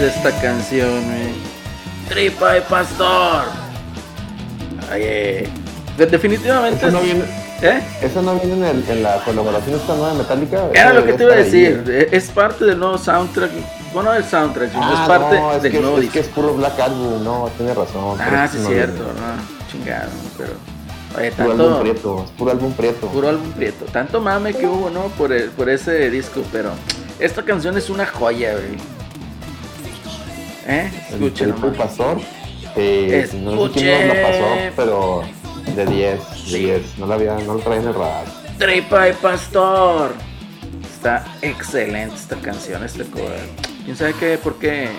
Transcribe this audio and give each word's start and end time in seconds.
es 0.00 0.16
esta 0.16 0.30
canción, 0.40 1.02
Tripa 2.08 2.54
de 2.54 2.62
Pastor. 2.62 3.44
Oye, 4.92 5.48
definitivamente. 5.96 6.86
Eso 6.86 6.90
no 6.90 7.00
viene, 7.00 7.24
¿Eh? 7.62 7.82
¿Eso 8.00 8.22
no 8.22 8.34
viene 8.36 8.70
en, 8.70 9.02
la 9.02 9.22
colaboración 9.22 9.76
esta 9.76 9.94
nueva 9.94 10.14
Metallica? 10.14 10.70
Era 10.72 10.94
lo 10.94 11.04
que 11.04 11.12
te 11.12 11.24
iba 11.24 11.34
a 11.34 11.36
decir. 11.36 11.84
E, 11.86 12.08
es 12.10 12.30
parte 12.30 12.64
del 12.64 12.78
nuevo 12.78 12.96
soundtrack. 12.96 13.50
Bueno, 13.92 14.12
del 14.12 14.24
soundtrack, 14.24 14.70
ah, 14.74 15.00
es 15.02 15.08
parte 15.08 15.56
es 15.56 15.62
del 15.62 15.72
que, 15.72 15.80
nuevo 15.80 15.98
es 15.98 16.10
que 16.10 16.20
es 16.20 16.28
puro 16.28 16.54
Black 16.54 16.78
Album, 16.80 17.22
no, 17.22 17.50
tiene 17.56 17.74
razón. 17.74 18.18
Ah, 18.20 18.48
sí, 18.50 18.58
es 18.58 18.66
cierto, 18.66 19.02
no, 19.02 19.70
chingado, 19.70 20.10
pero. 20.38 20.52
Oye, 21.18 21.32
puro 21.32 21.48
tanto, 21.48 21.64
álbum 21.64 21.80
prieto, 21.82 22.24
es 22.24 22.30
puro 22.30 22.50
álbum 22.52 22.72
prieto. 22.72 23.06
Puro 23.08 23.28
álbum 23.28 23.52
prieto. 23.52 23.84
Tanto 23.86 24.20
mame 24.20 24.54
que 24.54 24.66
hubo, 24.66 24.90
¿no? 24.90 25.08
Por, 25.18 25.32
el, 25.32 25.50
por 25.50 25.68
ese 25.68 26.08
disco, 26.08 26.42
pero 26.52 26.70
esta 27.18 27.42
canción 27.42 27.76
es 27.76 27.90
una 27.90 28.06
joya, 28.06 28.52
güey. 28.52 28.99
¿Eh? 30.70 30.90
El 31.10 31.32
Pastor. 31.72 32.20
Eh, 32.76 33.28
no 33.42 33.66
sé 33.66 33.72
quién 33.72 34.06
nos 34.06 34.18
pasó, 34.18 34.46
pero 34.76 35.24
de 35.74 35.84
10, 35.84 36.52
de 36.52 36.58
10. 36.58 36.98
No 36.98 37.06
la 37.06 37.16
había, 37.16 37.34
no 37.38 37.54
lo 37.54 37.60
traía 37.60 37.80
en 37.80 37.88
el 37.88 37.94
radar. 37.94 38.26
Tripa 38.56 39.08
y 39.08 39.12
Pastor. 39.14 40.14
Está 40.84 41.24
excelente 41.42 42.14
esta 42.14 42.36
canción, 42.36 42.84
este 42.84 43.02
cover. 43.04 43.48
¿Quién 43.84 43.96
sabe 43.96 44.14
qué? 44.20 44.38
¿Por 44.38 44.60
qué? 44.60 44.88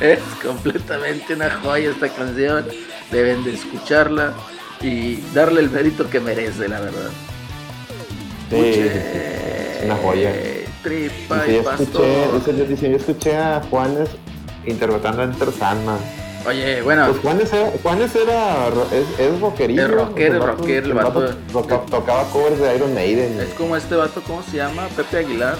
es 0.00 0.18
completamente 0.42 1.34
una 1.34 1.50
joya 1.62 1.90
esta 1.90 2.10
canción. 2.10 2.66
Deben 3.10 3.44
de 3.44 3.54
escucharla 3.54 4.34
y 4.82 5.22
darle 5.32 5.62
el 5.62 5.70
mérito 5.70 6.10
que 6.10 6.20
merece, 6.20 6.68
la 6.68 6.80
verdad. 6.80 7.08
Sí, 8.50 8.90
una 9.84 9.96
joya. 9.96 10.32
Tripa 10.82 11.46
y 11.46 11.60
pastor. 11.60 12.04
Escuché, 12.36 12.90
yo, 12.90 12.96
escuché 12.96 13.36
a 13.36 13.62
Juanes 13.70 14.08
interpretando 14.66 15.22
a 15.22 15.24
Enter 15.24 15.52
Sandman. 15.52 15.98
Oye, 16.46 16.82
bueno. 16.82 17.06
Pues 17.08 17.20
Juanes 17.20 17.52
era, 17.52 17.72
Juanes 17.82 18.16
era 18.16 18.68
es, 18.92 19.18
es 19.18 19.40
rockerillo. 19.40 19.82
Es 19.82 19.90
rocker, 19.90 20.34
es 20.34 20.42
rocker, 20.42 20.84
el 20.84 20.92
vato. 20.92 21.34
tocaba 21.90 22.24
covers 22.30 22.58
de 22.58 22.76
Iron 22.76 22.94
Maiden. 22.94 23.40
Es 23.40 23.54
como 23.54 23.76
este 23.76 23.94
vato, 23.94 24.22
¿cómo 24.26 24.42
se 24.42 24.56
llama? 24.56 24.88
Pepe 24.96 25.18
Aguilar. 25.18 25.56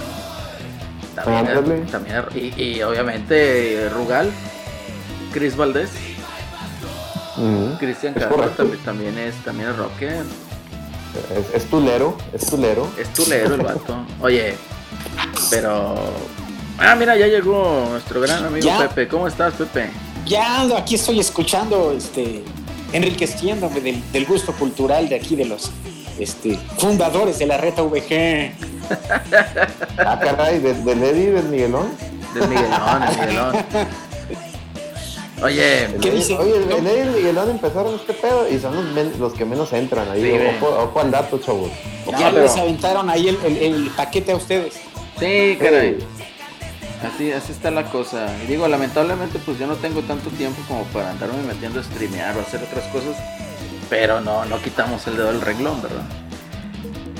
También, 1.15 1.85
también 1.85 2.23
y, 2.33 2.59
y, 2.59 2.81
obviamente 2.81 3.87
Rugal, 3.89 4.31
Chris 5.31 5.55
Valdés. 5.55 5.91
Cristian 7.79 8.13
Castro 8.13 8.49
también, 8.49 8.79
también, 8.83 9.17
es, 9.17 9.35
también 9.43 9.69
es 9.69 9.77
rocker. 9.77 10.23
Es, 11.53 11.65
tulero, 11.65 12.17
es 12.33 12.45
tulero. 12.49 12.89
Es 12.97 13.11
tulero 13.13 13.55
el 13.55 13.61
vato. 13.61 14.05
Oye, 14.21 14.55
pero. 15.49 15.95
Ah, 16.77 16.95
mira, 16.95 17.15
ya 17.15 17.27
llegó 17.27 17.85
nuestro 17.89 18.19
gran 18.21 18.45
amigo 18.45 18.69
Pepe. 18.79 19.07
¿Cómo 19.07 19.27
estás, 19.27 19.53
Pepe? 19.53 19.89
Ya 20.25 20.61
ando, 20.61 20.75
aquí 20.77 20.95
estoy 20.95 21.19
escuchando, 21.19 21.91
este, 21.91 22.43
enriqueciéndome 22.93 23.81
del, 23.81 24.25
gusto 24.25 24.53
cultural 24.53 25.09
de 25.09 25.15
aquí 25.15 25.35
de 25.35 25.45
los 25.45 25.69
este, 26.17 26.57
fundadores 26.77 27.37
de 27.39 27.45
la 27.45 27.57
reta 27.57 27.83
VG. 27.83 28.53
ah, 29.99 30.19
caray, 30.19 30.59
¿del, 30.59 30.83
del 30.83 30.99
del 30.99 31.43
Miguelón? 31.49 31.89
Del 32.33 32.47
Miguelón, 32.47 33.05
del 33.05 33.19
Miguelón. 33.19 33.55
Oye, 35.43 35.89
¿qué 36.01 36.11
dice? 36.11 36.37
Oye, 36.37 36.55
el 36.55 36.85
y 36.85 36.99
el 36.99 37.09
Miguelón 37.11 37.49
empezaron 37.49 37.95
este 37.95 38.13
pedo 38.13 38.47
y 38.49 38.57
son 38.59 38.73
los, 39.19 39.33
que 39.33 39.43
menos 39.43 39.73
entran 39.73 40.09
ahí. 40.09 40.57
ojo, 40.61 40.99
al 40.99 41.11
dato, 41.11 41.37
chavos. 41.39 41.69
Ya 42.17 42.31
les 42.31 42.55
aventaron 42.55 43.09
ahí 43.09 43.27
el, 43.27 43.91
paquete 43.95 44.31
a 44.31 44.37
ustedes. 44.37 44.75
Sí, 45.19 45.57
caray. 45.59 45.97
Así, 47.03 47.31
así 47.33 47.51
está 47.51 47.69
la 47.71 47.89
cosa. 47.89 48.33
Y 48.43 48.47
digo, 48.47 48.67
lamentablemente, 48.69 49.37
pues 49.39 49.59
yo 49.59 49.67
no 49.67 49.75
tengo 49.75 50.01
tanto 50.03 50.29
tiempo 50.29 50.61
como 50.67 50.85
para 50.85 51.11
andarme 51.11 51.43
metiendo 51.43 51.81
a 51.81 51.83
streamear 51.83 52.37
o 52.37 52.39
hacer 52.39 52.63
otras 52.63 52.85
cosas. 52.85 53.17
Pero 53.89 54.21
no, 54.21 54.45
no 54.45 54.61
quitamos 54.61 55.05
el 55.07 55.17
dedo 55.17 55.27
del 55.27 55.41
reglón, 55.41 55.81
¿verdad? 55.81 56.03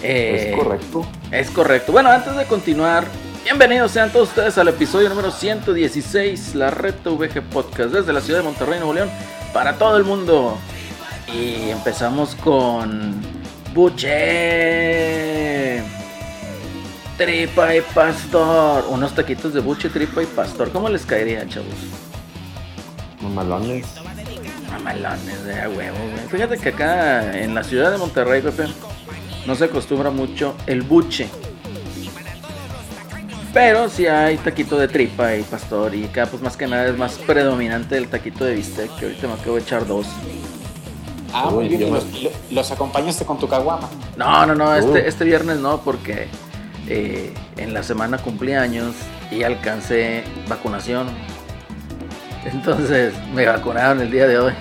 es 0.01 0.55
correcto. 0.55 1.05
Es 1.31 1.49
correcto. 1.49 1.91
Bueno, 1.91 2.09
antes 2.09 2.35
de 2.35 2.45
continuar, 2.45 3.05
Bienvenidos 3.43 3.91
sean 3.91 4.09
todos 4.09 4.29
ustedes 4.29 4.57
al 4.57 4.69
episodio 4.69 5.09
número 5.09 5.29
116, 5.29 6.55
la 6.55 6.71
Red 6.71 6.95
VG 7.03 7.41
Podcast, 7.41 7.93
desde 7.93 8.13
la 8.13 8.21
ciudad 8.21 8.39
de 8.39 8.45
Monterrey, 8.45 8.79
Nuevo 8.79 8.93
León, 8.93 9.09
para 9.53 9.77
todo 9.77 9.97
el 9.97 10.05
mundo. 10.05 10.57
Y 11.27 11.69
empezamos 11.69 12.35
con 12.35 13.21
Buche, 13.73 14.13
Tripa 17.17 17.75
y 17.75 17.81
Pastor. 17.81 18.85
Unos 18.89 19.13
taquitos 19.13 19.53
de 19.53 19.59
Buche, 19.59 19.89
Tripa 19.89 20.23
y 20.23 20.25
Pastor. 20.25 20.71
¿Cómo 20.71 20.87
les 20.87 21.05
caería, 21.05 21.45
chavos? 21.45 21.67
Mamalones. 23.19 23.87
Mamalones, 24.71 25.43
de 25.43 25.67
huevo, 25.67 25.97
Fíjate 26.31 26.57
que 26.57 26.69
acá 26.69 27.37
en 27.37 27.53
la 27.53 27.65
ciudad 27.65 27.91
de 27.91 27.97
Monterrey, 27.97 28.41
Pepe, 28.41 28.67
no 29.45 29.53
se 29.55 29.65
acostumbra 29.65 30.11
mucho 30.11 30.55
el 30.65 30.83
buche 30.83 31.27
pero 33.53 33.87
si 33.87 34.07
hay 34.07 34.37
taquito 34.37 34.77
de 34.77 34.87
tripa 34.87 35.35
y 35.35 35.43
pastor 35.43 35.93
y 35.93 36.05
acá 36.05 36.25
pues 36.25 36.41
más 36.41 36.57
que 36.57 36.65
nada 36.65 36.87
es 36.87 36.97
más 36.97 37.13
predominante 37.19 37.97
el 37.97 38.07
taquito 38.07 38.45
de 38.45 38.55
bistec, 38.55 38.93
que 38.97 39.05
ahorita 39.05 39.27
me 39.27 39.33
acabo 39.33 39.55
de 39.55 39.61
echar 39.61 39.85
dos. 39.85 40.07
Ah, 41.31 41.49
muy 41.51 41.67
bien. 41.67 41.91
Los, 42.51 42.71
acompañaste 42.71 43.25
con 43.25 43.39
tu 43.39 43.47
caguama? 43.47 43.89
No, 44.17 44.45
no, 44.45 44.55
no, 44.55 44.75
este, 44.75 45.07
este 45.07 45.23
viernes 45.23 45.57
no, 45.57 45.81
porque 45.81 46.27
eh, 46.87 47.33
en 47.57 47.73
la 47.73 47.83
semana 47.83 48.17
cumplí 48.17 48.53
años 48.53 48.95
y 49.31 49.43
alcancé 49.43 50.23
vacunación. 50.47 51.07
Entonces 52.45 53.13
me 53.33 53.45
vacunaron 53.45 54.01
el 54.01 54.11
día 54.11 54.27
de 54.27 54.37
hoy. 54.37 54.53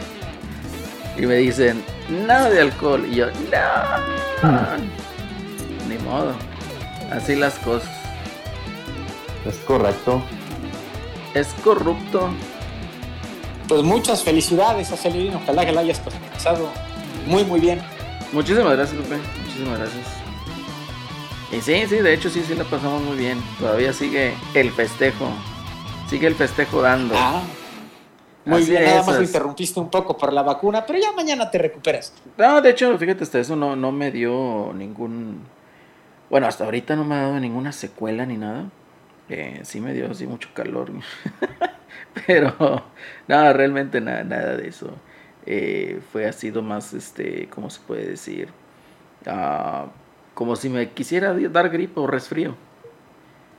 Y 1.18 1.26
me 1.26 1.36
dicen, 1.36 1.84
nada 2.26 2.48
de 2.48 2.60
alcohol. 2.60 3.04
Y 3.06 3.16
yo, 3.16 3.26
no. 4.42 4.62
Ni 5.88 5.98
modo. 5.98 6.32
Así 7.10 7.36
las 7.36 7.58
cosas. 7.58 8.01
Es 9.46 9.56
correcto. 9.58 10.22
Es 11.34 11.48
corrupto. 11.64 12.30
Pues 13.68 13.82
muchas 13.82 14.22
felicidades 14.22 14.92
a 14.92 14.96
Celerino. 14.96 15.38
Ojalá 15.42 15.64
que 15.64 15.72
la 15.72 15.80
hayas 15.80 16.00
pasado 16.00 16.68
muy, 17.26 17.44
muy 17.44 17.60
bien. 17.60 17.80
Muchísimas 18.32 18.76
gracias, 18.76 19.00
Pepe. 19.02 19.20
Muchísimas 19.44 19.78
gracias. 19.78 20.06
Y 21.52 21.60
sí, 21.60 21.86
sí, 21.86 21.96
de 21.96 22.14
hecho 22.14 22.30
sí, 22.30 22.42
sí 22.46 22.54
la 22.54 22.64
pasamos 22.64 23.02
muy 23.02 23.16
bien. 23.16 23.42
Todavía 23.58 23.92
sigue 23.92 24.34
el 24.54 24.70
festejo. 24.70 25.26
Sigue 26.08 26.26
el 26.26 26.34
festejo 26.34 26.80
dando. 26.80 27.14
Ah, 27.16 27.42
muy 28.44 28.64
bien, 28.64 28.84
nada 28.84 29.02
más 29.02 29.16
lo 29.16 29.22
interrumpiste 29.22 29.78
un 29.78 29.88
poco 29.88 30.16
por 30.16 30.32
la 30.32 30.42
vacuna, 30.42 30.84
pero 30.84 30.98
ya 30.98 31.12
mañana 31.12 31.50
te 31.50 31.58
recuperas. 31.58 32.12
No, 32.36 32.60
de 32.60 32.70
hecho, 32.70 32.96
fíjate, 32.98 33.22
hasta 33.22 33.38
eso 33.38 33.54
no, 33.54 33.76
no 33.76 33.92
me 33.92 34.10
dio 34.10 34.72
ningún... 34.74 35.42
Bueno, 36.28 36.46
hasta 36.46 36.64
ahorita 36.64 36.96
no 36.96 37.04
me 37.04 37.14
ha 37.14 37.22
dado 37.22 37.38
ninguna 37.38 37.72
secuela 37.72 38.26
ni 38.26 38.36
nada. 38.36 38.64
Eh, 39.34 39.60
sí 39.62 39.80
me 39.80 39.94
dio 39.94 40.10
así 40.10 40.26
mucho 40.26 40.50
calor. 40.52 40.90
pero 42.26 42.84
nada, 43.26 43.54
realmente 43.54 43.98
nada, 44.02 44.24
nada 44.24 44.56
de 44.58 44.68
eso. 44.68 44.90
Eh, 45.46 46.00
fue 46.12 46.26
ha 46.26 46.32
sido 46.32 46.60
más, 46.60 46.92
este, 46.92 47.48
¿cómo 47.48 47.70
se 47.70 47.80
puede 47.80 48.06
decir? 48.10 48.50
Ah, 49.26 49.86
como 50.34 50.54
si 50.54 50.68
me 50.68 50.90
quisiera 50.90 51.32
dar 51.32 51.70
gripe 51.70 51.98
o 51.98 52.06
resfrío. 52.06 52.54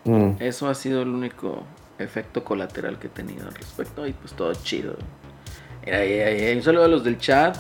Mm. 0.03 0.33
Eso 0.39 0.69
ha 0.69 0.75
sido 0.75 1.01
el 1.01 1.09
único 1.09 1.63
efecto 1.97 2.43
colateral 2.43 2.99
que 2.99 3.07
he 3.07 3.09
tenido 3.09 3.47
al 3.47 3.55
respecto 3.55 4.05
y 4.05 4.13
pues 4.13 4.33
todo 4.33 4.53
chido. 4.53 4.95
Mira, 5.83 6.01
un 6.55 6.61
saludo 6.61 6.85
a 6.85 6.87
los 6.87 7.03
del 7.03 7.17
chat. 7.17 7.57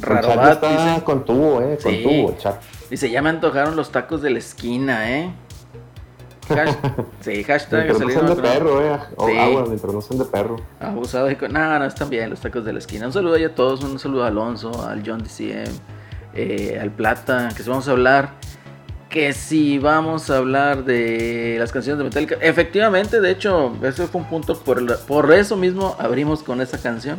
Rarobat 0.00 0.64
dice. 0.66 1.04
Con 1.04 1.24
tubo, 1.24 1.62
eh, 1.62 1.78
con 1.80 2.02
tubo, 2.02 2.36
chat. 2.38 2.60
Dice, 2.90 3.08
ya 3.08 3.22
me 3.22 3.30
antojaron 3.30 3.76
los 3.76 3.92
tacos 3.92 4.20
de 4.20 4.30
la 4.30 4.38
esquina, 4.38 5.12
eh. 5.12 5.30
sí, 7.20 7.42
hashtag 7.44 7.84
mientras 7.84 8.00
no 8.00 8.10
sean 8.10 8.36
de 8.36 8.42
perro, 8.42 8.82
eh. 8.82 8.98
O 9.16 9.26
agua, 9.26 9.64
mientras 9.66 9.92
no 9.92 10.00
sean 10.00 10.18
de 10.18 10.24
perro. 10.24 10.56
Abusado 10.80 11.26
de... 11.26 11.36
No, 11.48 11.78
no, 11.78 11.84
están 11.84 12.08
bien 12.08 12.30
los 12.30 12.40
tacos 12.40 12.64
de 12.64 12.72
la 12.72 12.78
esquina. 12.78 13.06
Un 13.06 13.12
saludo 13.12 13.34
a 13.34 13.54
todos, 13.54 13.82
un 13.82 13.98
saludo 13.98 14.24
a 14.24 14.28
Alonso, 14.28 14.86
al 14.86 15.02
John 15.04 15.22
DCM, 15.22 15.72
eh, 16.34 16.78
al 16.80 16.90
Plata, 16.90 17.48
que 17.56 17.62
si 17.62 17.68
vamos 17.68 17.88
a 17.88 17.92
hablar 17.92 18.30
que 19.08 19.32
si 19.32 19.78
vamos 19.78 20.30
a 20.30 20.38
hablar 20.38 20.84
de 20.84 21.56
las 21.58 21.72
canciones 21.72 21.98
de 21.98 22.04
Metallica, 22.04 22.36
efectivamente, 22.40 23.20
de 23.20 23.30
hecho, 23.30 23.72
ese 23.82 24.06
fue 24.08 24.20
un 24.20 24.26
punto, 24.26 24.58
por, 24.58 24.98
por 25.06 25.32
eso 25.32 25.56
mismo 25.56 25.96
abrimos 25.98 26.42
con 26.42 26.60
esa 26.60 26.78
canción. 26.78 27.18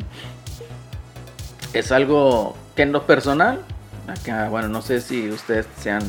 Es 1.74 1.92
algo 1.92 2.56
que 2.76 2.84
en 2.84 2.92
lo 2.92 3.08
personal, 3.08 3.62
acá, 4.08 4.50
bueno, 4.50 4.68
no 4.68 4.82
sé 4.82 5.02
si 5.02 5.30
ustedes 5.30 5.66
sean 5.80 6.04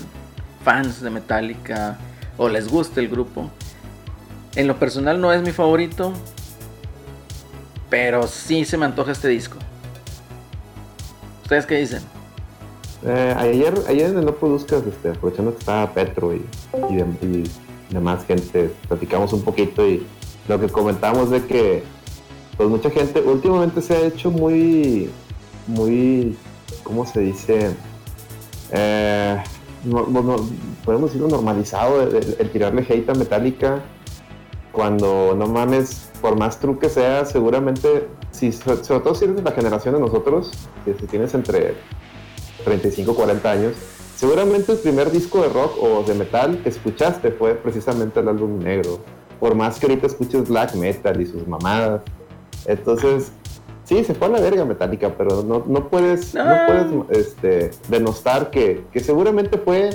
fans 0.65 1.01
de 1.01 1.11
Metallica 1.11 1.97
o 2.39 2.49
les 2.49 2.69
guste 2.69 3.01
el 3.01 3.09
grupo. 3.09 3.51
En 4.57 4.67
lo 4.67 4.79
personal 4.79 5.21
no 5.21 5.33
es 5.33 5.43
mi 5.43 5.53
favorito, 5.53 6.13
pero 7.91 8.27
sí 8.27 8.65
se 8.65 8.79
me 8.79 8.87
antoja 8.87 9.13
este 9.13 9.29
disco. 9.29 9.59
¿Ustedes 11.43 11.67
qué 11.67 11.77
dicen? 11.77 12.03
Eh, 13.05 13.35
ayer, 13.39 13.75
ayer 13.89 14.11
en 14.11 14.19
el 14.19 14.25
No 14.25 14.35
Produzcas, 14.35 14.83
este, 14.87 15.11
aprovechando 15.11 15.53
que 15.53 15.59
estaba 15.59 15.93
Petro 15.93 16.35
y, 16.35 16.45
y, 17.23 17.45
demás 17.91 18.25
gente, 18.27 18.73
platicamos 18.89 19.33
un 19.33 19.43
poquito 19.43 19.87
y 19.87 20.05
lo 20.49 20.61
que 20.61 20.69
comentamos 20.69 21.31
de 21.31 21.45
que 21.45 21.85
pues 22.57 22.69
mucha 22.69 22.91
gente 22.91 23.21
últimamente 23.21 23.81
se 23.81 23.97
ha 23.97 24.01
hecho 24.01 24.31
muy, 24.31 25.11
muy, 25.67 26.37
¿cómo 26.83 27.07
se 27.07 27.21
dice? 27.21 27.71
Eh, 28.73 29.43
podemos 30.85 31.11
decirlo 31.11 31.29
normalizado, 31.29 32.03
el, 32.03 32.51
tirarle 32.51 32.87
hate 32.89 33.09
a 33.11 33.15
Metallica 33.15 33.83
cuando 34.73 35.35
no 35.37 35.47
mames, 35.47 36.11
por 36.21 36.39
más 36.39 36.61
truque 36.61 36.89
sea, 36.89 37.25
seguramente, 37.25 38.07
si, 38.31 38.53
sobre 38.53 38.81
todo 38.81 39.15
si 39.15 39.25
eres 39.25 39.37
de 39.37 39.43
la 39.43 39.53
generación 39.53 39.95
de 39.95 40.01
nosotros, 40.01 40.53
si 40.85 41.07
tienes 41.07 41.35
entre 41.35 41.75
35, 42.65 43.15
40 43.15 43.51
años, 43.51 43.75
seguramente 44.17 44.73
el 44.73 44.79
primer 44.79 45.11
disco 45.11 45.43
de 45.43 45.49
rock 45.49 45.83
o 45.83 46.03
de 46.05 46.15
metal 46.15 46.61
que 46.63 46.69
escuchaste 46.69 47.33
fue 47.33 47.55
precisamente 47.55 48.21
el 48.21 48.29
álbum 48.29 48.59
negro. 48.59 49.01
Por 49.41 49.55
más 49.55 49.79
que 49.79 49.87
ahorita 49.87 50.07
escuches 50.07 50.49
black 50.49 50.75
metal 50.75 51.21
y 51.21 51.27
sus 51.27 51.47
mamadas. 51.47 52.03
Entonces, 52.67 53.33
sí, 53.89 54.05
se 54.05 54.15
fue 54.15 54.27
a 54.27 54.31
la 54.31 54.41
verga 54.41 54.65
metálica, 54.67 55.15
pero 55.17 55.43
no, 55.43 55.65
no 55.67 55.89
puedes, 55.89 56.35
no. 56.35 56.45
puedes 56.67 57.27
este, 57.27 57.71
denostar 57.89 58.51
que, 58.51 58.85
que 58.93 59.01
seguramente 59.01 59.57
fue 59.57 59.91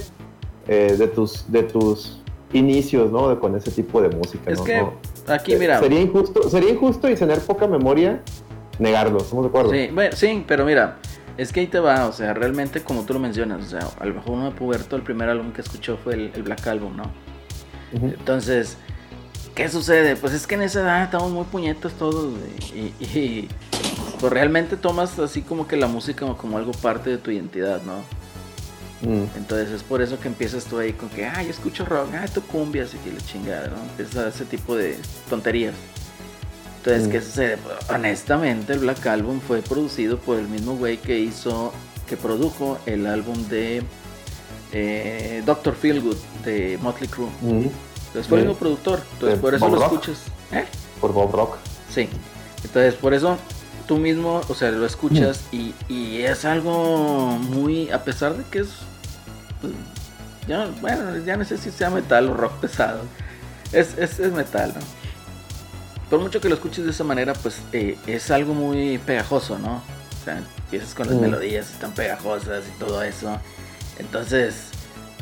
eh, 0.67 0.95
de, 0.97 1.07
tus, 1.07 1.51
de 1.51 1.63
tus 1.63 2.19
inicios, 2.53 3.11
¿no? 3.11 3.39
con 3.39 3.55
ese 3.55 3.69
tipo 3.69 4.01
de 4.01 4.09
música. 4.09 4.51
Es 4.51 4.61
que 4.61 4.83
aquí, 5.27 5.55
mira. 5.55 5.79
Sería 5.79 6.01
injusto, 6.01 6.49
sería 6.49 6.71
injusto 6.71 7.07
y 7.07 7.15
tener 7.15 7.39
poca 7.39 7.67
memoria 7.67 8.19
negarlo, 8.79 9.19
¿estamos 9.19 9.45
de 9.45 9.49
acuerdo? 9.49 9.71
Sí, 9.71 9.89
bueno, 9.93 10.15
sí, 10.15 10.43
pero 10.47 10.65
mira, 10.65 10.97
es 11.37 11.53
que 11.53 11.59
ahí 11.59 11.67
te 11.67 11.79
va, 11.79 12.07
o 12.07 12.11
sea, 12.11 12.33
realmente 12.33 12.81
como 12.81 13.03
tú 13.03 13.13
lo 13.13 13.19
mencionas, 13.19 13.63
o 13.63 13.69
sea, 13.69 13.87
a 13.99 14.05
lo 14.05 14.15
mejor 14.15 14.31
uno 14.31 14.45
de 14.45 14.51
Puberto, 14.51 14.95
el 14.95 15.03
primer 15.03 15.29
álbum 15.29 15.53
que 15.53 15.61
escuchó 15.61 15.97
fue 15.97 16.15
el, 16.15 16.43
Black 16.43 16.65
Album, 16.65 16.97
¿no? 16.97 17.03
Entonces, 17.93 18.77
¿qué 19.55 19.69
sucede? 19.69 20.15
Pues 20.15 20.33
es 20.33 20.47
que 20.47 20.55
en 20.55 20.63
esa 20.63 20.81
edad 20.81 21.03
estamos 21.03 21.31
muy 21.31 21.45
puñetos 21.45 21.93
todos 21.93 22.33
y, 22.99 23.47
pues 24.19 24.31
realmente 24.31 24.77
tomas 24.77 25.17
así 25.19 25.41
como 25.41 25.67
que 25.67 25.75
la 25.75 25.87
música 25.87 26.25
como, 26.37 26.57
algo 26.57 26.71
parte 26.71 27.09
de 27.09 27.17
tu 27.17 27.31
identidad, 27.31 27.81
¿no? 27.83 27.99
Mm. 29.01 29.25
Entonces 29.35 29.69
es 29.71 29.83
por 29.83 30.01
eso 30.01 30.19
que 30.19 30.29
empiezas 30.29 30.65
tú 30.65 30.79
ahí 30.79 30.93
con 30.93 31.09
que, 31.09 31.25
ah, 31.25 31.43
yo 31.43 31.49
escucho 31.49 31.85
rock, 31.85 32.09
ah, 32.13 32.25
tú 32.33 32.41
cumbias 32.41 32.93
y 32.93 32.97
que 32.97 33.11
la 33.11 33.21
chingada, 33.21 33.67
¿no? 33.67 33.75
Empiezas 33.91 34.15
a 34.17 34.27
ese 34.29 34.45
tipo 34.45 34.75
de 34.75 34.97
tonterías. 35.29 35.75
Entonces, 36.77 37.07
¿qué 37.07 37.19
mm. 37.19 37.23
sucede? 37.23 37.57
Honestamente, 37.93 38.73
el 38.73 38.79
Black 38.79 39.05
Album 39.07 39.39
fue 39.39 39.61
producido 39.61 40.17
por 40.17 40.37
el 40.37 40.47
mismo 40.47 40.75
güey 40.75 40.97
que 40.97 41.19
hizo, 41.19 41.73
que 42.07 42.17
produjo 42.17 42.77
el 42.85 43.07
álbum 43.07 43.47
de 43.47 43.83
eh, 44.73 45.41
Doctor 45.45 45.75
Feelgood 45.75 46.17
de 46.43 46.77
Motley 46.81 47.09
Crue. 47.09 47.29
Mm. 47.41 47.67
Entonces 48.13 48.29
fue 48.29 48.39
el 48.39 48.45
mismo 48.45 48.59
productor. 48.59 49.01
Entonces, 49.13 49.39
por 49.39 49.55
eso 49.55 49.69
lo 49.69 49.83
escuchas. 49.83 50.17
¿Eh? 50.51 50.65
Por 51.01 51.13
Bob 51.13 51.33
Rock. 51.33 51.57
Sí. 51.89 52.07
Entonces, 52.63 52.93
por 52.93 53.13
eso 53.13 53.37
tú 53.87 53.97
mismo, 53.97 54.41
o 54.47 54.53
sea, 54.53 54.71
lo 54.71 54.85
escuchas 54.85 55.41
mm. 55.51 55.71
y, 55.89 56.21
es 56.21 56.45
algo 56.45 57.37
muy, 57.39 57.89
a 57.89 58.03
pesar 58.03 58.37
de 58.37 58.43
que 58.45 58.59
es, 58.59 58.69
pues, 59.59 59.73
ya, 60.47 60.69
bueno, 60.79 61.17
ya 61.25 61.35
no 61.37 61.43
sé 61.43 61.57
si 61.57 61.71
sea 61.71 61.89
metal 61.89 62.29
o 62.29 62.33
rock 62.35 62.53
pesado. 62.59 63.01
Es, 63.71 63.97
es, 63.97 64.19
es 64.19 64.31
metal, 64.31 64.73
¿no? 64.75 64.81
por 66.13 66.19
mucho 66.19 66.39
que 66.39 66.47
lo 66.47 66.53
escuches 66.53 66.85
de 66.85 66.91
esa 66.91 67.03
manera, 67.03 67.33
pues 67.33 67.57
eh, 67.71 67.97
es 68.05 68.29
algo 68.29 68.53
muy 68.53 68.99
pegajoso, 68.99 69.57
¿no? 69.57 69.77
O 69.77 70.23
sea, 70.23 70.37
empiezas 70.37 70.93
con 70.93 71.07
las 71.07 71.15
mm. 71.15 71.21
melodías, 71.21 71.71
están 71.71 71.91
pegajosas 71.93 72.65
y 72.67 72.79
todo 72.79 73.01
eso. 73.01 73.39
Entonces, 73.97 74.67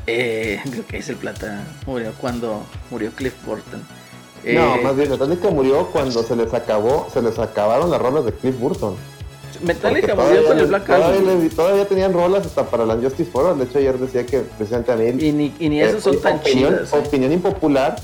eh, 0.08 0.62
lo 0.76 0.86
que 0.86 0.98
dice 0.98 1.14
el 1.14 1.18
plata, 1.18 1.64
murió 1.86 2.14
cuando 2.20 2.64
murió 2.90 3.12
Cliff 3.12 3.34
Burton. 3.46 3.82
no, 4.44 4.76
eh, 4.76 4.82
más 4.84 4.96
bien, 4.96 5.10
Metallica 5.10 5.50
murió 5.50 5.88
cuando 5.88 6.24
se 6.24 6.36
les 6.36 6.54
acabó, 6.54 7.08
se 7.12 7.22
les 7.22 7.38
acabaron 7.40 7.92
las 7.92 8.02
rolas 8.02 8.26
de 8.26 8.34
Cliff 8.34 8.58
Burton. 8.60 8.96
Metallica 9.62 10.16
murió 10.16 10.46
con 10.46 10.58
el 10.58 10.66
Black 10.68 10.90
Album. 10.90 11.50
Todavía, 11.50 11.88
tenían 11.88 12.14
rolas 12.14 12.46
hasta 12.46 12.66
para 12.66 12.86
la 12.86 12.96
Justice 12.96 13.30
for 13.30 13.46
All. 13.46 13.60
De 13.60 13.66
hecho, 13.66 13.78
ayer 13.78 13.98
decía 14.00 14.26
que 14.26 14.40
precisamente 14.40 14.92
a 14.92 14.96
mí. 14.96 15.06
Y 15.24 15.32
ni, 15.32 15.54
y 15.60 15.70
ni 15.70 15.82
son 16.00 16.20
tan 16.20 16.38
opinión, 16.38 16.74
chidas. 16.74 16.94
Opinión 16.94 17.32
impopular 17.32 17.96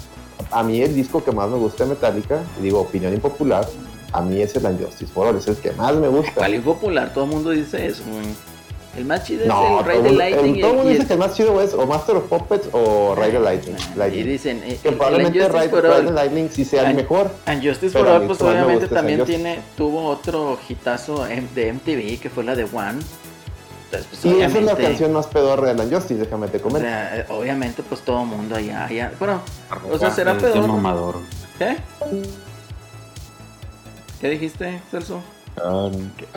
a 0.51 0.63
mí 0.63 0.81
el 0.81 0.95
disco 0.95 1.23
que 1.23 1.31
más 1.31 1.49
me 1.49 1.57
gusta 1.57 1.83
de 1.83 1.91
Metallica, 1.91 2.41
digo 2.61 2.79
opinión 2.79 3.13
impopular, 3.13 3.67
a 4.13 4.21
mí 4.21 4.41
es 4.41 4.55
el 4.55 4.65
Unjustice 4.65 5.11
for 5.11 5.27
All, 5.27 5.37
es 5.37 5.47
el 5.47 5.57
que 5.57 5.71
más 5.73 5.95
me 5.95 6.07
gusta. 6.07 6.33
¿Cuál 6.33 6.55
impopular? 6.55 7.13
Todo 7.13 7.25
el 7.25 7.31
mundo 7.31 7.49
dice 7.51 7.85
eso. 7.85 8.03
El 8.97 9.05
más 9.05 9.23
chido 9.23 9.43
es 9.43 9.49
el 9.49 9.85
Ride 9.85 10.09
the 10.09 10.15
Lightning. 10.15 10.59
todo 10.59 10.71
el 10.71 10.77
mundo 10.77 10.91
dice 10.91 11.05
que 11.05 11.13
el 11.13 11.19
más 11.19 11.35
chido 11.35 11.61
es 11.61 11.73
o 11.73 11.85
Master 11.85 12.15
of 12.15 12.23
Puppets 12.23 12.69
o 12.71 13.15
Ride 13.15 13.31
the 13.31 13.39
Lightning. 13.39 13.75
Y 14.11 14.23
dicen 14.23 14.63
eh, 14.65 14.79
que 14.81 14.91
probablemente 14.91 15.47
Ride, 15.47 15.69
the 15.69 16.11
Lightning 16.11 16.49
sí 16.49 16.65
sea 16.65 16.89
el 16.89 16.95
mejor. 16.95 17.29
Justice 17.61 17.89
for 17.97 18.07
All, 18.07 18.25
pues 18.25 18.41
obviamente 18.41 18.87
también 18.87 19.23
tiene, 19.23 19.59
tuvo 19.77 20.07
otro 20.07 20.57
hitazo 20.67 21.25
de 21.25 21.73
MTV 21.73 22.19
que 22.19 22.29
fue 22.29 22.43
la 22.43 22.55
de 22.55 22.63
One 22.63 22.99
pues, 23.89 24.25
y 24.25 24.41
esa 24.41 24.57
es 24.57 24.65
la 24.65 24.75
canción 24.75 25.13
más 25.13 25.27
pedorra 25.27 25.73
de 25.73 25.75
la 25.75 25.83
Justice, 25.85 26.19
déjame 26.19 26.47
te 26.49 26.59
comento. 26.59 26.87
Eh, 26.89 27.25
obviamente, 27.29 27.83
pues 27.83 28.01
todo 28.01 28.23
el 28.23 28.27
mundo 28.27 28.55
allá, 28.55 28.85
allá. 28.85 29.13
Bueno, 29.17 29.41
o 29.89 29.97
sea, 29.97 30.11
será 30.11 30.37
pedorra. 30.37 30.67
mamador. 30.67 31.15
¿Qué? 31.57 31.77
¿Qué 34.19 34.29
dijiste, 34.29 34.81
Celso? 34.91 35.21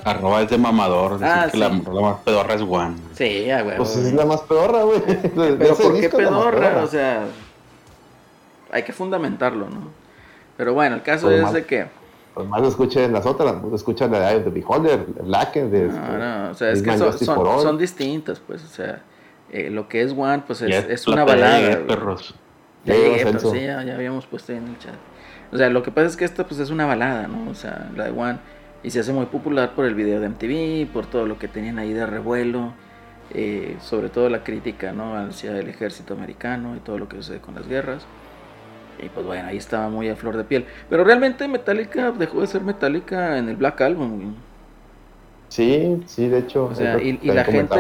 Arroba 0.04 0.42
es 0.42 0.50
de 0.50 0.58
mamador, 0.58 1.18
ah, 1.22 1.48
que 1.50 1.58
la, 1.58 1.68
más 1.68 2.20
pedorra 2.24 2.54
es 2.54 2.62
Juan. 2.62 2.96
Sí, 3.14 3.46
güey. 3.62 3.76
Pues 3.76 3.96
es 3.96 4.12
la 4.14 4.24
más 4.24 4.40
pedorra, 4.42 4.82
güey. 4.82 5.02
Pero 5.58 5.76
¿por 5.76 6.00
qué 6.00 6.08
pedorra? 6.08 6.82
O 6.82 6.86
sea, 6.86 7.24
hay 8.70 8.82
que 8.82 8.92
fundamentarlo, 8.92 9.68
¿no? 9.68 9.88
Pero 10.56 10.74
bueno, 10.74 10.96
el 10.96 11.02
caso 11.02 11.26
pues 11.26 11.44
es 11.44 11.52
de 11.52 11.64
que 11.64 12.00
pues 12.34 12.48
más 12.48 12.62
escuchen 12.62 13.12
las 13.12 13.26
otras, 13.26 13.56
pues 13.60 13.74
escuchan 13.74 14.12
la 14.12 14.38
de 14.38 14.50
Beholder, 14.50 15.04
Laken, 15.24 15.70
de 15.70 15.88
no, 15.88 15.94
este, 15.94 16.18
no, 16.18 16.50
o 16.50 16.54
sea, 16.54 16.70
es 16.70 16.82
que 16.82 16.96
son, 16.96 17.60
son, 17.60 17.78
distintas, 17.78 18.38
pues, 18.38 18.62
o 18.62 18.68
sea, 18.68 19.02
eh, 19.50 19.68
lo 19.68 19.88
que 19.88 20.02
es 20.02 20.12
One, 20.12 20.44
pues 20.46 20.62
es, 20.62 20.84
es 20.88 21.08
una 21.08 21.24
balada. 21.24 21.84
perros. 21.86 22.34
Ya, 22.84 22.94
sí, 22.94 23.60
ya, 23.60 23.80
habíamos 23.80 24.26
puesto 24.26 24.52
ahí 24.52 24.58
en 24.58 24.68
el 24.68 24.78
chat. 24.78 24.94
O 25.52 25.56
sea, 25.56 25.68
lo 25.68 25.82
que 25.82 25.90
pasa 25.90 26.06
es 26.06 26.16
que 26.16 26.24
esta 26.24 26.46
pues 26.46 26.60
es 26.60 26.70
una 26.70 26.86
balada, 26.86 27.26
¿no? 27.26 27.50
O 27.50 27.54
sea, 27.54 27.90
la 27.96 28.04
de 28.04 28.10
One. 28.10 28.38
Y 28.82 28.90
se 28.90 29.00
hace 29.00 29.12
muy 29.12 29.26
popular 29.26 29.74
por 29.74 29.84
el 29.84 29.94
video 29.94 30.20
de 30.20 30.28
MTV, 30.28 30.92
por 30.92 31.06
todo 31.06 31.26
lo 31.26 31.38
que 31.38 31.48
tenían 31.48 31.78
ahí 31.78 31.92
de 31.92 32.06
revuelo. 32.06 32.72
Eh, 33.32 33.76
sobre 33.80 34.08
todo 34.08 34.28
la 34.28 34.42
crítica, 34.42 34.92
¿no? 34.92 35.16
Hacia 35.16 35.56
el 35.56 35.68
ejército 35.68 36.14
americano 36.14 36.74
y 36.76 36.80
todo 36.80 36.98
lo 36.98 37.08
que 37.08 37.16
sucede 37.16 37.40
con 37.40 37.54
las 37.54 37.68
guerras. 37.68 38.04
Y 39.02 39.08
pues 39.08 39.24
bueno, 39.24 39.48
ahí 39.48 39.56
estaba 39.56 39.88
muy 39.88 40.08
a 40.08 40.16
flor 40.16 40.36
de 40.36 40.44
piel. 40.44 40.66
Pero 40.88 41.04
realmente 41.04 41.46
Metallica 41.46 42.10
dejó 42.10 42.40
de 42.40 42.46
ser 42.48 42.62
Metallica 42.62 43.38
en 43.38 43.48
el 43.48 43.56
Black 43.56 43.80
Album. 43.82 44.34
Sí, 45.48 46.02
sí, 46.06 46.28
de 46.28 46.38
hecho. 46.38 46.66
O 46.66 46.74
sea, 46.74 47.00
y, 47.00 47.18
la 47.22 47.44
gente. 47.44 47.74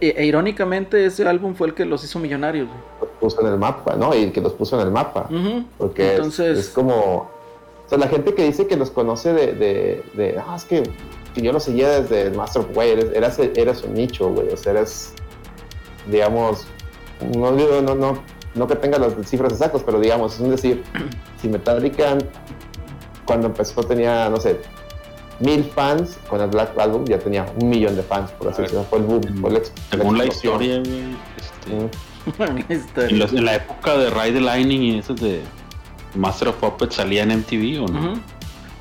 E, 0.00 0.24
irónicamente, 0.24 1.04
ese 1.04 1.28
álbum 1.28 1.54
fue 1.54 1.68
el 1.68 1.74
que 1.74 1.84
los 1.84 2.02
hizo 2.02 2.18
millonarios. 2.18 2.68
Los 3.00 3.10
puso 3.20 3.40
en 3.42 3.52
el 3.52 3.58
mapa, 3.58 3.94
¿no? 3.94 4.14
Y 4.14 4.24
el 4.24 4.32
que 4.32 4.40
los 4.40 4.54
puso 4.54 4.80
en 4.80 4.86
el 4.86 4.92
mapa. 4.92 5.28
Porque 5.76 6.12
Entonces... 6.12 6.58
es, 6.58 6.68
como. 6.70 7.30
O 7.90 7.92
sea, 7.92 7.98
la 7.98 8.06
gente 8.06 8.34
que 8.34 8.44
dice 8.44 8.68
que 8.68 8.76
los 8.76 8.92
conoce 8.92 9.32
de. 9.32 9.52
de, 9.52 10.04
de 10.14 10.38
ah, 10.38 10.54
es 10.54 10.64
que, 10.64 10.84
yo 11.34 11.52
lo 11.52 11.58
seguía 11.58 12.00
desde 12.00 12.22
el 12.28 12.36
Master 12.36 12.62
of 12.62 12.76
Way, 12.76 13.10
eras, 13.14 13.40
eras, 13.40 13.82
un 13.82 13.94
nicho, 13.94 14.28
güey. 14.28 14.48
O 14.50 14.56
sea, 14.56 14.74
eres. 14.74 15.12
Digamos. 16.08 16.68
No, 17.36 17.50
no, 17.50 17.96
no, 17.96 18.22
no 18.54 18.66
que 18.68 18.76
tenga 18.76 18.96
las 18.96 19.12
cifras 19.28 19.54
exactas, 19.54 19.82
pero 19.84 19.98
digamos, 19.98 20.38
es 20.38 20.48
decir, 20.48 20.84
si 21.42 21.48
Metallica 21.48 22.16
cuando 23.24 23.48
empezó 23.48 23.82
tenía, 23.82 24.28
no 24.28 24.36
sé, 24.36 24.60
mil 25.40 25.64
fans, 25.64 26.16
con 26.28 26.40
el 26.40 26.48
Black 26.48 26.78
Album 26.78 27.04
ya 27.06 27.18
tenía 27.18 27.44
un 27.60 27.68
millón 27.68 27.96
de 27.96 28.04
fans, 28.04 28.30
por 28.30 28.50
así 28.50 28.62
decirlo. 28.62 28.84
Fue 28.84 29.00
el 29.00 29.04
boom. 29.04 29.22
Fue 29.40 29.62
según 29.90 30.16
la 30.16 30.26
historia, 30.26 30.80
este, 32.68 33.08
en, 33.36 33.44
la 33.44 33.56
época 33.56 33.98
de 33.98 34.10
Ride 34.10 34.34
the 34.34 34.40
Lightning 34.40 34.80
y 34.80 34.98
esos 35.00 35.20
de 35.20 35.42
Master 36.14 36.48
of 36.48 36.56
Puppets 36.56 36.96
salía 36.96 37.22
en 37.22 37.38
MTV 37.38 37.82
o 37.82 37.88
no? 37.88 38.20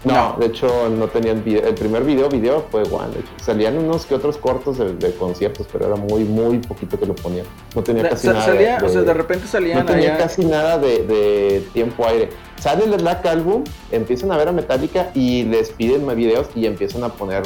No, 0.06 0.38
de 0.40 0.46
hecho 0.46 0.90
no 0.90 1.08
tenían 1.08 1.44
video. 1.44 1.68
El 1.68 1.76
primer 1.76 2.04
video, 2.04 2.30
video 2.30 2.66
fue 2.72 2.84
One. 2.84 3.14
salían 3.42 3.78
unos 3.78 4.06
que 4.06 4.16
otros 4.16 4.38
cortos 4.38 4.78
de, 4.78 5.12
conciertos, 5.16 5.68
pero 5.72 5.88
era 5.88 5.96
muy, 5.96 6.24
muy 6.24 6.60
poquito 6.60 6.98
que 6.98 7.06
lo 7.06 7.16
ponían. 7.16 7.46
No 7.76 7.84
tenía 7.84 8.08
casi 8.08 8.28
nada. 8.28 8.52
de, 8.52 8.86
o 8.86 8.90
sea, 8.90 9.02
de 9.02 9.14
repente 9.14 9.48
salían. 9.48 9.80
No 9.80 9.86
tenía 9.86 10.18
casi 10.18 10.46
nada 10.46 10.78
de, 10.78 11.68
tiempo 11.74 12.08
aire. 12.08 12.30
Sale 12.60 12.86
el 12.86 12.92
Black 12.92 13.26
Album, 13.26 13.64
empiezan 13.92 14.32
a 14.32 14.38
ver 14.38 14.50
a 14.50 14.52
Metallica 14.52 15.12
y 15.14 15.44
les 15.44 15.70
piden 15.72 16.06
más 16.06 16.16
videos 16.16 16.48
y 16.56 16.66
empiezan 16.66 17.04
a 17.04 17.10
poner 17.10 17.44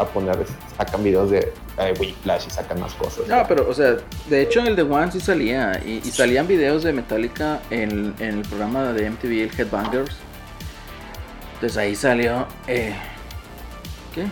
a 0.00 0.06
poner, 0.06 0.36
sacan 0.76 1.02
videos 1.02 1.30
de 1.30 1.52
eh, 1.78 2.14
Flash 2.22 2.46
y 2.46 2.50
sacan 2.50 2.80
más 2.80 2.94
cosas. 2.94 3.26
No, 3.28 3.44
pero, 3.48 3.68
o 3.68 3.74
sea, 3.74 3.96
de 4.28 4.42
hecho 4.42 4.60
el 4.60 4.76
de 4.76 4.82
One 4.82 5.12
sí 5.12 5.20
salía 5.20 5.80
y, 5.84 6.00
salían 6.10 6.46
videos 6.46 6.82
de 6.82 6.92
Metallica 6.92 7.60
en, 7.70 8.14
en, 8.18 8.38
el 8.38 8.42
programa 8.42 8.92
de 8.92 9.10
MTV, 9.10 9.42
el 9.42 9.50
Headbangers 9.56 10.16
entonces 11.60 11.76
ahí 11.76 11.94
salió. 11.94 12.46
Eh, 12.66 12.94
¿Qué? 14.14 14.22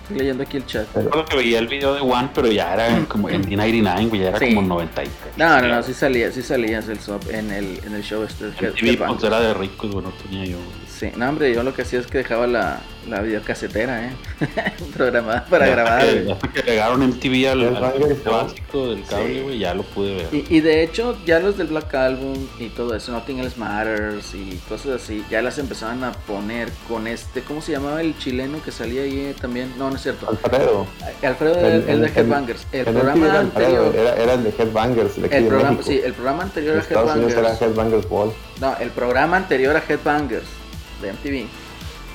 Estoy 0.00 0.16
leyendo 0.16 0.44
aquí 0.44 0.56
el 0.56 0.64
chat. 0.64 0.86
Recuerdo 0.94 1.26
que 1.26 1.36
veía 1.36 1.58
el 1.58 1.68
video 1.68 1.92
de 1.92 2.00
One, 2.00 2.30
pero 2.34 2.50
ya 2.50 2.72
era 2.72 2.88
mm. 2.88 3.04
como 3.04 3.28
en 3.28 3.44
D99, 3.44 4.08
güey, 4.08 4.22
ya 4.22 4.28
era 4.30 4.38
como 4.38 4.62
90 4.62 5.02
No, 5.36 5.60
no, 5.60 5.68
no, 5.68 5.82
sí 5.82 5.92
salía, 5.92 6.32
sí 6.32 6.40
salías 6.40 6.88
el 6.88 7.00
sub 7.00 7.20
en 7.30 7.50
el, 7.50 7.80
en 7.84 7.94
el 7.94 8.02
show 8.02 8.22
este. 8.22 8.46
El 8.46 8.72
TV, 8.72 8.96
pues 8.96 9.24
era 9.24 9.40
de 9.40 9.52
ricos, 9.52 9.92
bueno, 9.92 10.10
tenía 10.22 10.46
yo. 10.46 10.56
Sí, 11.02 11.10
no, 11.16 11.28
hombre, 11.28 11.52
yo 11.52 11.64
lo 11.64 11.74
que 11.74 11.82
hacía 11.82 11.98
es 11.98 12.06
que 12.06 12.18
dejaba 12.18 12.46
la, 12.46 12.78
la 13.08 13.22
videocasetera, 13.22 14.06
¿eh? 14.06 14.12
Programada 14.96 15.44
para 15.46 15.66
grabar. 15.66 16.04
hasta 16.30 16.46
que 16.52 16.62
llegaron 16.62 17.04
MTV 17.04 17.48
al, 17.50 17.76
al, 17.76 18.22
básico 18.24 18.90
del 18.90 19.04
cable, 19.06 19.42
güey, 19.42 19.58
ya 19.58 19.74
lo 19.74 19.82
pude 19.82 20.14
ver. 20.14 20.28
Y, 20.30 20.46
y, 20.48 20.60
de 20.60 20.84
hecho, 20.84 21.18
ya 21.26 21.40
los 21.40 21.58
del 21.58 21.66
Black 21.66 21.92
Album 21.96 22.46
y 22.60 22.68
todo 22.68 22.94
eso, 22.94 23.10
Nothing 23.10 23.40
Else 23.40 23.58
Matters 23.58 24.32
y 24.36 24.60
cosas 24.68 25.02
así, 25.02 25.24
ya 25.28 25.42
las 25.42 25.58
empezaban 25.58 26.04
a 26.04 26.12
poner 26.12 26.68
con 26.86 27.08
este, 27.08 27.40
¿cómo 27.40 27.60
se 27.62 27.72
llamaba 27.72 28.00
el 28.00 28.16
chileno 28.18 28.62
que 28.64 28.70
salía 28.70 29.02
ahí 29.02 29.18
eh, 29.18 29.34
también? 29.40 29.74
No, 29.76 29.90
no 29.90 29.96
es 29.96 30.02
cierto. 30.02 30.28
Alfredo. 30.28 30.86
Alfredo 31.20 31.58
era 31.58 31.74
el, 31.92 32.00
de 32.00 32.06
Headbangers. 32.06 32.64
El, 32.70 32.84
programa 32.84 33.40
anterior. 33.40 33.92
Era, 33.92 34.14
era, 34.14 34.34
el 34.34 34.44
de 34.44 34.50
Headbangers. 34.50 35.18
El, 35.18 35.24
el 35.32 35.46
programa, 35.48 35.82
sí, 35.82 36.00
el 36.04 36.12
programa 36.12 36.44
anterior 36.44 36.78
a 36.78 36.80
Headbangers. 36.80 37.36
Era 37.36 37.54
Headbangers 37.58 38.08
Ball. 38.08 38.32
No, 38.60 38.76
el 38.78 38.90
programa 38.90 39.38
anterior 39.38 39.74
a 39.74 39.82
Headbangers 39.92 40.61
de 41.02 41.12
MTV. 41.12 41.48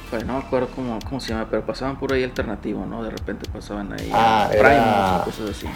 Pues 0.09 0.25
no 0.25 0.33
me 0.33 0.39
acuerdo 0.39 0.69
cómo, 0.73 0.99
cómo 1.03 1.19
se 1.19 1.33
llama, 1.33 1.47
pero 1.49 1.65
pasaban 1.65 1.99
por 1.99 2.13
ahí 2.13 2.23
alternativo, 2.23 2.85
¿no? 2.85 3.03
De 3.03 3.09
repente 3.09 3.49
pasaban 3.51 3.91
ahí 3.91 4.09
ah, 4.13 4.49
era... 4.53 5.21
cosas 5.25 5.49
así. 5.49 5.67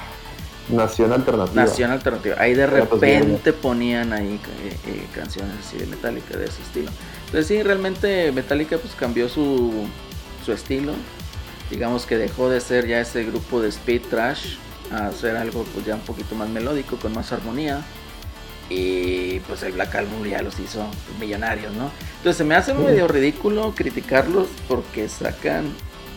Nación 0.70 1.12
Alternativa. 1.12 1.64
Nación 1.64 1.92
Alternativa. 1.92 2.36
Ahí 2.40 2.54
de 2.54 2.68
pues, 2.68 2.90
repente 2.90 3.54
ponían 3.54 4.14
ahí 4.14 4.40
eh, 4.64 4.78
eh, 4.88 5.08
canciones 5.14 5.54
así 5.60 5.78
de 5.78 5.86
Metallica, 5.88 6.38
de 6.38 6.46
ese 6.46 6.62
estilo. 6.62 6.92
Entonces 7.26 7.48
sí, 7.48 7.62
realmente 7.62 8.32
Metallica 8.32 8.78
pues 8.78 8.94
cambió 8.96 9.28
su, 9.28 9.86
su 10.46 10.52
estilo. 10.52 10.94
Digamos 11.70 12.06
que 12.06 12.18
dejó 12.18 12.50
de 12.50 12.60
ser 12.62 12.88
ya 12.88 13.00
ese 13.00 13.24
grupo 13.24 13.62
de 13.62 13.70
speed 13.70 14.02
trash 14.10 14.56
a 14.92 15.12
ser 15.12 15.38
algo 15.38 15.64
pues 15.74 15.86
ya 15.86 15.96
un 15.96 16.02
poquito 16.02 16.36
más 16.36 16.50
melódico, 16.50 16.98
con 16.98 17.14
más 17.14 17.32
armonía. 17.32 17.82
Y 18.74 19.40
pues 19.48 19.64
el 19.64 19.74
Black 19.74 19.94
Album 19.96 20.24
ya 20.24 20.42
los 20.42 20.58
hizo 20.60 20.86
millonarios, 21.20 21.74
¿no? 21.74 21.92
Entonces 22.18 22.38
se 22.38 22.46
me 22.46 22.56
hace 22.56 22.74
medio 22.74 23.06
ridículo 23.08 23.74
criticarlos 23.76 24.48
porque 24.70 25.10
sacan 25.10 25.74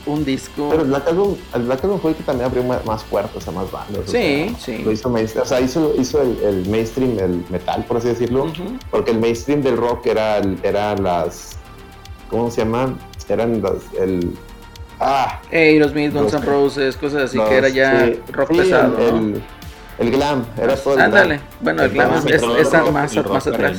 un 0.07 0.25
disco. 0.25 0.69
Pero 0.71 0.83
el 0.83 0.89
Black 0.89 1.09
Album, 1.09 1.37
el 1.53 1.63
Black 1.63 1.83
Album 1.83 1.99
fue 1.99 2.11
el 2.13 2.17
que 2.17 2.23
también 2.23 2.49
abrió 2.49 2.63
más 2.63 3.03
puertas 3.05 3.49
a 3.49 3.51
más 3.51 3.73
bandas. 3.73 4.05
Sí, 4.07 4.55
sí. 4.61 4.79
Lo 4.85 4.93
hizo, 4.93 5.13
o 5.13 5.45
sea, 5.45 5.61
hizo, 5.61 5.95
hizo 5.99 6.23
el, 6.23 6.65
mainstream, 6.69 7.19
el 7.19 7.45
metal, 7.51 7.85
por 7.87 7.97
así 7.97 8.09
decirlo. 8.09 8.53
Porque 8.91 9.11
el 9.11 9.19
mainstream 9.19 9.61
del 9.61 9.77
rock 9.77 10.07
era, 10.07 10.41
era 10.63 10.95
las. 10.97 11.57
¿Cómo 12.29 12.53
se 12.53 12.63
llaman? 12.63 12.99
Eran 13.29 13.63
las. 13.63 13.83
El, 13.99 14.33
ah. 15.01 15.41
Aerosmith, 15.51 16.13
Guns 16.13 16.35
N' 16.35 16.45
Roses, 16.45 16.97
cosas 16.97 17.23
así 17.25 17.39
que 17.39 17.57
era 17.57 17.69
ya 17.69 18.13
rock 18.31 18.57
pesado. 18.57 18.97
El, 18.99 19.43
el 19.99 20.11
glam, 20.11 20.45
era 20.61 20.77
todo 20.77 20.95
el 20.95 21.01
Ándale, 21.01 21.41
bueno, 21.61 21.83
el 21.83 21.91
glam 21.91 22.15
es, 22.27 22.43
es, 22.43 22.43
más, 22.93 22.93
más 23.27 23.47
atrás. 23.47 23.79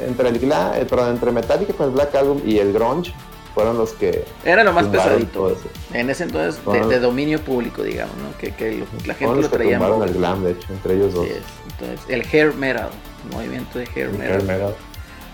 entre 0.00 0.28
el 0.28 0.38
glam, 0.38 0.72
perdón, 0.86 1.10
entre 1.10 1.32
Metallica 1.32 1.72
con 1.72 1.86
el 1.86 1.92
Black 1.92 2.14
Album 2.14 2.40
y 2.44 2.58
el 2.58 2.72
grunge 2.72 3.12
fueron 3.56 3.78
los 3.78 3.94
que 3.94 4.22
era 4.44 4.62
lo 4.62 4.74
más 4.74 4.84
pesadito. 4.84 5.56
en 5.94 6.10
ese 6.10 6.24
entonces 6.24 6.60
de, 6.90 7.00
dominio 7.00 7.40
público 7.40 7.82
digamos 7.82 8.14
no 8.18 8.36
que, 8.36 8.50
que 8.50 8.84
la 9.06 9.14
gente 9.14 9.40
lo 9.40 9.48
traía 9.48 9.78
el 9.78 10.12
glam 10.12 10.44
de 10.44 10.50
hecho 10.50 10.66
entre 10.74 10.94
ellos 10.94 11.14
dos. 11.14 11.26
Entonces 11.70 12.00
el 12.08 12.22
hair 12.30 12.52
metal 12.52 12.90
movimiento 13.32 13.78
de 13.78 13.86
hair, 13.96 14.10
metal. 14.10 14.32
hair 14.32 14.42
metal. 14.42 14.74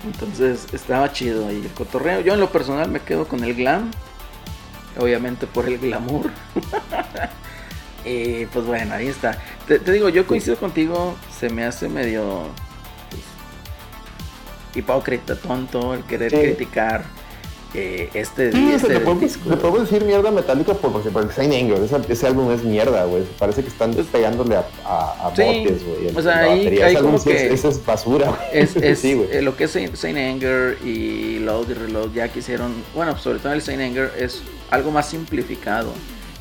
entonces 0.05 0.69
estaba 0.73 1.13
chido 1.13 1.49
ahí 1.49 1.63
el 1.63 1.73
cotorreo. 1.73 2.21
Yo 2.21 2.35
en 2.35 2.39
lo 2.39 2.49
personal 2.49 2.89
me 2.89 3.01
quedo 3.01 3.27
con 3.27 3.43
el 3.43 3.55
glam 3.55 3.91
obviamente 4.97 5.49
por 5.49 5.67
el 5.67 5.79
glamour 5.79 6.31
Y 8.05 8.47
pues 8.47 8.65
bueno, 8.67 8.95
ahí 8.95 9.09
está. 9.09 9.39
Te, 9.67 9.79
digo, 9.79 10.09
yo 10.09 10.27
coincido 10.27 10.57
contigo, 10.57 11.17
se 11.39 11.49
me 11.49 11.65
hace 11.65 11.89
medio 11.89 12.47
pues, 13.11 13.23
hipócrita, 14.75 15.37
tonto 15.37 15.95
el 15.95 16.05
querer 16.05 16.33
criticar 16.33 17.05
eh, 17.75 18.11
este, 18.13 18.49
este 18.49 19.01
puedo, 19.01 19.81
decir 19.81 20.05
mierda 20.05 20.31
metálica 20.31 20.75
por, 20.75 20.93
porque, 20.93 21.09
porque 21.09 21.33
Saint 21.33 21.55
Anger, 21.55 21.79
ese, 22.11 22.27
álbum 22.27 22.53
es 22.53 22.63
mierda, 22.63 23.05
güey. 23.07 23.25
Parece 23.39 23.63
que 23.63 23.69
están 23.69 23.95
pues, 23.95 24.07
pegándole 24.09 24.57
a, 24.57 24.67
a, 24.85 25.29
botes, 25.31 25.83
güey. 25.83 26.15
O 26.15 26.21
sea, 26.21 26.41
ahí 26.41 26.97
como 26.97 27.23
que... 27.23 27.53
Esa 27.53 27.69
es 27.69 27.85
basura, 27.85 28.27
güey. 28.27 28.63
Es, 28.63 28.77
es 28.77 28.99
sí, 28.99 29.25
eh, 29.31 29.41
lo 29.41 29.57
que 29.57 29.65
es 29.65 29.71
Saint, 29.71 30.19
Anger 30.19 30.77
y 30.85 31.39
Load 31.39 31.71
y 31.71 31.75
Reload 31.75 32.13
ya 32.13 32.29
quisieron... 32.29 32.75
Bueno, 32.95 33.17
sobre 33.17 33.39
todo 33.39 33.55
el 33.55 33.63
Saint 33.63 33.81
Anger 33.81 34.13
es 34.19 34.43
algo 34.71 34.91
más 34.91 35.09
simplificado 35.09 35.95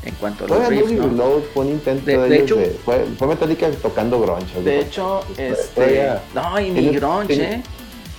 en 0.03 0.15
cuanto 0.15 0.45
a 0.45 0.47
los 0.47 0.67
riffs, 0.67 0.91
¿no? 0.91 1.41
fue 1.53 1.65
un 1.65 1.71
intento 1.71 2.05
de, 2.05 2.17
de, 2.17 2.39
hecho, 2.39 2.57
fue, 2.83 3.05
fue, 3.17 3.27
Metallica 3.27 3.69
tocando 3.71 4.19
grunge. 4.19 4.61
De 4.61 4.79
hecho, 4.79 5.21
este, 5.37 6.09
no, 6.33 6.59
y 6.59 6.71
ni 6.71 6.89
grunge, 6.89 7.33
¿eh? 7.33 7.63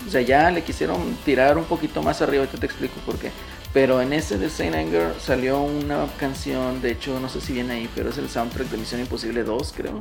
O 0.07 0.11
sea, 0.11 0.21
ya 0.21 0.51
le 0.51 0.63
quisieron 0.63 1.17
tirar 1.25 1.57
un 1.57 1.65
poquito 1.65 2.03
más 2.03 2.21
arriba, 2.23 2.43
ahorita 2.43 2.59
te 2.59 2.67
explico 2.67 2.95
por 3.07 3.17
qué. 3.17 3.31
Pero 3.73 4.03
en 4.03 4.13
ese 4.13 4.37
de 4.37 4.51
Saint 4.51 4.75
Anger 4.75 5.15
salió 5.19 5.63
una 5.63 6.07
canción, 6.19 6.83
de 6.83 6.91
hecho, 6.91 7.19
no 7.19 7.29
sé 7.29 7.41
si 7.41 7.53
viene 7.53 7.75
ahí, 7.75 7.89
pero 7.95 8.11
es 8.11 8.19
el 8.19 8.29
soundtrack 8.29 8.69
de 8.69 8.77
Misión 8.77 9.01
Imposible 9.01 9.43
2, 9.43 9.73
creo. 9.75 9.99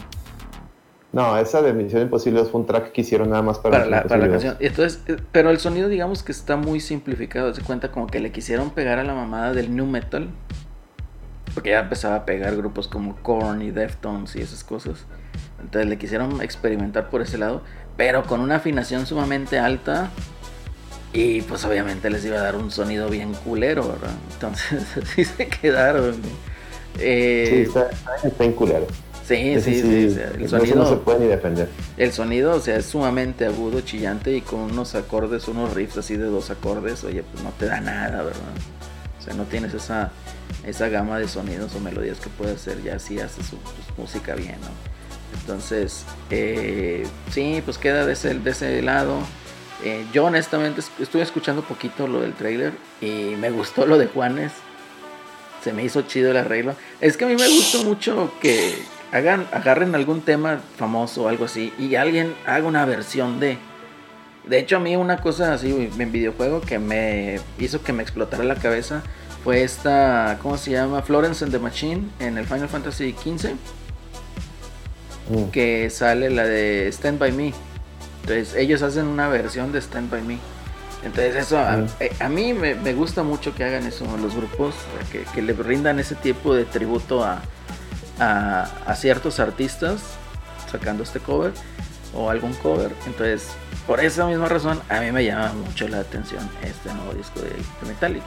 No, 1.14 1.38
esa 1.38 1.62
de 1.62 1.74
Misión 1.74 2.02
Imposible 2.02 2.44
fue 2.46 2.62
un 2.62 2.68
track 2.68 2.92
que 2.92 3.02
hicieron 3.02 3.30
nada 3.30 3.42
más 3.42 3.60
para, 3.60 3.80
para, 3.80 3.90
la, 3.90 4.04
para 4.04 4.26
la, 4.26 4.32
canción. 4.32 4.58
Entonces, 4.60 5.02
eh, 5.08 5.18
pero 5.32 5.50
el 5.50 5.60
sonido, 5.60 5.88
digamos 5.88 6.24
que 6.24 6.32
está 6.32 6.58
muy 6.58 6.80
simplificado. 6.80 7.54
Se 7.54 7.62
cuenta 7.62 7.92
como 7.92 8.08
que 8.08 8.20
le 8.20 8.32
quisieron 8.32 8.72
pegar 8.72 9.00
a 9.00 9.04
la 9.04 9.14
mamada 9.14 9.54
del 9.54 9.76
new 9.76 9.86
metal 9.86 10.30
porque 11.54 11.72
ya 11.72 11.80
empezaba 11.80 12.16
a 12.16 12.26
pegar 12.26 12.56
grupos 12.56 12.88
como 12.88 13.16
Korn 13.18 13.62
y 13.62 13.72
Deftones 13.72 14.36
y 14.36 14.42
esas 14.42 14.64
cosas. 14.64 15.06
Entonces 15.62 15.90
le 15.90 15.98
quisieron 15.98 16.42
experimentar 16.42 17.10
por 17.10 17.22
ese 17.22 17.38
lado, 17.38 17.62
pero 17.98 18.24
con 18.24 18.40
una 18.42 18.58
afinación 18.58 19.06
sumamente 19.06 19.60
alta. 19.60 20.10
Y 21.14 21.42
pues 21.42 21.66
obviamente 21.66 22.10
les 22.10 22.24
iba 22.24 22.38
a 22.38 22.42
dar 22.42 22.56
un 22.56 22.72
sonido 22.72 23.10
bien 23.10 23.34
culero, 23.34 23.88
¿verdad? 23.88 24.16
Entonces 24.34 24.98
así 25.04 25.26
se 25.26 25.48
quedaron. 25.48 26.16
Eh, 27.00 27.68
sí, 27.72 27.80
está, 28.24 28.44
en 28.44 28.54
culero. 28.54 28.88
Sí, 29.26 29.62
sí, 29.62 29.82
sí. 29.82 30.08
o 30.08 30.10
sea, 30.10 30.32
el 30.32 30.42
ese 30.44 30.56
no 30.56 30.62
se 30.66 30.68
sonido, 30.74 31.02
puede 31.04 31.20
ni 31.20 31.28
defender. 31.28 31.70
el 31.96 32.12
sonido, 32.12 32.56
o 32.56 32.60
sea, 32.60 32.78
es 32.78 32.86
sumamente 32.86 33.46
agudo, 33.46 33.80
chillante 33.82 34.36
y 34.36 34.42
con 34.42 34.60
unos 34.60 34.94
acordes, 34.96 35.48
unos 35.48 35.74
riffs 35.74 35.98
así 35.98 36.18
de 36.18 36.26
dos 36.26 36.50
acordes, 36.50 37.04
oye, 37.06 37.24
pues 37.24 37.42
no 37.42 37.52
te 37.52 37.68
da 37.68 37.80
nada, 37.80 38.24
¿verdad? 38.24 38.42
O 39.20 39.24
sea, 39.24 39.34
no 39.34 39.44
tienes 39.44 39.74
esa, 39.74 40.12
esa 40.66 40.90
gama 40.90 41.18
de 41.20 41.28
sonidos 41.28 41.74
o 41.76 41.80
melodías 41.80 42.20
que 42.20 42.30
puede 42.30 42.54
hacer 42.54 42.82
ya 42.84 43.00
si 43.00 43.20
haces 43.20 43.46
su, 43.48 43.58
pues, 43.58 43.98
música 43.98 44.36
bien, 44.36 44.58
¿no? 44.62 45.40
Entonces, 45.40 46.04
eh, 46.30 47.08
sí, 47.32 47.62
pues 47.64 47.78
queda 47.78 48.06
de 48.06 48.14
ese, 48.14 48.34
de 48.36 48.52
ese 48.52 48.82
lado. 48.82 49.20
Eh, 49.84 50.06
yo 50.14 50.26
honestamente 50.26 50.82
es- 50.82 50.92
estuve 51.00 51.22
escuchando 51.24 51.64
poquito 51.64 52.08
lo 52.08 52.22
del 52.22 52.34
trailer 52.34 52.74
y 53.02 53.36
me 53.40 53.50
gustó 53.50 53.86
lo 53.86 53.98
de 53.98 54.08
Juanes. 54.08 54.52
Se 55.64 55.74
me 55.74 55.84
hizo 55.84 56.02
chido 56.04 56.32
el 56.32 56.38
arreglo. 56.38 56.76
Es 57.00 57.18
que 57.18 57.26
a 57.26 57.28
mí 57.28 57.36
me 57.36 57.48
gustó 57.48 57.84
mucho 57.84 58.34
que 58.42 58.76
hagan, 59.12 59.48
agarren 59.52 59.96
algún 59.96 60.22
tema 60.22 60.60
famoso 60.78 61.24
o 61.24 61.28
algo 61.30 61.46
así 61.46 61.74
y 61.80 61.96
alguien 61.96 62.36
haga 62.46 62.68
una 62.68 62.86
versión 62.86 63.40
de. 63.40 63.58
De 64.46 64.58
hecho, 64.60 64.78
a 64.78 64.80
mí 64.80 64.96
una 64.96 65.18
cosa 65.18 65.54
así 65.54 65.92
en 65.98 66.12
videojuego 66.12 66.62
que 66.62 66.80
me 66.80 67.40
hizo 67.60 67.84
que 67.84 67.94
me 67.94 68.02
explotara 68.04 68.44
la 68.44 68.56
cabeza 68.56 69.04
fue 69.44 69.64
esta, 69.64 70.38
¿cómo 70.42 70.58
se 70.58 70.72
llama? 70.72 71.02
Florence 71.02 71.44
and 71.44 71.52
the 71.54 71.60
Machine 71.60 72.10
en 72.20 72.38
el 72.38 72.46
Final 72.46 72.70
Fantasy 72.70 73.14
XV 73.14 73.56
Mm. 75.30 75.46
que 75.52 75.90
sale 75.90 76.30
la 76.30 76.44
de 76.44 76.88
Stand 76.92 77.20
By 77.20 77.32
Me. 77.32 77.54
Entonces 78.22 78.56
ellos 78.56 78.82
hacen 78.82 79.06
una 79.08 79.30
versión 79.30 79.72
de 79.72 79.80
Stand 79.80 80.10
By 80.10 80.22
Me. 80.24 80.38
Entonces 81.04 81.36
eso 81.36 81.58
a, 81.60 81.78
Mm. 81.78 81.88
eh, 82.00 82.12
a 82.20 82.28
mí 82.30 82.54
me, 82.54 82.76
me 82.76 82.94
gusta 82.94 83.24
mucho 83.24 83.56
que 83.56 83.64
hagan 83.64 83.86
eso 83.88 84.06
los 84.22 84.36
grupos, 84.36 84.76
que, 85.12 85.22
que 85.34 85.42
le 85.42 85.54
brindan 85.54 86.00
ese 86.00 86.16
tipo 86.16 86.54
de 86.54 86.66
tributo 86.66 87.24
a, 87.24 87.42
a, 88.20 88.64
a 88.86 88.96
ciertos 88.96 89.40
artistas 89.40 90.02
sacando 90.72 91.04
este 91.04 91.20
cover 91.20 91.54
o 92.14 92.30
algún 92.30 92.54
cover. 92.56 92.92
Entonces 93.06 93.48
por 93.88 94.00
esa 94.00 94.26
misma 94.26 94.48
razón 94.50 94.82
a 94.90 95.00
mí 95.02 95.12
me 95.12 95.24
llama 95.24 95.54
mucho 95.54 95.88
la 95.88 96.00
atención 96.00 96.48
este 96.62 96.94
nuevo 96.94 97.14
disco 97.14 97.40
de 97.42 97.52
Metallica. 97.88 98.26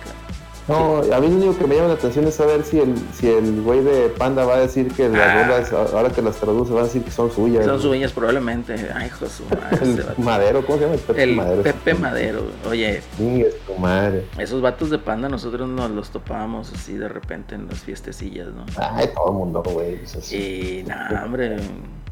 No, 0.66 0.97
a 0.99 1.21
mí 1.21 1.28
lo 1.28 1.35
único 1.37 1.59
que 1.59 1.66
me 1.66 1.75
llama 1.76 1.88
la 1.88 1.94
atención 1.94 2.26
es 2.26 2.37
saber 2.37 2.64
si 2.64 2.78
el 2.80 2.94
si 3.12 3.28
el 3.28 3.61
güey 3.61 3.83
de 3.85 4.09
Panda 4.09 4.47
va 4.47 4.54
a 4.54 4.61
decir 4.61 4.90
que 4.92 5.11
las 5.11 5.21
Ah. 5.21 5.42
rolas, 5.47 5.73
ahora 5.92 6.09
que 6.09 6.23
las 6.23 6.37
traduce, 6.37 6.73
va 6.73 6.80
a 6.80 6.85
decir 6.85 7.02
que 7.04 7.11
son 7.11 7.30
suyas. 7.30 7.66
Son 7.66 7.78
sueños 7.83 8.12
probablemente. 8.12 8.75
Ay, 8.94 9.11
El 9.83 9.97
vato. 10.02 10.23
Madero, 10.23 10.64
¿cómo 10.64 10.78
se 10.78 10.85
llama? 10.85 10.94
El 10.94 11.00
Pepe 11.00 11.23
El 11.23 11.37
Madero. 11.37 11.62
Pepe 11.62 11.94
Madero. 11.94 12.42
Oye, 12.68 13.02
Chingue 13.18 13.50
tu 13.66 13.75
madre. 13.75 14.25
Esos 14.38 14.62
vatos 14.62 14.88
de 14.88 14.99
panda 14.99 15.28
nosotros 15.28 15.68
nos 15.68 15.90
los 15.90 16.09
topábamos 16.11 16.73
así 16.73 16.94
de 16.94 17.09
repente 17.09 17.54
en 17.54 17.68
las 17.68 17.80
fiestecillas, 17.80 18.49
¿no? 18.49 18.64
Ay, 18.78 19.11
todo 19.14 19.28
el 19.28 19.35
mundo, 19.35 19.62
güey. 19.62 20.00
Y 20.30 20.83
nada, 20.85 21.25
hombre. 21.26 21.56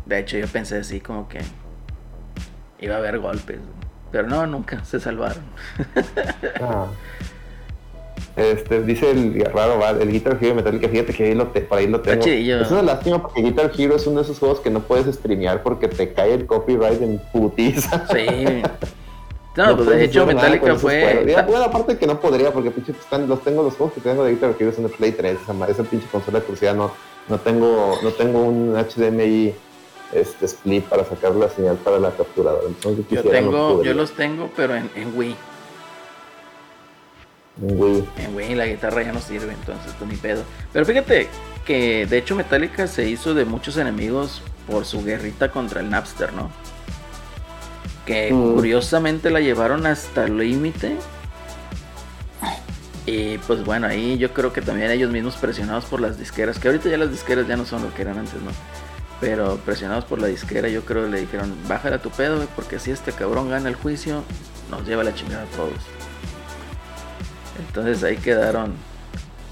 De 0.04 0.18
hecho 0.18 0.36
yo 0.36 0.46
pensé 0.46 0.76
así 0.76 1.00
como 1.00 1.26
que 1.26 1.40
iba 2.80 2.96
a 2.96 2.98
haber 2.98 3.18
golpes. 3.18 3.60
Pero 4.10 4.28
no, 4.28 4.46
nunca, 4.46 4.84
se 4.84 5.00
salvaron. 5.00 5.42
Ah. 6.60 6.86
Este, 8.34 8.82
dice 8.82 9.10
el 9.10 9.44
raro, 9.52 9.78
va, 9.78 9.90
el 9.90 10.10
Guitar 10.10 10.38
Hero 10.40 10.54
Metallica, 10.54 10.88
fíjate 10.88 11.12
que 11.12 11.24
ahí 11.24 11.34
lo 11.34 11.48
te- 11.48 11.60
por 11.60 11.78
ahí 11.78 11.86
lo 11.86 12.00
tengo. 12.00 12.22
Es 12.62 12.70
una 12.70 12.82
lástima 12.82 13.20
porque 13.20 13.42
Guitar 13.42 13.70
Hero 13.76 13.96
es 13.96 14.06
uno 14.06 14.16
de 14.20 14.22
esos 14.24 14.38
juegos 14.38 14.60
que 14.60 14.70
no 14.70 14.80
puedes 14.80 15.14
streamear 15.14 15.62
porque 15.62 15.86
te 15.88 16.12
cae 16.14 16.32
el 16.34 16.46
copyright 16.46 17.02
en 17.02 17.18
putiza. 17.32 18.06
Sí. 18.12 18.62
No, 19.54 19.76
pues 19.76 19.84
puedes 19.84 20.00
de 20.00 20.04
hecho 20.06 20.24
Metallica 20.24 20.76
fue... 20.76 21.24
Ya, 21.28 21.42
bueno, 21.42 21.64
aparte 21.64 21.98
que 21.98 22.06
no 22.06 22.18
podría 22.18 22.54
porque 22.54 22.70
pinche 22.70 22.92
están, 22.92 23.28
los 23.28 23.42
tengo 23.42 23.62
los 23.62 23.74
juegos 23.74 23.92
que 23.92 24.00
tengo 24.00 24.24
de 24.24 24.30
Guitar 24.30 24.54
Hero 24.58 24.72
son 24.72 24.84
de 24.84 24.88
Play 24.88 25.12
3, 25.12 25.38
esa, 25.42 25.68
esa 25.68 25.82
pinche 25.84 26.06
consola 26.10 26.38
de 26.38 26.44
curiosidad 26.46 26.74
no, 26.74 26.90
no 27.28 27.38
tengo, 27.38 27.98
no 28.02 28.08
tengo 28.12 28.40
un 28.44 28.72
HDMI 28.74 29.52
este 30.14 30.46
split 30.46 30.84
para 30.84 31.04
sacar 31.04 31.34
la 31.34 31.50
señal 31.50 31.76
para 31.76 31.98
la 31.98 32.12
capturadora. 32.12 32.64
Entonces, 32.66 33.04
Yo 33.10 33.22
no 33.22 33.30
tengo, 33.30 33.82
yo 33.82 33.92
los 33.92 34.12
tengo, 34.12 34.48
pero 34.56 34.74
en, 34.74 34.88
en 34.96 35.12
Wii. 35.14 35.36
En 37.60 37.78
Wii. 37.80 38.04
En 38.18 38.34
Wii 38.34 38.54
la 38.54 38.66
guitarra 38.66 39.02
ya 39.02 39.12
no 39.12 39.20
sirve, 39.20 39.52
entonces 39.52 39.92
pues 39.98 40.10
ni 40.10 40.16
pedo. 40.16 40.42
Pero 40.72 40.84
fíjate 40.86 41.28
que 41.66 42.06
de 42.06 42.18
hecho 42.18 42.34
Metallica 42.34 42.86
se 42.86 43.08
hizo 43.08 43.34
de 43.34 43.44
muchos 43.44 43.76
enemigos 43.76 44.42
por 44.66 44.84
su 44.84 45.04
guerrita 45.04 45.50
contra 45.50 45.80
el 45.80 45.90
Napster, 45.90 46.32
¿no? 46.32 46.50
Que 48.06 48.32
Mm. 48.32 48.54
curiosamente 48.54 49.30
la 49.30 49.40
llevaron 49.40 49.86
hasta 49.86 50.24
el 50.24 50.38
límite. 50.38 50.96
Y 53.04 53.38
pues 53.38 53.64
bueno, 53.64 53.88
ahí 53.88 54.16
yo 54.16 54.32
creo 54.32 54.52
que 54.52 54.62
también 54.62 54.90
ellos 54.90 55.10
mismos 55.10 55.34
presionados 55.36 55.84
por 55.86 56.00
las 56.00 56.18
disqueras, 56.18 56.58
que 56.58 56.68
ahorita 56.68 56.88
ya 56.88 56.96
las 56.98 57.10
disqueras 57.10 57.48
ya 57.48 57.56
no 57.56 57.64
son 57.66 57.82
lo 57.82 57.92
que 57.92 58.02
eran 58.02 58.18
antes, 58.18 58.40
¿no? 58.40 58.52
Pero 59.20 59.56
presionados 59.64 60.04
por 60.04 60.20
la 60.20 60.28
disquera, 60.28 60.68
yo 60.68 60.84
creo 60.84 61.04
que 61.04 61.10
le 61.10 61.20
dijeron, 61.20 61.54
bájale 61.68 61.96
a 61.96 62.02
tu 62.02 62.10
pedo, 62.10 62.36
güey, 62.36 62.48
porque 62.54 62.78
si 62.78 62.92
este 62.92 63.12
cabrón 63.12 63.50
gana 63.50 63.68
el 63.68 63.74
juicio, 63.74 64.22
nos 64.70 64.86
lleva 64.86 65.02
la 65.04 65.14
chingada 65.14 65.42
a 65.42 65.56
todos. 65.56 65.72
Entonces 67.66 68.02
ahí 68.04 68.16
quedaron, 68.16 68.72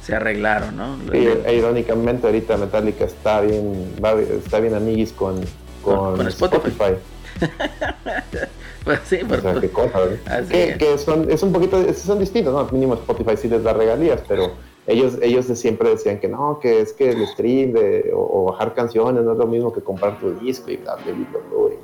se 0.02 0.14
arreglaron, 0.14 0.76
¿no? 0.76 0.96
Sí, 1.10 1.28
e 1.44 1.54
irónicamente 1.54 2.26
ahorita 2.26 2.56
Metallica 2.56 3.04
está 3.04 3.40
bien, 3.40 3.94
va, 4.02 4.12
está 4.20 4.60
bien 4.60 4.74
amiguis 4.74 5.12
con, 5.12 5.40
con, 5.82 6.26
Spotify. 6.28 6.68
Spotify. 6.68 6.98
Pues 8.84 9.00
sí, 9.04 9.18
O 9.22 9.28
pero 9.28 9.42
sea, 9.42 9.60
qué 9.60 9.68
cosa, 9.70 9.98
Que, 10.50 10.70
es. 10.70 10.78
que 10.78 10.98
son, 10.98 11.30
es 11.30 11.42
un 11.42 11.52
poquito, 11.52 11.92
son 11.92 12.18
distintos, 12.18 12.54
¿no? 12.54 12.66
Mínimo 12.72 12.94
Spotify 12.94 13.36
sí 13.36 13.48
les 13.48 13.62
da 13.62 13.74
regalías, 13.74 14.22
pero 14.26 14.52
ellos, 14.86 15.18
ellos 15.20 15.46
siempre 15.46 15.90
decían 15.90 16.18
que 16.18 16.28
no, 16.28 16.58
que 16.60 16.80
es 16.80 16.94
que 16.94 17.10
el 17.10 17.26
stream 17.26 17.72
de, 17.72 18.10
o, 18.14 18.20
o 18.20 18.44
bajar 18.50 18.74
canciones 18.74 19.22
no 19.22 19.32
es 19.32 19.38
lo 19.38 19.46
mismo 19.46 19.72
que 19.72 19.82
comprar 19.82 20.18
tu 20.18 20.32
disco 20.40 20.70
y 20.70 20.78
bla, 20.78 20.94
bla, 20.96 21.04
bla, 21.04 21.14
bla, 21.14 21.40
bla. 21.40 21.76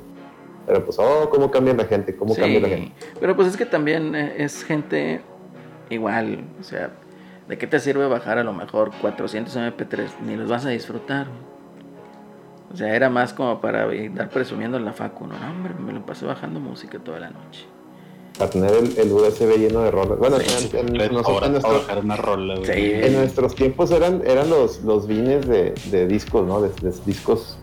Pero 0.65 0.83
pues, 0.83 0.97
oh, 0.99 1.29
cómo 1.29 1.49
cambia 1.49 1.73
la 1.73 1.85
gente, 1.85 2.15
cómo 2.15 2.33
sí, 2.33 2.41
cambia 2.41 2.59
la 2.59 2.67
gente. 2.67 2.91
pero 3.19 3.35
pues 3.35 3.47
es 3.47 3.57
que 3.57 3.65
también 3.65 4.15
eh, 4.15 4.33
es 4.39 4.63
gente 4.63 5.21
igual, 5.89 6.45
o 6.59 6.63
sea, 6.63 6.91
¿de 7.47 7.57
qué 7.57 7.67
te 7.67 7.79
sirve 7.79 8.07
bajar 8.07 8.37
a 8.37 8.43
lo 8.43 8.53
mejor 8.53 8.91
400 9.01 9.55
MP3? 9.55 10.19
Ni 10.25 10.35
los 10.35 10.49
vas 10.49 10.65
a 10.65 10.69
disfrutar. 10.69 11.27
O 12.71 12.75
sea, 12.75 12.93
era 12.95 13.09
más 13.09 13.33
como 13.33 13.61
para 13.61 13.83
andar 13.83 14.29
presumiendo 14.29 14.77
en 14.77 14.85
la 14.85 14.93
facu, 14.93 15.25
¿no? 15.25 15.39
No, 15.39 15.49
hombre, 15.49 15.73
me 15.73 15.93
lo 15.93 16.05
pasé 16.05 16.25
bajando 16.25 16.59
música 16.59 16.99
toda 16.99 17.19
la 17.19 17.29
noche. 17.29 17.65
Para 18.37 18.49
tener 18.51 18.71
el, 18.71 18.97
el 18.97 19.11
USB 19.11 19.57
lleno 19.57 19.81
de 19.81 19.89
rolas. 19.89 20.19
Bueno, 20.19 20.37
Sí, 20.39 20.69
en, 20.73 20.93
nosotros, 21.13 21.49
nuestros, 21.49 21.87
bajar 21.87 22.03
una 22.03 22.17
rola, 22.17 22.55
güey. 22.55 22.65
Sí. 22.65 22.91
en 22.93 23.13
nuestros 23.15 23.55
tiempos 23.55 23.89
eran, 23.91 24.21
eran 24.27 24.49
los, 24.49 24.83
los 24.83 25.07
vines 25.07 25.47
de, 25.47 25.73
de 25.89 26.07
discos, 26.07 26.45
¿no? 26.45 26.61
De, 26.61 26.69
de 26.81 26.93
discos 27.05 27.57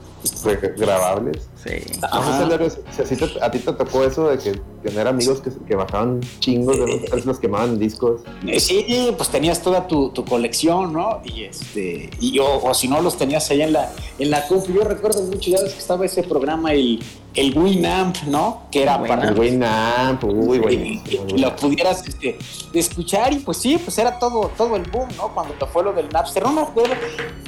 grabables. 0.77 1.49
Sí. 1.65 1.99
No 2.01 2.23
sé 2.23 2.45
si 2.45 2.59
le- 2.59 2.71
si 2.71 3.03
a, 3.03 3.05
ti 3.07 3.17
te, 3.17 3.45
a 3.45 3.51
ti 3.51 3.59
te 3.59 3.73
tocó 3.73 4.05
eso 4.05 4.29
de 4.29 4.39
que 4.39 4.61
tener 4.83 5.09
amigos 5.09 5.41
que, 5.41 5.51
que 5.67 5.75
bajaban 5.75 6.21
chingos 6.41 6.79
de 6.79 7.01
los, 7.11 7.25
los 7.25 7.39
quemaban 7.39 7.79
discos. 7.79 8.21
Eh, 8.47 8.61
Sí, 8.61 9.11
pues 9.17 9.31
tenías 9.31 9.63
toda 9.63 9.87
tu, 9.87 10.11
tu 10.11 10.25
colección, 10.25 10.93
¿no? 10.93 11.21
Y 11.25 11.45
este, 11.45 12.11
y, 12.21 12.39
o, 12.39 12.63
o 12.65 12.75
si 12.75 12.87
no 12.89 13.01
los 13.01 13.17
tenías 13.17 13.51
ahí 13.51 13.63
en 13.63 13.73
la, 13.73 13.91
en 14.19 14.31
la 14.31 14.47
compu. 14.47 14.73
Yo 14.73 14.85
recuerdo 14.85 15.23
mucho, 15.23 15.51
ya 15.51 15.61
ves 15.63 15.73
que 15.73 15.79
estaba 15.79 16.05
ese 16.05 16.23
programa, 16.23 16.73
el, 16.73 17.03
el 17.35 17.57
Winamp, 17.59 18.17
¿no? 18.27 18.65
Que 18.71 18.83
era 18.83 19.03
para 19.03 19.29
El 19.29 19.39
Winamp, 19.39 20.23
uy, 20.25 20.57
y- 20.59 20.61
güey. 20.61 21.03
y 21.29 21.39
lo 21.39 21.57
pudieras 21.57 22.07
este, 22.07 22.37
escuchar 22.75 23.33
y 23.33 23.37
pues 23.37 23.57
sí, 23.59 23.79
pues 23.79 23.97
era 23.99 24.19
todo, 24.19 24.51
todo 24.57 24.77
el 24.77 24.83
boom, 24.91 25.09
¿no? 25.17 25.33
Cuando 25.35 25.55
fue 25.73 25.83
lo 25.83 25.93
del 25.95 26.09
Napster. 26.11 26.43
No 26.43 26.53
me 26.53 26.61
acuerdo. 26.63 26.95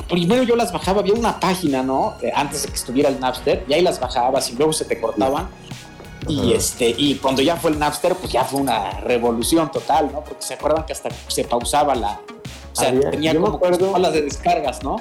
Primero 0.09 0.43
yo 0.45 0.55
las 0.57 0.73
bajaba, 0.73 1.01
había 1.01 1.15
una 1.15 1.39
página, 1.41 1.83
¿no? 1.83 2.15
Eh, 2.23 2.31
antes 2.35 2.63
de 2.63 2.69
que 2.69 2.75
estuviera 2.77 3.09
el 3.09 3.19
Napster, 3.21 3.65
y 3.69 3.73
ahí 3.75 3.83
las 3.83 3.99
bajabas 4.07 4.51
y 4.51 4.55
luego 4.57 4.73
se 4.73 4.85
te 4.85 5.01
cortaban. 5.01 5.49
Y 6.29 6.41
Ajá. 6.41 6.57
este, 6.59 6.89
y 6.97 7.15
cuando 7.17 7.41
ya 7.43 7.57
fue 7.57 7.71
el 7.71 7.79
Napster, 7.79 8.15
pues 8.17 8.33
ya 8.33 8.45
fue 8.45 8.61
una 8.61 9.01
revolución 9.01 9.71
total, 9.71 10.11
¿no? 10.13 10.23
Porque 10.25 10.43
se 10.43 10.55
acuerdan 10.55 10.85
que 10.85 10.93
hasta 10.93 11.09
se 11.29 11.45
pausaba 11.45 11.95
la. 11.95 12.21
O 12.73 12.77
sea, 12.79 12.89
Había- 12.89 13.11
tenía 13.11 13.35
como 13.35 13.47
acuerdo- 13.57 13.93
olas 13.93 14.13
de 14.13 14.23
descargas, 14.23 14.83
¿no? 14.83 14.97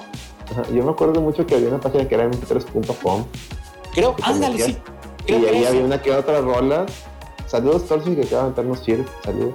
Yo 0.71 0.83
me 0.83 0.91
acuerdo 0.91 1.21
mucho 1.21 1.45
que 1.47 1.55
había 1.55 1.69
una 1.69 1.79
página 1.79 2.07
que 2.07 2.13
era 2.15 2.25
mp3.com 2.29 3.25
Creo, 3.93 4.15
ándale, 4.21 4.59
sí. 4.59 4.77
Creo 5.25 5.39
y 5.39 5.45
ahí 5.47 5.57
eso. 5.61 5.69
había 5.69 5.83
una 5.83 6.01
que 6.01 6.11
otra 6.11 6.39
rola. 6.41 6.85
Saludos, 7.47 7.87
Torsi, 7.87 8.15
que 8.15 8.23
acaba 8.23 8.43
de 8.43 8.49
meternos 8.49 8.83
cheers. 8.83 9.09
Saludos. 9.23 9.53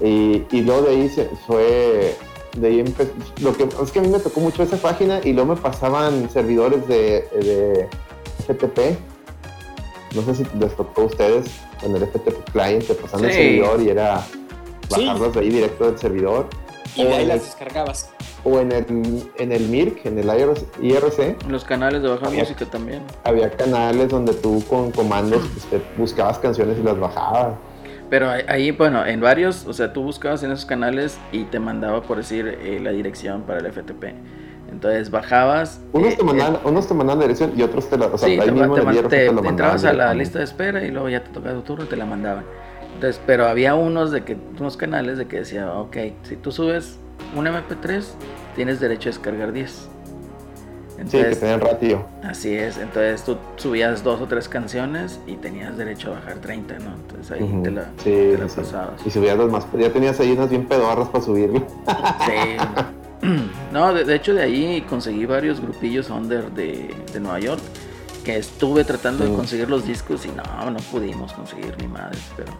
Y, 0.00 0.44
y 0.50 0.60
luego 0.62 0.82
de 0.82 0.90
ahí 0.90 1.08
se 1.08 1.30
fue. 1.46 2.16
De 2.56 2.66
ahí 2.68 2.80
empe- 2.82 3.10
lo 3.40 3.56
que 3.56 3.62
es 3.82 3.90
que 3.92 3.98
a 4.00 4.02
mí 4.02 4.08
me 4.08 4.18
tocó 4.18 4.40
mucho 4.40 4.62
esa 4.62 4.76
página 4.76 5.20
y 5.24 5.32
luego 5.32 5.54
me 5.54 5.60
pasaban 5.60 6.28
servidores 6.30 6.86
de, 6.88 7.22
de 7.32 7.88
FTP. 8.50 8.98
No 10.14 10.22
sé 10.22 10.34
si 10.34 10.44
les 10.58 10.74
tocó 10.76 11.02
a 11.02 11.04
ustedes 11.04 11.46
con 11.80 11.94
el 11.96 12.02
FTP 12.02 12.50
client, 12.52 12.84
te 12.86 12.94
pasaban 12.94 13.26
el 13.26 13.32
servidor 13.32 13.80
y 13.82 13.88
era 13.90 14.20
Sí. 14.88 15.06
bajarlos 15.06 15.34
de 15.34 15.40
ahí 15.40 15.50
directo 15.50 15.84
del 15.86 15.98
servidor. 15.98 16.48
Y 16.96 17.04
de 17.04 17.14
ahí 17.14 17.26
las 17.26 17.38
en- 17.38 17.44
descargabas. 17.44 18.10
O 18.42 18.58
en 18.58 18.72
el, 18.72 19.30
en 19.38 19.52
el 19.52 19.68
MIRC, 19.68 20.06
en 20.06 20.18
el 20.18 20.26
IRC, 20.82 21.36
Los 21.48 21.62
canales 21.64 22.02
de 22.02 22.08
bajar 22.08 22.28
Había- 22.28 22.40
música 22.40 22.64
también. 22.66 23.02
había 23.22 23.50
canales 23.50 24.08
donde 24.08 24.32
tú 24.34 24.64
con 24.68 24.90
comandos 24.90 25.42
pues, 25.52 25.66
te 25.66 25.82
buscabas 26.00 26.38
canciones 26.38 26.78
y 26.78 26.82
las 26.82 26.98
bajabas. 26.98 27.54
Pero 28.08 28.28
ahí- 28.30 28.42
ahí, 28.48 28.70
bueno, 28.72 29.06
en 29.06 29.20
varios, 29.20 29.66
o 29.66 29.72
sea, 29.72 29.92
tú 29.92 30.02
buscabas 30.02 30.42
en 30.42 30.50
esos 30.50 30.64
canales 30.66 31.18
y 31.30 31.44
te 31.44 31.60
mandaba, 31.60 32.02
por 32.02 32.16
decir, 32.16 32.58
eh, 32.60 32.80
la 32.82 32.90
dirección 32.90 33.42
para 33.42 33.60
el 33.60 33.66
FTP. 33.66 34.14
Entonces 34.70 35.10
bajabas. 35.10 35.80
Unos, 35.92 36.12
eh, 36.12 36.16
te 36.16 36.24
mandaban, 36.24 36.54
eh, 36.54 36.58
unos 36.64 36.86
te 36.86 36.94
mandaban 36.94 37.18
la 37.18 37.24
dirección 37.24 37.52
y 37.56 37.62
otros 37.62 37.88
te 37.88 37.98
la. 37.98 38.06
O 38.06 38.16
sea, 38.18 38.28
sí, 38.28 38.34
ahí 38.38 38.46
te, 38.46 38.52
mismo 38.52 38.74
te 38.74 38.80
te- 38.82 39.08
te 39.08 39.32
lo 39.32 39.44
entrabas 39.44 39.84
a 39.84 39.92
la 39.92 40.14
lista 40.14 40.38
de 40.38 40.44
espera 40.44 40.84
y 40.84 40.90
luego 40.90 41.08
ya 41.08 41.22
te 41.24 41.30
tocaba 41.30 41.54
tu 41.56 41.62
turno 41.62 41.84
y 41.84 41.88
te 41.88 41.96
la 41.96 42.06
mandaban. 42.06 42.44
Entonces, 42.94 43.20
pero 43.26 43.46
había 43.46 43.74
unos 43.74 44.10
de 44.10 44.22
que 44.24 44.36
unos 44.58 44.76
canales 44.76 45.18
de 45.18 45.26
que 45.26 45.38
decía, 45.38 45.72
ok, 45.72 45.96
si 46.22 46.36
tú 46.36 46.52
subes 46.52 46.98
un 47.36 47.46
MP3, 47.46 48.14
tienes 48.56 48.78
derecho 48.80 49.08
a 49.08 49.12
descargar 49.12 49.52
10. 49.52 49.70
Sí, 49.70 49.86
que 50.96 51.02
Entonces, 51.18 51.40
tenían 51.40 51.60
ratio. 51.60 52.04
así 52.22 52.54
es. 52.54 52.76
Entonces 52.76 53.24
tú 53.24 53.38
subías 53.56 54.04
dos 54.04 54.20
o 54.20 54.26
tres 54.26 54.48
canciones 54.50 55.18
y 55.26 55.36
tenías 55.36 55.78
derecho 55.78 56.08
a 56.12 56.16
bajar 56.16 56.34
30, 56.40 56.78
¿no? 56.78 56.94
Entonces 56.94 57.30
ahí 57.32 57.42
Ujú. 57.42 57.62
te 57.62 57.70
la, 57.70 57.84
Sí, 57.96 58.04
te 58.04 58.36
la 58.38 58.48
sí. 58.50 58.56
pasabas. 58.60 59.06
Y 59.06 59.10
subías 59.10 59.38
las 59.38 59.48
más. 59.50 59.66
Ya 59.78 59.90
tenías 59.90 60.20
ahí 60.20 60.32
unas 60.32 60.50
bien 60.50 60.66
pedorras 60.66 61.08
para 61.08 61.24
subirlo. 61.24 61.60
Sí. 62.26 62.56
No, 63.72 63.94
de, 63.94 64.04
de 64.04 64.14
hecho 64.16 64.34
de 64.34 64.42
ahí 64.42 64.80
conseguí 64.88 65.26
varios 65.26 65.60
grupillos 65.60 66.10
under 66.10 66.50
de, 66.52 66.92
de 67.12 67.20
Nueva 67.20 67.38
York 67.40 67.60
que 68.24 68.36
estuve 68.36 68.84
tratando 68.84 69.24
de 69.24 69.32
conseguir 69.34 69.70
los 69.70 69.86
discos 69.86 70.26
y 70.26 70.28
no, 70.28 70.70
no 70.70 70.78
pudimos 70.90 71.32
conseguir 71.32 71.74
ni 71.80 71.86
madres, 71.86 72.20
pero 72.36 72.52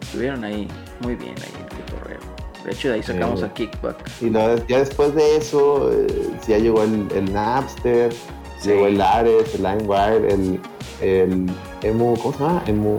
estuvieron 0.00 0.42
ahí 0.44 0.66
muy 1.00 1.14
bien 1.14 1.34
ahí 1.38 1.52
en 1.58 1.62
el 1.78 1.84
cotorreo. 1.84 2.20
De 2.64 2.72
hecho 2.72 2.88
de 2.88 2.94
ahí 2.94 3.02
sacamos 3.02 3.40
Sí. 3.40 3.46
a 3.46 3.52
Kickback. 3.54 3.96
Y 4.22 4.30
luego, 4.30 4.56
ya 4.66 4.78
después 4.78 5.14
de 5.14 5.36
eso, 5.36 5.92
eh, 5.92 6.06
ya 6.48 6.58
llegó 6.58 6.82
el, 6.82 7.06
el 7.14 7.32
Napster, 7.32 8.12
Sí. 8.58 8.70
llegó 8.70 8.86
el 8.86 9.00
Ares, 9.00 9.54
el 9.54 9.62
LimeWire, 9.62 10.32
el, 10.32 10.60
el 11.02 11.46
Emu, 11.82 12.16
¿cómo 12.16 12.32
se 12.32 12.38
llama? 12.42 12.62
Emu, 12.66 12.98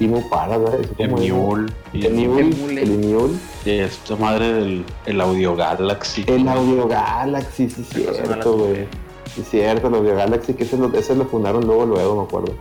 Emu 0.00 0.28
Paradise. 0.30 0.88
El. 0.98 1.10
Mule. 1.10 1.72
Y 1.92 2.06
El 2.06 2.14
Mule, 2.14 2.82
el 2.82 2.90
Emule. 2.92 3.34
Esta 3.66 4.16
madre 4.16 4.52
del 4.52 4.84
el 5.06 5.20
Audio 5.20 5.54
Galaxy. 5.56 6.24
El 6.26 6.48
Audio 6.48 6.86
Galaxy, 6.88 7.68
sí, 7.70 7.84
la 8.04 8.12
cierto, 8.12 8.56
güey. 8.58 8.86
Sí, 9.34 9.42
cierto, 9.50 9.88
el 9.88 9.94
Audio 9.94 10.14
Galaxy, 10.14 10.54
que 10.54 10.64
ese 10.64 10.76
lo, 10.78 10.92
ese 10.94 11.14
lo 11.14 11.26
fundaron 11.26 11.66
luego, 11.66 11.84
luego, 11.86 12.16
me 12.16 12.22
acuerdo. 12.22 12.52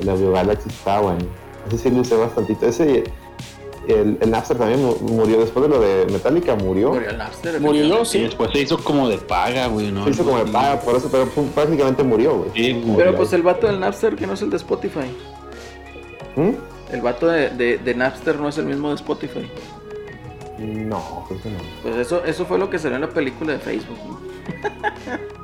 El 0.00 0.08
Audio 0.08 0.32
Galaxy 0.32 0.68
estaba 0.68 1.00
bueno. 1.00 1.24
Ese 1.68 1.78
sí 1.78 1.90
lo 1.90 2.00
usé 2.00 2.16
bastantito. 2.16 2.66
Ese, 2.66 3.04
el, 3.88 4.18
el 4.20 4.30
Napster 4.30 4.56
también 4.58 4.84
mu- 4.84 4.96
murió 5.00 5.38
después 5.40 5.62
de 5.62 5.68
lo 5.68 5.80
de 5.80 6.06
Metallica, 6.12 6.54
murió. 6.56 6.92
Murió 6.92 7.10
el 7.10 7.18
Napster. 7.18 7.60
Murió, 7.60 7.80
efectivamente. 8.02 8.08
Y 8.08 8.20
sí. 8.20 8.24
después 8.24 8.50
se 8.52 8.58
hizo 8.60 8.78
como 8.78 9.08
de 9.08 9.18
paga, 9.18 9.66
güey, 9.68 9.90
¿no? 9.92 10.04
Se 10.04 10.10
hizo 10.10 10.24
como 10.24 10.38
de 10.38 10.50
paga, 10.50 10.80
por 10.80 10.96
eso, 10.96 11.08
pero 11.10 11.26
prácticamente 11.54 12.02
murió, 12.02 12.36
güey. 12.38 12.50
Sí, 12.54 12.72
murió. 12.74 12.96
Pero 12.96 13.16
pues 13.16 13.32
el 13.32 13.42
vato 13.42 13.66
del 13.66 13.78
Napster 13.80 14.16
que 14.16 14.26
no 14.26 14.32
es 14.34 14.42
el 14.42 14.50
de 14.50 14.56
Spotify. 14.56 15.10
¿Mm? 16.36 16.50
El 16.92 17.00
vato 17.02 17.28
de, 17.28 17.50
de- 17.50 17.78
de 17.78 17.94
Napster 17.94 18.36
no 18.38 18.48
es 18.48 18.58
el 18.58 18.66
mismo 18.66 18.88
de 18.88 18.94
Spotify. 18.96 19.48
No, 20.58 21.24
creo 21.28 21.40
que 21.42 21.50
no. 21.50 21.58
Pues 21.82 21.96
eso, 21.96 22.24
eso 22.24 22.44
fue 22.44 22.58
lo 22.58 22.68
que 22.68 22.78
salió 22.78 22.96
en 22.96 23.02
la 23.02 23.08
película 23.08 23.52
de 23.54 23.58
Facebook. 23.60 23.98
¿no? 24.06 24.18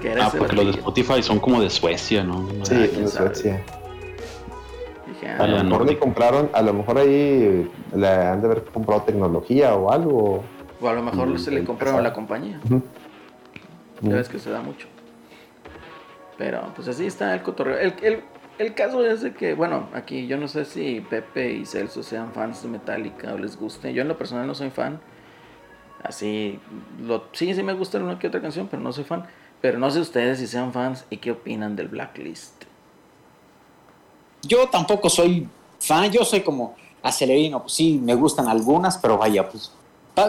que 0.00 0.12
era 0.12 0.26
Ah, 0.26 0.32
porque 0.36 0.54
los 0.56 0.66
de. 0.66 0.70
Spotify 0.72 1.22
son 1.22 1.40
como 1.40 1.60
de 1.60 1.70
Suecia, 1.70 2.22
¿no? 2.24 2.48
Sí, 2.64 2.74
Ah, 2.74 3.06
sabe. 3.08 3.34
Suecia. 3.34 3.62
Dije, 5.06 5.28
A 5.28 5.36
ah, 5.42 5.46
lo 5.46 5.64
mejor 5.64 5.80
no. 5.80 5.84
le 5.86 5.98
compraron, 5.98 6.50
a 6.52 6.62
lo 6.62 6.72
mejor 6.74 6.98
ahí 6.98 7.70
le 7.94 8.08
han 8.08 8.40
de 8.40 8.46
haber 8.46 8.64
comprado 8.64 9.02
tecnología 9.02 9.74
o 9.74 9.90
algo. 9.90 10.44
o 10.80 10.88
a 10.88 10.92
lo 10.92 11.02
mejor 11.02 11.28
Mm, 11.28 11.38
se 11.38 11.50
le 11.50 11.64
compraron 11.64 12.00
a 12.00 12.02
la 12.02 12.12
compañía. 12.12 12.60
Ujú. 12.64 12.82
Ya 14.02 14.14
ves 14.16 14.28
que 14.28 14.38
se 14.38 14.50
da 14.50 14.60
mucho. 14.60 14.86
Pero 16.36 16.60
pues 16.76 16.86
así 16.86 17.06
está 17.06 17.34
el 17.34 17.42
cotorreo. 17.42 17.78
El, 17.78 17.94
el- 18.02 18.22
el 18.58 18.74
caso 18.74 19.04
es 19.04 19.22
de 19.22 19.34
que, 19.34 19.54
bueno, 19.54 19.88
aquí 19.94 20.26
yo 20.26 20.36
no 20.36 20.48
sé 20.48 20.64
si 20.64 21.00
Pepe 21.00 21.52
y 21.52 21.66
Celso 21.66 22.02
sean 22.02 22.32
fans 22.32 22.62
de 22.62 22.68
Metallica 22.68 23.34
o 23.34 23.38
les 23.38 23.56
guste. 23.56 23.92
Yo 23.92 24.02
en 24.02 24.08
lo 24.08 24.18
personal 24.18 24.46
no 24.46 24.54
soy 24.54 24.70
fan. 24.70 25.00
Así, 26.02 26.58
lo, 27.00 27.24
sí, 27.32 27.54
sí 27.54 27.62
me 27.62 27.72
gusta 27.72 27.98
una 27.98 28.18
que 28.18 28.28
otra 28.28 28.40
canción, 28.40 28.68
pero 28.68 28.82
no 28.82 28.92
soy 28.92 29.04
fan. 29.04 29.26
Pero 29.60 29.78
no 29.78 29.90
sé 29.90 30.00
ustedes 30.00 30.38
si 30.38 30.46
sean 30.46 30.72
fans 30.72 31.04
y 31.10 31.18
qué 31.18 31.32
opinan 31.32 31.76
del 31.76 31.88
Blacklist. 31.88 32.64
Yo 34.42 34.68
tampoco 34.68 35.08
soy 35.08 35.48
fan, 35.80 36.10
yo 36.10 36.24
soy 36.24 36.40
como 36.40 36.76
acelerino, 37.02 37.62
pues 37.62 37.72
sí, 37.72 38.00
me 38.02 38.14
gustan 38.14 38.48
algunas, 38.48 38.98
pero 38.98 39.18
vaya, 39.18 39.48
pues 39.48 39.72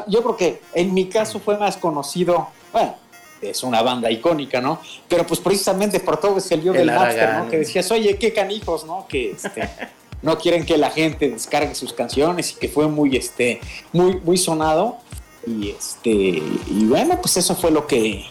yo 0.07 0.21
creo 0.21 0.37
que 0.37 0.61
en 0.73 0.93
mi 0.93 1.07
caso 1.09 1.39
fue 1.39 1.57
más 1.57 1.77
conocido, 1.77 2.47
bueno, 2.71 2.95
es 3.41 3.63
una 3.63 3.81
banda 3.81 4.11
icónica, 4.11 4.61
¿no? 4.61 4.79
Pero 5.07 5.25
pues 5.25 5.39
precisamente 5.39 5.99
por 5.99 6.17
todo 6.17 6.37
ese 6.37 6.57
lío 6.57 6.71
El 6.71 6.79
del 6.79 6.87
Napster. 6.87 7.33
¿no? 7.35 7.49
Que 7.49 7.57
decías, 7.59 7.89
oye, 7.91 8.17
qué 8.17 8.33
canijos, 8.33 8.85
¿no? 8.85 9.05
Que 9.07 9.31
este, 9.31 9.69
no 10.21 10.37
quieren 10.37 10.65
que 10.65 10.77
la 10.77 10.89
gente 10.91 11.29
descargue 11.29 11.75
sus 11.75 11.93
canciones 11.93 12.51
y 12.51 12.55
que 12.55 12.69
fue 12.69 12.87
muy, 12.87 13.15
este, 13.15 13.61
muy, 13.93 14.19
muy 14.19 14.37
sonado. 14.37 14.97
Y 15.45 15.69
este, 15.69 16.11
y 16.11 16.85
bueno, 16.85 17.17
pues 17.21 17.37
eso 17.37 17.55
fue 17.55 17.71
lo 17.71 17.87
que, 17.87 18.25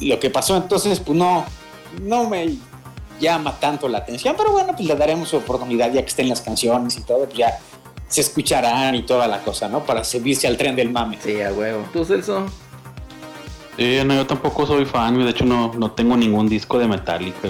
lo 0.00 0.18
que 0.18 0.30
pasó. 0.30 0.56
Entonces, 0.56 1.00
pues 1.00 1.16
no, 1.16 1.44
no 2.02 2.28
me 2.28 2.56
llama 3.20 3.58
tanto 3.60 3.88
la 3.88 3.98
atención, 3.98 4.34
pero 4.36 4.52
bueno, 4.52 4.72
pues 4.74 4.88
le 4.88 4.96
daremos 4.96 5.28
su 5.28 5.36
oportunidad 5.36 5.92
ya 5.92 6.02
que 6.02 6.08
estén 6.08 6.28
las 6.28 6.40
canciones 6.40 6.96
y 6.96 7.02
todo, 7.02 7.26
pues 7.26 7.38
ya 7.38 7.58
se 8.08 8.20
escucharán 8.20 8.94
y 8.94 9.02
toda 9.02 9.26
la 9.26 9.42
cosa, 9.42 9.68
¿no? 9.68 9.84
Para 9.84 10.04
subirse 10.04 10.46
al 10.46 10.56
tren 10.56 10.76
del 10.76 10.90
mame. 10.90 11.18
Sí, 11.22 11.40
a 11.40 11.52
huevo. 11.52 11.84
¿Tú, 11.92 12.04
Celso? 12.04 12.46
Sí, 13.76 13.98
no, 14.06 14.14
yo 14.14 14.26
tampoco 14.26 14.66
soy 14.66 14.84
fan. 14.84 15.18
De 15.18 15.30
hecho, 15.30 15.44
no, 15.44 15.72
no 15.76 15.90
tengo 15.90 16.16
ningún 16.16 16.48
disco 16.48 16.78
de 16.78 16.86
Metallica, 16.88 17.48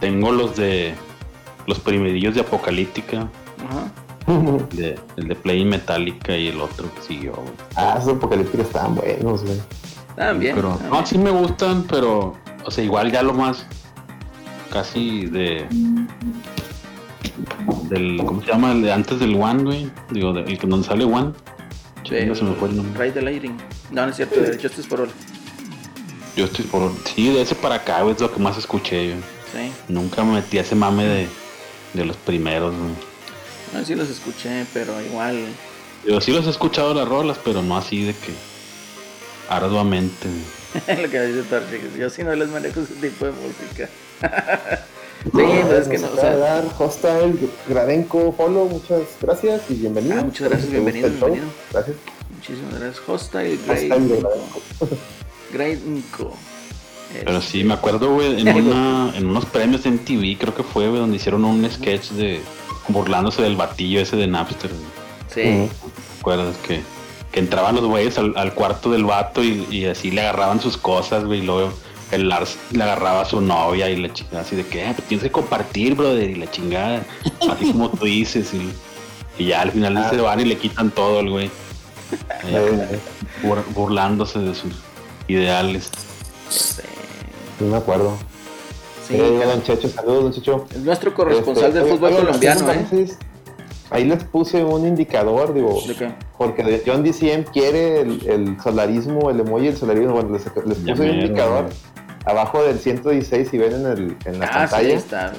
Tengo 0.00 0.32
los 0.32 0.56
de. 0.56 0.94
Los 1.66 1.78
primerillos 1.80 2.34
de 2.34 2.40
Apocalíptica. 2.40 3.28
Ajá. 3.68 3.90
de- 4.74 4.98
el 5.16 5.28
de 5.28 5.34
Playing 5.34 5.68
Metallica 5.70 6.36
y 6.36 6.48
el 6.48 6.60
otro 6.60 6.92
que 6.94 7.00
siguió, 7.02 7.32
güey. 7.32 7.48
ah, 7.76 7.96
esos 7.98 8.16
apocalípticos 8.16 8.66
estaban 8.66 8.94
buenos, 8.94 9.42
güey. 9.42 9.58
También. 10.16 10.54
Pero, 10.54 10.68
también. 10.70 10.90
no, 10.90 11.06
sí 11.06 11.16
me 11.18 11.30
gustan, 11.30 11.84
pero, 11.88 12.34
o 12.64 12.70
sea, 12.70 12.84
igual 12.84 13.10
ya 13.10 13.22
lo 13.22 13.32
más 13.34 13.64
casi 14.70 15.24
de 15.26 15.66
del, 17.88 18.22
¿cómo 18.24 18.40
se 18.42 18.48
llama? 18.48 18.72
El 18.72 18.82
de 18.82 18.92
antes 18.92 19.18
del 19.20 19.34
One, 19.40 19.62
güey. 19.64 19.90
Digo, 20.10 20.32
de- 20.32 20.42
el 20.42 20.58
que 20.58 20.66
donde 20.66 20.86
sale 20.86 21.04
One. 21.04 21.32
No 22.10 22.34
se 22.34 22.44
me 22.44 22.54
fue 22.54 22.68
el 22.68 22.76
nombre. 22.76 23.04
Ride 23.04 23.12
the 23.12 23.22
Lighting. 23.22 23.56
No, 23.90 24.02
no 24.04 24.10
es 24.10 24.16
cierto, 24.16 24.40
de 24.40 24.58
Justice 24.58 24.88
for 24.88 25.02
All. 25.02 25.10
Yo 26.36 26.44
estoy 26.44 26.64
por, 26.66 26.92
sí, 27.14 27.32
de 27.32 27.42
ese 27.42 27.54
para 27.54 27.76
acá, 27.76 28.02
güey, 28.02 28.14
es 28.14 28.20
lo 28.20 28.32
que 28.32 28.38
más 28.38 28.56
escuché 28.56 29.10
yo. 29.10 29.14
Sí. 29.52 29.72
Nunca 29.88 30.22
me 30.24 30.34
metí 30.34 30.58
a 30.58 30.60
ese 30.60 30.74
mame 30.74 31.04
de, 31.04 31.28
de 31.94 32.04
los 32.04 32.16
primeros, 32.16 32.74
güey. 32.74 32.92
No, 33.74 33.84
sí 33.84 33.94
los 33.94 34.08
escuché, 34.08 34.64
pero 34.72 35.00
igual. 35.02 35.44
Yo 36.06 36.20
sí 36.20 36.32
los 36.32 36.46
he 36.46 36.50
escuchado 36.50 36.94
las 36.94 37.08
rolas, 37.08 37.38
pero 37.44 37.62
no 37.62 37.76
así 37.76 38.04
de 38.04 38.14
que 38.14 38.32
arduamente. 39.48 40.28
lo 41.02 41.10
que 41.10 41.20
dice 41.22 41.42
Tarchik, 41.42 41.96
yo 41.96 42.08
sí 42.10 42.22
no 42.22 42.34
les 42.34 42.48
manejo 42.48 42.80
ese 42.80 42.94
tipo 42.94 43.26
de 43.26 43.32
música. 43.32 43.88
sí, 45.24 45.30
pues 45.32 45.72
es 45.72 45.88
que 45.88 45.98
no, 45.98 46.08
o 46.12 46.16
sea, 46.16 46.36
dar 46.36 46.64
Hostile 46.78 47.34
Gradenco 47.68 48.32
Follow, 48.32 48.68
muchas 48.68 49.02
gracias 49.20 49.62
y 49.68 49.74
bienvenido. 49.74 50.16
Ah, 50.18 50.24
muchas 50.24 50.48
gracias, 50.48 50.70
bienvenido, 50.70 51.08
bienvenido. 51.08 51.46
Gracias. 51.72 51.96
muchísimas 52.34 52.78
gracias. 52.78 53.08
Hostile 53.08 53.58
Hostile 53.68 53.88
Grade 53.88 54.08
Gradenco. 54.20 54.62
Grade 55.52 55.80
Inco. 55.86 56.32
Pero 57.24 57.40
sí, 57.40 57.64
me 57.64 57.74
acuerdo, 57.74 58.14
güey, 58.14 58.40
en, 58.40 58.48
una, 58.48 59.12
en 59.16 59.26
unos 59.26 59.46
premios 59.46 59.86
en 59.86 59.98
TV, 59.98 60.36
creo 60.38 60.54
que 60.54 60.62
fue, 60.62 60.88
güey, 60.88 61.00
donde 61.00 61.16
hicieron 61.16 61.44
un 61.44 61.68
sketch 61.70 62.10
de 62.10 62.40
burlándose 62.88 63.42
del 63.42 63.56
batillo 63.56 64.00
ese 64.00 64.16
de 64.16 64.26
Napster. 64.26 64.70
Sí, 65.32 65.42
¿Te 65.42 65.68
acuerdas? 66.20 66.56
Que, 66.58 66.80
que 67.32 67.40
entraban 67.40 67.76
los 67.76 67.86
güeyes 67.86 68.18
al, 68.18 68.36
al 68.36 68.52
cuarto 68.52 68.90
del 68.90 69.04
vato 69.04 69.42
y, 69.42 69.66
y 69.70 69.86
así 69.86 70.10
le 70.10 70.20
agarraban 70.20 70.60
sus 70.60 70.76
cosas, 70.76 71.24
güey, 71.24 71.40
y 71.40 71.42
luego 71.42 71.72
el 72.10 72.28
Lars 72.28 72.56
le 72.72 72.82
agarraba 72.82 73.22
a 73.22 73.24
su 73.24 73.40
novia 73.40 73.90
y 73.90 73.96
le 73.96 74.12
chingada 74.12 74.40
así 74.40 74.56
de 74.56 74.64
que, 74.66 74.84
"Ah, 74.86 74.92
pues 74.96 75.06
tienes 75.08 75.24
que 75.24 75.30
compartir, 75.30 75.94
brother, 75.94 76.30
y 76.30 76.34
la 76.36 76.50
chingada, 76.50 77.02
así 77.50 77.72
como 77.72 77.90
tú 77.90 78.04
dices, 78.06 78.52
y, 78.54 78.70
y 79.42 79.46
ya 79.48 79.62
al 79.62 79.72
final 79.72 79.96
Ah. 79.96 80.08
se 80.10 80.16
van 80.20 80.40
y 80.40 80.44
le 80.44 80.56
quitan 80.56 80.90
todo 80.90 81.20
el 81.20 81.30
güey, 81.30 81.50
Eh, 82.46 82.98
bur- 83.42 83.64
burlándose 83.74 84.38
de 84.38 84.54
sus 84.54 84.72
ideales. 85.28 85.90
Sí, 86.48 86.82
me 87.64 87.76
acuerdo. 87.76 88.16
sí, 89.06 89.14
Eh, 89.16 89.42
don 89.44 89.62
Checho, 89.62 89.88
saludos, 89.88 90.22
don 90.24 90.32
Checho. 90.32 90.66
es 90.70 90.78
nuestro 90.78 91.12
corresponsal 91.14 91.66
Este, 91.66 91.78
del 91.80 91.88
fútbol 91.88 92.12
oye, 92.12 92.20
colombiano, 92.24 92.70
¿eh? 92.70 92.74
entonces, 92.78 93.18
Ahí 93.90 94.04
les 94.04 94.22
puse 94.22 94.62
un 94.62 94.86
indicador, 94.86 95.54
digo, 95.54 95.80
¿De 95.86 95.94
qué? 95.94 96.12
porque 96.36 96.82
John 96.86 97.02
DCM 97.02 97.44
quiere 97.50 98.02
el, 98.02 98.22
el 98.28 98.60
solarismo, 98.62 99.30
el 99.30 99.40
emoji 99.40 99.64
del 99.68 99.76
solarismo. 99.78 100.12
Bueno, 100.12 100.28
les, 100.32 100.44
les 100.44 100.84
Ya 100.84 100.92
puse 100.92 100.92
un 100.92 100.98
mero, 101.16 101.26
indicador. 101.26 101.68
Abajo 102.28 102.62
del 102.62 102.78
116 102.78 103.48
si 103.48 103.58
ven 103.58 103.72
en, 103.72 103.86
el, 103.86 104.16
en 104.24 104.38
la 104.38 104.46
Ah, 104.46 104.66
sí, 104.66 104.72
pantalla. 104.72 104.94
está. 104.96 105.32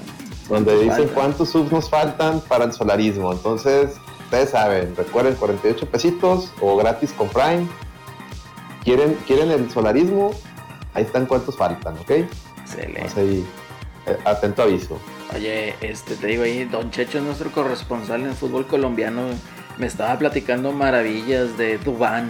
donde 0.49 0.73
¿Cuántos 0.73 0.82
dicen 0.97 1.13
cuántos 1.13 1.49
subs 1.49 1.71
nos 1.71 1.89
faltan 1.89 2.41
para 2.41 2.65
el 2.65 2.73
solarismo. 2.73 3.32
Entonces, 3.32 3.91
ustedes 4.25 4.49
saben, 4.49 4.95
recuerden 4.95 5.36
48 5.36 5.86
pesitos 5.89 6.52
o 6.62 6.75
gratis 6.78 7.12
con 7.13 7.30
Prime. 7.30 7.67
¿Quieren, 8.84 9.15
quieren 9.28 9.52
el 9.52 9.69
solarismo? 9.69 10.32
Ahí 10.93 11.04
están 11.04 11.25
cuántos 11.25 11.56
faltan, 11.56 11.95
¿ok? 11.99 12.12
Excelente. 12.62 13.19
Ahí, 13.19 13.45
eh, 14.08 14.17
atento 14.25 14.63
aviso. 14.63 14.97
Oye, 15.36 15.75
este, 15.82 16.15
te 16.15 16.25
digo 16.28 16.43
ahí, 16.43 16.65
Don 16.65 16.89
Checho 16.89 17.19
es 17.19 17.23
nuestro 17.23 17.52
corresponsal 17.52 18.21
en 18.21 18.28
el 18.30 18.34
fútbol 18.34 18.65
colombiano. 18.65 19.28
Me 19.78 19.86
estaba 19.86 20.17
platicando 20.17 20.71
maravillas 20.71 21.58
de 21.58 21.78
Duban. 21.78 22.30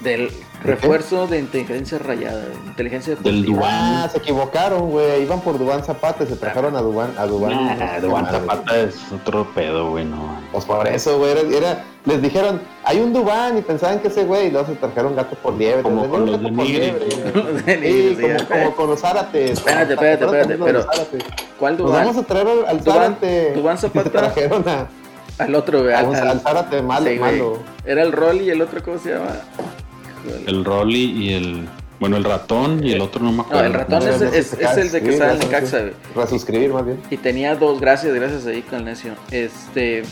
Del 0.00 0.30
refuerzo 0.62 1.26
de 1.26 1.38
inteligencia 1.38 1.98
rayada, 1.98 2.44
inteligencia 2.66 3.14
Del 3.16 3.22
deportiva. 3.42 3.56
Dubán. 3.56 3.72
Ah, 3.74 4.08
se 4.12 4.18
equivocaron, 4.18 4.90
güey. 4.90 5.22
Iban 5.22 5.40
por 5.40 5.58
Dubán 5.58 5.82
Zapata 5.84 6.24
y 6.24 6.26
se 6.26 6.36
trajeron 6.36 6.76
a 6.76 6.80
Dubán. 6.82 7.14
A 7.16 7.26
Dubán, 7.26 7.78
Nah, 7.78 7.98
Dubán 8.00 8.26
Zapata 8.26 8.76
es 8.78 8.96
otro 9.10 9.46
pedo, 9.54 9.90
güey, 9.90 10.04
no. 10.04 10.38
Pues 10.52 10.64
por 10.66 10.86
eso, 10.86 11.18
güey. 11.18 11.30
Era, 11.32 11.40
era- 11.40 11.84
les 12.04 12.20
dijeron, 12.22 12.60
hay 12.84 13.00
un 13.00 13.12
Dubán 13.14 13.56
y 13.56 13.62
pensaban 13.62 14.00
que 14.00 14.08
ese 14.08 14.24
güey. 14.24 14.48
Y 14.48 14.50
luego 14.50 14.66
se 14.66 14.74
trajeron 14.74 15.16
gato 15.16 15.34
por 15.36 15.54
liebre. 15.54 15.82
Como 15.82 16.02
Les 16.02 16.10
con 16.10 16.26
los 16.26 16.42
de 16.42 16.50
de 16.50 18.16
Sí, 18.16 18.22
como, 18.22 18.48
como 18.48 18.76
con 18.76 18.90
los 18.90 19.00
Zárates. 19.00 19.52
Espérate, 19.52 19.86
¿Te 19.86 19.92
espérate, 19.94 20.24
espérate, 20.26 20.52
de 20.58 20.64
pero-? 20.64 20.86
¿Cuál 21.58 21.78
Nos 21.78 21.86
Dubán? 21.86 22.04
vamos 22.06 22.22
a 22.22 22.26
traer 22.26 22.48
al, 22.68 22.80
Zárate. 22.82 23.52
Dubán 23.54 23.78
Zapata. 23.78 24.10
trajeron 24.10 24.68
a, 24.68 24.86
Al 25.42 25.54
otro, 25.54 25.82
güey. 25.82 25.94
Al, 25.94 26.14
al- 26.14 26.28
al 26.28 26.40
Zárate 26.40 26.82
malo. 26.82 27.10
sí, 27.10 27.18
malo. 27.18 27.58
Era 27.86 28.02
el 28.02 28.12
Rolly 28.12 28.44
y 28.44 28.50
el 28.50 28.60
otro, 28.62 28.82
¿cómo 28.82 28.98
se 28.98 29.10
llama? 29.14 29.30
El 30.46 30.64
Rolly 30.64 31.04
y 31.12 31.32
el. 31.34 31.68
Bueno, 31.98 32.18
el 32.18 32.24
ratón 32.24 32.84
y 32.86 32.92
el 32.92 33.00
otro 33.00 33.22
no 33.22 33.30
me 33.30 33.36
No, 33.38 33.42
acuerdo. 33.44 33.64
el 33.64 33.72
ratón 33.72 34.04
No, 34.04 34.10
es, 34.10 34.20
no, 34.20 34.28
es- 34.28 34.52
no, 34.60 34.70
es 34.70 34.76
el 34.76 34.92
de 34.92 35.00
que 35.00 35.06
sí, 35.06 35.12
estaba 35.14 35.32
en 35.32 35.38
no, 35.38 35.44
Necaxa, 35.46 35.78
sí. 35.78 35.84
güey. 36.14 36.24
Resuscribir 36.26 36.72
más 36.72 36.84
bien. 36.84 37.00
Y 37.10 37.16
tenía 37.16 37.54
dos, 37.56 37.80
gracias, 37.80 38.14
gracias 38.14 38.44
ahí 38.46 38.60
con 38.62 38.80
el 38.80 38.84
necio. 38.84 39.14
Este. 39.30 40.02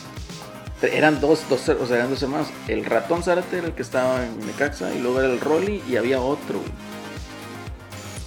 Eran 0.83 1.20
dos, 1.20 1.40
dos, 1.48 1.66
o 1.68 1.87
sea, 1.87 1.96
eran 1.96 2.11
dos 2.11 2.22
hermanos. 2.22 2.48
El 2.68 2.85
ratón 2.85 3.22
Zárate 3.22 3.59
era 3.59 3.66
el 3.68 3.72
que 3.74 3.83
estaba 3.83 4.24
en 4.24 4.46
Necaxa 4.46 4.94
y 4.94 5.00
luego 5.00 5.20
era 5.20 5.31
el 5.33 5.40
Rolly 5.40 5.83
y 5.88 5.96
había 5.96 6.20
otro, 6.20 6.59
güey. 6.59 6.70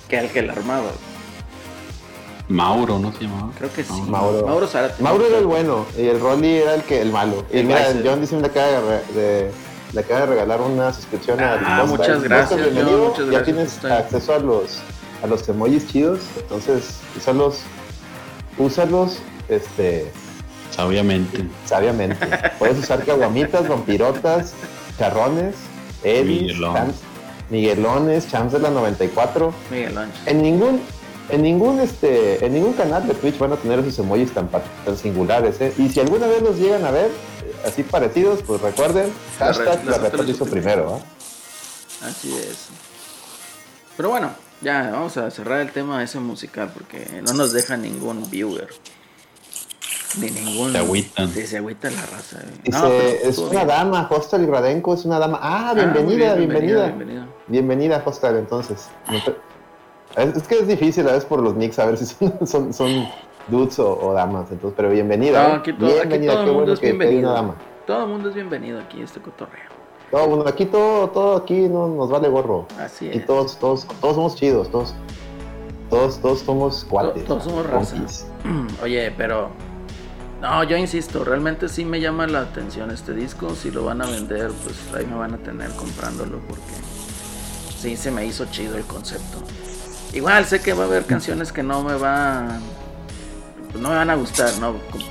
Que 0.07 0.15
era 0.17 0.25
el 0.25 0.31
que 0.31 0.41
la 0.43 0.53
armaba. 0.53 0.81
güey. 0.83 0.93
Mauro, 2.49 2.97
¿no 2.97 3.11
se 3.11 3.23
llamaba? 3.25 3.51
Creo 3.57 3.71
que 3.73 3.83
sí. 3.83 3.91
Mauro. 4.07 4.45
Mauro 4.47 4.67
Zárate. 4.67 5.03
Mauro 5.03 5.25
era 5.27 5.37
el 5.39 5.45
bueno 5.45 5.85
y 5.97 6.03
el 6.07 6.19
Rolly 6.19 6.47
era 6.57 6.75
el 6.75 6.83
que 6.83 7.01
el 7.01 7.11
malo. 7.11 7.43
Y 7.51 7.57
El 7.59 7.65
mira, 7.65 7.85
John 8.03 8.21
dice 8.21 8.37
de, 8.37 8.47
re- 8.47 9.13
de- 9.13 9.51
le 9.93 9.99
acaba 10.01 10.21
de 10.21 10.25
regalar 10.27 10.61
una 10.61 10.93
suscripción 10.93 11.39
Ah, 11.39 11.53
al 11.53 11.59
podcast. 11.59 11.87
muchas 11.89 12.23
gracias, 12.23 12.59
bienvenido. 12.61 13.07
Muchas 13.09 13.25
Ya 13.25 13.31
gracias, 13.39 13.43
tienes 13.79 13.85
acceso 13.85 14.33
a 14.35 14.39
los 14.39 14.79
a 15.23 15.27
los 15.27 15.49
emojis 15.49 15.87
chidos, 15.87 16.19
entonces 16.37 16.99
úsalos 17.17 17.61
úsalos 18.57 19.17
este 19.49 20.11
Obviamente. 20.77 21.43
sabiamente. 21.65 22.17
Puedes 22.59 22.77
usar 22.79 23.03
caguamitas, 23.03 23.67
vampirotas, 23.67 24.53
charrones, 24.99 25.55
edis, 26.03 26.41
Miguelón. 26.43 26.73
chams, 26.75 26.95
miguelones, 27.49 28.27
chams 28.29 28.53
de 28.53 28.59
la 28.59 28.69
94. 28.69 29.53
Miguel 29.71 29.97
Ángel. 29.97 30.21
En 30.27 30.41
ningún, 30.43 30.81
en 31.29 31.41
ningún 31.41 31.79
este, 31.79 32.43
en 32.45 32.53
ningún 32.53 32.73
canal 32.73 33.07
de 33.07 33.13
Twitch 33.13 33.37
van 33.37 33.53
a 33.53 33.55
tener 33.57 33.79
esos 33.79 33.99
emojis 33.99 34.31
tan, 34.33 34.49
tan 34.49 34.97
singulares, 34.97 35.59
¿eh? 35.61 35.73
Y 35.77 35.89
si 35.89 35.99
alguna 35.99 36.27
vez 36.27 36.41
los 36.41 36.57
llegan 36.57 36.85
a 36.85 36.91
ver, 36.91 37.07
eh, 37.07 37.55
así 37.67 37.83
parecidos, 37.83 38.41
pues 38.43 38.61
recuerden, 38.61 39.11
La 39.39 39.47
hashtag 39.47 39.85
la 39.85 39.97
la 40.23 40.23
hizo 40.29 40.45
primero, 40.45 40.95
¿ah? 41.01 42.07
Así 42.07 42.33
es. 42.35 42.67
Pero 43.97 44.09
bueno, 44.09 44.29
ya 44.61 44.89
vamos 44.91 45.17
a 45.17 45.29
cerrar 45.31 45.59
el 45.61 45.71
tema 45.71 46.03
ese 46.03 46.19
musical 46.19 46.69
porque 46.73 47.21
no 47.23 47.33
nos 47.33 47.51
deja 47.53 47.75
ningún 47.77 48.29
viewer. 48.29 48.67
Ni 50.19 50.31
ningún. 50.31 50.71
Se 50.71 50.77
agüitan. 50.77 51.29
Sí, 51.33 51.45
se 51.45 51.57
agüita 51.57 51.89
la 51.89 52.01
raza. 52.05 52.39
Dice, 52.63 52.77
No, 52.77 52.87
pero 52.87 53.07
es 53.29 53.37
una 53.39 53.49
bien. 53.51 53.67
dama, 53.67 54.07
Hostel 54.09 54.47
Gradenco 54.47 54.93
es 54.93 55.03
una 55.05 55.19
dama. 55.19 55.37
Ah, 55.41 55.69
Ah, 55.71 55.73
bienvenida, 55.73 56.35
bien, 56.35 56.49
bienvenida. 56.49 56.85
bienvenida. 56.87 57.27
Bienvenida, 57.47 58.03
Hostel, 58.05 58.37
entonces. 58.37 58.87
Es, 60.17 60.35
es 60.35 60.47
que 60.47 60.55
es 60.55 60.67
difícil 60.67 61.07
a 61.07 61.11
veces 61.11 61.25
por 61.25 61.41
los 61.41 61.55
nicks 61.55 61.77
a 61.77 61.85
ver 61.85 61.97
si 61.97 62.05
son, 62.05 62.33
son, 62.47 62.73
son 62.73 63.07
dudes 63.47 63.77
o, 63.79 63.97
o 63.99 64.13
damas, 64.13 64.51
entonces, 64.51 64.75
pero 64.75 64.89
bienvenida. 64.89 65.47
No, 65.47 65.55
aquí 65.55 65.73
todo, 65.73 65.89
aquí 65.89 65.95
bienvenida, 65.95 66.33
todo 66.33 66.41
qué 66.41 66.45
mundo 66.47 66.59
bueno 66.59 66.73
es 66.73 66.79
que, 66.79 66.85
bienvenido. 66.87 67.29
una 67.29 67.33
dama. 67.33 67.55
Todo 67.85 68.03
el 68.03 68.09
mundo 68.09 68.29
es 68.29 68.35
bienvenido 68.35 68.79
aquí 68.79 69.01
a 69.01 69.03
este 69.05 69.21
cotorreo. 69.21 69.69
Todo, 70.09 70.27
bueno, 70.27 70.43
aquí 70.47 70.65
todo, 70.65 71.09
todo 71.09 71.35
aquí 71.37 71.69
no, 71.69 71.87
nos 71.87 72.09
vale 72.09 72.29
gorro. 72.29 72.65
Así 72.79 73.09
es. 73.09 73.25
todos, 73.25 73.57
todos, 73.59 73.85
todos 74.01 74.15
somos 74.15 74.35
chidos, 74.35 74.71
todos, 74.71 74.95
todos, 75.89 76.19
todos 76.19 76.39
somos 76.39 76.85
cuates. 76.85 77.23
todos 77.25 77.43
somos 77.43 77.65
raza. 77.67 77.95
compis. 77.95 78.25
Oye, 78.83 79.13
pero. 79.15 79.49
No, 80.41 80.63
yo 80.63 80.77
insisto, 80.77 81.23
realmente 81.23 81.67
sí 81.67 81.83
me 81.83 81.99
llama 81.99 82.27
la 82.27 82.41
atención 82.41 82.91
este 82.91 83.13
disco. 83.13 83.55
Si 83.55 83.71
lo 83.71 83.85
van 83.85 84.01
a 84.01 84.05
vender, 84.05 84.51
pues 84.63 84.93
ahí 84.95 85.05
me 85.05 85.15
van 85.15 85.33
a 85.33 85.37
tener 85.37 85.71
comprándolo 85.71 86.39
porque 86.47 86.73
sí 87.77 87.95
se 87.97 88.11
me 88.11 88.25
hizo 88.25 88.45
chido 88.45 88.77
el 88.77 88.83
concepto. 88.83 89.39
Igual 90.13 90.45
sé 90.45 90.61
que 90.61 90.73
va 90.73 90.83
a 90.83 90.87
haber 90.87 91.05
canciones 91.05 91.51
que 91.51 91.63
no 91.63 91.83
me 91.83 91.95
van. 91.95 92.61
pues 93.71 93.81
no 93.81 93.89
me 93.89 93.95
van 93.95 94.09
a 94.09 94.15
gustar, 94.15 94.51
¿no? 94.59 94.75
Como, 94.91 95.05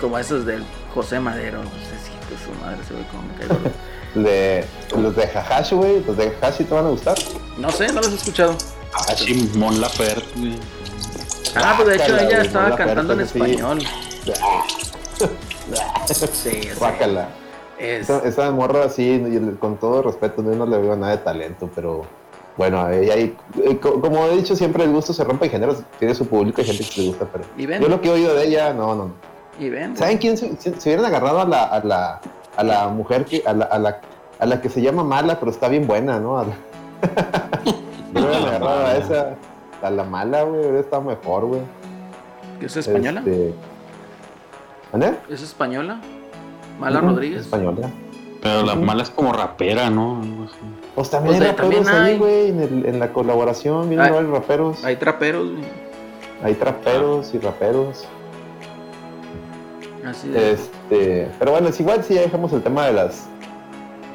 como 0.00 0.18
esas 0.18 0.44
del 0.46 0.64
José 0.94 1.20
Madero. 1.20 1.58
No 1.62 1.70
sé 1.70 1.96
si 2.04 2.34
de 2.34 2.44
su 2.44 2.60
madre 2.64 2.78
se 2.86 2.94
ve 2.94 3.04
como 3.10 3.22
me 3.24 3.34
caigo. 3.34 3.56
De, 4.14 4.64
los 4.96 5.14
de 5.14 5.24
Hahashi, 5.28 5.76
güey, 5.76 6.02
los 6.04 6.16
de 6.16 6.32
Hahashi 6.42 6.64
te 6.64 6.74
van 6.74 6.84
a 6.84 6.88
gustar. 6.88 7.16
No 7.58 7.70
sé, 7.70 7.86
no 7.92 8.00
los 8.00 8.10
he 8.10 8.14
escuchado. 8.16 8.56
Así 9.08 9.48
Mon 9.56 9.80
Laferte, 9.80 10.24
güey. 10.36 10.58
Ah, 11.54 11.74
pues 11.76 11.88
de 11.90 11.94
hecho 12.04 12.18
ella 12.18 12.42
estaba 12.42 12.74
cantando 12.76 13.12
en 13.12 13.20
español. 13.20 13.78
Sí, 16.12 16.26
sí. 16.32 16.68
Guácala. 16.78 17.28
Es, 17.78 18.10
Esa, 18.10 18.18
esa 18.26 18.50
morra, 18.50 18.88
sí, 18.88 19.04
y 19.04 19.36
el- 19.36 19.56
con 19.58 19.78
todo 19.78 20.02
respeto, 20.02 20.42
yo 20.42 20.50
no 20.56 20.66
le 20.66 20.76
veo 20.78 20.96
nada 20.96 21.12
de 21.12 21.18
talento, 21.22 21.70
pero 21.74 22.02
bueno, 22.60 22.90
ella 22.90 23.14
ahí, 23.14 23.34
eh, 23.64 23.78
co- 23.78 23.98
como 24.02 24.26
he 24.26 24.36
dicho 24.36 24.54
siempre, 24.54 24.84
el 24.84 24.92
gusto 24.92 25.14
se 25.14 25.24
rompe 25.24 25.46
en 25.46 25.50
géneros, 25.50 25.78
tiene 25.98 26.14
su 26.14 26.26
público 26.26 26.60
y 26.60 26.64
gente 26.66 26.84
que 26.94 27.00
le 27.00 27.06
gusta, 27.08 27.24
pero 27.32 27.44
y 27.56 27.66
yo 27.66 27.88
lo 27.88 28.02
que 28.02 28.08
he 28.08 28.12
oído 28.12 28.34
de 28.34 28.48
ella, 28.48 28.74
no, 28.74 28.94
no. 28.94 29.12
y 29.58 29.70
ven. 29.70 29.96
¿Saben 29.96 30.18
quién 30.18 30.36
se, 30.36 30.54
se- 30.58 30.78
se 30.78 30.88
hubieran 30.90 31.06
agarrado 31.06 31.40
a 31.40 31.46
la, 31.46 31.62
a 31.64 31.82
la, 31.82 32.20
a 32.58 32.62
la 32.62 32.88
mujer 32.88 33.24
que, 33.24 33.42
a 33.46 33.54
la, 33.54 33.64
a 33.64 33.78
la, 33.78 34.00
a 34.38 34.44
la 34.44 34.60
que 34.60 34.68
se 34.68 34.82
llama 34.82 35.02
mala, 35.02 35.38
pero 35.40 35.50
está 35.50 35.68
bien 35.68 35.86
buena, 35.86 36.20
¿no? 36.20 36.38
A 36.38 36.44
la- 36.44 36.56
Yo 38.12 38.20
hubieran 38.26 38.44
agarrado 38.44 38.86
a 38.88 38.96
esa, 38.98 39.36
a 39.80 39.90
la 39.90 40.04
mala, 40.04 40.42
güey, 40.42 40.60
hubiera 40.60 40.80
estado 40.80 41.00
mejor, 41.00 41.46
güey. 41.46 41.60
¿Es 42.60 42.76
española? 42.76 43.20
Este... 43.24 43.54
¿Es 45.30 45.42
española? 45.42 45.98
Mala 46.78 47.00
Rodríguez. 47.00 47.40
Española. 47.40 47.88
Pero 48.42 48.62
la 48.64 48.74
mala 48.74 49.02
es 49.02 49.10
como 49.10 49.32
rapera, 49.32 49.90
¿no? 49.90 50.20
Pues 50.94 51.10
también 51.10 51.36
Pues 51.38 51.48
hay 51.50 51.56
también 51.56 51.84
raperos 51.84 52.02
ahí, 52.06 52.18
güey, 52.18 52.48
en, 52.48 52.60
el- 52.60 52.86
en 52.86 52.98
la 52.98 53.12
colaboración, 53.12 53.88
vienen 53.88 54.12
varios 54.12 54.30
raperos. 54.30 54.82
Hay 54.84 54.96
traperos, 54.96 55.50
güey. 55.50 55.64
Hay 56.42 56.54
traperos 56.54 57.34
y 57.34 57.38
raperos. 57.38 58.06
Así 60.06 60.28
de. 60.28 60.52
Este, 60.52 61.28
pero 61.38 61.52
bueno, 61.52 61.68
es 61.68 61.78
igual 61.80 62.02
si 62.02 62.14
ya 62.14 62.22
dejamos 62.22 62.52
el 62.52 62.62
tema 62.62 62.86
de 62.86 62.92
las. 62.94 63.26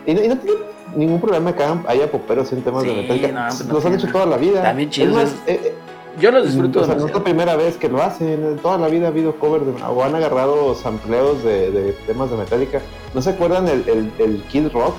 Y 0.08 0.14
no, 0.14 0.24
y 0.24 0.28
no 0.28 0.38
tiene 0.38 0.58
ningún 0.96 1.22
problema 1.22 1.54
que 1.56 1.64
hagan- 1.64 1.86
haya 1.88 2.10
poperos 2.12 2.52
en 2.52 2.62
temas 2.64 2.84
Sí, 2.84 2.90
de 2.90 3.02
no, 3.02 3.08
pues 3.08 3.22
no 3.68 3.74
los 3.74 3.86
han 3.86 3.92
tiene 3.92 3.98
hecho 3.98 4.08
nada. 4.08 4.14
toda 4.14 4.26
la 4.26 4.38
vida. 4.38 4.74
Bien 4.74 4.90
chidos, 4.90 5.10
Es 5.10 5.16
más, 5.16 5.34
eh, 5.48 5.60
eh, 5.64 5.76
Yo 6.20 6.32
los 6.32 6.46
disfruto 6.46 6.82
o 6.82 6.86
sea, 6.86 6.96
no 6.96 7.08
es 7.08 7.14
la 7.14 7.24
primera 7.24 7.56
vez 7.56 7.78
que 7.78 7.90
lo 7.90 8.02
hacen. 8.02 8.28
en 8.30 8.58
Toda 8.58 8.78
la 8.78 8.88
vida 8.88 9.06
ha 9.08 9.10
habido 9.10 9.36
covers 9.38 9.66
de, 9.66 9.74
o 9.84 10.04
han 10.04 10.16
agarrado 10.16 10.74
sampleos 10.76 11.44
de, 11.44 11.72
de 11.72 11.92
temas 12.08 12.30
de 12.32 12.38
Metallica. 12.38 12.82
¿No 13.14 13.22
se 13.22 13.32
acuerdan 13.32 13.68
el, 13.68 13.84
el, 13.88 14.12
el 14.20 14.44
Kid 14.44 14.70
Rock? 14.72 14.96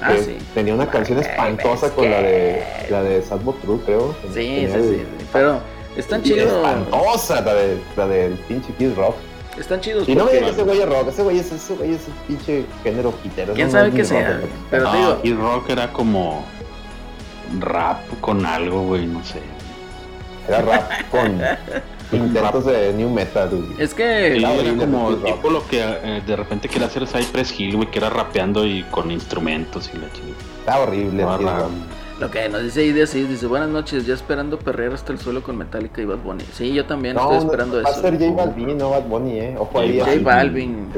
Ah, 0.00 0.12
que 0.12 0.22
sí. 0.22 0.38
Tenía 0.54 0.74
una 0.74 0.88
canción 0.88 1.18
espantosa 1.18 1.90
con 1.90 2.08
la 2.10 2.22
de 2.22 2.62
la 2.90 3.02
de 3.02 3.20
Sadbo 3.22 3.52
True, 3.54 3.78
creo. 3.84 4.14
Sí, 4.28 4.30
sí, 4.32 4.66
sí, 4.66 4.72
el- 4.74 4.82
sí. 4.84 5.02
Pero 5.32 5.58
están 5.96 6.22
chidos. 6.22 6.52
Espantosa 6.52 7.40
la, 7.40 7.54
de, 7.54 7.78
la 7.96 8.06
del 8.06 8.32
pinche 8.34 8.72
Kid 8.78 8.94
Rock. 8.96 9.16
Están 9.58 9.80
chidos. 9.80 10.08
Y 10.08 10.14
no 10.14 10.24
me 10.26 10.32
digas 10.34 10.52
ese 10.52 10.62
güey 10.62 10.80
es 10.80 10.88
rock, 10.88 11.08
ese 11.08 11.22
güey 11.24 11.38
es 11.40 11.50
ese 11.50 11.74
güey 11.74 11.94
es 11.94 12.00
pinche 12.28 12.64
género 12.84 13.12
quitero. 13.24 13.54
¿Quién 13.54 13.66
no, 13.66 13.72
sabe 13.72 13.90
qué 13.90 14.04
sea? 14.04 14.38
rock? 14.38 14.50
Pero 14.70 14.84
te 14.84 14.92
no, 14.92 14.98
digo, 14.98 15.22
Kid 15.22 15.36
Rock 15.36 15.70
era 15.70 15.92
como 15.92 16.44
rap 17.58 17.98
con 18.20 18.46
algo, 18.46 18.82
güey, 18.82 19.06
no 19.06 19.24
sé. 19.24 19.40
Era 20.48 20.62
rap 20.62 20.90
con 21.10 21.40
intentos 22.10 22.64
de 22.64 22.92
new 22.94 23.10
metal. 23.10 23.48
güey. 23.50 23.64
es 23.78 23.92
que. 23.94 24.36
Sí, 24.38 24.44
Era 24.44 24.74
como 24.76 25.14
tipo 25.16 25.50
lo 25.50 25.66
que 25.66 25.80
eh, 25.82 26.22
de 26.26 26.36
repente 26.36 26.68
quería 26.68 26.86
hacer 26.86 27.06
Cypress 27.06 27.58
Hill, 27.58 27.76
güey, 27.76 27.90
que 27.90 27.98
era 27.98 28.08
rapeando 28.10 28.64
y 28.66 28.82
con 28.84 29.10
instrumentos 29.10 29.90
y 29.94 29.98
la 29.98 30.10
chingada. 30.12 30.42
Está 30.60 30.78
horrible. 30.80 31.24
Lo 32.18 32.30
que 32.32 32.48
nos 32.48 32.64
dice 32.64 32.84
ID 32.84 33.02
así, 33.02 33.22
dice 33.22 33.46
buenas 33.46 33.68
noches, 33.68 34.04
ya 34.04 34.14
esperando 34.14 34.58
perrear 34.58 34.92
hasta 34.92 35.12
el 35.12 35.20
suelo 35.20 35.40
con 35.40 35.56
Metallica 35.56 36.02
y 36.02 36.04
Bad 36.04 36.18
Bunny. 36.18 36.42
Sí, 36.52 36.72
yo 36.72 36.84
también 36.84 37.14
No, 37.14 37.22
estoy 37.22 37.36
no, 37.36 37.44
esperando 37.44 37.76
va 37.82 37.88
a 37.88 37.92
eso. 37.92 38.00
ser 38.00 38.18
J 38.18 38.32
Balvin, 38.32 38.76
no 38.76 38.90
Bad 38.90 39.02
Bunny, 39.04 39.38
eh. 39.38 39.54
Ojo 39.56 39.78
ahí. 39.78 39.98
J 40.00 40.04
J 40.04 40.14
eh. 40.14 40.18
Balvin. 40.24 40.88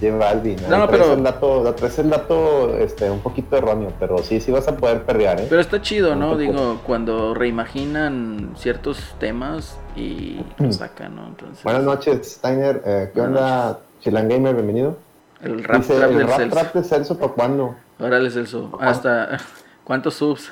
J 0.00 0.16
Balvin. 0.16 0.56
No, 0.62 0.68
no, 0.68 0.82
Ahí 0.82 0.88
traes 0.88 1.02
pero- 1.02 1.12
El 1.14 1.22
dato, 1.22 1.74
traes 1.74 1.98
el 1.98 2.10
dato 2.10 2.76
este, 2.78 3.10
un 3.10 3.20
poquito 3.20 3.56
erróneo, 3.56 3.92
pero 3.98 4.18
sí, 4.18 4.40
sí 4.40 4.50
vas 4.52 4.68
a 4.68 4.76
poder 4.76 5.02
perrear, 5.04 5.40
eh. 5.40 5.46
Pero 5.48 5.60
está 5.60 5.80
chido, 5.80 6.14
No 6.14 6.30
¿no? 6.32 6.36
Digo, 6.36 6.80
cuando 6.86 7.34
reimaginan 7.34 8.50
ciertos 8.56 8.98
temas 9.18 9.78
y 9.96 10.40
los 10.58 10.76
sacan, 10.76 11.16
¿no? 11.16 11.26
Entonces, 11.28 11.62
Buenas 11.64 11.82
noches, 11.82 12.32
Steiner. 12.32 12.82
Eh, 12.84 13.10
¿Qué 13.14 13.20
Buenas 13.20 13.40
onda, 13.40 13.78
Chilan 14.00 14.28
Gamer? 14.28 14.54
Bienvenido. 14.54 14.96
el 15.42 15.64
rap 15.64 15.78
Dice, 15.82 15.96
trap 15.96 16.10
el 16.10 16.18
del 16.18 16.26
rap 16.28 16.36
Celso. 16.38 16.54
trap 16.56 16.74
de 16.74 16.84
Celso, 16.84 17.18
¿para 17.18 17.32
cuándo? 17.32 17.76
Órale, 17.98 18.30
Celso. 18.30 18.76
Hasta. 18.80 19.38
¿Cuántos 19.84 20.14
subs? 20.14 20.50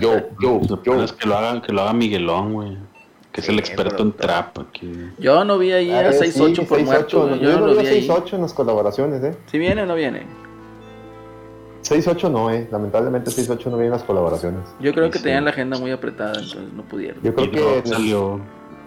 Yo, 0.00 0.14
yo, 0.42 0.60
peor 0.82 1.00
es 1.04 1.12
que 1.12 1.28
lo 1.28 1.36
hagan, 1.36 1.60
que 1.60 1.72
lo 1.72 1.82
haga 1.82 1.92
Miguelón, 1.92 2.54
güey. 2.54 2.76
Que 3.32 3.40
es 3.40 3.48
el 3.48 3.58
experto 3.58 4.02
en 4.02 4.12
trap. 4.12 4.58
Aquí. 4.58 4.90
Yo 5.18 5.44
no 5.44 5.58
vi 5.58 5.72
ahí 5.72 5.90
a 5.90 6.00
Ah, 6.08 6.12
6-8 6.12 6.54
sí, 6.56 6.60
por 6.66 6.78
6-8, 6.80 6.84
muerto. 6.84 7.36
Yo, 7.36 7.50
Yo 7.52 7.60
no 7.60 7.72
vi 7.74 7.86
a 7.86 7.90
ahí. 7.90 8.06
6-8 8.08 8.32
en 8.34 8.42
las 8.42 8.52
colaboraciones, 8.54 9.22
¿eh? 9.22 9.36
¿Si 9.50 9.58
viene 9.58 9.82
o 9.82 9.86
no 9.86 9.94
viene? 9.94 10.22
6-8 11.82 12.30
no, 12.30 12.50
¿eh? 12.50 12.68
Lamentablemente 12.70 13.30
6-8 13.30 13.66
no 13.66 13.72
viene 13.76 13.86
en 13.86 13.92
las 13.92 14.02
colaboraciones. 14.02 14.60
Yo 14.80 14.92
creo 14.92 15.10
que 15.10 15.18
Sí. 15.18 15.24
tenían 15.24 15.44
la 15.44 15.50
agenda 15.50 15.78
muy 15.78 15.90
apretada, 15.90 16.32
entonces 16.34 16.72
no 16.74 16.82
pudieron. 16.82 17.22
Yo 17.22 17.34
creo 17.34 17.50
que 17.82 17.88
salió. 17.88 18.40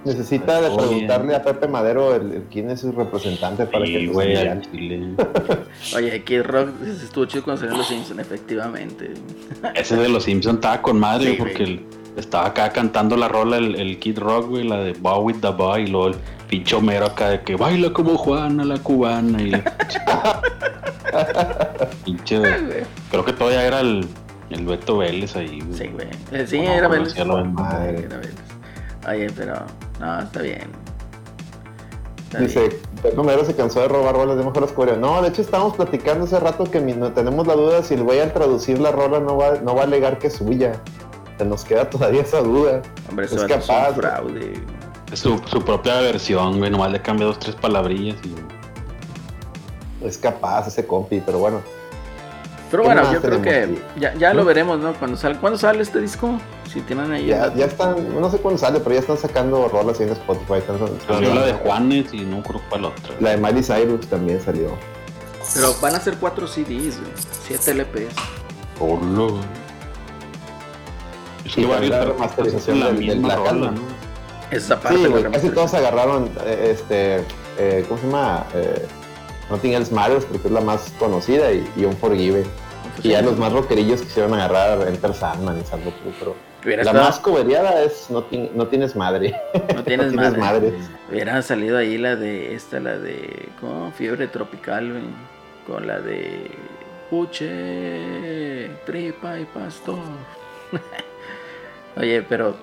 necesita 0.04 0.60
de 0.62 0.76
preguntarle 0.76 1.36
a 1.36 1.44
Pepe 1.44 1.68
Madero 1.68 2.16
el, 2.16 2.32
el- 2.34 2.44
quién 2.52 2.72
es 2.72 2.80
su 2.82 2.92
representante 2.92 3.68
para 3.68 3.86
Sí, 3.86 3.94
que 3.94 4.00
te 4.00 4.08
güey, 4.08 4.36
al 4.36 4.62
chile. 4.62 5.16
Oye, 5.96 6.24
Kid 6.24 6.42
Rock 6.42 6.70
estuvo 7.04 7.26
chido 7.26 7.44
cuando 7.44 7.60
salieron 7.60 7.78
los 7.78 7.88
Simpsons, 7.88 8.20
efectivamente. 8.20 9.12
Ese 9.76 9.96
de 9.96 10.10
los 10.10 10.24
Simpsons 10.24 10.56
estaba 10.56 10.82
con 10.82 11.00
madre 11.00 11.32
Sí, 11.32 11.36
porque 11.38 11.64
el- 11.64 11.86
estaba 12.18 12.48
acá 12.48 12.70
cantando 12.72 13.16
la 13.18 13.28
rola 13.28 13.58
el, 13.58 13.76
el 13.76 14.00
Kid 14.00 14.20
Rock, 14.20 14.50
güey, 14.50 14.64
la 14.68 14.78
de 14.78 14.94
Bow 14.94 15.22
with 15.24 15.38
the 15.42 15.50
Boy, 15.50 15.84
y 15.84 15.88
luego 15.88 16.08
el 16.10 16.16
pinche 16.50 16.76
Homero 16.76 17.06
acá 17.06 17.30
de 17.30 17.42
que 17.42 17.56
baila 17.56 17.92
como 17.94 18.18
Juana 18.18 18.64
la 18.66 18.78
cubana. 18.80 19.42
Y 19.42 19.52
la 19.52 19.64
pinche, 22.06 22.40
güey. 22.40 22.84
creo 23.10 23.26
que 23.26 23.34
todavía 23.34 23.64
era 23.66 23.80
el, 23.82 24.08
el 24.50 24.66
Beto 24.66 24.98
Vélez 24.98 25.36
ahí, 25.36 25.62
güey. 25.62 25.78
Sí, 25.78 25.88
güey. 25.88 26.08
Eh, 26.32 26.46
Sí, 26.48 26.60
No, 26.62 26.72
era 26.72 26.88
Vélez. 26.88 27.16
Madre. 27.26 28.00
Era 28.06 28.18
Vélez. 28.18 28.36
Oye, 29.08 29.28
pero 29.36 29.54
no, 30.00 30.20
está 30.22 30.42
bien. 30.42 30.70
Está 32.26 32.40
Dice, 32.40 32.60
bien. 32.70 32.82
Pepe 33.02 33.18
Madero 33.24 33.44
se 33.46 33.56
cansó 33.56 33.82
de 33.82 33.88
robar 33.88 34.16
rolas 34.16 34.38
de 34.38 34.44
mejores 34.44 34.72
coreos. 34.72 34.98
No, 34.98 35.22
de 35.22 35.30
hecho 35.30 35.42
estábamos 35.42 35.76
platicando 35.76 36.26
hace 36.26 36.40
rato 36.40 36.64
que 36.66 36.80
mi- 36.80 36.94
no, 36.94 37.12
tenemos 37.12 37.46
la 37.48 37.56
duda 37.56 37.84
si 37.84 37.96
el 37.96 38.04
güey 38.04 38.20
al 38.20 38.32
traducir 38.32 38.80
la 38.80 38.92
rola 38.92 39.20
no 39.20 39.36
va, 39.38 39.56
no 39.64 39.76
va 39.76 39.82
a 39.82 39.86
alegar 39.86 40.18
que 40.20 40.28
es 40.28 40.34
suya. 40.36 40.74
Se 41.42 41.46
nos 41.48 41.64
queda 41.66 41.90
todavía 41.90 42.22
esa 42.22 42.40
duda. 42.40 42.84
Hombre, 43.10 43.26
es 43.26 43.32
eso 43.32 43.44
es 43.48 43.52
capaz, 43.52 43.90
un 43.90 43.96
fraude. 43.96 44.54
Es 45.12 45.20
su, 45.22 45.42
su 45.48 45.60
propia 45.66 46.00
versión, 46.02 46.60
güey, 46.60 46.70
nomás 46.70 46.92
le 46.92 47.02
cambia 47.02 47.26
dos, 47.26 47.40
tres 47.40 47.56
palabrillas 47.56 48.16
y... 48.24 48.36
Es 50.06 50.20
capaz 50.20 50.68
ese 50.68 50.86
compi, 50.86 51.20
pero 51.26 51.40
bueno. 51.40 51.62
Pero 52.70 52.84
¿Qué 52.84 52.90
bueno, 52.90 53.12
yo 53.12 53.22
creo 53.22 53.42
que 53.42 53.82
ya, 54.00 54.14
ya 54.14 54.36
lo 54.36 54.46
veremos, 54.46 54.80
¿no? 54.80 54.94
Cuando 54.94 55.18
sale, 55.18 55.38
¿Cuándo 55.40 55.58
sale 55.58 55.82
este 55.82 56.00
disco? 56.00 56.38
Si 56.72 56.80
tienen 56.82 57.12
ahí. 57.12 57.26
Ya, 57.26 57.46
el- 57.46 57.56
ya 57.56 57.66
están, 57.66 58.22
no 58.22 58.30
sé 58.30 58.38
cuándo 58.38 58.60
sale, 58.60 58.80
pero 58.80 58.94
ya 58.94 59.00
están 59.02 59.18
sacando 59.18 59.68
rolas 59.68 60.00
ahí 60.00 60.06
en 60.06 60.12
Spotify. 60.14 60.54
están- 60.60 60.76
están- 60.76 61.00
Salió 61.08 61.34
la 61.34 61.46
de 61.48 61.54
Juanes 61.54 62.14
y 62.14 62.20
no 62.22 62.44
creo 62.44 62.62
cuál 62.70 62.86
otra. 62.86 63.16
La 63.20 63.32
de 63.32 63.38
Miley 63.38 63.64
Cyrus 63.64 64.08
también 64.08 64.40
salió. 64.40 64.70
Pero 65.56 65.74
van 65.82 65.96
a 65.96 66.00
ser 66.00 66.18
cuatro 66.18 66.46
CDs, 66.48 67.00
güey. 67.00 67.12
Siete 67.48 67.72
LPs. 67.74 68.14
Solo, 68.78 69.30
güey. 69.30 69.61
Es 71.46 71.52
Sí, 71.54 71.66
varios 71.66 71.90
la 71.92 72.06
remasterización 72.06 72.80
la 72.80 72.92
del- 72.92 73.20
Black. 73.20 73.52
¿no? 73.54 73.74
Esa 74.52 74.80
parte 74.80 74.98
Sí, 74.98 75.04
de 75.04 75.10
la 75.10 75.18
güey, 75.20 75.32
casi 75.32 75.50
todos 75.50 75.74
agarraron, 75.74 76.30
eh, 76.46 76.70
este, 76.72 77.24
eh, 77.58 77.86
¿cómo 77.88 78.00
se 78.00 78.06
llama? 78.08 78.46
Eh, 78.54 78.86
Nothing 79.50 79.74
Else 79.74 79.94
Matters, 79.94 80.26
porque 80.26 80.48
es 80.48 80.54
la 80.54 80.62
más 80.62 80.94
conocida, 81.00 81.52
y, 81.52 81.66
y 81.76 81.86
Unforgiven. 81.86 82.44
Y 83.04 83.10
ya 83.10 83.22
los 83.22 83.38
más 83.38 83.52
rockerillos 83.54 84.02
quisieron 84.02 84.34
agarrar 84.34 84.88
Enter 84.88 85.14
Sandman 85.14 85.60
y 85.60 85.64
Salvo 85.66 85.92
Tú, 86.04 86.12
pero 86.20 86.36
la 86.66 86.82
estado- 86.84 87.04
más 87.04 87.20
coveriada 87.20 87.82
es 87.84 88.10
no, 88.10 88.24
Ti- 88.24 88.52
no 88.54 88.68
Tienes 88.68 88.96
Madre. 88.96 89.36
No 89.74 89.84
tienes, 89.84 90.10
tienes 90.10 90.16
madre. 90.16 90.38
madre. 90.40 90.74
Hubiera 91.10 91.42
salido 91.42 91.78
ahí 91.78 91.98
la 91.98 92.16
de 92.16 92.54
esta, 92.54 92.80
la 92.80 92.98
de. 92.98 93.50
¿Cómo? 93.60 93.92
Fiebre 93.94 94.28
tropical, 94.28 94.92
güey. 94.92 95.04
Con 95.66 95.88
la 95.88 96.00
de. 96.00 96.52
Puche, 97.10 98.70
tripa 98.86 99.40
y 99.40 99.46
pastor. 99.46 99.98
Oye, 101.98 102.22
pero. 102.28 102.56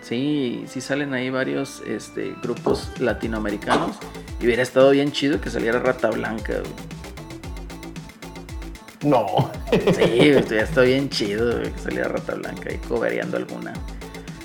Sí, 0.00 0.64
sí 0.68 0.80
salen 0.80 1.12
ahí 1.12 1.28
varios 1.28 1.82
este, 1.86 2.34
grupos 2.42 2.88
latinoamericanos. 3.00 3.96
Y 4.40 4.46
hubiera 4.46 4.62
estado 4.62 4.90
bien 4.90 5.10
chido 5.12 5.40
que 5.40 5.50
saliera 5.50 5.80
Rata 5.80 6.10
Blanca, 6.10 6.54
güey. 6.60 6.72
No. 9.02 9.50
Sí, 9.70 10.02
hubiera 10.20 10.62
estado 10.62 10.86
bien 10.86 11.08
chido 11.10 11.58
güey, 11.58 11.72
que 11.72 11.78
saliera 11.80 12.08
Rata 12.08 12.34
Blanca 12.34 12.72
y 12.72 12.78
cobereando 12.78 13.36
alguna. 13.36 13.72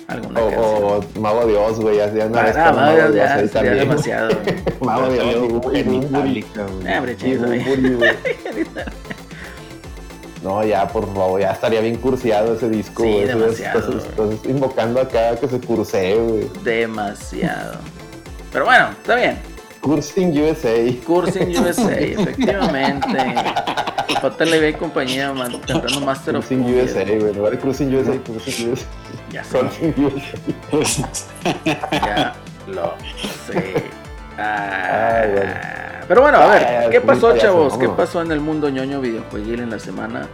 Alguna. 0.06 0.40
O, 0.40 0.98
o 0.98 1.20
Mago 1.20 1.46
Dios, 1.46 1.80
güey, 1.80 1.96
ya, 1.96 2.12
ya 2.12 2.24
Ah, 2.26 2.72
no, 2.72 2.76
Mago 2.80 2.96
ya, 2.96 3.04
Dios 3.10 3.14
ya 3.14 3.34
sería 3.36 3.50
también. 3.52 3.78
demasiado. 3.78 4.28
güey. 4.42 4.56
Mago 4.80 5.14
Ya 5.14 5.22
Dios 5.22 5.48
güey. 5.48 6.44
Ah, 6.86 6.96
hombre, 6.98 7.16
chido, 7.16 7.46
güey. 7.46 7.62
No, 10.44 10.62
ya, 10.62 10.86
por 10.86 11.06
favor, 11.14 11.40
ya 11.40 11.52
estaría 11.52 11.80
bien 11.80 11.96
curseado 11.96 12.54
ese 12.54 12.68
disco, 12.68 13.02
Sí, 13.02 13.10
güey. 13.12 13.24
Demasiado, 13.26 13.80
güey. 13.92 14.04
entonces, 14.06 14.40
invocando 14.50 15.00
acá 15.00 15.34
que 15.36 15.48
se 15.48 15.58
cursee, 15.58 16.14
güey. 16.16 16.50
Demasiado. 16.62 17.78
Pero 18.52 18.66
bueno, 18.66 18.90
está 18.90 19.14
bien. 19.16 19.38
Cursing 19.80 20.38
USA. 20.40 20.74
Cursing 21.06 21.58
USA, 21.58 21.92
efectivamente. 21.98 23.34
JLB 24.22 24.68
y 24.68 24.72
compañía 24.74 25.32
man- 25.32 25.60
cantando 25.66 26.00
Master 26.00 26.36
of 26.36 26.46
Cumbia. 26.46 26.84
USA, 26.84 27.04
güey. 27.04 27.30
En 27.30 27.36
lugar 27.36 27.52
de 27.52 27.58
Cruising 27.58 27.94
USA, 27.94 28.16
Cruising 28.22 28.70
USA. 28.72 28.86
Ya 29.30 29.44
sé, 29.44 29.58
USA. 29.96 31.08
ya 31.92 32.34
lo 32.68 32.94
sé. 33.46 33.82
Ah, 34.38 35.20
Ay, 35.22 35.30
bueno. 35.32 35.52
Pero 36.08 36.20
bueno, 36.20 36.38
a 36.38 36.46
ver, 36.48 36.90
¿qué 36.90 37.00
pasó, 37.00 37.36
chavos? 37.36 37.78
¿Qué 37.78 37.88
pasó 37.88 38.20
en 38.22 38.30
el 38.32 38.40
mundo 38.40 38.68
ñoño 38.68 39.00
videojueguil 39.00 39.60
en 39.60 39.70
la 39.70 39.78
semana? 39.78 40.28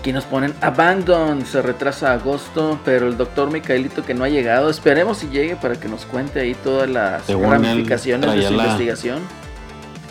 Aquí 0.00 0.12
nos 0.12 0.24
ponen 0.24 0.54
Abandon, 0.60 1.44
se 1.44 1.60
retrasa 1.60 2.10
a 2.10 2.14
agosto, 2.14 2.78
pero 2.84 3.08
el 3.08 3.16
doctor 3.16 3.50
Micaelito 3.50 4.04
que 4.04 4.14
no 4.14 4.24
ha 4.24 4.28
llegado, 4.28 4.70
esperemos 4.70 5.18
si 5.18 5.28
llegue 5.28 5.56
para 5.56 5.74
que 5.74 5.88
nos 5.88 6.06
cuente 6.06 6.40
ahí 6.40 6.54
todas 6.54 6.88
las 6.88 7.24
Según 7.24 7.46
él, 7.46 7.50
ramificaciones 7.52 8.32
de 8.32 8.42
su 8.46 8.54
la- 8.54 8.62
investigación. 8.64 9.18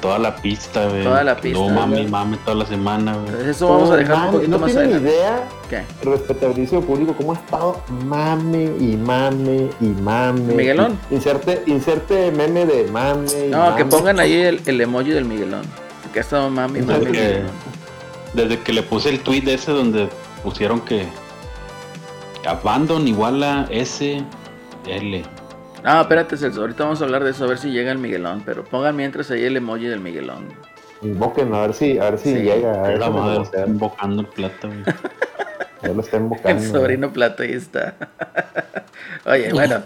Toda 0.02 0.20
la 0.20 0.36
pista, 0.36 0.88
güey. 0.88 1.04
Toda 1.04 1.24
la 1.24 1.36
pista, 1.38 1.58
No 1.60 1.70
mami, 1.70 1.94
güey. 1.96 2.08
mami, 2.08 2.38
toda 2.38 2.56
la 2.58 2.66
semana, 2.68 3.16
güey. 3.18 3.50
Eso 3.50 3.68
vamos 3.68 3.90
a 3.92 3.96
dejar 3.96 4.28
un 4.28 4.32
poquito 4.34 4.52
no 4.52 4.60
más 4.60 4.72
tienen 4.72 4.90
adelante. 4.94 5.10
idea, 5.16 5.48
¿Qué? 5.70 5.84
respetabilísimo 6.10 6.82
público, 6.82 7.16
cómo 7.18 7.32
ha 7.32 7.36
estado 7.36 7.82
mame 8.06 8.66
y 8.80 8.96
mame 8.96 9.70
y 9.82 9.86
mame. 9.86 10.54
Miguelón. 10.54 11.00
Y- 11.10 11.16
Inserte, 11.16 11.64
inserte 11.66 12.32
meme 12.32 12.66
de 12.68 12.84
mame. 12.92 13.26
y 13.48 13.50
No, 13.50 13.76
que 13.76 13.84
mame. 13.84 13.86
pongan 13.86 14.20
ahí 14.20 14.34
el, 14.34 14.62
el 14.68 14.80
emoji 14.82 15.10
del 15.10 15.26
Miguelón. 15.26 15.64
Que 16.14 16.20
ha 16.20 16.22
estado 16.22 16.50
mami, 16.52 16.82
mami, 16.82 17.00
Desde 17.06 17.12
que, 17.12 17.42
desde 18.34 18.60
que 18.60 18.74
le 18.74 18.84
puse 18.84 19.10
el 19.10 19.20
tweet 19.22 19.44
ese 19.48 19.72
donde 19.72 20.10
pusieron 20.44 20.80
que 20.82 21.08
Abandon 22.46 23.08
igual 23.08 23.42
a 23.44 23.68
S 23.72 24.24
L. 24.86 25.24
No, 25.88 26.02
espérate, 26.02 26.36
Celso, 26.38 26.62
ahorita 26.62 26.84
vamos 26.84 27.02
a 27.02 27.06
hablar 27.06 27.24
de 27.24 27.32
eso, 27.32 27.46
a 27.46 27.48
ver 27.48 27.58
si 27.58 27.72
llega 27.72 27.92
el 27.92 27.98
Miguelón. 27.98 28.44
Pero 28.46 28.66
pongan 28.66 28.96
mientras 28.96 29.32
ahí 29.32 29.44
el 29.46 29.56
emoji 29.56 29.86
del 29.86 30.02
Miguelón. 30.02 30.48
Invoquen, 31.02 31.54
a 31.54 31.62
ver 31.62 31.74
si, 31.74 31.98
a 31.98 32.10
ver 32.10 32.20
si 32.20 32.34
Sí. 32.34 32.42
llega. 32.42 32.74
A 32.84 32.88
ver 32.90 33.00
La 33.00 33.10
madre 33.10 33.42
está 33.44 33.66
invocando 33.66 34.22
el 34.24 34.28
plata, 34.28 34.68
güey. 34.68 34.84
Ya 35.84 35.90
lo 35.90 36.02
está 36.02 36.18
El 36.18 36.24
invocando. 36.24 36.64
sobrino 36.64 37.14
Plata, 37.14 37.44
ahí 37.44 37.54
está. 37.54 37.96
Oye, 39.26 39.54
bueno. 39.54 39.84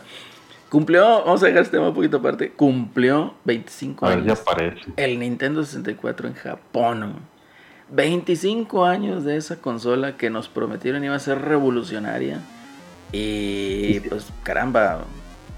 Cumplió, 0.69 1.25
vamos 1.25 1.43
a 1.43 1.47
dejar 1.47 1.63
este 1.63 1.75
tema 1.77 1.89
un 1.89 1.93
poquito 1.93 2.17
aparte. 2.17 2.51
Cumplió 2.53 3.33
25 3.43 4.05
A 4.05 4.09
ver 4.09 4.19
si 4.19 4.23
años. 4.23 4.39
aparece. 4.41 4.81
El 4.95 5.19
Nintendo 5.19 5.63
64 5.65 6.29
en 6.29 6.33
Japón. 6.33 7.15
25 7.89 8.85
años 8.85 9.25
de 9.25 9.35
esa 9.35 9.57
consola 9.57 10.15
que 10.15 10.29
nos 10.29 10.47
prometieron 10.47 11.03
iba 11.03 11.13
a 11.13 11.19
ser 11.19 11.41
revolucionaria. 11.41 12.39
Y 13.11 13.99
pues 13.99 14.27
caramba, 14.43 15.01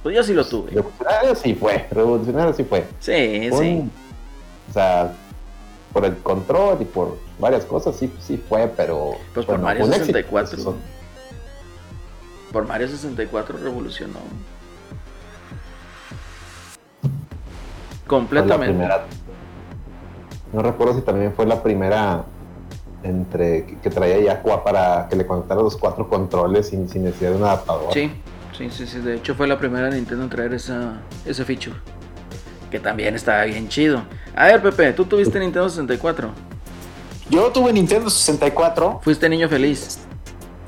pues 0.03 0.15
yo 0.15 0.23
sí 0.23 0.33
lo 0.33 0.45
tuve. 0.45 0.71
Revolucionario 0.71 1.35
sí 1.35 1.55
fue, 1.55 1.87
revolucionario 1.89 2.53
sí 2.53 2.63
fue. 2.65 2.85
Sí, 2.99 3.49
Un- 3.51 3.59
sí. 3.59 3.89
O 4.69 4.73
sea, 4.73 5.13
por 5.93 6.05
el 6.05 6.17
control 6.17 6.77
y 6.81 6.85
por 6.85 7.17
varias 7.39 7.63
cosas 7.65 7.95
sí, 7.95 8.11
sí 8.19 8.37
fue, 8.49 8.67
pero. 8.67 9.11
Pues 9.33 9.45
por 9.45 9.57
Mario 9.59 9.85
fue 9.85 9.87
un 9.87 9.93
éxito. 9.93 10.17
64. 10.17 10.57
Eso- 10.59 10.75
Por 12.51 12.67
Mario 12.67 12.87
64 12.87 13.57
revolucionó. 13.57 14.19
Completamente. 18.07 18.73
primera. 18.73 19.05
No 20.51 20.61
recuerdo 20.61 20.95
si 20.95 21.01
también 21.01 21.33
fue 21.33 21.45
la 21.45 21.63
primera 21.63 22.25
entre 23.01 23.65
que, 23.65 23.77
que 23.79 23.89
traía 23.89 24.19
ya 24.19 24.43
para 24.63 25.07
que 25.09 25.15
le 25.15 25.25
conectara 25.25 25.61
los 25.61 25.75
cuatro 25.77 26.07
controles 26.07 26.69
sin, 26.69 26.87
sin 26.89 27.03
necesidad 27.03 27.31
de 27.31 27.37
un 27.37 27.43
adaptador. 27.43 27.91
Sí, 27.93 28.11
sí, 28.57 28.69
sí, 28.71 28.87
sí. 28.87 28.99
De 28.99 29.15
hecho 29.15 29.35
fue 29.35 29.47
la 29.47 29.57
primera 29.57 29.89
Nintendo 29.89 30.23
en 30.23 30.29
traer 30.29 30.53
esa, 30.53 31.01
ese 31.25 31.43
feature. 31.45 31.75
Que 32.71 32.79
también 32.79 33.15
estaba 33.15 33.43
bien 33.45 33.67
chido. 33.69 34.03
A 34.35 34.45
ver, 34.47 34.61
Pepe, 34.61 34.93
tú 34.93 35.05
tuviste 35.05 35.39
Nintendo 35.39 35.69
64. 35.69 36.31
Yo 37.29 37.51
tuve 37.51 37.71
Nintendo 37.71 38.09
64. 38.09 39.01
Fuiste 39.03 39.29
niño 39.29 39.47
feliz. 39.47 39.99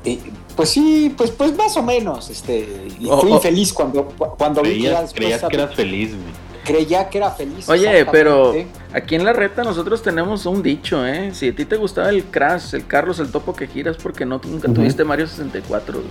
y, 0.04 0.20
pues 0.54 0.70
sí, 0.70 1.12
pues, 1.16 1.30
pues 1.32 1.56
más 1.56 1.76
o 1.76 1.82
menos. 1.82 2.30
Este, 2.30 2.88
y 2.98 3.06
Oh, 3.10 3.20
fui 3.20 3.30
oh. 3.32 3.34
infeliz 3.36 3.72
cuando, 3.72 4.04
cuando 4.38 4.62
vi 4.62 4.74
que 4.76 4.80
ya 4.82 4.90
Creías, 4.94 5.12
creías 5.12 5.44
que 5.44 5.56
eras 5.56 5.74
feliz, 5.74 6.10
güey. 6.12 6.34
creía 6.64 7.08
que 7.10 7.18
era 7.18 7.30
feliz. 7.32 7.68
Oye, 7.68 8.06
pero 8.10 8.54
aquí 8.92 9.16
en 9.16 9.24
la 9.24 9.32
reta 9.32 9.64
nosotros 9.64 10.02
tenemos 10.02 10.46
un 10.46 10.62
dicho, 10.62 11.04
¿eh? 11.06 11.30
Si 11.34 11.48
a 11.48 11.54
ti 11.54 11.64
te 11.66 11.76
gustaba 11.76 12.08
el 12.08 12.24
Crash, 12.24 12.74
el 12.74 12.86
Carlos, 12.86 13.18
el 13.18 13.30
topo 13.30 13.54
que 13.54 13.66
giras 13.66 13.96
porque 14.02 14.24
no, 14.24 14.40
nunca 14.44 14.72
tuviste 14.72 15.04
Mario 15.04 15.26
64. 15.26 15.94
güey. 15.98 16.06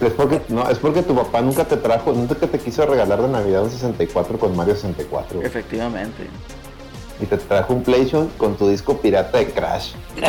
Es 0.00 0.12
porque, 0.12 0.42
no, 0.48 0.68
es 0.68 0.78
porque 0.78 1.02
tu 1.02 1.14
papá 1.14 1.40
nunca 1.40 1.64
te 1.64 1.76
trajo, 1.76 2.12
nunca 2.12 2.34
te 2.34 2.58
quiso 2.58 2.84
regalar 2.84 3.22
de 3.22 3.28
Navidad 3.28 3.62
un 3.64 3.70
64 3.70 4.38
con 4.38 4.54
Mario 4.54 4.74
64. 4.74 5.36
güey. 5.36 5.46
Efectivamente. 5.46 6.28
Y 7.18 7.24
te 7.24 7.38
trajo 7.38 7.72
un 7.72 7.82
PlayStation 7.82 8.28
con 8.36 8.56
tu 8.56 8.68
disco 8.68 8.98
pirata 8.98 9.38
de 9.38 9.50
Crash. 9.50 9.92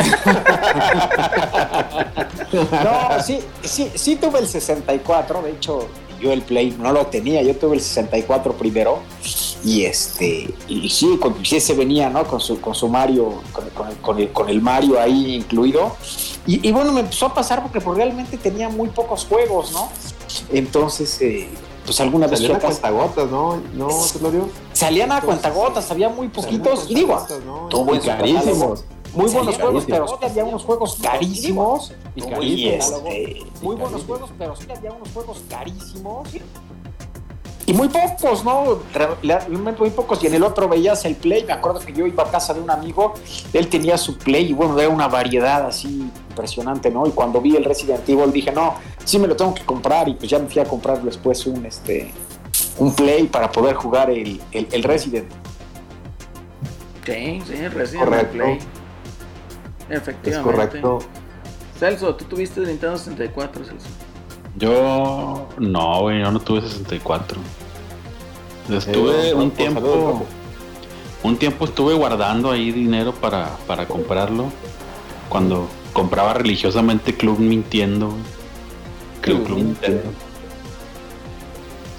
No, 2.53 3.21
sí, 3.21 3.39
sí, 3.61 3.91
sí 3.93 4.15
tuve 4.15 4.39
el 4.39 4.47
64, 4.47 5.41
de 5.41 5.51
hecho 5.51 5.87
yo 6.19 6.31
el 6.31 6.41
Play 6.41 6.75
no 6.79 6.91
lo 6.91 7.07
tenía, 7.07 7.41
yo 7.41 7.55
tuve 7.55 7.75
el 7.75 7.81
64 7.81 8.53
primero 8.53 8.99
y 9.63 9.85
este 9.85 10.53
y 10.67 10.89
sí, 10.89 11.17
con, 11.21 11.43
sí 11.45 11.59
se 11.59 11.73
venía, 11.73 12.09
¿no? 12.09 12.25
Con 12.25 12.39
su, 12.39 12.59
con 12.61 12.75
su 12.75 12.87
Mario, 12.87 13.41
con, 13.51 13.69
con 13.69 13.87
el, 13.87 13.97
con, 13.97 14.19
el, 14.19 14.31
con 14.31 14.49
el 14.49 14.61
Mario 14.61 14.99
ahí 14.99 15.35
incluido. 15.35 15.95
Y, 16.45 16.67
y 16.67 16.71
bueno, 16.71 16.91
me 16.93 17.01
empezó 17.01 17.27
a 17.27 17.33
pasar 17.33 17.61
porque 17.61 17.81
pues, 17.81 17.97
realmente 17.97 18.37
tenía 18.37 18.69
muy 18.69 18.89
pocos 18.89 19.25
juegos, 19.25 19.71
¿no? 19.71 19.89
Entonces, 20.51 21.21
eh, 21.21 21.49
pues 21.87 22.01
alguna 22.01 22.27
vez 22.27 22.39
Salían 22.39 22.57
a 22.57 22.59
cuentagotas, 22.59 23.31
¿no? 23.31 23.61
¿No, 23.73 23.89
salían 24.73 25.11
a 25.11 25.21
cuentagotas, 25.21 25.89
había 25.89 26.09
muy 26.09 26.27
poquitos, 26.27 26.85
y 26.89 26.95
digo, 26.95 27.25
¿no? 27.45 27.67
tuvo 27.69 27.97
carísimos. 28.01 28.83
Muy 29.17 29.31
buenos 29.31 29.55
Sí, 29.55 29.61
juegos, 29.61 29.85
pero 29.87 30.07
sí 30.07 30.25
había 30.25 30.45
unos 30.45 30.63
juegos 30.63 30.97
carísimos. 31.01 31.93
Y 32.15 32.21
carísimos. 32.21 32.91
este, 32.91 33.45
muy 33.61 33.75
buenos 33.75 34.03
juegos, 34.05 34.29
pero 34.37 34.55
sí 34.55 34.67
había 34.75 34.91
unos 34.91 35.09
juegos 35.09 35.43
carísimos. 35.49 36.29
Y 37.65 37.73
muy 37.73 37.89
pocos, 37.89 38.45
¿no? 38.45 38.79
Realmente 38.93 39.81
muy 39.81 39.89
pocos. 39.89 40.23
Y 40.23 40.27
en 40.27 40.35
el 40.35 40.43
otro 40.43 40.69
veías 40.69 41.03
el 41.03 41.15
Play. 41.15 41.43
Me 41.43 41.51
acuerdo 41.51 41.79
que 41.79 41.91
yo 41.91 42.05
iba 42.07 42.23
a 42.23 42.31
casa 42.31 42.53
de 42.53 42.61
un 42.61 42.69
amigo, 42.69 43.13
él 43.51 43.67
tenía 43.67 43.97
su 43.97 44.17
Play 44.17 44.51
y 44.51 44.53
bueno, 44.53 44.79
era 44.79 44.87
una 44.87 45.07
variedad 45.07 45.65
así 45.65 46.09
impresionante, 46.29 46.89
¿no? 46.89 47.05
Y 47.07 47.11
cuando 47.11 47.41
vi 47.41 47.55
el 47.57 47.65
Resident 47.65 48.07
Evil 48.07 48.31
dije, 48.31 48.51
no, 48.51 48.75
sí 49.03 49.19
me 49.19 49.27
lo 49.27 49.35
tengo 49.35 49.53
que 49.53 49.65
comprar. 49.65 50.07
Y 50.07 50.13
pues 50.13 50.29
ya 50.29 50.39
me 50.39 50.47
fui 50.47 50.61
a 50.61 50.65
comprar 50.65 51.01
después 51.01 51.45
un, 51.47 51.65
este, 51.65 52.13
un 52.77 52.93
Play 52.93 53.25
para 53.27 53.51
poder 53.51 53.75
jugar 53.75 54.11
el, 54.11 54.39
el, 54.51 54.67
el 54.71 54.83
Resident. 54.83 55.29
Sí, 57.05 57.41
sí, 57.45 57.67
Resident 57.67 58.05
Correcto. 58.05 58.33
Play. 58.33 58.59
Es 59.89 59.97
Efectivamente. 59.97 60.51
correcto. 60.81 60.99
Celso, 61.79 62.15
tú 62.15 62.25
tuviste 62.25 62.59
el 62.61 62.67
Nintendo 62.67 62.97
64, 62.97 63.63
Celso. 63.65 63.87
Yo 64.57 65.47
no, 65.59 66.01
güey, 66.01 66.21
yo 66.21 66.31
no 66.31 66.39
tuve 66.39 66.61
64. 66.61 67.39
Estuve 68.69 69.29
Eh, 69.29 69.33
un 69.33 69.51
tiempo, 69.51 70.25
un 71.23 71.37
tiempo 71.37 71.65
estuve 71.65 71.93
guardando 71.93 72.51
ahí 72.51 72.71
dinero 72.71 73.13
para, 73.13 73.55
para 73.67 73.85
comprarlo. 73.87 74.45
Cuando 75.29 75.67
compraba 75.93 76.33
religiosamente 76.33 77.15
Club 77.15 77.39
Nintendo. 77.39 78.09
Club, 79.21 79.43
Club 79.45 79.57
Nintendo. 79.57 80.09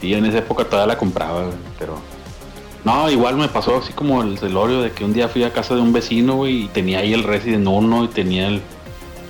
Sí, 0.00 0.14
en 0.14 0.26
esa 0.26 0.38
época 0.38 0.64
todavía 0.64 0.94
la 0.94 0.98
compraba, 0.98 1.42
güey, 1.42 1.54
pero. 1.78 1.94
No, 2.88 3.10
igual 3.10 3.36
me 3.36 3.48
pasó 3.48 3.76
así 3.76 3.92
como 3.92 4.22
el 4.22 4.38
celorio 4.38 4.80
de 4.80 4.92
que 4.92 5.04
un 5.04 5.12
día 5.12 5.28
fui 5.28 5.44
a 5.44 5.52
casa 5.52 5.74
de 5.74 5.82
un 5.82 5.92
vecino, 5.92 6.36
güey, 6.36 6.62
y 6.64 6.68
tenía 6.68 7.00
ahí 7.00 7.12
el 7.12 7.22
Resident 7.22 7.66
1 7.66 8.04
y 8.04 8.08
tenía 8.08 8.48
el, 8.48 8.62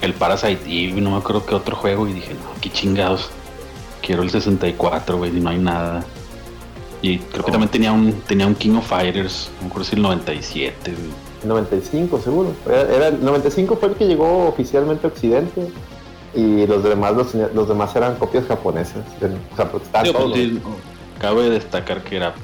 el 0.00 0.14
Parasite 0.14 0.70
y 0.70 0.92
no 0.92 1.10
me 1.10 1.16
acuerdo 1.16 1.44
qué 1.44 1.56
otro 1.56 1.74
juego, 1.74 2.06
y 2.06 2.12
dije, 2.12 2.34
no, 2.34 2.60
qué 2.60 2.70
chingados. 2.70 3.30
Quiero 4.00 4.22
el 4.22 4.30
64, 4.30 5.16
güey, 5.18 5.36
y 5.36 5.40
no 5.40 5.50
hay 5.50 5.58
nada. 5.58 6.04
Y 7.02 7.18
creo 7.18 7.44
que 7.44 7.50
también 7.50 7.68
tenía 7.70 7.90
un, 7.90 8.12
tenía 8.28 8.46
un 8.46 8.54
King 8.54 8.76
of 8.76 8.86
Fighters, 8.86 9.50
no 9.60 9.66
acuerdo 9.66 9.88
si 9.88 9.96
el 9.96 10.02
97, 10.02 10.92
güey. 10.92 11.28
95 11.44 12.20
seguro. 12.20 12.52
Era, 12.64 12.82
era 12.82 13.08
el 13.08 13.24
95 13.24 13.76
fue 13.76 13.88
el 13.88 13.94
que 13.96 14.06
llegó 14.06 14.46
oficialmente 14.46 15.04
a 15.06 15.10
Occidente 15.10 15.68
y 16.32 16.64
los 16.66 16.84
demás 16.84 17.12
los, 17.14 17.68
demás 17.68 17.94
eran 17.96 18.14
copias 18.16 18.46
japonesas. 18.46 19.04
O 19.52 19.56
sea, 19.56 19.68
porque 19.70 19.86
estaban 19.86 20.04
Digo, 20.06 20.18
todos 20.18 20.30
pues, 20.32 20.52
los- 20.52 20.62
cabe 21.20 21.42
de 21.44 21.50
destacar 21.50 22.02
que 22.04 22.16
era 22.16 22.34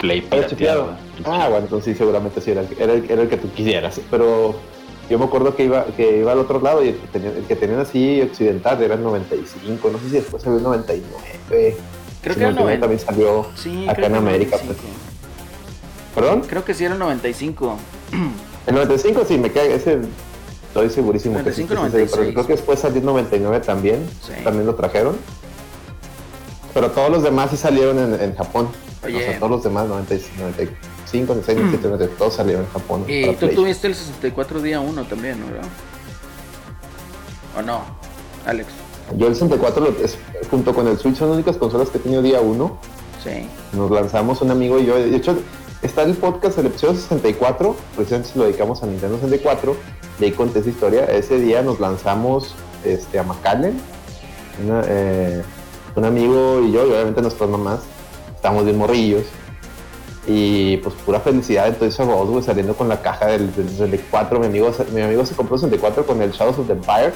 Play 0.00 0.26
Era 0.30 0.46
pirateado. 0.46 0.90
Ah, 1.24 1.48
bueno, 1.48 1.64
entonces 1.64 1.92
sí, 1.92 1.98
seguramente 1.98 2.40
sí 2.40 2.50
era, 2.50 2.62
el- 2.62 2.76
era, 2.78 2.92
el, 2.94 3.10
era 3.10 3.22
el 3.22 3.28
que 3.28 3.36
tú 3.36 3.50
quisieras. 3.52 4.00
Pero 4.10 4.54
yo 5.10 5.18
me 5.18 5.26
acuerdo 5.26 5.54
que 5.54 5.64
iba, 5.64 5.84
que 5.96 6.18
iba 6.18 6.32
al 6.32 6.38
otro 6.38 6.60
lado 6.60 6.82
y 6.84 6.88
el 6.88 6.96
que, 6.96 7.06
tenía, 7.08 7.30
el 7.30 7.44
que 7.44 7.56
tenían 7.56 7.80
así 7.80 8.20
occidental 8.22 8.82
era 8.82 8.94
el 8.94 9.02
95. 9.02 9.90
No 9.90 9.98
sé 9.98 10.04
si 10.06 10.10
después 10.12 10.42
salió 10.42 10.58
el 10.58 10.64
99. 10.64 11.76
Creo 12.22 12.34
que 12.36 12.44
el 12.44 12.54
99 12.54 12.54
90. 12.54 12.80
también 12.80 13.00
salió 13.00 13.46
Sí, 13.56 13.88
acá 13.88 14.06
en 14.06 14.14
América. 14.14 14.56
95. 14.56 14.88
¿Perdón? 16.14 16.40
Creo 16.48 16.64
que 16.64 16.74
sí 16.74 16.84
era 16.84 16.94
el 16.94 17.00
95. 17.00 17.76
El 18.66 18.74
95 18.74 19.24
sí, 19.26 19.38
me 19.38 19.50
cae, 19.50 19.74
ese 19.74 19.98
estoy 20.68 20.90
segurísimo 20.90 21.42
que 21.42 21.50
sí, 21.50 21.62
95, 21.64 21.68
que 21.68 21.72
sí 21.72 21.72
salió, 21.72 22.10
pero 22.10 22.20
96. 22.22 22.32
creo 22.34 22.46
que 22.46 22.52
después 22.52 22.78
salió 22.78 22.98
el 23.00 23.06
99 23.06 23.60
también, 23.60 24.06
Sí. 24.22 24.32
también 24.44 24.66
lo 24.66 24.74
trajeron. 24.74 25.16
Pero 26.74 26.90
todos 26.90 27.10
los 27.10 27.22
demás 27.22 27.50
sí 27.50 27.56
salieron 27.56 27.98
en, 27.98 28.20
en 28.20 28.36
Japón. 28.36 28.68
Oye. 29.04 29.16
O 29.16 29.20
sea, 29.20 29.38
todos 29.38 29.50
los 29.52 29.62
demás, 29.64 29.88
90 29.88 30.14
95, 30.38 31.34
96, 31.34 31.56
97, 31.56 31.88
97, 31.88 32.14
todos 32.18 32.34
salieron 32.34 32.64
en 32.64 32.70
Japón. 32.70 33.04
Y 33.08 33.26
tú 33.32 33.36
Play. 33.38 33.54
tuviste 33.54 33.86
el 33.86 33.94
64 33.94 34.60
día 34.60 34.80
1 34.80 35.04
también, 35.04 35.40
¿no? 35.40 35.46
¿verdad? 35.46 35.68
¿O 37.58 37.62
no, 37.62 37.80
Alex? 38.46 38.68
Yo 39.16 39.26
el 39.26 39.34
64, 39.34 39.80
lo- 39.84 40.04
es- 40.04 40.16
junto 40.50 40.74
con 40.74 40.86
el 40.86 40.98
Switch, 40.98 41.16
son 41.16 41.28
las 41.28 41.34
únicas 41.36 41.56
consolas 41.56 41.88
que 41.88 41.98
he 41.98 42.00
tenido 42.00 42.22
día 42.22 42.40
1. 42.40 42.78
Sí. 43.24 43.48
Nos 43.72 43.90
lanzamos 43.90 44.40
un 44.42 44.50
amigo 44.50 44.78
y 44.78 44.86
yo. 44.86 44.94
De 44.96 45.16
hecho, 45.16 45.36
está 45.82 46.02
el 46.02 46.14
podcast, 46.14 46.58
el 46.58 46.66
episodio 46.66 46.94
64, 46.94 47.74
precisamente 47.96 48.30
lo 48.36 48.44
dedicamos 48.44 48.82
a 48.82 48.86
Nintendo 48.86 49.16
64. 49.16 49.76
De 50.18 50.26
ahí 50.26 50.32
conté 50.32 50.60
esa 50.60 50.68
historia. 50.70 51.04
Ese 51.06 51.38
día 51.40 51.62
nos 51.62 51.80
lanzamos 51.80 52.54
este, 52.84 53.18
a 53.18 53.22
McAllen. 53.24 53.80
una, 54.64 54.82
eh, 54.86 55.42
un 55.96 56.04
amigo 56.04 56.60
y 56.62 56.72
yo, 56.72 56.86
y 56.86 56.90
obviamente 56.90 57.20
nuestras 57.22 57.48
mamás. 57.50 57.80
Estamos 58.40 58.64
bien 58.64 58.78
morrillos. 58.78 59.24
Y 60.26 60.78
pues 60.78 60.94
pura 61.04 61.20
felicidad. 61.20 61.66
A 61.66 62.04
vos, 62.04 62.30
güey, 62.30 62.42
saliendo 62.42 62.74
con 62.74 62.88
la 62.88 63.02
caja 63.02 63.26
del, 63.26 63.54
del 63.54 63.68
64. 63.68 64.40
Mi 64.40 64.46
amigo, 64.46 64.72
mi 64.94 65.02
amigo 65.02 65.26
se 65.26 65.34
compró 65.34 65.56
el 65.56 65.60
64 65.60 66.06
con 66.06 66.22
el 66.22 66.30
Shadows 66.32 66.58
of 66.58 66.66
the 66.66 66.72
Empire. 66.72 67.12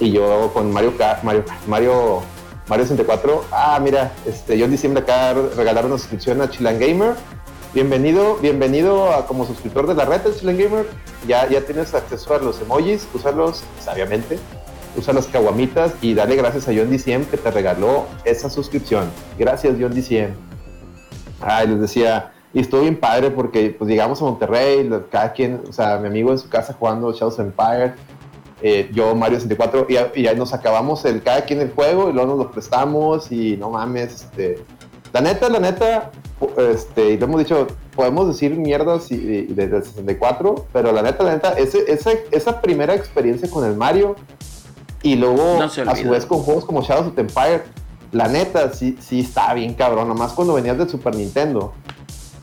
Y 0.00 0.12
yo 0.12 0.50
con 0.54 0.72
Mario 0.72 0.94
Mario, 1.22 1.44
Mario, 1.66 2.22
Mario 2.66 2.86
64. 2.86 3.44
Ah, 3.52 3.78
mira, 3.82 4.12
este, 4.24 4.56
yo 4.56 4.64
en 4.64 4.70
diciembre 4.70 5.02
acá 5.02 5.34
regalaron 5.54 5.92
una 5.92 5.98
suscripción 5.98 6.40
a 6.40 6.48
Chilan 6.48 6.78
Gamer. 6.78 7.12
Bienvenido, 7.74 8.36
bienvenido 8.36 9.12
a, 9.12 9.26
como 9.26 9.44
suscriptor 9.44 9.86
de 9.86 9.94
la 9.94 10.06
red 10.06 10.22
de 10.22 10.34
Chilan 10.34 10.56
Gamer. 10.56 10.86
Ya, 11.28 11.46
ya 11.46 11.60
tienes 11.60 11.92
acceso 11.92 12.34
a 12.34 12.38
los 12.38 12.58
emojis, 12.62 13.06
úsalos 13.12 13.64
sabiamente. 13.80 14.38
Usa 14.96 15.12
las 15.12 15.26
caguamitas 15.26 15.92
y 16.00 16.14
dale 16.14 16.36
gracias 16.36 16.68
a 16.68 16.72
John 16.74 16.88
Diciem 16.88 17.26
que 17.26 17.36
te 17.36 17.50
regaló 17.50 18.06
esa 18.24 18.48
suscripción. 18.48 19.10
Gracias, 19.38 19.76
John 19.78 19.92
Diciem. 19.92 20.53
Ay, 21.40 21.68
les 21.68 21.80
decía, 21.80 22.32
y 22.52 22.60
estuvo 22.60 22.82
bien 22.82 22.98
padre 22.98 23.30
porque 23.30 23.74
pues 23.76 23.90
llegamos 23.90 24.20
a 24.22 24.24
Monterrey, 24.24 24.88
cada 25.10 25.32
quien, 25.32 25.62
o 25.68 25.72
sea, 25.72 25.98
mi 25.98 26.06
amigo 26.06 26.30
en 26.30 26.38
su 26.38 26.48
casa 26.48 26.74
jugando 26.78 27.12
Shadows 27.12 27.34
of 27.34 27.40
Empire, 27.40 27.94
eh, 28.62 28.88
yo 28.94 29.14
Mario 29.14 29.38
64, 29.38 29.86
y, 30.14 30.22
ya 30.22 30.34
nos 30.34 30.54
acabamos 30.54 31.04
el 31.04 31.22
cada 31.22 31.42
quien 31.44 31.60
el 31.60 31.72
juego 31.72 32.08
y 32.08 32.12
luego 32.12 32.28
nos 32.30 32.38
lo 32.38 32.50
prestamos 32.50 33.30
y 33.32 33.56
no 33.56 33.70
mames, 33.70 34.14
este, 34.24 34.62
la 35.12 35.20
neta, 35.20 35.48
la 35.48 35.58
neta, 35.60 36.10
este, 36.56 37.10
y 37.10 37.18
lo 37.18 37.26
hemos 37.26 37.40
dicho, 37.40 37.66
podemos 37.94 38.26
decir 38.28 38.56
mierdas 38.56 39.10
y, 39.10 39.14
y 39.16 39.46
desde 39.46 39.76
el 39.76 39.84
64, 39.84 40.66
pero 40.72 40.92
la 40.92 41.02
neta, 41.02 41.24
la 41.24 41.34
neta, 41.34 41.52
ese, 41.54 41.84
ese- 41.92 42.24
esa 42.30 42.60
primera 42.60 42.94
experiencia 42.94 43.50
con 43.50 43.64
el 43.64 43.76
Mario 43.76 44.16
y 45.02 45.16
luego 45.16 45.56
No 45.58 45.64
a 45.64 45.68
su 45.68 46.08
vez 46.10 46.24
con 46.26 46.38
juegos 46.40 46.64
como 46.64 46.82
Shadows 46.82 47.08
of 47.08 47.14
the 47.14 47.20
Empire, 47.20 47.62
la 48.14 48.28
neta, 48.28 48.72
sí, 48.72 48.96
sí 49.00 49.20
está 49.20 49.52
bien 49.54 49.74
cabrón, 49.74 50.08
nomás 50.08 50.32
cuando 50.32 50.54
venías 50.54 50.78
del 50.78 50.88
Super 50.88 51.14
Nintendo. 51.14 51.72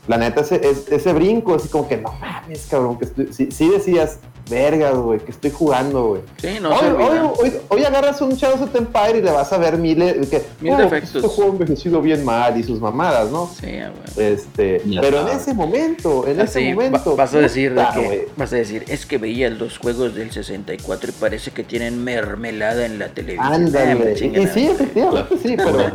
La 0.08 0.16
neta, 0.18 0.40
ese, 0.42 0.56
es- 0.68 0.88
ese 0.90 1.12
brinco, 1.12 1.54
así 1.54 1.68
como 1.68 1.88
que 1.88 1.96
no 1.96 2.12
mames, 2.20 2.66
cabrón, 2.70 2.98
que 2.98 3.32
sí, 3.32 3.48
sí 3.50 3.68
decías, 3.68 4.18
vergas, 4.50 4.96
güey, 4.96 5.20
que 5.20 5.30
estoy 5.30 5.50
jugando, 5.50 6.08
güey. 6.08 6.22
Sí, 6.38 6.58
no 6.60 6.70
hoy, 6.70 6.86
hoy, 6.86 6.92
olvida. 7.04 7.32
hoy- 7.38 7.52
hoy 7.68 7.84
agarras 7.84 8.20
un 8.20 8.30
Shadows 8.34 8.60
of 8.60 8.74
Empire 8.74 9.18
y 9.18 9.22
le 9.22 9.30
vas 9.30 9.52
a 9.52 9.58
ver 9.58 9.78
miles, 9.78 10.28
que, 10.28 10.42
Mil 10.60 10.74
"Oh, 10.74 10.76
defectos". 10.78 11.16
Este 11.16 11.28
juego 11.28 11.52
envejecido 11.52 12.00
bien 12.02 12.24
mal 12.24 12.58
y 12.58 12.62
sus 12.62 12.80
mamadas, 12.80 13.30
¿no? 13.30 13.48
Sí, 13.48 13.66
güey. 13.66 14.32
Este, 14.32 14.82
Ya 14.86 15.00
pero 15.00 15.22
en 15.28 15.36
ese 15.36 15.54
momento, 15.54 16.26
en 16.26 16.40
Así, 16.40 16.58
ese 16.60 16.74
momento. 16.74 17.10
va- 17.10 17.24
vas 17.24 17.34
a 17.34 17.38
decir 17.38 17.74
de 17.74 17.84
que, 17.94 18.28
vas 18.36 18.52
a 18.52 18.56
decir, 18.56 18.84
es 18.88 19.06
que 19.06 19.18
veía 19.18 19.48
los 19.50 19.78
juegos 19.78 20.14
del 20.14 20.30
64 20.32 21.10
y 21.10 21.12
parece 21.12 21.50
que 21.52 21.62
tienen 21.64 22.02
mermelada 22.04 22.84
en 22.84 22.98
la 22.98 23.08
televisión. 23.08 23.52
Ándale. 23.52 23.92
Hombre, 23.94 24.12
Y, 24.12 24.46
sí, 24.48 24.66
efectivamente, 24.68 25.36
sí, 25.42 25.56
pero, 25.56 25.90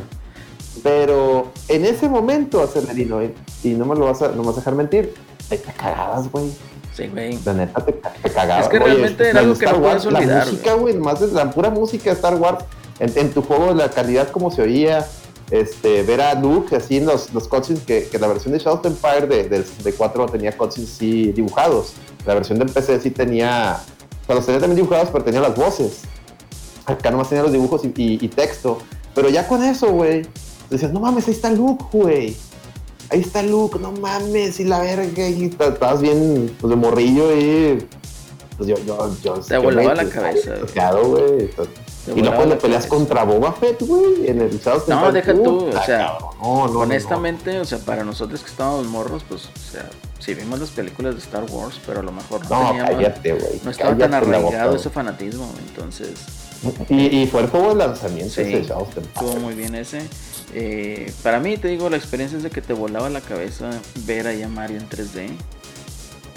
pero 0.84 1.52
en 1.68 1.86
ese 1.86 2.08
momento, 2.08 2.62
Acelerino, 2.62 3.24
y, 3.24 3.34
y 3.64 3.70
no 3.70 3.86
me 3.86 3.96
lo 3.96 4.06
vas 4.06 4.22
a, 4.22 4.30
no 4.30 4.42
me 4.42 4.48
vas 4.48 4.56
a 4.58 4.60
dejar 4.60 4.76
mentir, 4.76 5.14
te, 5.50 5.58
te 5.58 5.72
cagabas, 5.74 6.32
güey. 6.32 6.46
Sí, 6.98 7.08
güey. 7.08 7.38
La 7.46 7.54
neta 7.54 7.86
te, 7.86 7.94
te 7.94 8.30
cagabas. 8.32 8.66
Es 8.66 8.70
que 8.72 8.80
realmente 8.80 9.30
era 9.30 9.40
en 9.42 9.46
algo 9.46 9.58
que 9.58 9.66
no 9.66 9.72
Star 9.72 9.82
puedes 9.82 10.06
Wars, 10.06 10.16
olvidar, 10.18 10.38
La 10.46 10.52
música, 10.52 10.74
güey, 10.74 10.94
más 10.98 11.20
de 11.20 11.28
la 11.28 11.52
pura 11.52 11.70
música 11.70 12.06
de 12.10 12.16
Star 12.16 12.36
Wars, 12.36 12.66
en, 13.00 13.14
en 13.16 13.32
tu 13.32 13.42
juego, 13.44 13.74
la 13.74 13.90
calidad 13.90 14.30
como 14.32 14.50
se 14.52 14.64
oía, 14.64 15.06
este, 15.52 16.02
ver 16.04 16.20
a 16.22 16.34
Luke 16.34 16.76
así 16.76 16.98
en 16.98 17.06
los, 17.06 17.32
los 17.34 17.48
cutscenes, 17.48 17.84
que, 17.84 18.08
que 18.12 18.18
la 18.20 18.28
versión 18.28 18.52
de 18.54 18.60
Shadow 18.60 18.82
Empire 18.84 19.28
de, 19.28 19.48
del 19.48 19.64
64 19.64 20.26
tenía 20.26 20.58
cutscenes 20.58 20.90
sí 20.90 21.32
dibujados. 21.32 21.94
La 22.26 22.34
versión 22.34 22.58
de 22.60 22.66
PC 22.66 23.00
sí 23.00 23.12
tenía, 23.12 23.78
o 24.24 24.26
sea, 24.26 24.36
los 24.36 24.46
tenía 24.46 24.60
también 24.60 24.76
dibujados, 24.78 25.10
pero 25.12 25.24
tenía 25.24 25.40
las 25.40 25.56
voces. 25.56 26.00
Acá 26.86 27.12
nomás 27.12 27.30
tenía 27.30 27.44
los 27.44 27.52
dibujos 27.52 27.84
y, 27.86 27.88
y- 27.96 28.18
y 28.26 28.28
texto. 28.30 28.80
Pero 29.14 29.30
ya 29.30 29.48
con 29.48 29.64
eso, 29.64 29.92
güey, 29.92 30.26
decías, 30.70 30.92
no 30.92 31.00
mames, 31.00 31.28
ahí 31.28 31.34
está 31.34 31.50
Luke, 31.52 31.86
güey. 31.92 32.36
Ahí 33.10 33.22
está 33.22 33.42
Luke, 33.42 33.80
no 33.80 33.92
mames, 33.94 34.60
y 34.60 34.66
la 34.66 34.80
verga, 34.80 35.30
y 35.30 35.46
estabas 35.46 36.02
bien 36.02 36.54
pues, 36.60 36.70
de 36.70 36.76
morrillo 36.76 37.36
y 37.36 37.86
pues 38.58 38.68
yo, 38.68 38.76
yo, 38.86 39.16
yo. 39.24 39.34
Te 39.36 39.58
volaba 39.58 39.96
la 39.96 40.10
cabeza, 40.10 40.56
asociado, 40.56 41.08
güey. 41.08 41.50
Y 42.16 42.22
no 42.22 42.36
cuando 42.36 42.58
peleas 42.58 42.86
contra 42.86 43.24
Boba 43.24 43.54
Fett, 43.54 43.82
güey, 43.82 44.28
en 44.28 44.42
el 44.42 44.60
Shadows 44.60 44.88
No, 44.88 45.12
deja 45.12 45.34
tú, 45.34 45.68
o 45.68 45.84
sea, 45.84 46.18
cabrón, 46.20 46.30
no, 46.42 46.68
no, 46.68 46.74
no, 46.74 46.80
Honestamente, 46.82 47.60
o 47.60 47.66
sea, 47.66 47.80
para 47.80 48.04
nosotros 48.04 48.42
que 48.42 48.50
estábamos 48.50 48.88
morros, 48.88 49.24
pues, 49.28 49.46
o 49.46 49.72
sea, 49.72 49.90
sí 50.20 50.34
vimos 50.34 50.60
las 50.60 50.70
películas 50.70 51.16
de 51.16 51.22
Star 51.22 51.44
Wars, 51.50 51.80
pero 51.86 52.00
a 52.00 52.04
lo 52.04 52.12
mejor 52.12 52.50
no, 52.50 52.64
No, 52.64 52.68
teníamos, 52.70 52.92
cállate, 52.96 53.38
no 53.64 53.72
estaba 53.72 53.98
tan 53.98 54.14
arraigado 54.14 54.76
ese 54.76 54.90
fanatismo, 54.90 55.50
entonces. 55.68 56.12
Y, 56.90 57.22
y 57.22 57.28
fue 57.28 57.42
el 57.42 57.48
juego 57.50 57.70
de 57.70 57.76
lanzamiento 57.76 58.34
Sí. 58.34 58.42
ese 58.42 58.60
estuvo 58.62 59.36
muy 59.40 59.54
bien 59.54 59.76
ese. 59.76 60.02
Eh, 60.54 61.12
para 61.22 61.40
mí, 61.40 61.58
te 61.58 61.68
digo, 61.68 61.90
la 61.90 61.98
experiencia 61.98 62.38
es 62.38 62.44
de 62.44 62.50
que 62.50 62.62
te 62.62 62.74
volaba 62.74 63.10
la 63.10 63.22
cabeza 63.22 63.70
ver 64.06 64.28
ahí 64.28 64.42
a 64.42 64.48
Mario 64.48 64.78
en 64.78 64.90
3D, 64.90 65.30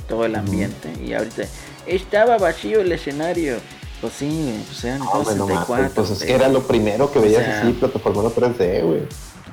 todo 0.08 0.24
el 0.24 0.34
ambiente, 0.34 0.92
y 1.04 1.14
ahorita 1.14 1.44
estaba 1.86 2.36
vacío 2.38 2.80
el 2.80 2.92
escenario. 2.92 3.56
Pues 4.00 4.12
sí, 4.14 4.26
güey, 4.28 4.62
pues 4.64 4.84
eran 4.84 4.98
No, 5.00 5.10
todos 5.10 5.24
güey, 5.24 5.36
no 5.36 5.46
mames, 5.46 5.60
64. 5.66 5.94
pues 5.94 6.10
es 6.10 6.18
que 6.20 6.24
pero 6.26 6.38
era 6.38 6.48
lo 6.48 6.62
primero 6.66 7.12
que 7.12 7.18
veías 7.18 7.44
sea, 7.44 7.62
así, 7.62 7.72
plataforma 7.72 8.22
3D, 8.30 8.82
güey. 8.84 9.02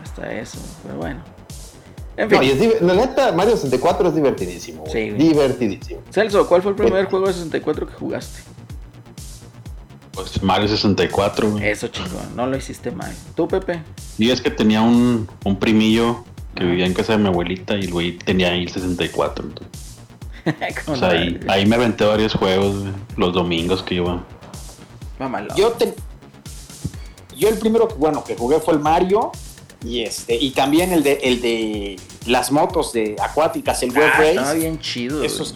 Hasta 0.03 0.33
eso, 0.33 0.57
pero 0.83 0.97
bueno. 0.97 1.19
En 2.15 2.29
fin, 2.29 2.37
No, 2.39 2.43
y 2.43 2.49
es 2.51 2.59
div- 2.59 2.79
la 2.79 2.93
neta, 2.95 3.31
Mario 3.33 3.55
64 3.55 4.09
es 4.09 4.15
divertidísimo, 4.15 4.83
güey. 4.85 4.91
Sí. 4.91 5.09
Divertidísimo. 5.11 5.99
Celso, 6.11 6.47
¿cuál 6.47 6.61
fue 6.61 6.71
el 6.71 6.77
primer 6.77 7.05
juego 7.05 7.27
de 7.27 7.33
64 7.33 7.85
que 7.87 7.93
jugaste? 7.93 8.39
Pues 10.13 10.41
Mario 10.41 10.67
64, 10.67 11.51
güey. 11.51 11.67
Eso, 11.67 11.89
chingón, 11.89 12.35
no 12.35 12.47
lo 12.47 12.57
hiciste 12.57 12.89
mal. 12.91 13.13
¿Tú, 13.35 13.47
Pepe? 13.47 13.83
Y 14.17 14.31
es 14.31 14.41
que 14.41 14.49
tenía 14.49 14.81
un, 14.81 15.27
un 15.45 15.55
primillo 15.59 16.23
que 16.55 16.63
vivía 16.63 16.87
en 16.87 16.93
casa 16.95 17.13
de 17.13 17.19
mi 17.19 17.27
abuelita 17.27 17.75
y 17.75 17.81
el 17.81 17.91
güey 17.91 18.17
tenía 18.17 18.47
ahí 18.49 18.63
el 18.63 18.69
64. 18.69 19.45
entonces, 19.45 19.73
¿Cómo 20.85 20.97
o 20.97 20.99
sea, 20.99 21.09
ahí, 21.09 21.39
ahí 21.49 21.65
me 21.67 21.75
aventé 21.75 22.03
varios 22.05 22.33
juegos 22.33 22.79
güey, 22.79 22.93
los 23.15 23.33
domingos 23.33 23.83
que 23.83 23.95
iba. 23.95 24.25
Yo 25.55 25.71
te- 25.71 25.93
yo 27.37 27.49
el 27.49 27.57
primero 27.57 27.87
que 27.87 27.93
bueno 27.95 28.23
que 28.23 28.35
jugué 28.35 28.59
fue 28.59 28.73
el 28.73 28.79
Mario 28.79 29.31
y 29.85 30.01
este 30.01 30.35
y 30.35 30.51
también 30.51 30.91
el 30.91 31.03
de 31.03 31.13
el 31.23 31.41
de 31.41 31.95
las 32.25 32.51
motos 32.51 32.93
de 32.93 33.15
acuáticas, 33.21 33.81
el 33.83 33.91
Web 33.91 34.09
Ah, 34.13 34.17
Race. 34.17 34.29
estaba 34.31 34.53
bien 34.53 34.79
chido. 34.79 35.23
Esos- 35.23 35.53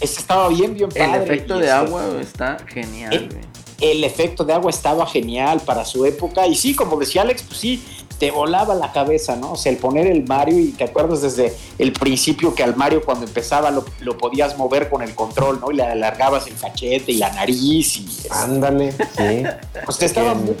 ese 0.00 0.20
estaba 0.20 0.48
bien 0.48 0.74
bien 0.74 0.88
El 0.94 1.10
padre. 1.10 1.24
efecto 1.24 1.56
y 1.56 1.60
de 1.60 1.64
este, 1.66 1.76
agua 1.76 2.04
está 2.20 2.56
genial, 2.68 3.28
güey. 3.30 3.44
El 3.80 4.04
efecto 4.04 4.44
de 4.44 4.52
agua 4.54 4.70
estaba 4.70 5.06
genial 5.06 5.60
para 5.64 5.84
su 5.84 6.04
época 6.06 6.46
y 6.46 6.54
sí, 6.54 6.74
como 6.74 6.96
decía 6.98 7.22
Alex, 7.22 7.42
pues 7.42 7.58
sí 7.60 7.82
te 8.18 8.30
volaba 8.30 8.74
la 8.74 8.92
cabeza, 8.92 9.36
¿no? 9.36 9.52
O 9.52 9.56
sea, 9.56 9.70
el 9.72 9.78
poner 9.78 10.06
el 10.06 10.24
Mario 10.24 10.58
y 10.58 10.68
te 10.72 10.84
acuerdas 10.84 11.20
desde 11.22 11.54
el 11.78 11.92
principio 11.92 12.54
que 12.54 12.62
al 12.62 12.74
Mario 12.76 13.04
cuando 13.04 13.26
empezaba 13.26 13.70
lo, 13.70 13.84
lo 14.00 14.16
podías 14.16 14.56
mover 14.56 14.88
con 14.88 15.02
el 15.02 15.14
control, 15.14 15.60
¿no? 15.60 15.70
Y 15.70 15.76
le 15.76 15.82
alargabas 15.82 16.46
el 16.46 16.54
cachete 16.56 17.12
y 17.12 17.16
la 17.18 17.30
nariz 17.32 17.96
y 17.98 18.06
Ándale, 18.30 18.92
sí. 18.92 19.42
Pues 19.84 20.02
estaba 20.02 20.34
Bien. 20.34 20.56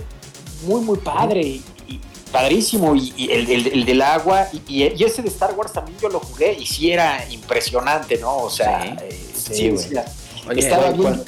muy, 0.64 0.74
muy, 0.76 0.84
muy 0.84 0.98
padre 0.98 1.40
y, 1.40 1.64
y 1.88 2.00
padrísimo. 2.30 2.94
Y, 2.94 3.14
y 3.16 3.30
el, 3.30 3.50
el- 3.50 3.66
el 3.68 3.84
del 3.86 4.02
agua 4.02 4.48
y, 4.52 4.82
y- 4.84 4.92
y 4.96 5.04
ese 5.04 5.22
de 5.22 5.28
Star 5.28 5.54
Wars 5.54 5.72
también 5.72 5.96
yo 6.00 6.08
lo 6.10 6.20
jugué 6.20 6.52
y 6.52 6.66
sí 6.66 6.90
era 6.90 7.24
impresionante, 7.30 8.18
¿no? 8.18 8.36
O 8.36 8.50
sea, 8.50 8.82
Sí. 8.82 8.88
eh, 9.02 9.20
Sí, 9.34 9.54
sí, 9.54 9.68
güey. 9.70 9.82
sí, 9.82 9.94
la- 9.94 10.04
Oye, 10.48 10.60
estaba 10.60 10.90
bien. 10.90 11.02
cuando- 11.02 11.24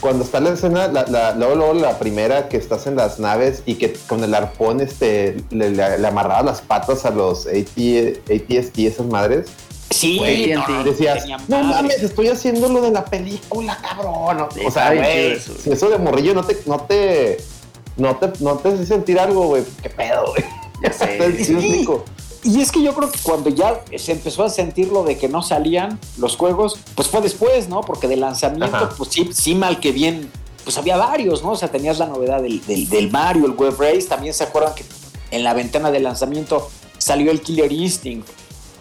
Cuando 0.00 0.22
está 0.24 0.38
la 0.40 0.50
escena, 0.50 0.88
la, 0.88 1.04
la- 1.06 1.34
luego, 1.34 1.54
luego 1.56 1.74
la 1.74 1.98
primera 1.98 2.48
que 2.48 2.56
estás 2.56 2.86
en 2.86 2.94
las 2.96 3.18
naves 3.18 3.62
y 3.66 3.74
que 3.74 3.92
con 4.06 4.22
el 4.22 4.32
arpón 4.34 4.80
este, 4.80 5.36
le, 5.50 5.70
le, 5.70 5.98
le 5.98 6.06
amarrabas 6.06 6.44
las 6.44 6.60
patas 6.62 7.04
a 7.04 7.10
los 7.10 7.46
AT, 7.46 7.76
ATST, 8.30 8.78
esas 8.78 9.06
madres, 9.06 9.46
Sí, 9.90 10.18
Güey, 10.18 10.52
no, 10.52 10.84
decías, 10.84 11.24
no 11.48 11.62
mames, 11.64 12.02
estoy 12.02 12.28
haciendo 12.28 12.68
lo 12.68 12.82
de 12.82 12.90
la 12.90 13.06
película, 13.06 13.78
cabrón. 13.80 14.46
Sí, 14.54 14.60
o 14.66 14.70
sea, 14.70 14.92
güey, 14.94 15.32
eso, 15.32 15.54
si 15.58 15.70
eso 15.72 15.88
de 15.88 15.96
morrillo 15.96 16.34
no 16.34 16.44
te, 16.44 16.58
no 16.66 16.78
te, 16.82 17.38
no 17.96 18.14
te, 18.16 18.30
no 18.40 18.56
te 18.58 18.68
hace 18.68 18.84
sentir 18.84 19.18
algo, 19.18 19.46
güey, 19.46 19.64
qué 19.82 19.88
pedo, 19.88 20.26
güey. 20.26 20.44
Ya 20.82 20.92
sé. 20.92 21.32
¿Sí 21.44 21.54
explico? 21.54 22.04
Y 22.50 22.62
es 22.62 22.72
que 22.72 22.82
yo 22.82 22.94
creo 22.94 23.10
que 23.12 23.18
cuando 23.22 23.50
ya 23.50 23.82
se 23.98 24.12
empezó 24.12 24.42
a 24.42 24.48
sentir 24.48 24.88
lo 24.88 25.04
de 25.04 25.18
que 25.18 25.28
no 25.28 25.42
salían 25.42 26.00
los 26.16 26.34
juegos, 26.36 26.78
pues 26.94 27.06
fue 27.08 27.20
después, 27.20 27.68
¿no? 27.68 27.82
Porque 27.82 28.08
de 28.08 28.16
lanzamiento, 28.16 28.74
Ajá. 28.74 28.88
pues 28.96 29.10
sí, 29.10 29.28
sí 29.34 29.54
mal 29.54 29.80
que 29.80 29.92
bien, 29.92 30.30
pues 30.64 30.78
había 30.78 30.96
varios, 30.96 31.42
¿no? 31.42 31.50
O 31.50 31.56
sea, 31.56 31.70
tenías 31.70 31.98
la 31.98 32.06
novedad 32.06 32.40
del, 32.40 32.64
del, 32.66 32.88
del 32.88 33.10
Mario, 33.10 33.44
el 33.44 33.52
Web 33.52 33.76
Race, 33.78 34.04
también 34.08 34.32
se 34.32 34.44
acuerdan 34.44 34.74
que 34.74 34.84
en 35.30 35.44
la 35.44 35.52
ventana 35.52 35.90
de 35.90 36.00
lanzamiento 36.00 36.70
salió 36.96 37.30
el 37.30 37.42
Killer 37.42 37.70
Instinct. 37.70 38.26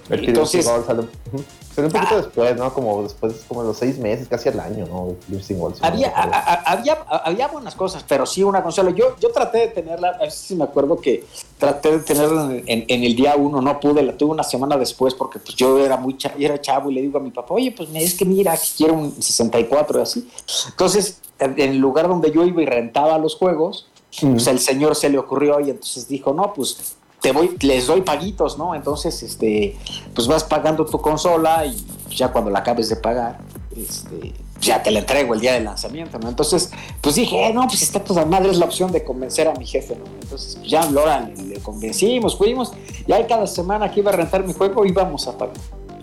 El 0.10 0.20
Killer 0.22 0.30
Entonces- 0.30 0.66
Instinct 0.66 1.46
Salió 1.78 1.90
un 1.90 1.94
poquito 1.94 2.16
Ah. 2.16 2.22
después, 2.24 2.58
¿no? 2.58 2.74
Como 2.74 3.04
después, 3.04 3.46
como 3.48 3.62
los 3.62 3.78
seis 3.78 4.00
meses, 4.00 4.28
casi 4.28 4.50
al 4.50 4.60
año, 4.60 4.88
¿no? 4.88 5.14
No 5.30 5.72
Había, 5.82 6.10
a- 6.10 6.24
a- 6.24 6.72
había, 6.72 6.94
había 7.08 7.48
buenas 7.50 7.76
cosas, 7.76 8.04
pero 8.08 8.26
sí 8.26 8.42
una 8.42 8.64
consola. 8.64 8.90
Yo, 8.90 9.16
yo 9.20 9.30
traté 9.32 9.60
de 9.60 9.68
tenerla, 9.68 10.10
a 10.10 10.18
ver 10.18 10.32
si 10.32 10.56
me 10.56 10.64
acuerdo 10.64 11.00
que 11.00 11.24
traté 11.60 11.92
de 11.92 12.00
tenerla 12.00 12.46
en, 12.46 12.64
en- 12.66 12.86
en 12.88 13.04
el 13.04 13.16
día 13.16 13.36
uno, 13.36 13.62
no 13.62 13.80
pude, 13.80 14.02
la 14.02 14.18
tuve 14.18 14.32
una 14.32 14.42
semana 14.42 14.76
después 14.76 15.14
porque 15.14 15.38
pues 15.38 15.54
yo 15.56 15.78
era 15.78 15.98
muy 15.98 16.18
cha- 16.18 16.34
era 16.40 16.60
chavo 16.60 16.90
y 16.90 16.96
le 16.96 17.02
digo 17.04 17.20
a 17.20 17.22
mi 17.22 17.30
papá, 17.30 17.54
oye, 17.54 17.72
pues 17.72 17.90
es 17.94 18.16
que 18.16 18.26
mira, 18.26 18.56
que 18.58 18.68
quiero 18.76 18.96
un 18.96 19.22
64 19.22 20.00
y 20.00 20.02
así. 20.02 20.28
Entonces, 20.70 21.20
en 21.38 21.52
en 21.62 21.70
el 21.74 21.78
lugar 21.78 22.08
donde 22.08 22.32
yo 22.32 22.44
iba 22.44 22.60
y 22.64 22.66
rentaba 22.66 23.20
los 23.20 23.36
juegos, 23.36 23.86
Mm. 24.22 24.32
pues 24.32 24.48
el 24.48 24.58
señor 24.60 24.96
se 24.96 25.10
le 25.10 25.20
ocurrió 25.20 25.60
y 25.60 25.70
entonces 25.70 26.08
dijo, 26.08 26.34
no, 26.34 26.52
pues 26.56 26.96
te 27.28 27.34
voy, 27.34 27.58
les 27.60 27.88
doy 27.88 28.04
paguitos, 28.04 28.58
¿no? 28.58 28.74
Entonces, 28.74 29.22
este, 29.22 29.76
pues 30.16 30.30
vas 30.30 30.46
pagando 30.46 30.86
tu 30.86 31.02
consola 31.02 31.66
y 31.66 31.76
ya 32.10 32.32
cuando 32.32 32.50
la 32.50 32.60
acabes 32.60 32.88
de 32.88 32.96
pagar, 32.96 33.40
este, 33.76 34.34
ya 34.62 34.82
te 34.82 34.92
la 34.92 35.00
entrego 35.00 35.34
el 35.34 35.42
día 35.42 35.52
del 35.52 35.66
lanzamiento, 35.66 36.20
¿no? 36.20 36.30
Entonces, 36.30 36.72
pues 37.02 37.16
dije, 37.16 37.50
eh, 37.50 37.54
no, 37.54 37.68
pues 37.68 37.82
está 37.82 38.02
toda 38.02 38.24
madre, 38.24 38.50
es 38.50 38.58
la 38.58 38.64
opción 38.64 38.94
de 38.94 39.04
convencer 39.04 39.50
a 39.50 39.54
mi 39.56 39.66
jefe, 39.66 39.98
¿no? 39.98 40.06
Entonces, 40.22 40.56
pues, 40.56 40.72
ya, 40.72 40.90
Laura, 40.90 41.20
le, 41.20 41.36
le 41.36 41.60
convencimos, 41.60 42.38
fuimos, 42.38 42.72
y 43.06 43.12
ahí 43.12 43.26
cada 43.28 43.46
semana 43.46 43.92
que 43.92 44.00
iba 44.00 44.10
a 44.10 44.16
rentar 44.16 44.46
mi 44.46 44.54
juego 44.54 44.86
íbamos 44.86 45.28
a 45.28 45.38
pagar. 45.38 45.58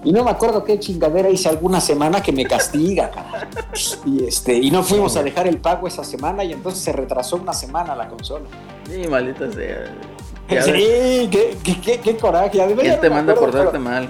Y 0.05 0.13
no 0.13 0.25
me 0.25 0.31
acuerdo 0.31 0.63
qué 0.63 0.79
chingadera 0.79 1.31
hice 1.31 1.49
alguna 1.49 1.81
semana 1.81 2.21
que 2.21 2.33
me 2.33 2.45
castiga, 2.45 3.11
cara. 3.11 3.49
Y, 4.05 4.27
este, 4.27 4.53
y 4.53 4.71
no 4.71 4.83
fuimos 4.83 5.17
a 5.17 5.23
dejar 5.23 5.47
el 5.47 5.57
pago 5.57 5.89
esa 5.89 6.05
semana 6.05 6.45
y 6.45 6.53
entonces 6.53 6.85
se 6.85 6.93
retrasó 6.93 7.37
una 7.37 7.55
semana 7.55 7.97
la 7.97 8.09
consola. 8.11 8.45
Sí, 8.87 9.09
maldita 9.09 9.51
sea. 9.51 9.97
Sí, 10.49 11.29
qué, 11.31 11.57
qué, 11.63 11.81
qué- 11.81 12.01
qué 12.01 12.17
coraje. 12.17 12.61
Además, 12.61 12.83
¿Quién 12.83 12.95
ya 12.95 13.01
te 13.01 13.09
no 13.09 13.15
manda 13.17 13.35
por 13.35 13.53
darte 13.53 13.79
mal? 13.79 14.09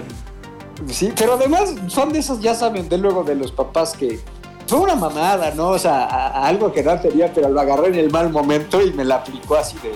sí, 0.89 1.13
pero 1.17 1.33
además 1.35 1.73
son 1.87 2.11
de 2.11 2.19
esos, 2.19 2.41
ya 2.41 2.53
saben, 2.53 2.89
de 2.89 2.97
luego 2.97 3.23
de 3.23 3.35
los 3.35 3.51
papás 3.51 3.93
que 3.93 4.19
fue 4.67 4.79
una 4.79 4.95
mamada, 4.95 5.51
¿no? 5.51 5.69
O 5.69 5.79
sea, 5.79 6.03
a- 6.05 6.27
a 6.27 6.47
algo 6.47 6.71
que 6.73 6.83
no 6.83 6.99
tenía, 6.99 7.31
pero 7.33 7.49
lo 7.49 7.61
agarré 7.61 7.87
en 7.87 7.95
el 7.95 8.11
mal 8.11 8.29
momento 8.29 8.81
y 8.81 8.91
me 8.91 9.05
la 9.05 9.15
aplicó 9.15 9.55
así 9.55 9.77
de. 9.83 9.93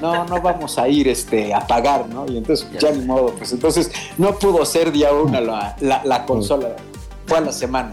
No, 0.00 0.24
no 0.26 0.42
vamos 0.42 0.76
a 0.78 0.88
ir 0.88 1.08
este, 1.08 1.54
a 1.54 1.60
pagar, 1.66 2.06
¿no? 2.08 2.26
Y 2.28 2.36
entonces, 2.36 2.68
Ya 2.78 2.90
ni 2.90 3.04
modo, 3.04 3.28
pues 3.38 3.52
entonces 3.52 3.90
no 4.18 4.32
pudo 4.34 4.64
ser 4.66 4.92
día 4.92 5.10
una 5.12 5.40
la, 5.40 5.76
la, 5.80 6.02
la 6.04 6.26
consola, 6.26 6.76
fue 7.26 7.38
a 7.38 7.40
la 7.42 7.52
semana. 7.52 7.92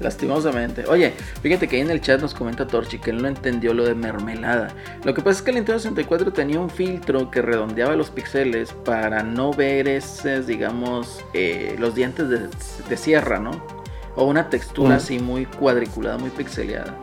Lastimosamente. 0.00 0.84
Oye, 0.88 1.12
fíjate 1.42 1.68
que 1.68 1.76
ahí 1.76 1.82
en 1.82 1.90
el 1.90 2.00
chat 2.00 2.20
nos 2.20 2.34
comenta 2.34 2.66
Torchi 2.66 2.98
que 2.98 3.10
él 3.10 3.22
no 3.22 3.28
entendió 3.28 3.72
lo 3.74 3.84
de 3.84 3.94
mermelada. 3.94 4.74
Lo 5.04 5.14
que 5.14 5.22
pasa 5.22 5.38
es 5.38 5.42
que 5.42 5.50
el 5.50 5.56
Nintendo 5.56 5.78
64 5.78 6.32
tenía 6.32 6.58
un 6.58 6.70
filtro 6.70 7.30
que 7.30 7.40
redondeaba 7.40 7.94
los 7.94 8.10
píxeles 8.10 8.72
para 8.72 9.22
no 9.22 9.52
ver 9.52 9.86
esos, 9.86 10.46
digamos, 10.46 11.24
eh, 11.32 11.76
los 11.78 11.94
dientes 11.94 12.28
de, 12.28 12.48
de 12.88 12.96
sierra, 12.96 13.38
¿no? 13.38 13.64
O 14.16 14.24
una 14.24 14.50
textura 14.50 14.96
así 14.96 15.18
muy 15.18 15.46
cuadriculada, 15.46 16.18
muy 16.18 16.30
pixeleada. 16.30 16.96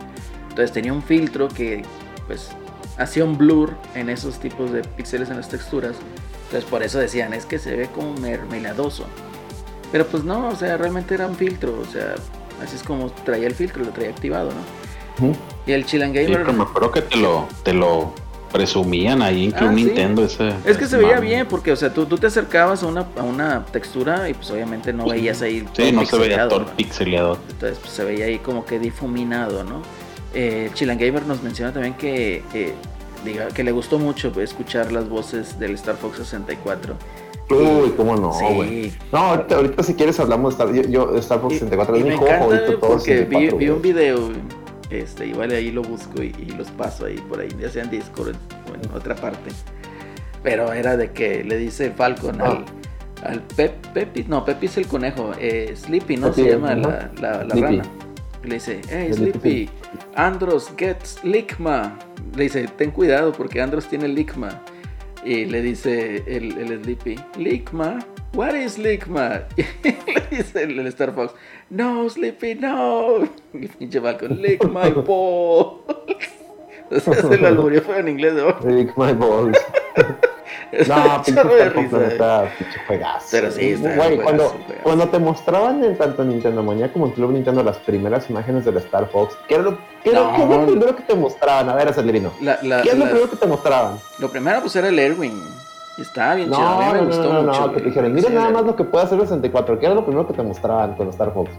Entonces 0.50 0.72
tenía 0.72 0.92
un 0.92 1.02
filtro 1.02 1.48
que, 1.48 1.82
pues, 2.26 2.50
hacía 2.98 3.24
un 3.24 3.38
blur 3.38 3.74
en 3.94 4.10
esos 4.10 4.38
tipos 4.38 4.70
de 4.70 4.82
píxeles 4.82 5.30
en 5.30 5.36
las 5.36 5.48
texturas. 5.48 5.96
Entonces 6.44 6.68
por 6.68 6.82
eso 6.82 6.98
decían, 6.98 7.32
es 7.32 7.46
que 7.46 7.58
se 7.58 7.74
ve 7.74 7.88
como 7.94 8.12
mermeladoso. 8.14 9.06
Pero 9.90 10.06
pues 10.06 10.24
no, 10.24 10.48
o 10.48 10.56
sea, 10.56 10.76
realmente 10.76 11.14
era 11.14 11.26
un 11.26 11.36
filtro, 11.36 11.78
o 11.78 11.84
sea, 11.84 12.14
así 12.62 12.76
es 12.76 12.82
como 12.82 13.10
traía 13.10 13.46
el 13.46 13.54
filtro, 13.54 13.84
lo 13.84 13.90
traía 13.90 14.10
activado, 14.10 14.50
¿no? 14.50 15.32
Y 15.66 15.72
el 15.72 15.84
Chill 15.84 16.02
and 16.02 16.14
Sí, 16.16 16.22
Gamer... 16.24 16.38
pero 16.40 16.52
me 16.52 16.62
acuerdo 16.64 16.90
que 16.90 17.02
te 17.02 17.16
lo, 17.16 17.46
te 17.62 17.72
lo 17.74 18.12
presumían 18.52 19.22
ahí 19.22 19.44
en 19.46 19.50
Club 19.52 19.70
Ah, 19.70 19.74
sí. 19.76 19.84
Nintendo 19.84 20.24
ese. 20.24 20.52
es 20.64 20.76
que 20.76 20.86
se 20.86 20.96
veía 20.98 21.20
bien, 21.20 21.46
porque, 21.48 21.72
o 21.72 21.76
sea, 21.76 21.92
tú, 21.92 22.06
tú 22.06 22.18
te 22.18 22.26
acercabas 22.26 22.82
a 22.82 22.86
una, 22.86 23.06
a 23.16 23.22
una 23.22 23.64
textura 23.66 24.28
y 24.28 24.34
pues 24.34 24.50
obviamente 24.50 24.92
no 24.92 25.06
veías 25.06 25.40
ahí... 25.42 25.60
Sí, 25.60 25.66
todo 25.90 25.92
no 25.92 26.06
se 26.06 26.18
veía 26.18 26.48
todo 26.48 26.60
¿no? 26.60 26.66
pixeleado. 26.76 27.38
Entonces 27.50 27.78
pues, 27.78 27.92
se 27.92 28.04
veía 28.04 28.26
ahí 28.26 28.38
como 28.38 28.64
que 28.66 28.78
difuminado, 28.78 29.64
¿no? 29.64 29.82
Eh, 30.34 30.70
Chill 30.74 30.90
and 30.90 31.00
Gamer 31.00 31.26
nos 31.26 31.42
menciona 31.42 31.72
también 31.72 31.94
que, 31.94 32.42
eh, 32.54 32.74
diga, 33.24 33.48
que 33.48 33.64
le 33.64 33.72
gustó 33.72 33.98
mucho 33.98 34.32
escuchar 34.40 34.92
las 34.92 35.08
voces 35.08 35.58
del 35.58 35.74
Star 35.74 35.96
Fox 35.96 36.18
64. 36.18 36.94
Uy, 37.50 37.90
cómo 37.96 38.16
no, 38.16 38.32
Sí. 38.32 38.44
güey. 38.54 38.92
No, 39.12 39.18
ahorita, 39.18 39.56
ahorita 39.56 39.82
si 39.82 39.94
quieres 39.94 40.18
hablamos 40.20 40.56
de 40.56 40.64
Star, 40.64 40.74
yo, 40.74 40.88
yo 40.90 41.16
Star 41.18 41.40
Fox 41.40 41.54
Y- 41.54 41.58
64 41.58 41.96
y 41.96 41.98
es 41.98 42.04
mi 42.04 42.10
me 42.10 42.16
juego 42.16 42.32
encanta 42.34 42.44
favorito 42.56 42.78
todo 42.78 42.90
porque 42.92 43.12
vi, 43.12 43.18
64, 43.18 43.58
vi 43.58 43.68
un 43.68 43.78
güey. 43.80 43.92
video 43.92 44.30
Este, 44.90 45.26
igual 45.26 45.50
ahí 45.52 45.70
lo 45.70 45.82
busco 45.82 46.22
y, 46.22 46.34
y 46.38 46.50
los 46.56 46.68
paso 46.70 47.06
ahí 47.06 47.16
por 47.28 47.40
ahí, 47.40 47.48
ya 47.58 47.68
sea 47.70 47.82
en 47.82 47.90
Discord 47.90 48.34
o 48.70 48.74
en 48.74 48.94
otra 48.96 49.14
parte. 49.14 49.50
Pero 50.42 50.72
era 50.72 50.96
de 50.96 51.12
que 51.12 51.42
le 51.44 51.56
dice 51.56 51.90
Falcon 51.92 52.40
al, 52.42 52.64
al 53.24 53.40
Pep, 53.56 53.86
Pepi, 53.94 54.24
no, 54.28 54.44
Pepi 54.44 54.66
es 54.66 54.76
el 54.76 54.86
conejo, 54.86 55.30
eh, 55.38 55.72
Sleepy, 55.76 56.16
¿no? 56.16 56.32
Se 56.32 56.44
llama 56.50 56.74
la, 56.74 57.10
la, 57.20 57.44
la 57.44 57.54
rana. 57.54 57.82
Le 58.44 58.54
dice, 58.54 58.80
hey 58.90 59.06
El 59.10 59.14
Sleepy, 59.14 59.70
Andros 60.16 60.70
gets 60.76 61.22
Ligma. 61.22 61.96
Le 62.36 62.42
dice, 62.44 62.66
ten 62.76 62.90
cuidado 62.90 63.32
porque 63.32 63.60
Andros 63.62 63.86
tiene 63.86 64.08
Ligma. 64.08 64.60
Y 65.24 65.44
le 65.44 65.62
dice 65.62 66.24
el, 66.26 66.58
el 66.58 66.82
Sleepy, 66.82 67.16
Ligma, 67.36 67.98
what 68.34 68.54
is 68.54 68.76
Ligma? 68.76 69.42
Y 69.56 69.62
le 69.84 70.26
dice 70.30 70.64
el, 70.64 70.78
el 70.78 70.86
Star 70.88 71.14
Fox, 71.14 71.34
no 71.70 72.08
Sleepy, 72.08 72.56
no. 72.56 73.24
Y 73.52 73.68
pinche 73.68 74.00
Falcon, 74.00 74.42
lick 74.42 74.64
my 74.64 74.90
balls. 74.90 75.78
O 76.90 77.00
sea, 77.00 77.14
se 77.14 77.38
lo 77.38 77.46
alburió 77.46 77.82
fue 77.82 78.00
en 78.00 78.08
inglés, 78.08 78.34
¿no? 78.34 78.58
Lick 78.68 78.96
my 78.96 79.12
balls. 79.12 79.58
No, 80.88 81.22
pinche 81.24 81.42
juegazo. 82.86 83.26
Pero 83.30 83.50
sí, 83.50 83.74
Güey, 83.74 84.18
cuando, 84.20 84.44
juegazo. 84.48 84.74
cuando 84.82 85.08
te 85.08 85.18
mostraban 85.18 85.84
en 85.84 85.96
tanto 85.96 86.24
Nintendo 86.24 86.62
Manía 86.62 86.92
como 86.92 87.06
en 87.06 87.12
Club 87.12 87.32
Nintendo 87.32 87.62
las 87.62 87.76
primeras 87.78 88.28
imágenes 88.30 88.64
del 88.64 88.76
Star 88.78 89.06
Fox, 89.10 89.36
¿qué 89.48 89.54
era 89.54 89.64
lo, 89.64 89.78
qué 90.02 90.12
No. 90.12 90.36
lo 90.38 90.66
primero 90.66 90.96
que 90.96 91.02
te 91.02 91.14
mostraban? 91.14 91.68
A 91.68 91.74
ver, 91.74 91.88
Acelerino. 91.88 92.32
La- 92.40 92.58
la- 92.62 92.82
¿Qué 92.82 92.90
es 92.90 92.96
lo 92.98 93.04
primero 93.04 93.30
que 93.30 93.36
te 93.36 93.46
mostraban? 93.46 93.98
Lo 94.18 94.28
primero 94.30 94.60
pues 94.60 94.74
era 94.76 94.88
el 94.88 94.98
Erwin. 94.98 95.40
Estaba 95.98 96.34
bien 96.36 96.48
No, 96.48 96.56
chido. 96.56 96.68
A 96.68 96.78
mí 96.78 96.84
me 96.92 96.98
no, 97.00 97.06
gustó 97.06 97.22
no, 97.24 97.32
no, 97.34 97.42
mucho. 97.42 97.60
no, 97.66 97.72
que 97.74 97.80
te 97.80 97.86
dijeron, 97.88 98.14
mira 98.14 98.28
Sí, 98.28 98.34
nada 98.34 98.48
más 98.50 98.64
lo 98.64 98.74
que 98.74 98.84
puede 98.84 99.04
hacer 99.04 99.18
el 99.20 99.24
64. 99.26 99.78
¿Qué 99.78 99.84
era 99.86 99.94
lo 99.94 100.04
primero 100.06 100.26
que 100.26 100.32
te 100.32 100.42
mostraban 100.42 100.94
con 100.94 101.08
Star 101.10 101.32
Fox? 101.34 101.50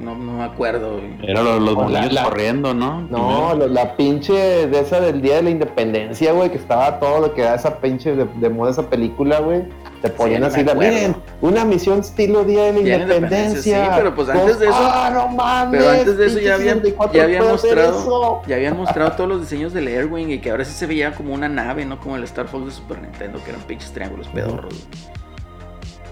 No, 0.00 0.14
no 0.16 0.32
me 0.38 0.44
acuerdo. 0.44 0.94
güey. 0.98 1.14
Era 1.30 1.42
los, 1.42 1.60
los 1.62 1.90
la- 1.90 2.06
la- 2.06 2.24
corriendo, 2.24 2.74
¿no? 2.74 3.00
No, 3.02 3.54
lo- 3.54 3.68
la 3.68 3.96
pinche 3.96 4.32
de 4.66 4.80
esa 4.80 5.00
del 5.00 5.22
Día 5.22 5.36
de 5.36 5.42
la 5.42 5.50
Independencia, 5.50 6.32
güey, 6.32 6.50
que 6.50 6.58
estaba 6.58 6.98
todo 6.98 7.20
lo 7.20 7.34
que 7.34 7.42
da 7.42 7.54
esa 7.54 7.78
pinche 7.78 8.14
de, 8.14 8.26
de 8.36 8.48
moda 8.50 8.70
esa 8.72 8.88
película, 8.88 9.40
güey. 9.40 9.62
Te 10.02 10.08
ponían 10.10 10.40
ni 10.40 10.46
así, 10.48 10.64
la, 10.64 10.74
miren, 10.74 11.16
una 11.42 11.64
misión 11.64 12.00
estilo 12.00 12.42
Día 12.42 12.64
de 12.64 12.72
la 12.72 12.78
Día 12.80 12.98
de 12.98 13.06
la 13.06 13.14
Independencia. 13.14 13.84
Sí, 13.84 13.90
pero 13.96 14.14
pues 14.16 14.28
antes 14.30 14.58
de 14.58 14.66
eso- 14.66 14.74
Ah, 14.76 15.10
no 15.14 15.28
mames. 15.28 15.80
Pero 15.80 15.92
antes 15.92 16.16
de 16.18 16.26
eso 16.26 16.38
ya 16.40 16.54
habían, 16.54 16.74
64 16.78 17.16
ya 17.16 17.22
habían 17.24 17.44
mostrado 17.46 18.00
eso. 18.00 18.42
ya 18.48 18.56
habían 18.56 18.76
mostrado 18.76 19.12
todos 19.12 19.30
los 19.30 19.40
diseños 19.42 19.72
del 19.72 19.86
Airwing 19.86 20.30
y 20.32 20.38
que 20.40 20.50
ahora 20.50 20.64
sí 20.64 20.72
se 20.72 20.86
veía 20.86 21.12
como 21.14 21.32
una 21.32 21.48
nave, 21.48 21.84
no 21.84 22.00
como 22.00 22.16
el 22.16 22.24
Star 22.24 22.48
Fox 22.48 22.64
de 22.66 22.70
Super 22.72 23.00
Nintendo, 23.00 23.38
que 23.44 23.50
eran 23.50 23.62
pinches 23.62 23.92
triángulos 23.92 24.26
pedorros. 24.26 24.74
güey. 24.74 25.21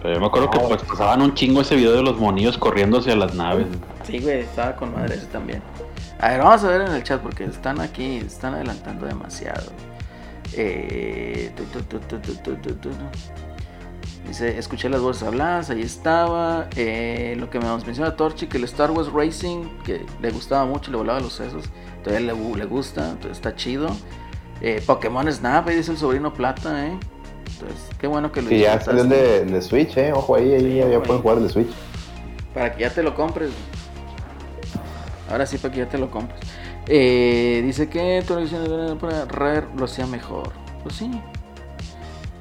Pero 0.02 0.14
yo 0.14 0.20
me 0.20 0.26
acuerdo 0.26 0.50
que 0.50 0.58
pues, 0.58 0.82
pasaban 0.82 1.20
un 1.20 1.34
chingo 1.34 1.60
ese 1.60 1.76
video 1.76 1.92
de 1.92 2.02
los 2.02 2.18
monillos 2.18 2.56
corriendo 2.56 2.98
hacia 2.98 3.14
las 3.16 3.34
naves. 3.34 3.66
Sí, 4.04 4.18
güey, 4.18 4.40
estaba 4.40 4.76
con 4.76 4.92
madre 4.92 5.16
ese 5.16 5.26
también. 5.26 5.62
A 6.18 6.30
ver, 6.30 6.40
vamos 6.40 6.64
a 6.64 6.68
ver 6.68 6.82
en 6.82 6.92
el 6.92 7.02
chat 7.02 7.20
porque 7.20 7.44
están 7.44 7.80
aquí, 7.80 8.16
están 8.16 8.54
adelantando 8.54 9.06
demasiado. 9.06 9.70
Eh, 10.54 11.52
Dice, 14.26 14.58
escuché 14.58 14.88
las 14.88 15.00
voces 15.00 15.22
habladas, 15.22 15.70
ahí 15.70 15.82
estaba. 15.82 16.68
Eh, 16.76 17.36
lo 17.38 17.50
que 17.50 17.58
me 17.58 17.66
menciona 17.66 18.16
Torchi, 18.16 18.46
que 18.46 18.58
el 18.58 18.64
Star 18.64 18.90
Wars 18.90 19.10
Racing, 19.12 19.64
que 19.84 20.06
le 20.20 20.30
gustaba 20.30 20.64
mucho, 20.66 20.90
le 20.90 20.98
volaba 20.98 21.20
los 21.20 21.32
sesos. 21.32 21.64
Todavía 22.04 22.32
le, 22.32 22.56
le 22.56 22.64
gusta, 22.64 23.16
está 23.30 23.54
chido. 23.56 23.88
Eh, 24.60 24.82
Pokémon 24.86 25.30
Snap, 25.32 25.68
ahí 25.68 25.76
dice 25.76 25.92
el 25.92 25.98
sobrino 25.98 26.32
Plata, 26.32 26.86
eh. 26.86 26.98
Entonces, 27.60 27.88
qué 27.98 28.06
bueno 28.06 28.32
que 28.32 28.42
lo 28.42 28.48
Sí, 28.48 28.58
ya 28.58 28.80
salió 28.80 29.02
el 29.02 29.08
de, 29.08 29.44
de 29.44 29.62
Switch, 29.62 29.96
eh. 29.96 30.12
Ojo 30.12 30.36
ahí, 30.36 30.52
ahí 30.52 30.60
Sí, 30.60 30.76
ya, 30.90 31.02
pueden 31.02 31.22
jugar 31.22 31.38
el 31.38 31.44
de 31.44 31.50
Switch. 31.50 31.70
Para 32.54 32.74
que 32.74 32.82
ya 32.82 32.90
te 32.90 33.02
lo 33.02 33.14
compres. 33.14 33.50
Ahora 35.30 35.46
sí, 35.46 35.58
para 35.58 35.72
que 35.72 35.80
ya 35.80 35.88
te 35.88 35.98
lo 35.98 36.10
compres. 36.10 36.40
Eh, 36.86 37.62
dice 37.64 37.88
que 37.88 38.24
tu 38.26 38.34
de 38.34 38.96
para 38.96 39.26
Rare 39.26 39.66
lo 39.76 39.84
hacía 39.84 40.06
mejor. 40.06 40.50
Pues 40.82 40.96
sí. 40.96 41.10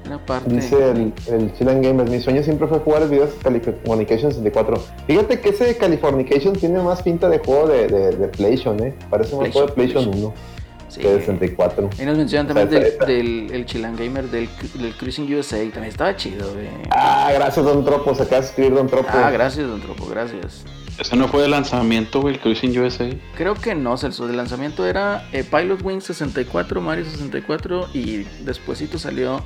Era 0.05 0.17
parte. 0.25 0.49
Dice 0.49 0.91
el, 0.91 1.13
el 1.27 1.53
Chilan 1.53 1.81
Gamers, 1.81 2.09
mi 2.09 2.19
sueño 2.19 2.41
siempre 2.41 2.67
fue 2.67 2.79
jugar 2.79 3.07
videos 3.09 3.35
de 3.37 3.43
Californication 3.43 4.31
64. 4.31 4.81
Fíjate 5.05 5.39
que 5.41 5.49
ese 5.49 5.77
Californication 5.77 6.53
tiene 6.53 6.81
más 6.81 7.03
pinta 7.03 7.29
de 7.29 7.39
juego 7.39 7.67
de, 7.67 7.87
de, 7.87 8.11
de 8.15 8.27
PlayStation, 8.29 8.81
eh. 8.81 8.95
Parece 9.09 9.35
más 9.35 9.51
juego 9.51 9.67
de 9.67 9.73
PlayStation, 9.73 10.11
PlayStation 10.11 10.33
1 10.33 10.58
Sí. 10.89 11.01
que 11.01 11.07
de 11.07 11.19
64. 11.19 11.89
Ahí 11.99 12.05
nos 12.05 12.17
mencionan 12.17 12.47
también 12.47 12.69
del, 12.69 12.97
del 12.99 13.51
el 13.53 13.65
Chilan 13.65 13.95
Gamer 13.95 14.29
del, 14.29 14.49
del 14.73 14.95
Cruising 14.95 15.33
USA. 15.33 15.57
También 15.57 15.85
estaba 15.85 16.15
chido, 16.15 16.51
güey. 16.53 16.67
Ah, 16.91 17.31
gracias 17.33 17.63
Don 17.65 17.85
Tropo, 17.85 18.15
se 18.15 18.23
acaba 18.23 18.41
de 18.41 18.47
escribir 18.47 18.73
Don 18.73 18.87
Tropo. 18.87 19.09
Ah, 19.11 19.29
gracias, 19.29 19.67
Don 19.67 19.81
Tropo, 19.81 20.07
gracias. 20.07 20.65
Ese 20.99 21.15
no 21.15 21.29
fue 21.29 21.43
de 21.43 21.47
lanzamiento, 21.47 22.19
güey, 22.19 22.35
el 22.35 22.41
Cruising 22.41 22.77
USA. 22.77 23.07
Creo 23.37 23.55
que 23.55 23.73
no, 23.73 23.95
Celso. 23.97 24.29
El 24.29 24.35
lanzamiento 24.35 24.85
era 24.85 25.29
eh, 25.31 25.45
Pilot 25.45 25.81
Wing 25.81 26.01
64, 26.01 26.81
Mario 26.81 27.05
64 27.05 27.89
y 27.93 28.23
despuesito 28.43 28.99
salió 28.99 29.41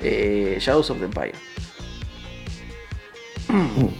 eh, 0.00 0.56
Shadows 0.60 0.90
of 0.90 0.98
the 0.98 1.06
Empire. 1.06 1.32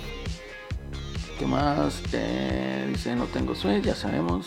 ¿Qué 1.39 1.47
más? 1.47 2.01
Eh, 2.13 2.87
dice, 2.89 3.17
no 3.17 3.25
tengo 3.25 3.57
Switch, 3.57 3.83
ya 3.83 3.97
sabemos. 3.97 4.47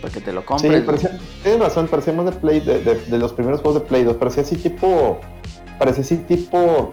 Para 0.00 0.12
que 0.14 0.20
te 0.20 0.32
lo 0.32 0.40
Sí, 0.42 0.46
compres. 0.46 0.82
parecía, 0.82 1.18
tienes 1.42 1.60
razón, 1.60 1.88
parecía 1.88 2.12
más 2.12 2.26
de 2.26 2.32
Play, 2.32 2.60
de, 2.60 2.80
de- 2.82 2.94
de 3.06 3.18
los 3.18 3.32
primeros 3.32 3.60
juegos 3.60 3.82
de 3.82 3.88
Play 3.88 4.04
2. 4.04 4.16
Parecía 4.16 4.42
así 4.44 4.56
tipo, 4.56 5.18
parecía 5.78 6.02
así 6.04 6.16
tipo, 6.18 6.92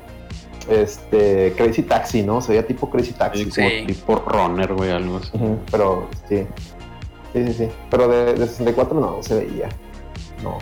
este, 0.69 1.53
Crazy 1.55 1.83
Taxi, 1.83 2.23
¿no? 2.23 2.41
Se 2.41 2.49
veía 2.53 2.65
tipo 2.65 2.89
Crazy 2.89 3.13
Taxi. 3.13 3.51
Sí. 3.51 3.61
Como 3.61 3.85
tipo 3.87 4.15
runner, 4.27 4.73
güey, 4.73 4.91
algo 4.91 5.17
así. 5.17 5.29
Pero 5.71 6.09
sí, 6.27 6.45
sí, 7.33 7.45
sí, 7.47 7.53
sí. 7.53 7.67
Pero 7.91 8.07
de, 8.07 8.33
de 8.33 8.47
64 8.47 8.99
no 8.99 9.21
se 9.21 9.35
veía. 9.35 9.69
No. 10.43 10.57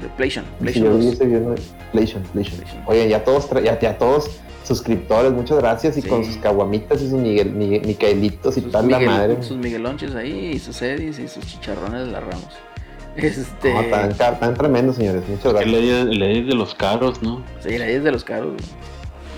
De 0.00 0.08
PlayStation. 0.16 0.44
Sí, 0.44 0.62
PlayStation 0.62 0.92
yo 0.92 0.98
vi 0.98 1.04
2. 1.06 1.14
ese 1.14 1.26
video 1.26 1.50
de 1.50 1.62
PlayStation. 1.92 2.82
Oye, 2.86 3.08
ya 3.08 3.24
todos, 3.24 3.48
ya, 3.62 3.78
ya 3.78 3.98
todos 3.98 4.30
suscriptores, 4.64 5.32
muchas 5.32 5.58
gracias. 5.58 5.96
Y 5.96 6.02
Sí. 6.02 6.08
con 6.08 6.24
sus 6.24 6.36
caguamitas 6.36 7.00
y 7.00 7.08
sus 7.08 7.18
Miguel, 7.18 7.50
Miguel- 7.52 7.86
Micaelitos 7.86 8.56
y 8.58 8.60
sus, 8.60 8.72
tal, 8.72 8.88
la 8.90 9.00
madre. 9.00 9.42
sus 9.42 9.56
Miguelonches 9.56 10.14
ahí, 10.14 10.50
y 10.54 10.58
sus 10.58 10.80
Edis 10.82 11.18
y 11.18 11.26
sus 11.28 11.44
chicharrones 11.46 12.06
de 12.06 12.12
la 12.12 12.20
Ramos. 12.20 12.48
Este. 13.16 13.74
No, 13.74 13.82
tan, 14.14 14.38
tan 14.38 14.54
tremendos, 14.54 14.94
señores. 14.96 15.22
Muchas 15.28 15.46
El 15.46 15.52
gracias. 15.72 15.74
edit, 15.82 16.12
el 16.12 16.22
edit 16.22 16.46
de 16.46 16.54
los 16.54 16.74
caros, 16.76 17.20
¿no? 17.22 17.42
Sí, 17.60 17.70
el 17.74 17.82
Edit 17.82 17.96
es 17.96 18.04
de 18.04 18.12
los 18.12 18.22
caros. 18.22 18.52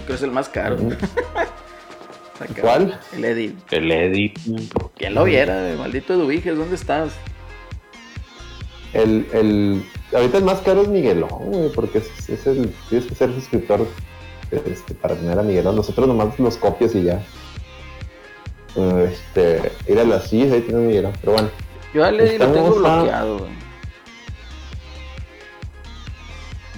Creo 0.05 0.07
que 0.09 0.13
es 0.15 0.23
el 0.23 0.31
más 0.33 0.49
caro. 0.51 0.77
¿Cuál? 2.61 2.99
El 3.15 3.25
Edit. 3.25 3.59
El 3.73 3.91
edit. 3.93 4.39
¿Quién 4.97 5.15
lo 5.15 5.25
viera? 5.25 5.75
Maldito 5.79 6.13
Eduviges, 6.15 6.57
¿dónde 6.59 6.75
estás? 6.75 7.13
El, 8.93 9.27
el, 9.33 9.83
ahorita 10.13 10.39
el 10.39 10.45
más 10.45 10.61
caro 10.61 10.83
es 10.83 10.89
Miguelón, 10.89 11.29
güey, 11.31 11.69
porque 11.73 11.99
es, 11.99 12.29
es 12.29 12.47
el, 12.47 12.73
tienes 12.89 13.07
que 13.09 13.15
ser 13.15 13.33
suscriptor 13.35 13.87
este, 14.51 14.95
para 14.95 15.15
tener 15.15 15.39
a 15.39 15.43
Miguelón. 15.43 15.77
Nosotros 15.77 16.07
nomás 16.09 16.39
los 16.39 16.57
copias 16.57 16.95
y 16.95 17.05
ya. 17.05 17.23
Este, 18.77 19.73
ir 19.89 19.99
a 19.99 20.05
las 20.05 20.29
sillas, 20.29 20.53
ahí 20.53 20.61
tiene 20.63 20.81
Miguelón. 20.81 21.13
Pero 21.21 21.33
bueno, 21.33 21.49
Yo 21.95 22.05
al 22.05 22.21
Edit 22.21 22.41
lo 22.41 22.53
tengo 22.53 22.67
a- 22.87 22.97
bloqueado, 22.97 23.39
güey. 23.39 23.51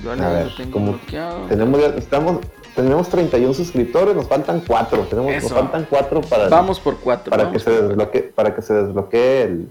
Yo 0.02 0.10
A 0.10 0.14
Edit 0.14 0.24
ver, 0.24 0.46
lo 0.46 0.56
tengo 0.56 0.80
bloqueado. 0.80 1.46
tenemos 1.46 1.80
ya, 1.80 1.86
estamos, 1.88 2.38
tenemos 2.74 3.08
31 3.08 3.54
suscriptores, 3.54 4.14
nos 4.16 4.26
faltan 4.26 4.62
4. 4.66 5.02
Tenemos, 5.04 5.42
nos 5.42 5.52
faltan 5.52 5.86
4 5.88 6.20
para, 6.22 6.48
Vamos 6.48 6.80
por 6.80 6.98
cuatro. 6.98 7.30
para 7.30 7.44
vamos 7.44 7.62
que 7.62 7.70
se 7.70 7.82
desbloquee, 7.82 8.22
para 8.22 8.54
que 8.54 8.62
se 8.62 8.74
desbloquee 8.74 9.42
el 9.42 9.68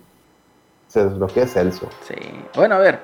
se 0.88 1.04
desbloquee 1.06 1.48
Celso. 1.48 1.90
Sí. 2.08 2.16
Bueno, 2.56 2.76
a 2.76 2.80
ver. 2.80 3.00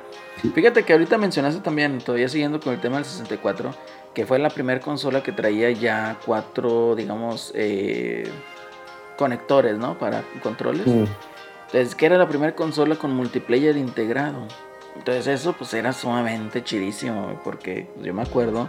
Fíjate 0.54 0.84
que 0.84 0.94
ahorita 0.94 1.18
mencionaste 1.18 1.62
también, 1.62 2.00
todavía 2.00 2.30
siguiendo 2.30 2.60
con 2.60 2.74
el 2.74 2.80
tema 2.80 2.98
del 2.98 3.06
64, 3.06 3.74
que 4.14 4.26
fue 4.26 4.40
la 4.40 4.50
primera 4.50 4.80
consola 4.80 5.24
que 5.24 5.32
traía 5.32 5.72
ya 5.72 6.18
cuatro, 6.26 6.96
digamos, 6.96 7.52
eh, 7.56 8.30
conectores, 9.18 9.78
¿no? 9.78 9.98
Para 9.98 10.24
controles. 10.42 10.88
Entonces, 10.88 11.96
que 11.96 12.06
era 12.06 12.18
la 12.18 12.28
primera 12.28 12.56
consola 12.56 12.96
con 12.96 13.16
multiplayer 13.16 13.76
integrado. 13.78 14.48
Entonces 14.96 15.28
eso 15.28 15.54
pues 15.54 15.74
era 15.74 15.94
sumamente 15.94 16.64
chidísimo, 16.64 17.40
porque 17.44 17.88
yo 18.02 18.14
me 18.14 18.24
acuerdo 18.24 18.68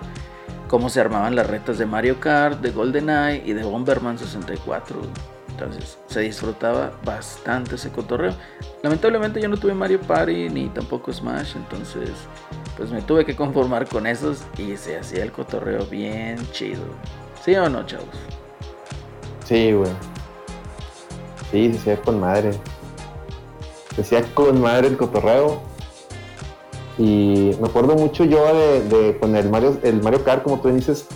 cómo 0.69 0.91
se 0.91 1.01
armaban 1.01 1.35
las 1.35 1.47
retas 1.47 1.79
de 1.79 1.87
Mario 1.87 2.21
Kart, 2.21 2.61
de 2.61 2.71
GoldenEye 2.71 3.43
y 3.47 3.53
de 3.55 3.65
Bomberman 3.65 4.19
64. 4.19 5.01
Entonces 5.59 5.99
se 6.07 6.21
disfrutaba 6.21 6.93
bastante 7.05 7.75
ese 7.75 7.91
cotorreo. 7.91 8.33
Lamentablemente 8.83 9.41
yo 9.41 9.49
no 9.49 9.57
tuve 9.57 9.75
Mario 9.75 10.01
Party 10.01 10.49
ni 10.49 10.69
tampoco 10.69 11.13
Smash, 11.13 11.57
entonces 11.57 12.11
pues 12.77 12.91
me 12.93 13.03
tuve 13.03 13.25
que 13.25 13.35
conformar 13.35 13.89
con 13.89 14.07
esos 14.07 14.43
y 14.57 14.77
se 14.77 14.97
hacía 14.97 15.25
el 15.25 15.33
cotorreo 15.33 15.85
bien 15.87 16.39
chido. 16.53 16.83
¿Sí 17.45 17.57
o 17.57 17.69
no, 17.69 17.85
chavos? 17.85 18.07
Sí, 19.47 19.73
güey. 19.73 19.91
Sí, 21.51 21.73
se 21.73 21.79
hacía 21.79 22.03
con 22.03 22.21
madre. 22.21 22.53
Se 23.97 24.03
hacía 24.03 24.23
con 24.35 24.61
madre 24.61 24.87
el 24.87 24.97
cotorreo. 24.97 25.61
Y 26.99 27.51
me 27.61 27.67
acuerdo 27.67 27.97
mucho 27.97 28.25
yo 28.25 28.45
de, 28.55 29.17
con 29.19 29.35
el 29.35 29.49
Mario, 29.49 29.77
el 29.83 30.03
Mario 30.03 30.23
Kart, 30.23 30.45
como 30.45 30.61
tú 30.61 30.69
dices, 30.69 31.07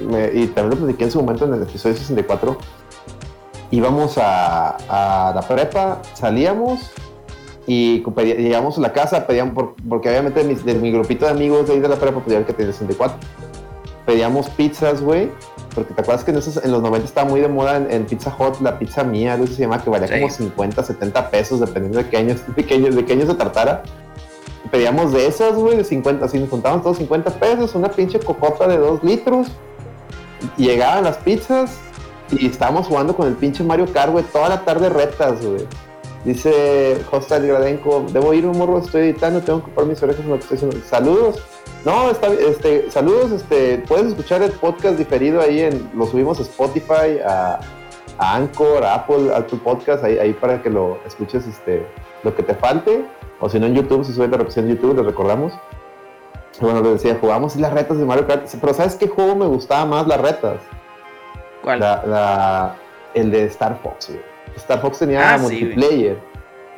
y 0.00 0.46
también 0.48 0.70
lo 0.70 0.76
platiqué 0.76 1.04
en 1.04 1.10
su 1.10 1.20
momento 1.20 1.46
en 1.46 1.54
el 1.54 1.62
episodio 1.62 1.96
64, 1.96 2.58
íbamos 3.70 4.18
a, 4.18 4.76
a 4.88 5.32
la 5.34 5.42
prepa, 5.42 6.00
salíamos 6.14 6.90
y 7.66 8.02
llegamos 8.24 8.76
a 8.78 8.80
la 8.82 8.92
casa, 8.92 9.26
pedíamos, 9.26 9.54
por- 9.54 9.74
porque 9.88 10.08
obviamente 10.10 10.40
de, 10.44 10.48
mis- 10.48 10.64
de 10.64 10.74
mi 10.74 10.92
grupito 10.92 11.24
de 11.24 11.30
amigos 11.32 11.66
de 11.66 11.74
ahí 11.74 11.80
de 11.80 11.88
la 11.88 11.96
prepa, 11.96 12.20
pues 12.20 12.44
que 12.44 12.52
tenía 12.52 12.72
64, 12.72 13.16
pedíamos 14.06 14.50
pizzas, 14.50 15.00
güey, 15.00 15.30
porque 15.74 15.94
te 15.94 16.02
acuerdas 16.02 16.24
que 16.24 16.30
en, 16.30 16.36
esos, 16.38 16.62
en 16.62 16.70
los 16.70 16.82
90 16.82 17.06
estaba 17.08 17.28
muy 17.28 17.40
de 17.40 17.48
moda 17.48 17.78
en, 17.78 17.90
en 17.90 18.04
Pizza 18.04 18.34
Hut, 18.38 18.60
la 18.60 18.78
pizza 18.78 19.02
mía, 19.02 19.32
algo 19.34 19.46
se 19.46 19.54
llama, 19.54 19.82
que 19.82 19.88
valía 19.90 20.08
Sí. 20.08 20.14
como 20.20 20.30
50, 20.30 20.82
70 20.84 21.30
pesos, 21.30 21.58
dependiendo 21.60 21.98
de 21.98 22.08
qué 22.10 22.18
años, 22.18 22.40
de 22.54 22.64
qué 22.66 22.74
años, 22.74 22.94
de 22.94 23.04
qué 23.04 23.14
años 23.14 23.28
se 23.28 23.34
tratara. 23.34 23.82
Pedíamos 24.70 25.12
de 25.12 25.26
esas, 25.26 25.54
güey, 25.54 25.76
de 25.76 25.84
50, 25.84 26.24
así 26.24 26.38
nos 26.38 26.48
juntaban 26.50 26.82
todos 26.82 26.98
50 26.98 27.30
pesos, 27.32 27.74
una 27.74 27.88
pinche 27.90 28.18
cocota 28.20 28.66
de 28.68 28.76
2 28.78 29.02
litros, 29.04 29.48
llegaban 30.56 31.04
las 31.04 31.16
pizzas, 31.18 31.78
y 32.38 32.46
estábamos 32.46 32.86
jugando 32.86 33.14
con 33.16 33.28
el 33.28 33.34
pinche 33.34 33.62
Mario 33.64 33.86
Kart, 33.92 34.12
güey, 34.12 34.24
toda 34.24 34.48
la 34.48 34.64
tarde 34.64 34.88
retas, 34.88 35.44
güey. 35.44 35.66
Dice 36.24 36.98
Hostel 37.10 37.46
Gradenko, 37.46 38.06
debo 38.10 38.32
ir 38.32 38.46
un 38.46 38.56
morro, 38.56 38.78
estoy 38.78 39.02
editando, 39.02 39.42
tengo 39.42 39.58
que 39.58 39.66
ocupar 39.66 39.84
mis 39.84 40.02
orejas 40.02 40.24
en 40.24 40.30
lo 40.30 40.36
que 40.36 40.42
estoy 40.42 40.56
haciendo. 40.56 40.78
Saludos. 40.86 41.42
No, 41.84 42.10
está 42.10 42.28
este, 42.28 42.90
saludos, 42.90 43.30
este, 43.30 43.84
puedes 43.86 44.06
escuchar 44.06 44.42
el 44.42 44.52
podcast 44.52 44.96
diferido 44.96 45.42
ahí 45.42 45.60
en, 45.60 45.90
lo 45.94 46.06
subimos 46.06 46.38
a 46.38 46.42
Spotify, 46.42 47.18
a, 47.26 47.60
Anchor, 48.16 48.84
a 48.84 48.94
Apple, 48.94 49.34
a 49.34 49.46
tu 49.46 49.58
podcast, 49.58 50.02
ahí, 50.02 50.16
ahí 50.18 50.32
para 50.32 50.62
que 50.62 50.70
lo 50.70 50.98
escuches 51.04 51.46
este, 51.46 51.86
lo 52.22 52.34
que 52.34 52.42
te 52.42 52.54
falte, 52.54 53.04
o 53.38 53.50
si 53.50 53.60
no 53.60 53.66
en 53.66 53.74
YouTube, 53.74 54.02
si 54.04 54.14
sube 54.14 54.28
la 54.28 54.38
repetición 54.38 54.66
en 54.66 54.76
YouTube, 54.76 54.96
les 54.96 55.04
recordamos. 55.04 55.52
Bueno, 56.60 56.80
les 56.80 57.02
decía, 57.02 57.18
jugamos 57.20 57.56
las 57.56 57.72
retas 57.72 57.98
de 57.98 58.04
Mario 58.06 58.26
Kart, 58.26 58.48
pero 58.58 58.72
¿sabes 58.72 58.94
qué 58.94 59.08
juego 59.08 59.34
me 59.36 59.46
gustaba 59.46 59.84
más 59.84 60.06
las 60.06 60.20
retas? 60.20 60.60
¿Cuál? 61.64 61.80
La, 61.80 62.02
la- 62.06 62.74
el 63.14 63.30
de 63.30 63.44
Star 63.46 63.78
Fox, 63.82 64.08
güey. 64.10 64.20
Star 64.56 64.80
Fox 64.80 64.98
tenía 65.00 65.34
Ah, 65.34 65.38
sí, 65.38 65.42
multiplayer 65.42 66.18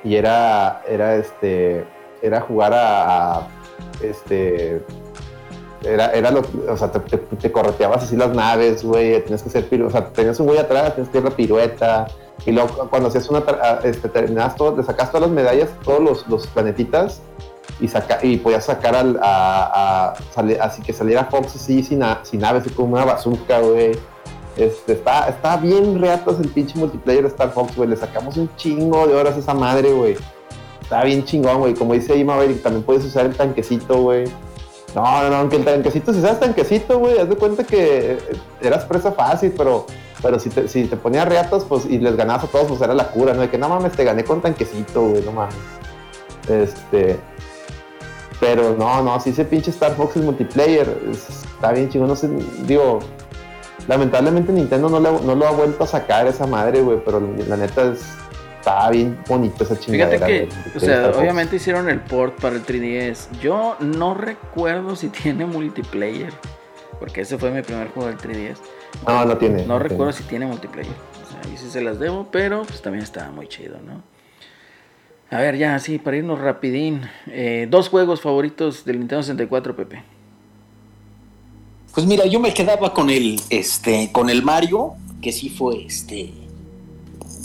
y 0.04 0.14
era, 0.16 0.82
era 0.88 1.16
este, 1.16 1.84
era 2.22 2.40
jugar 2.40 2.72
a, 2.72 3.38
a, 3.38 3.48
este, 4.02 4.82
era, 5.84 6.10
era 6.12 6.30
lo, 6.30 6.42
o 6.68 6.76
sea, 6.76 6.90
te, 6.90 7.00
te, 7.00 7.18
te 7.18 7.52
correteabas 7.52 8.04
así 8.04 8.16
las 8.16 8.30
naves, 8.34 8.84
güey, 8.84 9.20
tenías 9.22 9.42
que 9.42 9.48
hacer 9.48 9.68
pirueta, 9.68 9.98
o 9.98 10.02
sea, 10.02 10.12
tenías 10.12 10.38
un 10.40 10.46
güey 10.46 10.58
atrás, 10.58 10.94
tenías 10.94 11.10
que 11.10 11.18
hacer 11.18 11.30
la 11.30 11.36
pirueta 11.36 12.06
y 12.44 12.52
luego 12.52 12.88
cuando 12.88 13.08
hacías 13.08 13.28
una, 13.28 13.40
tra- 13.44 13.60
a- 13.60 13.80
este, 13.86 14.08
terminabas 14.08 14.56
todo, 14.56 14.76
le 14.76 14.82
sacas 14.84 15.10
todas 15.10 15.22
las 15.28 15.30
medallas, 15.30 15.70
todos 15.84 16.00
los, 16.00 16.26
los 16.28 16.46
planetitas 16.48 17.20
y 17.80 17.88
saca, 17.88 18.18
y 18.22 18.36
podías 18.38 18.64
sacar 18.64 18.94
al, 18.94 19.18
a, 19.22 20.14
a- 20.36 20.64
así 20.64 20.82
que 20.82 20.92
saliera 20.92 21.24
Fox 21.26 21.56
así 21.56 21.82
sin, 21.82 21.98
na- 22.00 22.20
sin 22.22 22.40
naves, 22.40 22.62
así 22.64 22.70
como 22.74 22.94
una 22.94 23.04
bazooka, 23.04 23.58
güey. 23.60 23.92
Este, 24.56 24.94
está, 24.94 25.28
está 25.28 25.56
bien 25.58 26.00
reatos 26.00 26.40
el 26.40 26.48
pinche 26.48 26.78
multiplayer 26.78 27.22
de 27.22 27.28
Star 27.28 27.50
Fox, 27.52 27.76
güey. 27.76 27.88
Le 27.90 27.96
sacamos 27.96 28.36
un 28.36 28.48
chingo 28.56 29.06
de 29.06 29.14
horas 29.14 29.36
a 29.36 29.38
esa 29.40 29.54
madre, 29.54 29.92
güey. 29.92 30.16
Está 30.80 31.04
bien 31.04 31.24
chingón, 31.24 31.58
güey. 31.58 31.74
Como 31.74 31.92
dice 31.94 32.12
ahí 32.14 32.24
Maverick, 32.24 32.62
también 32.62 32.82
puedes 32.84 33.04
usar 33.04 33.26
el 33.26 33.34
tanquecito, 33.36 34.00
güey. 34.00 34.24
No, 34.94 35.02
no, 35.22 35.28
no, 35.28 35.36
aunque 35.36 35.56
el 35.56 35.64
tanquecito, 35.64 36.14
si 36.14 36.22
sabes 36.22 36.40
tanquecito, 36.40 36.98
güey, 36.98 37.18
haz 37.18 37.28
de 37.28 37.36
cuenta 37.36 37.64
que 37.64 38.12
eh, 38.12 38.18
eras 38.62 38.84
presa 38.86 39.12
fácil, 39.12 39.52
pero, 39.54 39.84
pero 40.22 40.38
si, 40.38 40.48
te, 40.48 40.68
si 40.68 40.84
te 40.84 40.96
ponías 40.96 41.28
reatos, 41.28 41.64
pues, 41.68 41.84
y 41.84 41.98
les 41.98 42.16
ganabas 42.16 42.44
a 42.44 42.46
todos, 42.46 42.68
pues 42.68 42.80
era 42.80 42.94
la 42.94 43.08
cura, 43.10 43.34
¿no? 43.34 43.42
De 43.42 43.50
que 43.50 43.58
no 43.58 43.68
mames, 43.68 43.92
te 43.92 44.04
gané 44.04 44.24
con 44.24 44.40
tanquecito, 44.40 45.02
güey, 45.08 45.22
no 45.22 45.32
mames. 45.32 45.54
Este. 46.48 47.18
Pero 48.40 48.74
no, 48.78 49.02
no, 49.02 49.18
si 49.20 49.30
ese 49.30 49.44
pinche 49.44 49.70
Star 49.70 49.94
Fox 49.96 50.16
el 50.16 50.22
multiplayer 50.22 50.88
es- 51.10 51.28
está 51.28 51.72
bien 51.72 51.88
chingón, 51.90 52.08
no 52.08 52.16
sé, 52.16 52.28
digo, 52.66 53.00
lamentablemente 53.88 54.52
Nintendo 54.52 54.88
no, 54.88 55.00
le- 55.00 55.24
no 55.24 55.34
lo 55.34 55.46
ha 55.46 55.50
vuelto 55.52 55.84
a 55.84 55.86
sacar 55.86 56.26
esa 56.26 56.46
madre, 56.46 56.80
güey, 56.82 56.98
pero 57.04 57.20
la 57.48 57.56
neta 57.56 57.92
es, 57.92 58.04
está 58.58 58.88
bien 58.90 59.18
bonito 59.28 59.64
esa 59.64 59.76
Fíjate 59.76 60.16
chingadera. 60.16 60.26
que, 60.26 60.48
o 60.74 60.80
sea, 60.80 61.10
obviamente 61.10 61.56
hicieron 61.56 61.88
el 61.88 62.00
port 62.00 62.40
para 62.40 62.56
el 62.56 62.64
3DS. 62.64 63.28
Yo 63.40 63.76
no 63.80 64.14
recuerdo 64.14 64.96
si 64.96 65.08
tiene 65.08 65.46
multiplayer. 65.46 66.32
Porque 66.98 67.20
ese 67.20 67.36
fue 67.36 67.50
mi 67.50 67.60
primer 67.60 67.88
juego 67.88 68.08
del 68.08 68.16
3DS. 68.16 68.56
No, 69.06 69.24
no 69.26 69.36
tiene. 69.36 69.62
No 69.66 69.74
no 69.74 69.78
recuerdo 69.78 70.12
tiene. 70.12 70.22
si 70.24 70.28
tiene 70.30 70.46
multiplayer. 70.46 70.92
O 70.92 71.30
sea, 71.30 71.40
ahí 71.50 71.56
sí 71.58 71.68
se 71.68 71.82
las 71.82 71.98
debo, 71.98 72.28
pero 72.32 72.62
pues 72.62 72.80
también 72.80 73.04
estaba 73.04 73.30
muy 73.30 73.46
chido, 73.48 73.76
¿no? 73.84 74.02
A 75.30 75.40
ver, 75.40 75.56
ya, 75.58 75.78
sí, 75.78 75.98
para 75.98 76.16
irnos 76.16 76.40
rapidín. 76.40 77.02
Eh, 77.26 77.66
dos 77.68 77.90
juegos 77.90 78.22
favoritos 78.22 78.84
del 78.86 79.00
Nintendo 79.00 79.22
64, 79.24 79.76
Pepe. 79.76 80.02
Pues 81.96 82.06
mira, 82.06 82.26
yo 82.26 82.38
me 82.40 82.52
quedaba 82.52 82.92
con 82.92 83.08
el, 83.08 83.40
este, 83.48 84.12
con 84.12 84.28
el 84.28 84.42
Mario, 84.42 84.92
que 85.22 85.32
sí 85.32 85.48
fue, 85.48 85.86
este, 85.86 86.30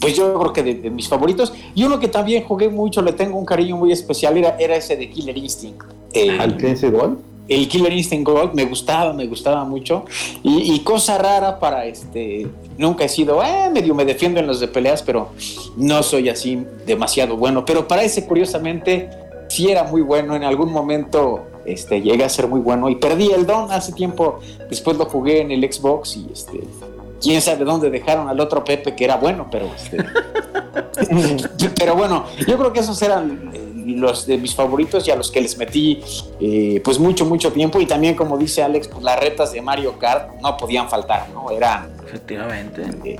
pues 0.01 0.17
yo 0.17 0.37
creo 0.37 0.51
que 0.51 0.61
de, 0.61 0.73
de 0.75 0.89
mis 0.89 1.07
favoritos. 1.07 1.53
Y 1.73 1.85
uno 1.85 2.01
que 2.01 2.09
también 2.09 2.43
jugué 2.43 2.67
mucho, 2.67 3.01
le 3.01 3.13
tengo 3.13 3.39
un 3.39 3.45
cariño 3.45 3.77
muy 3.77 3.93
especial, 3.93 4.37
era, 4.37 4.57
era 4.59 4.75
ese 4.75 4.97
de 4.97 5.09
Killer 5.09 5.37
Instinct. 5.37 5.85
Eh, 6.13 6.37
¿Al 6.37 6.57
Cleanse 6.57 6.89
Gold? 6.89 7.19
el 7.47 7.67
Killer 7.67 7.93
Instinct 7.93 8.27
Gold 8.27 8.53
me 8.53 8.65
gustaba, 8.65 9.13
me 9.13 9.25
gustaba 9.25 9.63
mucho. 9.63 10.03
Y, 10.43 10.73
y 10.73 10.79
cosa 10.81 11.17
rara 11.17 11.57
para 11.57 11.85
este. 11.85 12.47
Nunca 12.77 13.05
he 13.05 13.09
sido, 13.09 13.41
eh, 13.43 13.69
medio 13.71 13.95
me 13.95 14.03
defiendo 14.03 14.41
en 14.41 14.47
los 14.47 14.59
de 14.59 14.67
peleas, 14.67 15.01
pero 15.01 15.29
no 15.77 16.03
soy 16.03 16.29
así 16.29 16.61
demasiado 16.85 17.37
bueno. 17.37 17.63
Pero 17.63 17.87
para 17.87 18.03
ese, 18.03 18.25
curiosamente, 18.25 19.09
sí 19.49 19.69
era 19.69 19.83
muy 19.83 20.01
bueno. 20.01 20.35
En 20.35 20.43
algún 20.43 20.71
momento 20.71 21.50
este, 21.65 22.01
llegué 22.01 22.23
a 22.23 22.29
ser 22.29 22.47
muy 22.47 22.59
bueno 22.59 22.89
y 22.89 22.95
perdí 22.95 23.31
el 23.31 23.45
don 23.45 23.71
hace 23.71 23.93
tiempo. 23.93 24.39
Después 24.69 24.97
lo 24.97 25.05
jugué 25.05 25.41
en 25.41 25.51
el 25.51 25.71
Xbox 25.71 26.17
y 26.17 26.27
este. 26.31 26.61
Quién 27.21 27.39
sabe 27.39 27.65
dónde 27.65 27.91
dejaron 27.91 28.27
al 28.29 28.39
otro 28.39 28.63
Pepe 28.63 28.95
que 28.95 29.03
era 29.05 29.17
bueno, 29.17 29.47
pero 29.51 29.69
este. 29.75 29.97
pero 31.79 31.95
bueno, 31.95 32.25
yo 32.47 32.57
creo 32.57 32.73
que 32.73 32.79
esos 32.79 32.99
eran 33.01 33.51
eh, 33.53 33.71
los 33.85 34.25
de 34.25 34.37
mis 34.37 34.55
favoritos 34.55 35.07
y 35.07 35.11
a 35.11 35.15
los 35.15 35.29
que 35.29 35.41
les 35.41 35.57
metí 35.57 36.01
eh, 36.39 36.81
pues 36.83 36.97
mucho, 36.99 37.25
mucho 37.25 37.51
tiempo. 37.51 37.79
Y 37.79 37.85
también, 37.85 38.15
como 38.15 38.37
dice 38.37 38.63
Alex, 38.63 38.87
pues 38.87 39.03
las 39.03 39.19
retas 39.19 39.51
de 39.51 39.61
Mario 39.61 39.97
Kart 39.99 40.41
no 40.41 40.57
podían 40.57 40.89
faltar, 40.89 41.29
¿no? 41.29 41.51
Eran, 41.51 41.91
Efectivamente. 42.05 42.83
eh, 43.05 43.19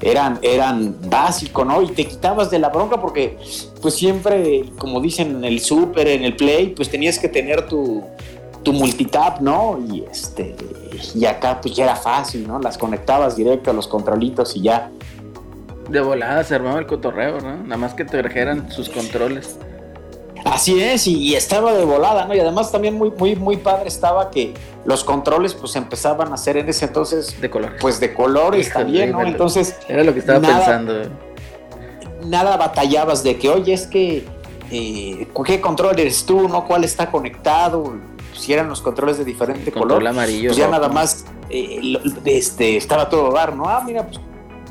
eran, 0.00 0.38
eran 0.42 0.96
básico, 1.08 1.64
¿no? 1.64 1.82
Y 1.82 1.88
te 1.88 2.04
quitabas 2.04 2.50
de 2.50 2.58
la 2.58 2.68
bronca 2.68 3.00
porque, 3.00 3.38
pues 3.80 3.94
siempre, 3.94 4.64
como 4.78 5.00
dicen 5.00 5.36
en 5.36 5.44
el 5.44 5.60
Super, 5.60 6.06
en 6.08 6.24
el 6.24 6.36
Play, 6.36 6.68
pues 6.68 6.90
tenías 6.90 7.18
que 7.18 7.28
tener 7.28 7.66
tu, 7.66 8.02
tu 8.62 8.72
multitap, 8.72 9.40
¿no? 9.40 9.78
Y 9.90 10.04
este 10.10 10.56
y 11.14 11.24
acá 11.24 11.60
pues 11.60 11.74
ya 11.74 11.84
era 11.84 11.96
fácil, 11.96 12.46
¿no? 12.46 12.58
Las 12.58 12.78
conectabas 12.78 13.36
directo 13.36 13.70
a 13.70 13.74
los 13.74 13.86
controlitos 13.86 14.56
y 14.56 14.62
ya. 14.62 14.90
De 15.88 16.00
volada 16.00 16.42
se 16.42 16.54
armaba 16.54 16.80
el 16.80 16.86
cotorreo, 16.86 17.40
¿no? 17.40 17.58
Nada 17.62 17.76
más 17.76 17.94
que 17.94 18.04
trajeran 18.04 18.70
sus 18.72 18.88
controles. 18.88 19.56
Así 20.46 20.80
es, 20.80 21.06
y, 21.06 21.16
y 21.18 21.34
estaba 21.34 21.72
de 21.74 21.84
volada, 21.84 22.24
¿no? 22.24 22.34
Y 22.34 22.40
además 22.40 22.70
también 22.70 22.94
muy, 22.94 23.10
muy, 23.10 23.34
muy 23.36 23.56
padre 23.56 23.88
estaba 23.88 24.30
que 24.30 24.54
los 24.84 25.02
controles 25.02 25.54
pues 25.54 25.74
empezaban 25.76 26.32
a 26.32 26.36
ser 26.36 26.56
en 26.56 26.68
ese 26.68 26.84
entonces 26.84 27.40
De 27.40 27.50
colores. 27.50 27.76
pues 27.80 27.98
de 28.00 28.14
colores 28.14 28.68
Híjole, 28.68 28.84
también, 28.84 29.12
¿no? 29.12 29.22
Entonces 29.22 29.76
Era 29.88 30.04
lo 30.04 30.12
que 30.14 30.20
estaba 30.20 30.38
nada- 30.38 30.58
pensando. 30.58 30.94
nada 32.24 32.56
batallabas 32.56 33.22
de 33.22 33.36
que, 33.38 33.48
oye, 33.50 33.72
es 33.74 33.86
que 33.86 34.24
eh, 34.70 35.28
¿qué 35.44 35.60
control 35.60 35.98
eres 35.98 36.24
tú, 36.24 36.48
no? 36.48 36.64
¿Cuál 36.64 36.84
está 36.84 37.10
conectado? 37.10 37.94
Si 38.34 38.52
eran 38.52 38.68
los 38.68 38.80
controles 38.80 39.18
de 39.18 39.24
diferente 39.24 39.70
Control 39.72 39.98
color, 39.98 40.08
amarillo. 40.08 40.48
pues 40.50 40.56
ya 40.58 40.66
rojo. 40.66 40.78
nada 40.78 40.88
más 40.92 41.24
eh, 41.50 41.78
lo- 41.82 42.00
este, 42.24 42.76
estaba 42.76 43.08
todo 43.08 43.32
dar, 43.32 43.54
¿no? 43.56 43.68
Ah, 43.68 43.82
mira, 43.84 44.04
pues 44.06 44.20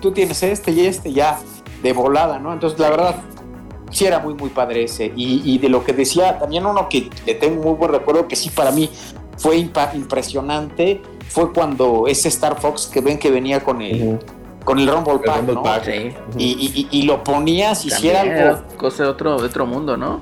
tú 0.02 0.12
tienes 0.12 0.42
este 0.44 0.72
y 0.72 0.86
este 0.86 1.12
ya 1.12 1.40
de 1.82 1.94
volada, 1.94 2.40
¿no? 2.40 2.54
Entonces, 2.54 2.78
la 2.80 2.90
verdad, 2.90 3.16
sí 3.96 4.06
era 4.06 4.20
muy, 4.20 4.34
muy 4.34 4.50
padre 4.50 4.84
ese. 4.84 5.12
Y, 5.16 5.42
y 5.46 5.58
de 5.58 5.70
lo 5.70 5.84
que 5.84 5.94
decía, 5.94 6.38
también 6.38 6.66
uno 6.66 6.88
que 6.90 7.10
le 7.26 7.36
tengo 7.36 7.64
muy 7.64 7.74
buen 7.74 7.92
recuerdo, 7.92 8.28
que 8.28 8.36
sí 8.36 8.50
para 8.50 8.72
mí 8.72 8.90
fue 9.38 9.58
impresionante, 9.58 11.02
fue 11.30 11.52
cuando 11.54 12.06
ese 12.08 12.28
Star 12.30 12.60
Fox 12.60 12.88
que 12.88 13.02
ven 13.02 13.18
que 13.18 13.30
venía 13.32 13.64
con 13.64 13.82
el, 13.82 14.20
con 14.64 14.80
el 14.80 14.88
Rumble 14.88 15.14
El 15.14 15.20
Pack, 15.22 15.38
Rumble 15.38 15.56
¿no? 15.56 15.64
Pack. 15.64 15.86
Sí. 15.86 16.14
Y, 16.38 16.88
y- 16.92 17.02
lo 17.04 17.24
ponías 17.24 17.86
y 17.86 17.90
si 17.90 18.10
algo 18.10 18.62
cosa 18.78 19.04
de 19.04 19.10
otro, 19.10 19.38
de 19.40 19.46
otro 19.48 19.66
mundo, 19.66 19.98
¿no? 19.98 20.20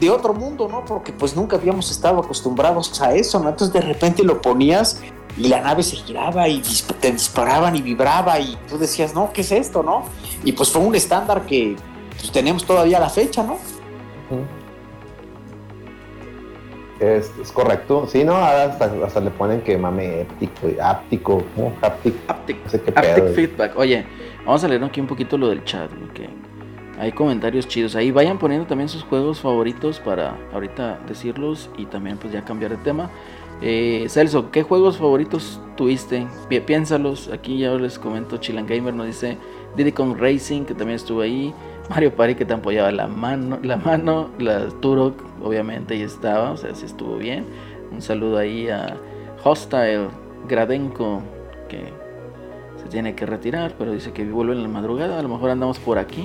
de 0.00 0.10
otro 0.10 0.34
mundo, 0.34 0.68
¿no? 0.68 0.84
Porque 0.84 1.12
pues 1.12 1.34
nunca 1.36 1.56
habíamos 1.56 1.90
estado 1.90 2.18
acostumbrados 2.20 3.00
a 3.00 3.14
eso, 3.14 3.38
¿no? 3.38 3.48
Entonces 3.48 3.72
de 3.72 3.80
repente 3.80 4.22
lo 4.24 4.42
ponías 4.42 5.00
y 5.38 5.48
la 5.48 5.60
nave 5.60 5.82
se 5.84 5.96
giraba 5.96 6.46
y 6.48 6.60
dis- 6.60 6.84
te 7.00 7.12
disparaban 7.12 7.74
y 7.76 7.80
vibraba 7.80 8.38
y 8.40 8.58
tú 8.68 8.76
decías, 8.76 9.14
no, 9.14 9.30
¿qué 9.32 9.40
es 9.42 9.52
esto, 9.52 9.82
no? 9.82 10.02
Y 10.44 10.52
pues 10.52 10.70
fue 10.70 10.82
un 10.82 10.94
estándar 10.94 11.46
que 11.46 11.76
pues, 12.18 12.30
tenemos 12.32 12.64
todavía 12.64 12.98
la 13.00 13.08
fecha, 13.08 13.42
¿no? 13.42 13.58
Es, 17.00 17.32
es 17.40 17.50
correcto. 17.52 18.06
Sí, 18.06 18.24
no, 18.24 18.34
ahora 18.34 18.64
hasta, 18.64 18.90
hasta 19.04 19.20
le 19.20 19.30
ponen 19.30 19.60
que 19.62 19.76
mame 19.76 20.22
éptico 20.22 20.68
áptico, 20.82 21.42
¿no? 21.56 21.72
Haptic, 21.82 22.14
Aptic, 22.28 22.64
no 22.64 22.70
sé 22.70 22.80
qué 22.80 22.90
Aptic 22.94 23.14
pedo. 23.14 23.34
feedback. 23.34 23.76
Oye, 23.76 24.06
vamos 24.46 24.62
a 24.64 24.68
leer 24.68 24.82
aquí 24.84 25.00
un 25.00 25.06
poquito 25.06 25.36
lo 25.36 25.48
del 25.48 25.64
chat, 25.64 25.90
que 26.14 26.28
hay 26.98 27.10
comentarios 27.12 27.66
chidos. 27.66 27.96
Ahí 27.96 28.10
vayan 28.12 28.38
poniendo 28.38 28.66
también 28.66 28.88
sus 28.88 29.02
juegos 29.02 29.40
favoritos 29.40 29.98
para 30.00 30.36
ahorita 30.52 31.00
decirlos 31.08 31.68
y 31.76 31.86
también 31.86 32.16
pues 32.16 32.32
ya 32.32 32.44
cambiar 32.44 32.70
de 32.70 32.76
tema. 32.78 33.10
Eh, 33.60 34.06
Celso, 34.08 34.50
¿qué 34.50 34.62
juegos 34.62 34.96
favoritos 34.98 35.60
tuviste? 35.76 36.26
Pi- 36.48 36.60
Piénsalos. 36.60 37.28
Aquí 37.32 37.58
ya 37.58 37.72
les 37.72 37.98
comento. 37.98 38.36
Chilan 38.36 38.66
Gamer 38.66 38.94
nos 38.94 39.06
dice 39.06 39.36
Diddy 39.76 39.92
Kong 39.92 40.16
Racing, 40.16 40.64
que 40.64 40.74
también 40.74 40.96
estuvo 40.96 41.20
ahí. 41.22 41.52
Mario 41.90 42.14
Party, 42.14 42.34
que 42.34 42.44
te 42.44 42.54
apoyaba 42.54 42.90
la 42.90 43.06
mano. 43.06 43.58
La 43.62 43.76
mano. 43.76 44.30
La 44.38 44.68
Turok, 44.80 45.22
obviamente, 45.42 45.94
ahí 45.94 46.02
estaba. 46.02 46.52
O 46.52 46.56
sea, 46.56 46.74
sí 46.74 46.86
estuvo 46.86 47.16
bien. 47.16 47.44
Un 47.92 48.00
saludo 48.00 48.38
ahí 48.38 48.68
a 48.68 48.96
Hostile 49.42 50.08
Gradenko, 50.48 51.22
que 51.68 51.92
se 52.82 52.88
tiene 52.88 53.14
que 53.14 53.26
retirar, 53.26 53.74
pero 53.78 53.92
dice 53.92 54.12
que 54.12 54.24
vuelve 54.24 54.54
en 54.54 54.62
la 54.62 54.68
madrugada. 54.68 55.18
A 55.18 55.22
lo 55.22 55.28
mejor 55.28 55.50
andamos 55.50 55.78
por 55.78 55.98
aquí. 55.98 56.24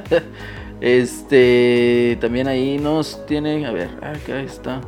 este 0.80 2.16
también 2.20 2.46
ahí 2.46 2.78
nos 2.78 3.26
tiene. 3.26 3.66
A 3.66 3.72
ver, 3.72 3.90
acá 4.02 4.40
está. 4.40 4.80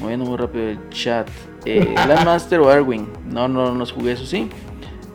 Moviendo 0.00 0.26
muy 0.26 0.36
rápido 0.36 0.68
el 0.68 0.90
chat. 0.90 1.28
Eh, 1.64 1.92
Landmaster 2.08 2.60
o 2.60 2.70
Erwin. 2.72 3.08
No, 3.26 3.48
no 3.48 3.74
nos 3.74 3.92
jugué, 3.92 4.12
eso 4.12 4.24
sí. 4.24 4.48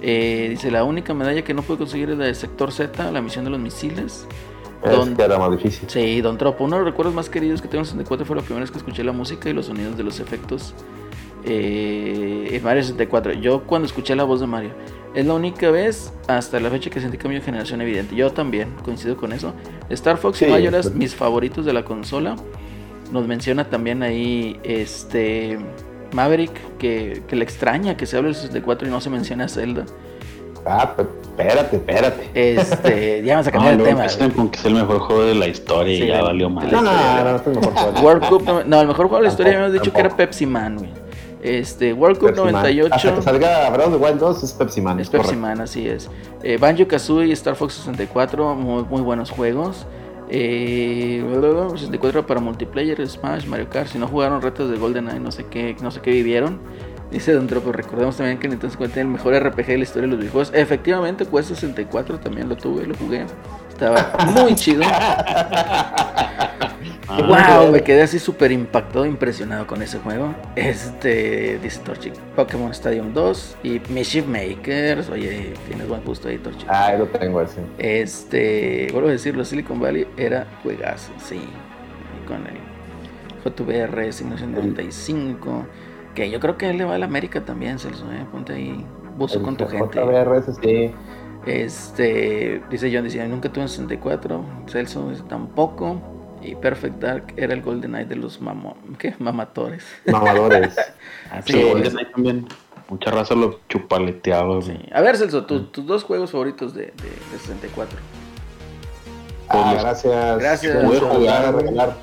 Eh, 0.04 0.48
dice: 0.50 0.70
La 0.70 0.84
única 0.84 1.14
medalla 1.14 1.44
que 1.44 1.54
no 1.54 1.62
pude 1.64 1.78
conseguir 1.80 2.10
es 2.12 2.18
la 2.18 2.26
de 2.26 2.36
Sector 2.36 2.72
Z, 2.72 3.12
la 3.12 3.22
misión 3.22 3.46
de 3.46 3.52
los 3.52 3.60
misiles. 3.60 4.28
Es 4.84 4.92
Don- 4.92 5.16
que 5.16 5.22
era 5.24 5.40
más 5.40 5.50
difícil. 5.52 5.90
Sí, 5.90 6.20
Don 6.20 6.38
Tropo. 6.38 6.66
Uno 6.66 6.76
de 6.76 6.82
los 6.84 6.92
recuerdos 6.92 7.16
más 7.16 7.30
queridos 7.30 7.62
que 7.62 7.70
tengo 7.70 7.80
en 7.82 7.86
64 7.86 8.26
fue 8.26 8.36
la 8.36 8.42
primera 8.42 8.62
vez 8.62 8.72
que 8.72 8.78
escuché 8.80 9.02
la 9.04 9.14
música 9.14 9.50
y 9.50 9.54
los 9.54 9.68
sonidos 9.68 9.96
de 9.96 10.04
los 10.04 10.20
efectos 10.20 10.76
eh, 11.46 12.50
en 12.52 12.64
Mario 12.64 12.84
64. 12.84 13.34
Yo 13.34 13.64
cuando 13.64 13.86
escuché 13.86 14.16
la 14.16 14.24
voz 14.26 14.42
de 14.42 14.48
Mario, 14.48 14.72
es 15.16 15.26
la 15.26 15.34
única 15.36 15.72
vez 15.72 16.12
hasta 16.28 16.60
la 16.60 16.70
fecha 16.70 16.90
que 16.90 17.00
sentí 17.00 17.18
cambio 17.18 17.40
de 17.40 17.46
generación 17.46 17.80
evidente. 17.82 18.16
Yo 18.16 18.32
también 18.32 18.74
coincido 18.84 19.16
con 19.18 19.32
eso. 19.32 19.54
Star 19.90 20.18
Fox 20.18 20.42
y 20.42 20.46
Sí, 20.46 20.52
Majora's, 20.52 20.88
pues- 20.88 20.96
mis 20.96 21.16
favoritos 21.16 21.66
de 21.66 21.74
la 21.74 21.86
consola. 21.86 22.36
Nos 23.12 23.28
menciona 23.28 23.70
también 23.70 24.02
ahí 24.04 24.60
este 24.64 25.60
Maverick 26.14 26.78
que, 26.78 27.24
que 27.28 27.36
le 27.36 27.44
extraña 27.44 27.96
que 27.98 28.06
se 28.06 28.18
hable 28.18 28.30
del 28.30 28.36
64 28.36 28.88
y 28.88 28.92
no 28.92 29.02
se 29.02 29.10
menciona 29.10 29.46
a 29.46 29.50
Zelda. 29.50 29.86
Ah, 30.66 30.94
pero 30.96 31.10
espérate, 31.22 31.76
espérate. 31.76 32.30
Este, 32.34 33.22
ya 33.26 33.34
vamos 33.36 33.48
a 33.48 33.52
No, 33.52 33.54
cambiar 33.54 33.74
el 33.74 33.78
luego 33.80 33.90
tema. 33.98 34.04
empiezan 34.06 34.32
con 34.32 34.50
que 34.50 34.60
es 34.60 34.66
el 34.66 34.74
mejor 34.76 35.00
juego 35.00 35.24
de 35.24 35.36
la 35.36 35.48
historia 35.48 35.98
Sí, 35.98 36.04
y 36.04 36.08
ya 36.08 36.18
de- 36.18 36.24
valió 36.24 36.50
mal. 36.50 36.72
No, 36.72 36.82
no, 36.82 36.92
no, 36.92 37.24
no, 37.32 37.36
es 37.36 37.48
mejor 37.48 37.74
juego. 37.74 38.00
World 38.02 38.30
Cup, 38.30 38.44
no, 38.46 38.64
no, 38.64 38.82
el 38.82 38.88
mejor 38.88 39.08
juego 39.08 39.18
de 39.18 39.24
la 39.24 39.30
historia 39.30 39.52
Tampoco, 39.54 39.66
habíamos 39.68 39.84
dicho 39.84 39.94
que 39.94 40.00
era. 40.00 40.16
Pepsi 40.16 40.46
Man, 40.46 40.78
güey. 40.78 40.90
Este, 41.42 41.92
World 41.92 42.18
Cup 42.20 42.28
Pepsi 42.30 42.42
Man. 42.44 42.52
98 42.54 42.96
Hasta 42.96 43.16
que 43.16 43.22
salga 43.22 43.70
Breath 43.72 43.88
of 43.88 43.94
the 44.00 44.06
Wild 44.06 44.20
2 44.20 44.44
es 44.44 44.52
Pepsi 44.54 44.80
Man. 44.80 45.00
es 45.02 45.10
Pepsi 45.10 45.26
correcto. 45.28 45.42
Man, 45.42 45.60
así 45.60 45.86
es. 45.90 46.10
Eh, 46.42 46.58
Banjo 46.58 46.88
Kazooie 46.88 47.28
y 47.28 47.32
Star 47.34 47.56
Fox 47.58 47.74
64, 47.74 48.56
muy, 48.56 48.84
muy 48.86 49.02
buenos 49.02 49.30
juegos. 49.32 49.86
Eh, 50.36 51.24
64 51.76 52.26
para 52.26 52.40
multiplayer, 52.40 53.08
Smash, 53.08 53.46
Mario 53.46 53.70
Kart. 53.70 53.88
Si 53.88 54.00
no 54.00 54.08
jugaron 54.08 54.42
retos 54.42 54.68
de 54.72 54.78
GoldenEye, 54.78 55.20
no 55.20 55.32
sé 55.32 55.46
qué, 55.46 55.76
no 55.80 55.92
sé 55.92 56.02
qué 56.02 56.10
vivieron. 56.10 56.60
Dice 57.12 57.34
Don 57.34 57.46
Tropo, 57.46 57.72
recordemos 57.72 58.18
también 58.18 58.40
que 58.40 58.48
Nintendo 58.48 58.72
50 58.72 58.94
tiene 58.96 59.10
el 59.10 59.14
mejor 59.14 59.36
RPG 59.36 59.68
de 59.68 59.78
la 59.78 59.84
historia 59.84 60.02
de 60.02 60.08
los 60.08 60.18
videojuegos. 60.18 60.52
Efectivamente, 60.56 61.28
Quest 61.28 61.50
64 61.50 62.20
también 62.20 62.50
lo 62.50 62.56
tuve, 62.56 62.88
lo 62.88 62.96
jugué. 62.96 63.28
Estaba 63.70 64.18
muy 64.34 64.56
chido. 64.56 64.82
Ah, 67.08 67.62
Wow, 67.62 67.72
me 67.72 67.84
quedé 67.84 68.02
así 68.04 68.18
súper 68.20 68.52
impactado, 68.52 69.06
impresionado 69.06 69.68
con 69.68 69.82
ese 69.82 70.00
juego. 70.00 70.36
Este, 70.56 71.60
dice 71.60 71.82
Torchic, 71.82 72.16
Pokémon 72.36 72.72
Stadium 72.72 73.14
2 73.14 73.58
y 73.64 73.82
Mischief 73.90 74.26
Makers. 74.26 75.10
Oye, 75.10 75.60
tienes 75.68 75.88
buen 75.88 76.04
gusto 76.04 76.30
ahí, 76.30 76.40
Torchic. 76.40 76.68
Ah, 76.70 76.94
lo 76.98 77.08
tengo 77.08 77.42
ese. 77.42 77.62
Este, 77.78 78.90
vuelvo 78.94 79.10
a 79.10 79.12
decirlo, 79.12 79.44
Silicon 79.44 79.80
Valley 79.80 80.08
era 80.18 80.48
juegazo, 80.64 81.12
sí. 81.18 81.42
Con 82.26 82.48
el 82.48 82.58
JVR 83.44 84.14
Simulación 84.14 84.54
95. 84.54 85.68
Que 86.16 86.30
yo 86.30 86.40
creo 86.40 86.58
que 86.58 86.70
él 86.70 86.78
le 86.78 86.86
va 86.86 86.96
a 86.96 87.00
la 87.00 87.06
América 87.06 87.44
también, 87.44 87.80
Celso, 87.80 88.12
¿eh? 88.14 88.26
Ponte 88.32 88.54
ahí, 88.54 88.86
buzo 89.18 89.42
con 89.42 89.58
tu 89.58 89.68
gente. 89.68 90.00
JVR, 90.00 90.42
sí. 90.62 90.92
Este, 91.46 92.62
dice 92.70 92.92
John, 92.94 93.04
dice, 93.04 93.28
nunca 93.28 93.52
tuve 93.52 93.64
un 93.64 93.70
64, 93.70 94.46
Celso 94.68 95.10
dice, 95.10 95.24
tampoco. 95.28 96.13
Y 96.44 96.56
Perfect 96.56 97.00
Dark 97.00 97.34
era 97.38 97.54
el 97.54 97.62
Golden 97.62 97.96
Eye 97.96 98.06
de 98.06 98.16
los 98.18 98.42
mamo, 98.42 98.76
¿qué? 99.00 99.16
Mamadores. 99.20 99.84
Ah, 101.32 101.42
Sí, 101.46 101.54
sí, 101.54 101.60
es- 101.60 101.66
GoldenEye 101.72 102.06
también. 102.12 102.48
Mucha 102.90 103.12
raza 103.12 103.34
lo 103.34 103.60
chupaleteaba. 103.70 104.62
Sí. 104.62 104.78
A 104.94 105.02
ver, 105.02 105.16
Celso, 105.18 105.46
tu- 105.46 105.66
tus 105.68 105.86
dos 105.88 106.04
juegos 106.04 106.32
favoritos 106.32 106.74
de, 106.74 106.88
de, 106.88 107.10
de 107.32 107.40
64. 107.40 107.98
Ah, 109.50 109.70
Pues, 109.72 109.84
gracias. 109.84 110.40
Gracias. 110.40 110.86
Voy 110.86 110.98
a 110.98 111.00
jugar, 111.00 111.16
jugar. 111.16 111.56
regalar 111.56 111.96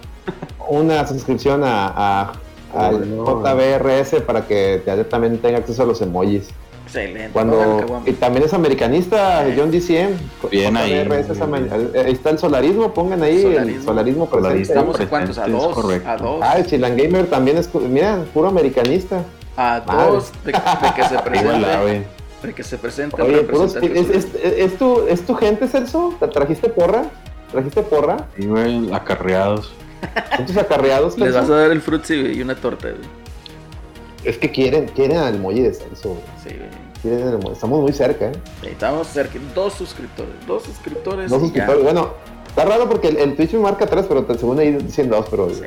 una 0.69 1.07
suscripción 1.07 1.63
a, 1.65 1.89
a- 1.89 2.33
al 2.75 2.95
Oh, 2.95 2.99
no. 2.99 3.25
JBRS 3.45 4.21
para 4.23 4.47
que 4.47 4.83
también 5.11 5.39
tenga 5.39 5.59
acceso 5.59 5.83
a 5.83 5.87
los 5.87 6.01
emojis. 6.01 6.49
Excelente. 6.93 7.31
Cuando 7.33 8.03
y 8.05 8.13
también 8.13 8.45
es 8.45 8.53
americanista, 8.53 9.45
Sí. 9.47 9.55
John 9.57 9.71
DCM. 9.71 10.17
Bien 10.51 10.77
ahí, 10.77 10.93
es 10.93 11.07
eh, 11.31 12.03
Ahí 12.07 12.13
está 12.13 12.31
el 12.31 12.39
solarismo, 12.39 12.93
pongan 12.93 13.23
ahí 13.23 13.43
Solarismo. 13.43 13.77
el 13.79 13.83
solarismo 13.85 14.29
presente. 14.29 14.63
Estamos 14.63 15.01
a 15.01 15.09
cuántos? 15.09 15.39
A 15.39 15.45
presente, 15.45 15.67
dos. 15.67 15.75
correcto. 15.75 16.09
A 16.09 16.17
dos. 16.17 16.41
Ah, 16.43 16.59
el 16.59 16.67
Chilan 16.67 16.97
Gamer 16.97 17.27
también 17.29 17.59
es, 17.59 17.73
mira, 17.75 18.25
puro 18.35 18.49
americanista. 18.49 19.23
A 19.57 19.83
Madre. 19.87 20.13
dos 20.13 20.33
de, 20.45 20.53
de 20.53 20.95
que 20.97 21.05
se 21.05 21.19
presente. 21.25 22.07
De 22.43 22.55
que 22.55 22.63
se 22.65 22.79
presente 22.79 23.23
Oye, 23.23 23.43
puros- 23.47 23.77
es, 23.77 24.09
es- 24.11 24.35
es 24.35 24.79
tu, 24.79 25.07
¿es 25.09 25.21
tu 25.27 25.35
gente, 25.35 25.69
Celso? 25.69 26.15
¿Te 26.19 26.27
trajiste 26.29 26.71
porra? 26.71 27.03
¿Trajiste 27.53 27.83
porra? 27.83 28.17
Sí, 28.37 28.47
güey, 28.47 28.93
acarreados. 28.93 29.73
¿Son 30.37 30.47
tus 30.47 30.57
acarreados, 30.57 31.19
Les 31.19 31.35
vas 31.35 31.51
a 31.51 31.55
dar 31.57 31.71
el 31.71 31.83
frutzi 31.83 32.15
y 32.15 32.41
una 32.41 32.55
torta. 32.55 32.89
güey. 32.89 33.01
Es 34.25 34.39
que 34.39 34.51
quieren, 34.51 34.87
quieren 34.89 35.19
al 35.19 35.39
muelle 35.39 35.63
de 35.65 35.75
Celso. 35.75 36.11
güey. 36.11 36.21
Sí, 36.43 36.49
güey. 36.57 36.69
Estamos 37.05 37.81
muy 37.81 37.93
cerca, 37.93 38.27
¿eh? 38.27 38.33
Estamos 38.63 39.07
cerca. 39.07 39.39
Dos 39.55 39.73
suscriptores. 39.75 40.33
Dos 40.47 40.63
suscriptores. 40.65 41.31
Dos 41.31 41.41
ya. 41.41 41.45
suscriptores. 41.47 41.83
Bueno, 41.83 42.11
está 42.47 42.65
raro 42.65 42.89
porque 42.89 43.09
el, 43.09 43.17
el 43.17 43.37
Twitch 43.37 43.53
me 43.55 43.61
marca 43.61 43.87
tres, 43.87 44.05
pero 44.09 44.27
según 44.35 44.59
ahí 44.59 44.73
dicen 44.73 45.09
dos, 45.09 45.27
pero... 45.31 45.49
Sí. 45.51 45.63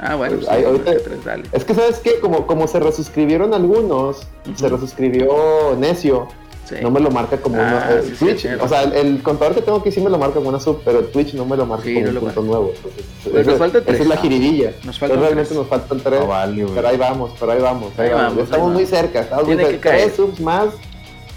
Ah, 0.00 0.14
bueno, 0.14 0.36
Pues, 0.36 0.48
ahí, 0.48 0.60
sí, 0.60 0.66
ahorita- 0.66 0.92
tres, 1.04 1.24
dale. 1.24 1.42
Es 1.52 1.64
que, 1.64 1.74
¿sabes 1.74 1.98
qué? 1.98 2.20
Como, 2.20 2.46
como 2.46 2.66
se 2.68 2.78
resuscribieron 2.80 3.52
algunos, 3.52 4.26
se 4.56 4.66
Ujú. 4.66 4.76
resuscribió 4.76 5.76
Necio, 5.78 6.28
Sí. 6.68 6.74
no 6.82 6.90
me 6.90 7.00
lo 7.00 7.10
marca 7.10 7.38
como 7.40 7.56
Ah, 7.56 7.86
una... 7.88 7.90
eh, 7.98 8.02
sí, 8.02 8.10
sí, 8.10 8.24
Twitch, 8.24 8.46
o 8.60 8.68
sea, 8.68 8.82
el, 8.82 8.92
el 8.92 9.22
contador 9.22 9.54
que 9.54 9.62
tengo 9.62 9.78
aquí 9.78 9.90
sí 9.90 10.00
me 10.02 10.10
lo 10.10 10.18
marca 10.18 10.34
como 10.34 10.50
una 10.50 10.60
sub, 10.60 10.82
pero 10.84 11.02
Twitch 11.04 11.32
no 11.34 11.46
me 11.46 11.56
lo 11.56 11.64
marca 11.64 11.84
Sí, 11.84 11.94
como 11.94 12.04
no 12.06 12.08
un 12.10 12.14
lo 12.16 12.20
punto 12.20 12.42
nuevo. 12.42 12.72
Entonces, 12.76 13.04
Pues 13.24 13.46
esa- 13.46 13.58
nos 13.58 13.68
esa 13.74 13.84
tres. 13.84 14.00
es 14.00 14.06
la 14.06 14.16
giridilla. 14.18 14.72
Nos 14.84 14.98
faltan 14.98 15.20
realmente 15.20 15.54
nos 15.54 15.66
faltan 15.66 16.00
tres. 16.00 16.20
No 16.20 16.26
vale, 16.26 16.62
güey. 16.62 16.74
Pero 16.74 16.88
ahí 16.88 16.96
vamos, 16.98 17.30
pero 17.40 17.52
ahí 17.52 17.60
vamos. 17.60 17.92
Ahí, 17.98 18.06
Ahí 18.08 18.12
vamos. 18.12 18.26
vamos, 18.30 18.44
estamos 18.44 18.66
ahí 18.68 18.72
muy 18.74 18.84
vamos. 18.84 18.98
cerca. 18.98 19.20
Estamos 19.20 19.44
muy 19.46 19.56
Tiene 19.56 19.70
cerca. 19.70 19.82
que 19.82 19.88
caer. 19.96 20.02
Tres 20.04 20.16
subs 20.16 20.40
más 20.40 20.66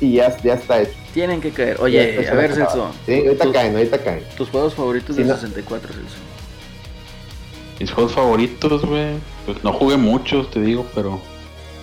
y 0.02 0.14
ya, 0.14 0.38
ya 0.44 0.54
está 0.56 0.82
hecho. 0.82 0.92
Tienen 1.14 1.40
que 1.42 1.52
caer. 1.52 1.78
Oye, 1.82 2.28
a 2.30 2.34
ver. 2.34 2.54
Celso. 2.54 2.90
Sí, 3.06 3.20
ahorita 3.26 3.44
tus- 3.46 3.54
caen, 3.54 3.76
ahorita 3.76 3.98
caen. 4.00 4.24
Tus 4.36 4.50
juegos 4.50 4.74
favoritos 4.74 5.16
Sí, 5.16 5.24
de 5.24 5.30
no. 5.30 5.36
64, 5.36 5.94
Celso. 5.94 6.16
Mis 7.80 7.92
juegos 7.92 8.12
favoritos, 8.14 8.86
güey. 8.86 9.08
Pues 9.46 9.64
no 9.64 9.74
jugué 9.74 9.98
muchos, 9.98 10.52
te 10.52 10.60
digo, 10.62 10.86
pero 10.94 11.20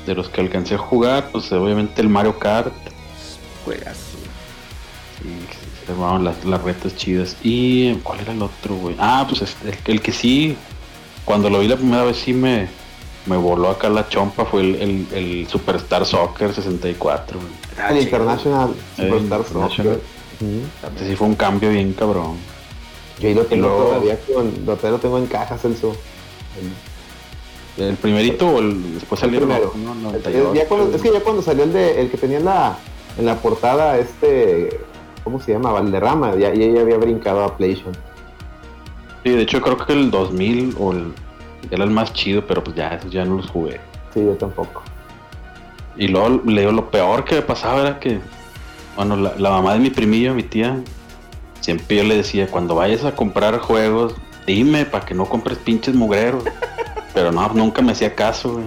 de 0.07 0.14
los 0.14 0.28
que 0.28 0.40
alcancé 0.40 0.74
a 0.76 0.78
jugar, 0.78 1.30
pues 1.32 1.51
obviamente 1.53 2.01
el 2.01 2.09
Mario 2.09 2.38
Kart. 2.38 2.72
Juegas. 3.69 3.97
Y 5.25 5.87
se 5.87 6.23
las, 6.25 6.45
las 6.45 6.62
retas 6.62 6.97
chidas. 6.97 7.37
¿Y 7.43 7.95
cuál 7.97 8.21
era 8.21 8.33
el 8.33 8.43
otro, 8.43 8.77
güey? 8.77 8.97
Ah, 8.99 9.25
pues 9.29 9.43
este, 9.43 9.71
el, 9.71 9.79
el 9.95 10.01
que 10.03 10.12
sí, 10.12 10.57
cuando 11.25 11.51
lo 11.51 11.61
vi 11.61 11.69
la 11.69 11.77
primera 11.77 12.05
vez 12.05 12.16
sí 12.19 12.33
me, 12.33 12.69
me 13.27 13.37
voló 13.37 13.69
acá 13.71 13.89
la 13.89 14.09
chompa, 14.09 14.45
fue 14.45 14.61
el, 14.62 14.75
el, 14.77 15.07
el 15.12 15.49
Superstar 15.49 16.07
Soccer 16.07 16.55
64, 16.55 17.39
güey. 17.41 17.53
Ah, 17.79 17.91
el. 17.91 18.03
International 18.03 18.71
Eh, 18.71 18.75
Superstar 18.97 19.21
International. 19.41 19.71
Soccer. 19.71 20.01
Este 20.95 21.09
sí 21.09 21.16
fue 21.16 21.27
un 21.27 21.35
cambio 21.35 21.71
bien 21.71 21.93
cabrón. 21.95 22.37
Yo 23.19 23.29
ahí 23.29 23.35
lo 23.35 23.45
tengo 23.47 23.66
luego- 23.66 23.85
todavía 23.87 24.19
con, 24.21 24.45
lo, 24.64 24.77
todavía 24.77 24.91
lo 24.91 24.99
tengo 24.99 25.19
en 25.19 25.27
cajas, 25.27 25.61
Celso. 25.62 25.97
¿El 27.77 27.95
primerito 27.97 28.49
o 28.49 28.59
el 28.61 28.95
después 28.95 29.21
El 29.23 29.27
salió 29.31 29.41
el 29.41 29.47
primero. 29.47 29.69
otro, 29.69 29.81
no? 29.81 29.93
Es, 30.11 30.25
98. 30.25 30.55
ya 30.55 30.66
cuando- 30.69 30.97
es 30.97 31.03
que 31.03 31.12
ya 31.12 31.21
cuando 31.21 31.43
salió 31.43 31.64
el 31.64 31.73
de 31.73 32.01
el 32.01 32.11
que 32.11 32.16
tenía 32.16 32.39
en 32.39 32.45
la, 32.45 32.77
en 33.19 33.27
la 33.27 33.37
portada, 33.37 33.99
este, 33.99 34.81
¿cómo 35.25 35.41
se 35.41 35.53
llama? 35.53 35.73
Valderrama, 35.73 36.37
ya, 36.37 36.55
ya, 36.55 36.81
había 36.81 36.97
brincado 36.97 37.45
a 37.45 37.57
PlayStation. 37.57 37.95
Sí, 39.25 39.31
de 39.31 39.43
hecho 39.43 39.61
creo 39.61 39.77
que 39.77 39.93
el 39.93 40.11
2000 40.11 40.77
o 40.79 40.93
el, 40.93 41.12
era 41.71 41.85
el 41.85 41.91
más 41.91 42.12
chido, 42.12 42.47
pero 42.47 42.62
pues 42.62 42.77
ya, 42.77 42.91
esos 42.91 43.11
ya 43.11 43.25
no 43.25 43.37
los 43.37 43.51
jugué. 43.51 43.81
Sí, 44.14 44.25
yo 44.25 44.35
tampoco. 44.35 44.83
Y 45.97 46.09
luego 46.09 46.41
le 46.47 46.61
digo, 46.61 46.73
lo 46.73 46.91
peor 46.91 47.25
que 47.25 47.35
me 47.35 47.43
pasaba 47.43 47.81
era 47.81 47.99
que, 47.99 48.21
bueno, 48.97 49.16
la, 49.16 49.35
la 49.37 49.51
mamá 49.51 49.75
de 49.75 49.81
mi 49.81 49.91
primillo, 49.91 50.33
mi 50.33 50.45
tía, 50.45 50.81
siempre 51.61 51.97
yo 51.97 52.05
le 52.05 52.16
decía, 52.16 52.47
cuando 52.47 52.77
vayas 52.77 53.05
a 53.05 53.16
comprar 53.16 53.59
juegos, 53.59 54.14
dime 54.47 54.85
para 54.85 55.05
que 55.05 55.14
no 55.14 55.27
compres 55.27 55.59
pinches 55.59 55.95
mugreros. 55.95 56.45
Pero 57.14 57.33
no, 57.33 57.49
nunca 57.49 57.83
me 57.83 57.93
hacía 57.93 58.14
caso, 58.14 58.53
güey. 58.53 58.66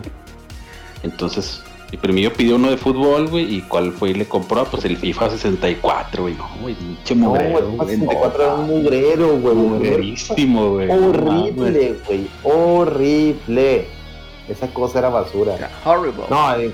Entonces, 1.03 1.63
mi 1.91 1.97
primillo 1.97 2.31
pidió 2.31 2.55
uno 2.55 2.69
de 2.69 2.77
fútbol, 2.77 3.27
güey, 3.27 3.55
y 3.55 3.61
cuál 3.63 3.91
fue 3.91 4.11
y 4.11 4.13
le 4.13 4.25
compró, 4.25 4.63
pues 4.65 4.85
el 4.85 4.95
FIFA 4.95 5.29
64, 5.31 6.23
güey. 6.23 6.35
No, 6.35 6.49
güey, 6.61 6.73
pinche 6.73 7.15
No, 7.15 7.27
mugrero, 7.29 7.59
el 7.59 7.65
güey, 7.77 7.89
64 7.89 8.43
era 8.43 8.53
un 8.53 8.61
no, 8.61 8.67
mugrero, 8.67 9.37
güey. 9.37 9.55
mugrerísimo, 9.55 10.69
güey. 10.71 10.87
No. 10.87 11.09
Horrible, 11.09 11.95
güey. 12.07 12.27
Horrible. 12.43 13.85
esa 14.47 14.67
cosa 14.67 14.99
era 14.99 15.09
basura. 15.09 15.55
Era 15.55 15.69
horrible. 15.85 16.23
No, 16.29 16.55
eh, 16.55 16.71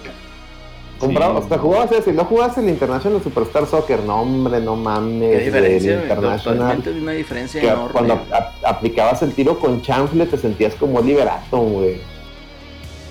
compraba, 0.99 1.39
hasta 1.39 1.57
jugabas 1.57 1.91
ese, 1.91 2.13
no 2.13 2.26
jugabas 2.26 2.57
el 2.59 2.70
International 2.70 3.22
Superstar 3.22 3.65
Soccer, 3.65 4.03
no 4.03 4.22
hombre, 4.22 4.59
no 4.59 4.76
mames. 4.76 5.38
Qué 5.39 5.45
diferencia, 5.45 5.91
el 5.93 5.97
güey, 5.97 6.09
International. 6.11 6.84
de 6.84 6.91
una 7.01 7.11
diferencia 7.13 7.61
enorme. 7.63 7.91
cuando 7.91 8.22
aplicabas 8.63 9.22
el 9.24 9.34
tiro 9.34 9.57
con 9.59 9.82
chanfle 9.82 10.28
te 10.28 10.38
sentías 10.38 10.76
como 10.76 11.01
liberato, 11.01 11.57
güey. 11.57 12.16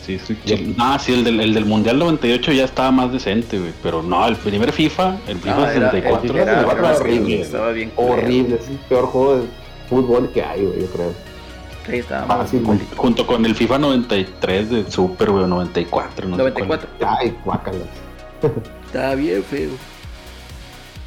Sí, 0.06 0.20
sí, 0.24 0.38
sí. 0.44 0.74
Ah, 0.78 0.98
sí, 1.00 1.12
el 1.12 1.24
del, 1.24 1.40
el 1.40 1.52
del 1.52 1.64
Mundial 1.64 1.98
98 1.98 2.52
ya 2.52 2.64
estaba 2.64 2.92
más 2.92 3.12
decente, 3.12 3.58
güey. 3.58 3.72
Pero 3.82 4.02
no, 4.04 4.24
el 4.28 4.36
primer 4.36 4.72
FIFA, 4.72 5.16
el 5.26 5.38
FIFA 5.38 5.54
No, 5.56 5.62
era, 5.64 5.72
64. 5.90 6.20
FIFA 6.22 6.42
era, 6.42 6.60
era 6.60 6.72
era 6.72 6.96
horrible. 6.96 7.40
Estaba 7.40 7.70
bien. 7.72 7.92
Horrible, 7.96 8.54
es 8.62 8.68
el 8.68 8.76
peor 8.88 9.06
juego 9.06 9.36
de 9.38 9.42
fútbol 9.90 10.30
que 10.32 10.42
hay, 10.44 10.64
güey, 10.64 10.80
yo 10.82 10.86
creo. 10.86 11.12
Sí, 11.88 11.96
estaba 11.96 12.26
mal. 12.26 12.46
Jun- 12.46 12.80
Junto 12.96 13.26
con 13.26 13.44
el 13.46 13.54
FIFA 13.56 13.78
93 13.78 14.70
de 14.70 14.90
Super, 14.90 15.30
güey, 15.30 15.42
o 15.44 15.46
94. 15.48 16.28
No 16.28 16.36
sé 16.36 16.42
94. 16.42 16.88
Ay, 17.04 17.36
guácalas. 17.44 17.82
Estaba 18.86 19.14
bien 19.16 19.42
feo. 19.42 19.70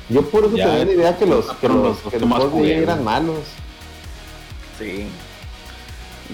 Yo 0.10 0.24
por 0.24 0.43
eso 0.45 0.58
Ya, 0.58 0.66
tenía 0.72 0.86
la 0.86 0.91
idea 0.91 1.18
que 1.18 1.26
los, 1.26 1.45
que 1.54 1.68
los, 1.70 1.78
los 1.78 1.97
que 2.14 2.20
los 2.20 2.30
juegos 2.30 2.52
jugué, 2.52 2.78
eran 2.84 3.04
malos. 3.04 3.38
Sí. 4.78 5.06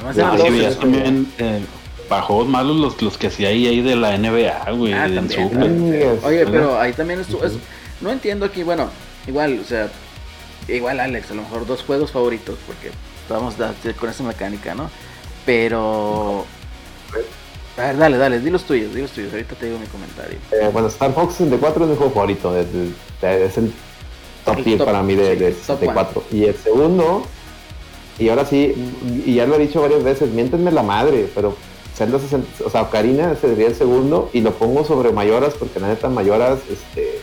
No 0.01 0.09
Ah, 0.09 0.36
sí, 0.38 0.41
sí, 0.49 0.61
ya 0.61 0.76
también 0.80 1.28
eh, 1.38 1.61
para 2.07 2.21
juegos 2.23 2.47
malos 2.47 2.75
los, 2.77 3.01
los 3.01 3.17
que 3.17 3.27
hacía 3.27 3.49
ahí 3.49 3.81
de 3.81 3.95
la 3.95 4.17
NBA, 4.17 4.71
güey, 4.71 4.93
Ah, 4.93 5.05
en 5.07 5.15
también, 5.15 5.49
Super. 5.49 5.63
Chingues, 5.67 6.23
Oye, 6.23 6.45
pero 6.47 6.79
ahí 6.79 6.93
también 6.93 7.19
estuvo. 7.21 7.43
es- 7.43 7.53
no 8.01 8.11
entiendo 8.11 8.45
aquí, 8.45 8.63
bueno, 8.63 8.89
igual, 9.27 9.59
o 9.59 9.67
sea, 9.67 9.89
igual 10.67 10.99
Alex, 10.99 11.31
a 11.31 11.35
lo 11.35 11.41
mejor 11.43 11.65
dos 11.65 11.83
juegos 11.83 12.11
favoritos, 12.11 12.57
porque 12.67 12.91
vamos 13.29 13.55
con 13.99 14.09
esa 14.09 14.23
mecánica, 14.23 14.75
¿no? 14.75 14.89
Pero. 15.45 16.45
A 17.77 17.81
ver, 17.87 17.97
dale, 17.97 18.17
dale, 18.17 18.39
di 18.39 18.49
los 18.49 18.63
tuyos, 18.63 18.93
di 18.95 19.01
los 19.01 19.11
tuyos. 19.11 19.33
Ahorita 19.33 19.55
te 19.55 19.65
digo 19.65 19.77
mi 19.77 19.85
comentario. 19.87 20.37
Eh, 20.51 20.69
bueno, 20.71 20.87
Star 20.87 21.13
Fox 21.13 21.33
64 21.35 21.83
es 21.83 21.89
mi 21.91 21.95
juego 21.97 22.13
favorito. 22.13 22.53
de- 22.53 22.65
de- 22.65 22.91
de- 23.21 23.45
es 23.45 23.57
el 23.57 23.71
top 24.45 24.57
El 24.59 24.63
tier 24.63 24.77
top, 24.77 24.87
para 24.87 25.03
mí 25.03 25.15
de, 25.15 25.33
sí, 25.33 25.39
de 25.39 25.51
top 25.51 25.59
64. 25.79 26.23
Y 26.31 26.45
el 26.45 26.55
segundo, 26.55 27.23
y 28.17 28.29
ahora 28.29 28.45
sí, 28.45 28.73
y 29.25 29.35
ya 29.35 29.45
lo 29.45 29.55
he 29.55 29.59
dicho 29.59 29.81
varias 29.81 30.03
veces, 30.03 30.29
miéntenme 30.29 30.71
la 30.71 30.83
madre, 30.83 31.29
pero 31.35 31.57
Zelda 31.95 32.19
60, 32.19 32.65
o 32.65 32.69
sea, 32.69 32.81
Ocarina 32.83 33.35
sería 33.35 33.67
el 33.67 33.75
segundo 33.75 34.29
y 34.33 34.41
lo 34.41 34.51
pongo 34.51 34.83
sobre 34.83 35.11
Mayoras 35.11 35.53
porque 35.53 35.79
la 35.79 35.87
neta 35.87 36.09
Mayoras, 36.09 36.59
este, 36.69 37.19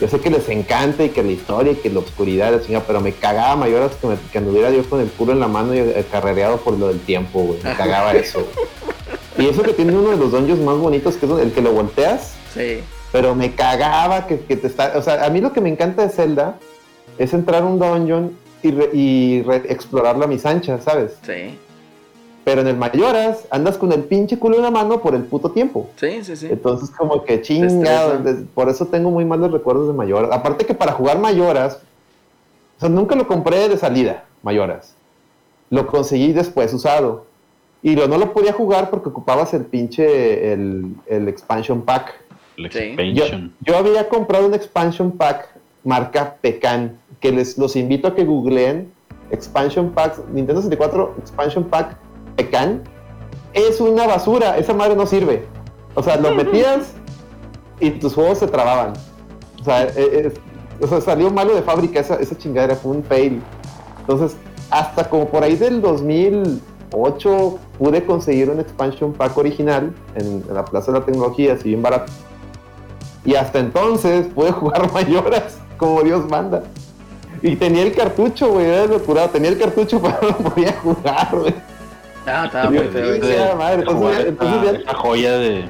yo 0.00 0.08
sé 0.08 0.18
que 0.20 0.28
les 0.30 0.48
encanta 0.48 1.04
y 1.04 1.10
que 1.10 1.22
la 1.22 1.30
historia 1.32 1.72
y 1.72 1.76
que 1.76 1.88
la 1.90 2.00
oscuridad, 2.00 2.52
la 2.52 2.60
chingada, 2.62 2.84
pero 2.86 3.00
me 3.00 3.12
cagaba 3.12 3.54
Mayoras 3.56 3.92
que, 4.00 4.06
me, 4.08 4.16
que 4.32 4.38
anduviera 4.38 4.70
yo 4.70 4.84
con 4.88 5.00
el 5.00 5.08
culo 5.10 5.32
en 5.32 5.40
la 5.40 5.48
mano 5.48 5.72
y 5.74 5.78
eh, 5.78 6.04
carrereado 6.10 6.56
por 6.58 6.74
lo 6.78 6.88
del 6.88 6.98
tiempo, 7.00 7.40
güey. 7.42 7.58
Me 7.62 7.74
cagaba 7.76 8.12
eso. 8.16 8.44
Y 9.38 9.46
eso 9.46 9.62
que 9.62 9.72
tiene 9.72 9.96
uno 9.96 10.10
de 10.10 10.16
los 10.16 10.32
dungeons 10.32 10.60
más 10.62 10.76
bonitos, 10.78 11.16
que 11.16 11.26
es 11.26 11.32
el 11.32 11.52
que 11.52 11.60
lo 11.62 11.72
volteas 11.72 12.34
Sí, 12.54 12.80
pero 13.12 13.34
me 13.34 13.54
cagaba 13.54 14.26
que, 14.26 14.40
que 14.40 14.56
te 14.56 14.66
está. 14.66 14.94
O 14.96 15.02
sea, 15.02 15.24
a 15.24 15.30
mí 15.30 15.40
lo 15.40 15.52
que 15.52 15.60
me 15.60 15.68
encanta 15.68 16.02
de 16.02 16.08
Zelda 16.08 16.58
es 17.18 17.32
entrar 17.34 17.62
a 17.62 17.66
un 17.66 17.78
dungeon 17.78 18.36
y, 18.62 18.70
re- 18.72 18.90
y 18.92 19.42
re- 19.42 19.62
explorarlo 19.68 20.24
a 20.24 20.26
mis 20.26 20.44
anchas, 20.44 20.82
¿sabes? 20.84 21.12
sí, 21.24 21.56
Pero 22.46 22.60
en 22.60 22.68
el 22.68 22.76
Mayoras 22.76 23.44
andas 23.50 23.76
con 23.76 23.90
el 23.90 24.04
pinche 24.04 24.38
culo 24.38 24.54
en 24.54 24.62
la 24.62 24.70
mano 24.70 25.02
por 25.02 25.16
el 25.16 25.24
puto 25.24 25.50
tiempo. 25.50 25.90
sí, 25.96 26.22
sí, 26.22 26.36
sí. 26.36 26.46
Entonces, 26.48 26.90
como 26.90 27.24
que 27.24 27.42
chingado. 27.42 28.22
Por 28.54 28.68
eso 28.68 28.86
tengo 28.86 29.10
muy 29.10 29.24
malos 29.24 29.50
recuerdos 29.50 29.88
de 29.88 29.94
Mayoras. 29.94 30.30
Aparte 30.30 30.64
que 30.64 30.72
para 30.72 30.92
jugar 30.92 31.18
Mayoras, 31.18 31.80
o 32.76 32.80
sea, 32.80 32.88
nunca 32.88 33.16
lo 33.16 33.26
compré 33.26 33.68
de 33.68 33.76
salida, 33.76 34.26
Mayoras. 34.44 34.94
Lo 35.70 35.88
conseguí 35.88 36.32
después 36.32 36.72
usado. 36.72 37.26
Y 37.82 37.96
lo, 37.96 38.06
no 38.06 38.16
lo 38.16 38.32
podía 38.32 38.52
jugar 38.52 38.90
porque 38.90 39.08
ocupabas 39.08 39.52
el 39.52 39.64
pinche, 39.64 40.52
el, 40.52 40.94
el 41.08 41.26
expansion 41.26 41.82
pack. 41.82 42.14
El 42.58 42.70
Sí. 42.70 42.94
Yo, 43.12 43.24
expansion. 43.24 43.54
yo 43.60 43.76
había 43.76 44.08
comprado 44.08 44.46
un 44.46 44.54
expansion 44.54 45.10
pack 45.10 45.48
marca 45.82 46.36
Pecan, 46.40 46.96
que 47.18 47.32
les 47.32 47.58
los 47.58 47.74
invito 47.74 48.06
a 48.06 48.14
que 48.14 48.24
googleen 48.24 48.92
expansion 49.32 49.90
pack 49.90 50.18
Nintendo 50.32 50.62
64 50.62 51.16
expansion 51.18 51.64
pack 51.64 52.05
Pecan. 52.36 52.82
Es 53.52 53.80
una 53.80 54.06
basura, 54.06 54.58
esa 54.58 54.74
madre 54.74 54.94
no 54.96 55.06
sirve. 55.06 55.46
O 55.94 56.02
sea, 56.02 56.16
lo 56.16 56.34
metías 56.34 56.92
y 57.80 57.90
tus 57.90 58.14
juegos 58.14 58.38
se 58.38 58.46
trababan. 58.46 58.92
O 59.60 59.64
sea, 59.64 59.84
eh, 59.84 60.30
es- 60.32 60.40
o 60.82 60.86
sea, 60.86 61.00
salió 61.00 61.30
malo 61.30 61.54
de 61.54 61.62
fábrica 61.62 62.00
esa, 62.00 62.16
esa 62.16 62.36
chingadera, 62.36 62.76
fue 62.76 62.92
un 62.92 63.02
fail. 63.02 63.40
Entonces, 64.00 64.36
hasta 64.70 65.08
como 65.08 65.26
por 65.28 65.42
ahí 65.42 65.56
del 65.56 65.80
2008 65.80 67.58
pude 67.78 68.04
conseguir 68.04 68.50
un 68.50 68.60
expansion 68.60 69.12
pack 69.14 69.36
original 69.38 69.94
en, 70.16 70.44
en 70.46 70.54
la 70.54 70.64
Plaza 70.64 70.92
de 70.92 70.98
la 70.98 71.04
Tecnología, 71.06 71.54
así 71.54 71.70
bien 71.70 71.82
barato. 71.82 72.12
Y 73.24 73.34
hasta 73.34 73.58
entonces 73.58 74.26
pude 74.26 74.52
jugar 74.52 74.92
mayoras 74.92 75.58
como 75.78 76.02
Dios 76.02 76.28
manda. 76.28 76.62
Y 77.42 77.56
tenía 77.56 77.82
el 77.82 77.94
cartucho, 77.94 78.48
güey, 78.52 78.66
era 78.66 78.86
locura. 78.86 79.28
Tenía 79.28 79.50
el 79.50 79.58
cartucho, 79.58 80.00
pero 80.02 80.18
no 80.30 80.36
podía 80.50 80.72
jugar, 80.82 81.28
güey. 81.38 81.54
Ah, 82.26 82.44
estaba 82.46 82.70
muy 82.70 82.78
feo. 82.80 83.14
sí, 83.14 83.20
esa- 83.20 84.94
joya 84.94 85.38
de, 85.38 85.68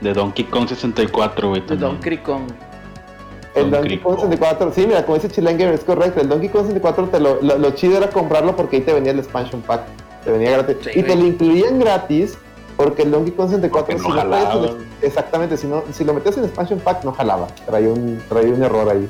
de 0.00 0.12
Donkey 0.12 0.44
Kong 0.44 0.68
64, 0.68 1.48
güey. 1.48 1.60
De. 1.66 1.76
Donkey 1.76 2.18
Kong. 2.18 2.42
El 3.54 3.70
Donkey 3.70 3.80
Donkey 3.80 3.98
Kong 3.98 4.14
Kong. 4.16 4.30
64, 4.30 4.72
sí, 4.74 4.86
mira, 4.86 5.04
como 5.04 5.16
dice 5.16 5.28
Chilenger, 5.28 5.72
es 5.74 5.80
correcto. 5.84 6.20
El 6.20 6.28
Donkey 6.28 6.48
Kong 6.50 6.62
64, 6.66 7.08
te 7.08 7.18
lo, 7.20 7.40
lo, 7.42 7.58
lo 7.58 7.70
chido 7.72 7.96
era 7.96 8.08
comprarlo 8.10 8.54
porque 8.54 8.76
ahí 8.76 8.82
te 8.82 8.92
venía 8.92 9.12
el 9.12 9.18
expansion 9.18 9.60
pack. 9.62 9.82
Te 10.24 10.30
venía 10.30 10.50
gratis. 10.50 10.76
Sí, 10.84 10.90
y 10.94 11.02
te 11.02 11.16
lo 11.16 11.24
incluían 11.26 11.78
gratis 11.78 12.36
porque 12.76 13.02
el 13.02 13.10
Donkey 13.10 13.32
Kong 13.32 13.48
64, 13.48 13.86
Porque 13.96 14.02
no 14.02 14.08
si 14.08 14.08
lo 14.24 14.30
metías 14.30 14.48
jalaba. 14.48 14.66
en- 14.68 14.86
exactamente, 15.02 15.56
si, 15.56 15.66
no, 15.66 15.82
si 15.92 16.04
lo 16.04 16.14
metías 16.14 16.36
en 16.38 16.44
expansion 16.44 16.78
pack, 16.78 17.04
no 17.04 17.12
jalaba. 17.12 17.46
Traía 17.66 17.88
un, 17.88 18.22
traía 18.28 18.52
un 18.54 18.62
error 18.62 18.88
ahí. 18.88 19.08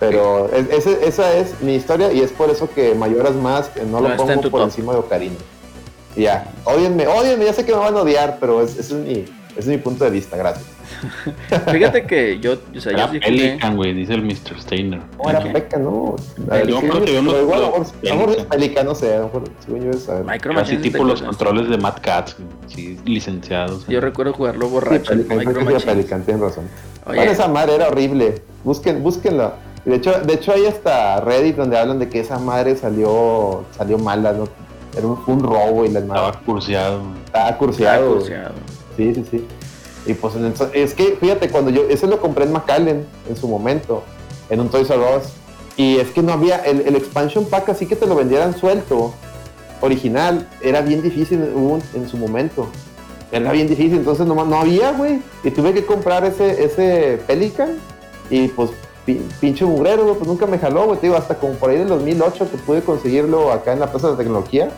Pero 0.00 0.48
es- 0.52 0.70
ese- 0.70 1.06
esa 1.06 1.34
es 1.34 1.60
mi 1.60 1.74
historia 1.74 2.12
y 2.12 2.20
es 2.20 2.32
por 2.32 2.50
eso 2.50 2.68
que 2.72 2.94
Mayoras 2.94 3.34
más 3.34 3.68
que 3.68 3.82
no 3.84 4.00
No 4.00 4.08
lo 4.08 4.16
pongo 4.16 4.40
por 4.42 4.50
top. 4.50 4.62
encima 4.62 4.92
de 4.92 4.98
Ocarina. 4.98 5.36
Ya, 6.16 6.46
odienme, 6.64 7.06
odienme, 7.06 7.44
ya 7.44 7.52
sé 7.52 7.64
que 7.64 7.72
me 7.72 7.78
van 7.78 7.94
a 7.94 8.02
odiar, 8.02 8.38
pero 8.40 8.62
es- 8.62 8.78
ese 8.78 8.80
es 8.80 8.92
mi, 9.06 9.12
ese 9.12 9.26
es 9.58 9.66
mi 9.66 9.78
punto 9.78 10.04
de 10.04 10.10
vista, 10.10 10.36
gracias. 10.36 10.64
Fíjate 11.72 12.04
que 12.04 12.38
yo, 12.40 12.52
o 12.76 12.80
sea, 12.80 12.92
yo 12.96 13.08
sí. 13.12 13.18
Pelican, 13.20 13.76
güey, 13.76 13.92
dice 13.94 14.14
el 14.14 14.22
Mr. 14.22 14.60
Steiner. 14.60 15.00
No, 15.22 15.30
era 15.30 15.40
no. 15.40 15.52
Pelican. 15.52 15.82
Sí, 15.82 16.70
Yo 16.70 16.80
creo 16.80 17.04
que 17.04 17.14
yo 17.14 17.22
no- 17.22 17.30
pero 17.32 17.42
igual, 17.42 17.58
a 17.58 17.62
lo 17.62 17.70
mejor- 18.14 18.30
es 18.38 18.44
Pelican, 18.44 18.86
no 18.86 18.94
sé, 18.94 19.14
a 19.14 19.18
lo 19.18 19.24
mejor, 19.24 19.44
según 19.64 19.82
yo 19.82 19.90
es. 19.90 20.08
Micro 20.24 20.58
Así 20.60 20.76
tipo 20.76 21.04
los 21.04 21.18
64. 21.20 21.26
controles 21.26 21.68
de 21.70 21.78
Mad 21.78 21.94
Cats, 22.00 22.36
sí, 22.68 22.98
licenciados. 23.04 23.86
Yo 23.88 24.00
recuerdo 24.00 24.32
jugarlo 24.34 24.68
borracho. 24.68 25.10
Pelican. 25.12 25.82
Pelican, 25.84 26.22
tienen 26.24 26.42
razón. 26.42 26.64
Esa 27.14 27.48
madre 27.48 27.74
era 27.74 27.88
horrible. 27.88 28.42
Busquen, 28.62 29.02
búsquenla. 29.02 29.54
Y 29.84 29.90
De 29.90 29.96
hecho, 29.96 30.12
de 30.20 30.32
hecho 30.34 30.52
hay 30.52 30.64
hasta 30.66 31.20
Reddit 31.20 31.56
donde 31.56 31.76
hablan 31.78 31.98
de 31.98 32.08
que 32.08 32.20
esa 32.20 32.38
madre 32.38 32.74
salió, 32.76 33.64
salió 33.76 33.98
mala, 33.98 34.32
¿no? 34.32 34.48
Era 34.96 35.06
un, 35.06 35.18
un 35.26 35.40
robo 35.40 35.84
y 35.84 35.88
la 35.88 36.00
Estaba 36.00 36.22
madre 36.28 36.38
curseado. 36.46 37.02
estaba 37.24 37.44
estaba 37.48 37.58
curseado. 37.58 38.20
Sí, 38.96 39.14
sí, 39.14 39.24
sí. 39.30 39.46
Y 40.06 40.14
pues 40.14 40.34
en 40.36 40.44
el- 40.46 40.54
es 40.74 40.94
que, 40.94 41.16
fíjate, 41.20 41.48
cuando 41.50 41.70
yo, 41.70 41.82
ese 41.88 42.06
lo 42.06 42.20
compré 42.20 42.44
en 42.44 42.52
McAllen 42.52 43.06
en 43.28 43.36
su 43.36 43.48
momento, 43.48 44.02
en 44.50 44.60
un 44.60 44.68
Toys 44.68 44.90
R 44.90 45.00
Us, 45.00 45.24
y 45.76 45.96
es 45.98 46.10
que 46.10 46.22
no 46.22 46.32
había, 46.32 46.56
el, 46.58 46.82
el 46.82 46.94
expansion 46.94 47.44
pack 47.46 47.70
así 47.70 47.86
que 47.86 47.96
te 47.96 48.06
lo 48.06 48.14
vendieran 48.14 48.56
suelto, 48.56 49.12
original, 49.80 50.48
era 50.62 50.80
bien 50.82 51.02
difícil 51.02 51.40
un- 51.54 51.82
en 51.94 52.08
su 52.08 52.16
momento. 52.16 52.68
Era 53.32 53.50
bien 53.50 53.66
difícil, 53.66 53.94
entonces 53.98 54.26
no, 54.26 54.44
no 54.44 54.60
había, 54.60 54.92
güey. 54.92 55.20
Y 55.42 55.50
tuve 55.50 55.72
que 55.74 55.84
comprar 55.84 56.24
ese, 56.24 56.64
ese 56.64 57.18
Pelican, 57.26 57.78
y 58.30 58.48
pues 58.48 58.70
pinche 59.04 59.64
mugrero, 59.64 60.04
güey, 60.04 60.16
pues 60.16 60.26
nunca 60.26 60.46
me 60.46 60.58
jaló, 60.58 60.86
güey. 60.86 60.98
Te 60.98 61.06
digo, 61.06 61.16
hasta 61.16 61.36
como 61.36 61.54
por 61.54 61.70
ahí 61.70 61.78
del 61.78 61.88
2008 61.88 62.50
que 62.50 62.56
pude 62.58 62.82
conseguirlo 62.82 63.52
acá 63.52 63.72
en 63.72 63.80
la 63.80 63.90
Plaza 63.90 64.08
de 64.08 64.12
la 64.14 64.18
Tecnología, 64.18 64.70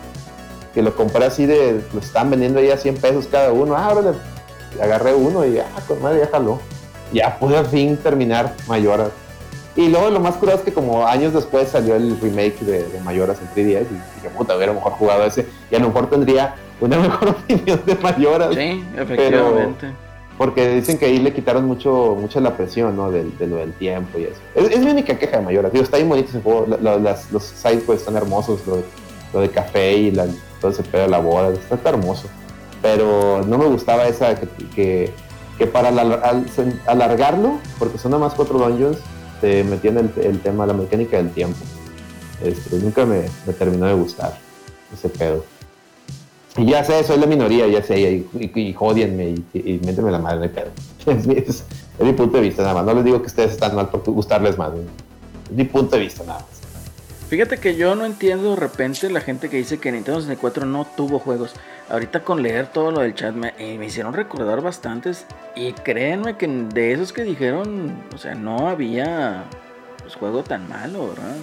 que 0.75 0.83
lo 0.83 0.95
compré 0.95 1.25
así 1.25 1.47
de, 1.47 1.83
lo 1.93 2.01
están 2.01 2.31
vendiendo 2.31 2.59
ahí 2.59 2.71
a 2.71 2.77
100 2.77 2.97
pesos 2.97 3.29
cada 3.31 3.53
uno. 3.53 3.77
Ah, 3.77 3.93
órale, 3.93 4.17
agarré 4.83 5.15
uno 5.15 5.47
y 5.47 5.59
ah, 5.59 5.67
con 5.87 6.03
madre 6.03 6.21
ya 6.21 6.29
jaló. 6.29 6.61
Ya 7.13 7.39
pude 7.39 7.57
al 7.57 7.67
fin 7.67 7.97
terminar 7.97 8.55
Mayoras. 8.67 9.11
Y 9.77 9.89
luego 9.89 10.11
lo 10.11 10.21
más 10.21 10.37
curioso 10.37 10.61
es 10.61 10.65
que 10.65 10.73
como 10.73 11.07
años 11.07 11.35
después 11.35 11.69
salió 11.69 11.95
el 11.97 12.19
remake 12.19 12.59
de, 12.61 12.85
de 12.85 13.01
Mayoras 13.01 13.39
en 13.41 13.49
3DS 13.49 13.83
y 13.83 13.95
dije, 14.17 14.31
puta, 14.37 14.57
hubiera 14.57 14.73
mejor 14.73 14.93
jugado 14.93 15.25
ese 15.25 15.47
y 15.71 15.77
a 15.77 15.79
lo 15.79 15.89
mejor 15.89 16.09
tendría 16.09 16.55
una 16.81 16.99
mejor 17.01 17.29
opinión 17.31 17.83
de 17.85 17.95
Mayoras. 17.97 18.55
Sí, 18.55 18.85
efectivamente. 18.97 19.93
Porque 20.39 20.69
dicen 20.75 20.99
que 20.99 21.07
ahí 21.07 21.19
le 21.19 21.33
quitaron 21.33 21.65
mucho, 21.65 22.15
mucho 22.21 22.41
la 22.41 22.57
presión, 22.57 22.95
¿no? 22.95 23.11
De, 23.11 23.25
del 23.25 23.73
tiempo 23.75 24.19
y 24.19 24.25
eso. 24.25 24.37
Es, 24.55 24.71
es 24.71 24.81
mi 24.85 24.91
única 24.91 25.19
queja 25.19 25.39
de 25.39 25.45
Mayoras. 25.45 25.73
Digo, 25.73 25.83
está 25.83 25.97
bien 25.97 26.09
bonito 26.11 26.29
ese 26.29 26.43
juego. 26.43 26.67
La- 26.81 26.99
la- 26.99 27.19
los 27.33 27.43
sides 27.43 27.83
pues 27.87 28.01
están 28.01 28.17
hermosos. 28.17 28.67
Lo, 28.67 28.83
lo 29.33 29.41
de 29.41 29.49
café 29.51 29.97
y 29.97 30.13
todo 30.61 30.71
ese 30.71 30.83
pedo 30.83 31.03
de 31.03 31.09
la 31.09 31.19
boda. 31.21 31.53
Está, 31.71 31.89
hermoso. 31.89 32.29
Pero 32.83 33.43
no 33.47 33.57
me 33.57 33.65
gustaba 33.67 34.07
esa 34.07 34.35
que, 34.39 34.47
que, 35.57 35.67
para 35.67 35.91
la- 35.91 36.03
al- 36.03 36.47
alargarlo, 36.87 37.59
porque 37.79 37.97
son 37.97 38.11
nada 38.11 38.21
cuatro 38.37 38.59
dungeons, 38.59 38.99
te 39.41 39.65
metían 39.65 39.97
el, 39.97 40.13
el 40.23 40.41
tema, 40.41 40.67
la 40.67 40.75
mecánica 40.75 41.17
del 41.17 41.31
tiempo. 41.31 41.57
Este, 42.45 42.77
nunca 42.77 43.07
me 43.47 43.53
terminó 43.55 43.87
de 43.87 43.95
gustar 43.95 44.37
ese 44.93 45.09
pedo. 45.09 45.45
Y 46.59 46.65
ya 46.67 46.83
sé, 46.85 47.05
soy 47.05 47.19
la 47.19 47.27
minoría, 47.27 47.67
ya 47.67 47.83
sé, 47.83 48.01
y, 48.01 48.29
y, 48.55 48.61
y 48.61 48.73
jodienme 48.73 49.35
y, 49.53 49.81
méteme 49.85 50.11
la 50.11 50.19
madre, 50.19 50.49
pero 50.49 50.71
es, 51.19 51.27
es- 51.27 51.65
mi 51.99 52.13
punto 52.13 52.37
de 52.37 52.43
vista 52.43 52.63
nada 52.63 52.75
más. 52.75 52.85
No 52.85 52.95
les 52.95 53.05
digo 53.05 53.21
que 53.21 53.27
ustedes 53.29 53.53
están 53.53 53.75
mal 53.75 53.89
por 53.89 54.03
gustarles 54.05 54.59
más. 54.59 54.71
Es 54.75 55.51
mi 55.57 55.65
punto 55.65 55.97
de 55.97 56.03
vista 56.03 56.25
nada 56.25 56.41
más. 56.41 56.49
Fíjate 57.29 57.59
que 57.59 57.75
yo 57.75 57.95
no 57.97 58.05
entiendo 58.05 58.51
de 58.51 58.57
repente 58.57 59.09
la 59.11 59.21
gente 59.21 59.49
que 59.49 59.57
dice 59.57 59.79
que 59.79 59.91
Nintendo 59.91 60.21
64 60.21 60.65
no 60.67 60.87
tuvo 60.97 61.19
juegos. 61.19 61.55
Ahorita 61.89 62.23
con 62.23 62.43
leer 62.43 62.67
todo 62.69 62.91
lo 62.91 63.01
del 63.01 63.15
chat 63.15 63.35
me, 63.35 63.55
eh, 63.59 63.79
me 63.79 63.87
hicieron 63.87 64.13
recordar 64.13 64.61
bastantes. 64.61 65.25
Y 65.57 65.73
créanme 65.73 66.37
que 66.37 66.47
de 66.47 66.93
esos 66.93 67.13
que 67.13 67.23
dijeron, 67.25 67.93
o 68.15 68.19
sea, 68.19 68.35
no 68.35 68.69
había 68.69 69.45
pues, 70.03 70.15
juego 70.17 70.43
tan 70.45 70.69
malo, 70.69 71.09
¿verdad? 71.09 71.37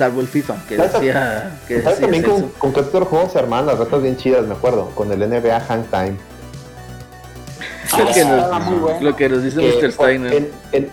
Salvo 0.00 0.20
el 0.22 0.28
FIFA, 0.28 0.54
que 0.66 0.76
¿Sabes- 0.78 0.92
decía 0.94 1.58
que 1.68 1.82
¿Sabes 1.82 2.00
decía 2.00 2.00
también 2.00 2.22
con, 2.24 2.48
con 2.58 2.72
qué 2.72 2.80
otro 2.80 3.04
juego 3.04 3.28
se 3.28 3.38
armaban 3.38 3.66
las 3.66 3.78
retas 3.78 4.00
bien 4.02 4.16
chidas, 4.16 4.46
me 4.46 4.54
acuerdo? 4.54 4.86
Con 4.94 5.12
el 5.12 5.20
NBA 5.20 5.60
Hang 5.60 5.84
Time. 5.90 6.16
Lo 7.98 8.12
que 8.12 8.24
nos- 8.24 8.64
muy 8.64 8.78
bueno. 8.78 8.98
Lo 9.00 9.16
que 9.16 9.28
nos 9.28 9.42
dice 9.42 9.60
Mr. 9.60 9.92
Steiner, 9.92 10.32
en- 10.32 10.50
en- 10.72 10.90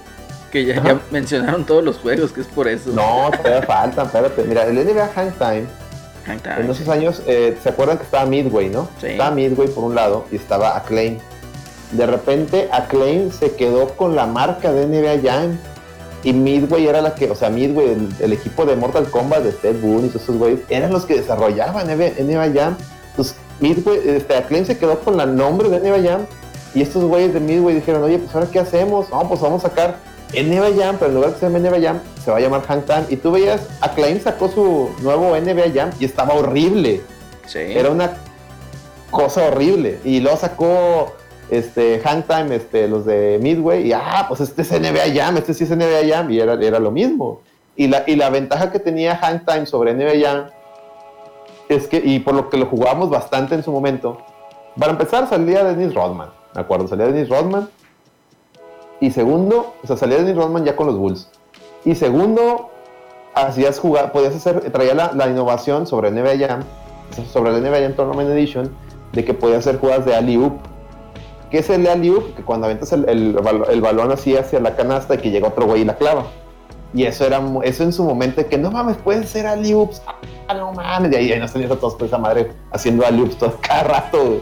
que 0.51 0.65
ya, 0.65 0.99
mencionaron 1.11 1.65
todos 1.65 1.83
los 1.83 1.97
juegos, 1.97 2.31
que 2.31 2.41
es 2.41 2.47
por 2.47 2.67
eso. 2.67 2.89
no, 2.91 3.29
todavía 3.37 3.61
faltan, 3.63 4.05
espérate. 4.07 4.43
Mira, 4.43 4.63
el 4.65 4.75
NBA 4.77 5.09
Hang 5.15 5.31
Time 5.33 5.65
Hang 6.25 6.39
time. 6.41 6.55
En 6.61 6.69
esos 6.69 6.87
años, 6.89 7.21
eh, 7.27 7.57
¿se 7.63 7.69
acuerdan 7.69 7.97
que 7.97 8.03
estaba 8.03 8.25
Midway, 8.25 8.69
no? 8.69 8.89
Sí. 8.99 9.07
Estaba 9.07 9.31
Midway 9.31 9.67
por 9.69 9.83
un 9.85 9.95
lado 9.95 10.25
y 10.31 10.35
estaba 10.37 10.75
Acclaim. 10.75 11.17
De 11.91 12.05
repente, 12.05 12.67
Acclaim 12.73 13.31
se 13.31 13.55
quedó 13.55 13.87
con 13.95 14.15
la 14.17 14.25
marca 14.25 14.73
de 14.73 14.85
NBA 14.87 15.21
Jam. 15.29 15.57
Y 16.23 16.33
Midway 16.33 16.87
era 16.87 17.01
la 17.01 17.15
que, 17.15 17.29
o 17.29 17.35
sea, 17.35 17.49
Midway, 17.49 17.89
el, 17.89 18.09
el 18.19 18.33
equipo 18.33 18.65
de 18.65 18.75
Mortal 18.75 19.09
Kombat, 19.09 19.43
de 19.43 19.51
Ted 19.51 19.79
Boone 19.81 20.07
y 20.07 20.09
todos 20.09 20.23
esos 20.23 20.37
güeyes, 20.37 20.59
eran 20.69 20.91
los 20.91 21.05
que 21.05 21.15
desarrollaban 21.15 21.87
NBA, 21.87 22.53
Jam. 22.53 22.75
Entonces, 23.11 23.35
Midway, 23.59 24.01
este, 24.03 24.35
Acclaim 24.35 24.65
se 24.65 24.77
quedó 24.77 24.99
con 24.99 25.19
el 25.19 25.35
nombre 25.35 25.69
de 25.69 25.79
NBA 25.79 26.09
Jam. 26.09 26.25
Y 26.73 26.81
estos 26.81 27.03
güeyes 27.03 27.33
de 27.33 27.39
Midway 27.39 27.75
dijeron, 27.75 28.03
oye, 28.03 28.19
pues 28.19 28.33
ahora 28.35 28.47
qué 28.51 28.59
hacemos? 28.59 29.09
No, 29.09 29.27
pues 29.27 29.39
vamos 29.41 29.63
a 29.63 29.69
sacar 29.69 29.97
NBA 30.33 30.83
Jam, 30.83 30.97
pero 30.99 31.11
en 31.11 31.15
lugar 31.15 31.29
de 31.29 31.33
que 31.35 31.39
se 31.39 31.51
llame 31.51 31.59
NBA 31.59 31.81
Jam, 31.81 31.99
se 32.23 32.31
va 32.31 32.37
a 32.37 32.39
llamar 32.41 32.63
Hang 32.67 32.81
Time. 32.81 33.05
Y 33.09 33.17
tú 33.17 33.31
veías, 33.31 33.61
Acclaim 33.81 34.19
sacó 34.19 34.49
su 34.49 34.89
nuevo 35.01 35.35
NBA 35.35 35.71
Jam 35.73 35.91
y 35.99 36.05
estaba 36.05 36.33
horrible. 36.33 37.01
Sí. 37.45 37.59
Era 37.59 37.89
una 37.89 38.17
cosa 39.11 39.45
horrible. 39.45 39.99
Y 40.03 40.19
luego 40.19 40.37
sacó 40.37 41.15
este 41.49 41.99
Hang 41.99 42.23
Time, 42.23 42.55
este, 42.55 42.87
los 42.87 43.05
de 43.05 43.39
Midway, 43.41 43.87
y 43.87 43.93
ah, 43.93 44.25
pues 44.27 44.41
este 44.41 44.61
es 44.61 44.71
NBA 44.71 45.13
Jam, 45.15 45.37
este 45.37 45.53
sí 45.53 45.63
es 45.63 45.69
NBA 45.69 46.07
Jam, 46.09 46.29
y 46.31 46.39
era, 46.39 46.53
era 46.53 46.79
lo 46.79 46.91
mismo. 46.91 47.41
Y 47.75 47.87
la, 47.87 48.03
y 48.07 48.15
la 48.15 48.29
ventaja 48.29 48.71
que 48.71 48.79
tenía 48.79 49.15
Hang 49.17 49.45
Time 49.45 49.65
sobre 49.65 49.93
NBA 49.93 50.25
Jam 50.25 50.45
es 51.69 51.87
que, 51.87 51.97
y 52.03 52.19
por 52.19 52.33
lo 52.33 52.49
que 52.49 52.57
lo 52.57 52.65
jugábamos 52.65 53.09
bastante 53.09 53.55
en 53.55 53.63
su 53.63 53.71
momento, 53.71 54.17
para 54.77 54.91
empezar 54.91 55.27
salía 55.27 55.63
Dennis 55.63 55.93
Rodman, 55.93 56.29
¿de 56.53 56.61
acuerdo? 56.61 56.87
Salía 56.87 57.07
Dennis 57.07 57.29
Rodman. 57.29 57.69
Y 58.99 59.11
segundo, 59.11 59.75
o 59.83 59.87
sea, 59.87 59.97
salía 59.97 60.17
Dennis 60.17 60.35
Rodman 60.35 60.65
ya 60.65 60.75
con 60.75 60.87
los 60.87 60.97
Bulls. 60.97 61.29
Y 61.85 61.95
segundo, 61.95 62.71
hacías 63.33 63.79
jugar, 63.79 64.11
podías 64.11 64.35
hacer, 64.35 64.71
traía 64.71 64.93
la, 64.93 65.11
la 65.13 65.27
innovación 65.27 65.87
sobre 65.87 66.11
NBA 66.11 66.47
Jam, 66.47 66.63
sobre 67.31 67.51
el 67.51 67.61
NBA 67.61 67.81
Jam 67.81 67.93
Tournament 67.93 68.29
Edition, 68.29 68.69
de 69.13 69.23
que 69.23 69.33
podías 69.33 69.59
hacer 69.59 69.79
jugadas 69.79 70.05
de 70.05 70.15
alley-oop. 70.15 70.53
¿Qué 71.51 71.59
es 71.59 71.69
el 71.69 71.87
alley-oop? 71.87 72.35
Que 72.35 72.43
cuando 72.43 72.65
aventas 72.65 72.91
el, 72.93 73.07
el, 73.07 73.37
el 73.69 73.81
balón 73.81 74.11
así 74.11 74.35
hacia 74.35 74.59
la 74.59 74.75
canasta 74.75 75.15
y 75.15 75.17
que 75.19 75.31
llega 75.31 75.47
otro 75.47 75.65
güey 75.65 75.81
y 75.81 75.85
la 75.85 75.95
clava. 75.95 76.25
Y 76.93 77.03
eso 77.03 77.25
era 77.25 77.41
eso 77.63 77.83
en 77.83 77.91
su 77.93 78.03
momento 78.03 78.45
que 78.47 78.57
no 78.57 78.71
mames, 78.71 78.97
pueden 78.97 79.25
ser 79.27 79.45
alley-oops. 79.47 80.01
Ah, 80.47 80.53
no 80.53 80.71
mames. 80.73 81.11
Y 81.11 81.15
ahí, 81.15 81.31
ahí 81.31 81.39
nos 81.39 81.51
tenías 81.53 81.71
a 81.71 81.75
todos 81.75 81.95
por 81.95 82.07
esa 82.07 82.17
madre 82.17 82.51
haciendo 82.71 83.05
alley-oops 83.05 83.37
todo 83.37 83.57
cada 83.61 83.83
rato, 83.83 84.17
güey. 84.25 84.41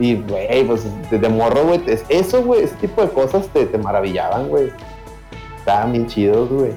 Y, 0.00 0.14
güey, 0.14 0.64
pues 0.64 0.84
de, 1.10 1.18
de 1.18 1.28
morro, 1.28 1.64
güey. 1.64 1.82
es- 1.86 2.04
Eso, 2.08 2.42
güey, 2.42 2.62
ese 2.62 2.76
tipo 2.76 3.02
de 3.02 3.08
cosas 3.08 3.48
te, 3.48 3.66
te 3.66 3.78
maravillaban, 3.78 4.48
güey. 4.48 4.70
Estaban 5.58 5.92
bien 5.92 6.06
chidos, 6.06 6.48
güey. 6.48 6.70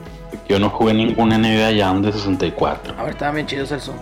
Yo 0.49 0.59
no 0.59 0.69
jugué 0.69 0.93
ningún 0.93 1.29
NBA 1.29 1.77
Jam 1.77 2.01
de 2.01 2.11
64. 2.11 2.93
A 2.97 3.03
ver, 3.03 3.11
estaban 3.11 3.35
bien 3.35 3.47
chidos 3.47 3.71
eso. 3.71 3.93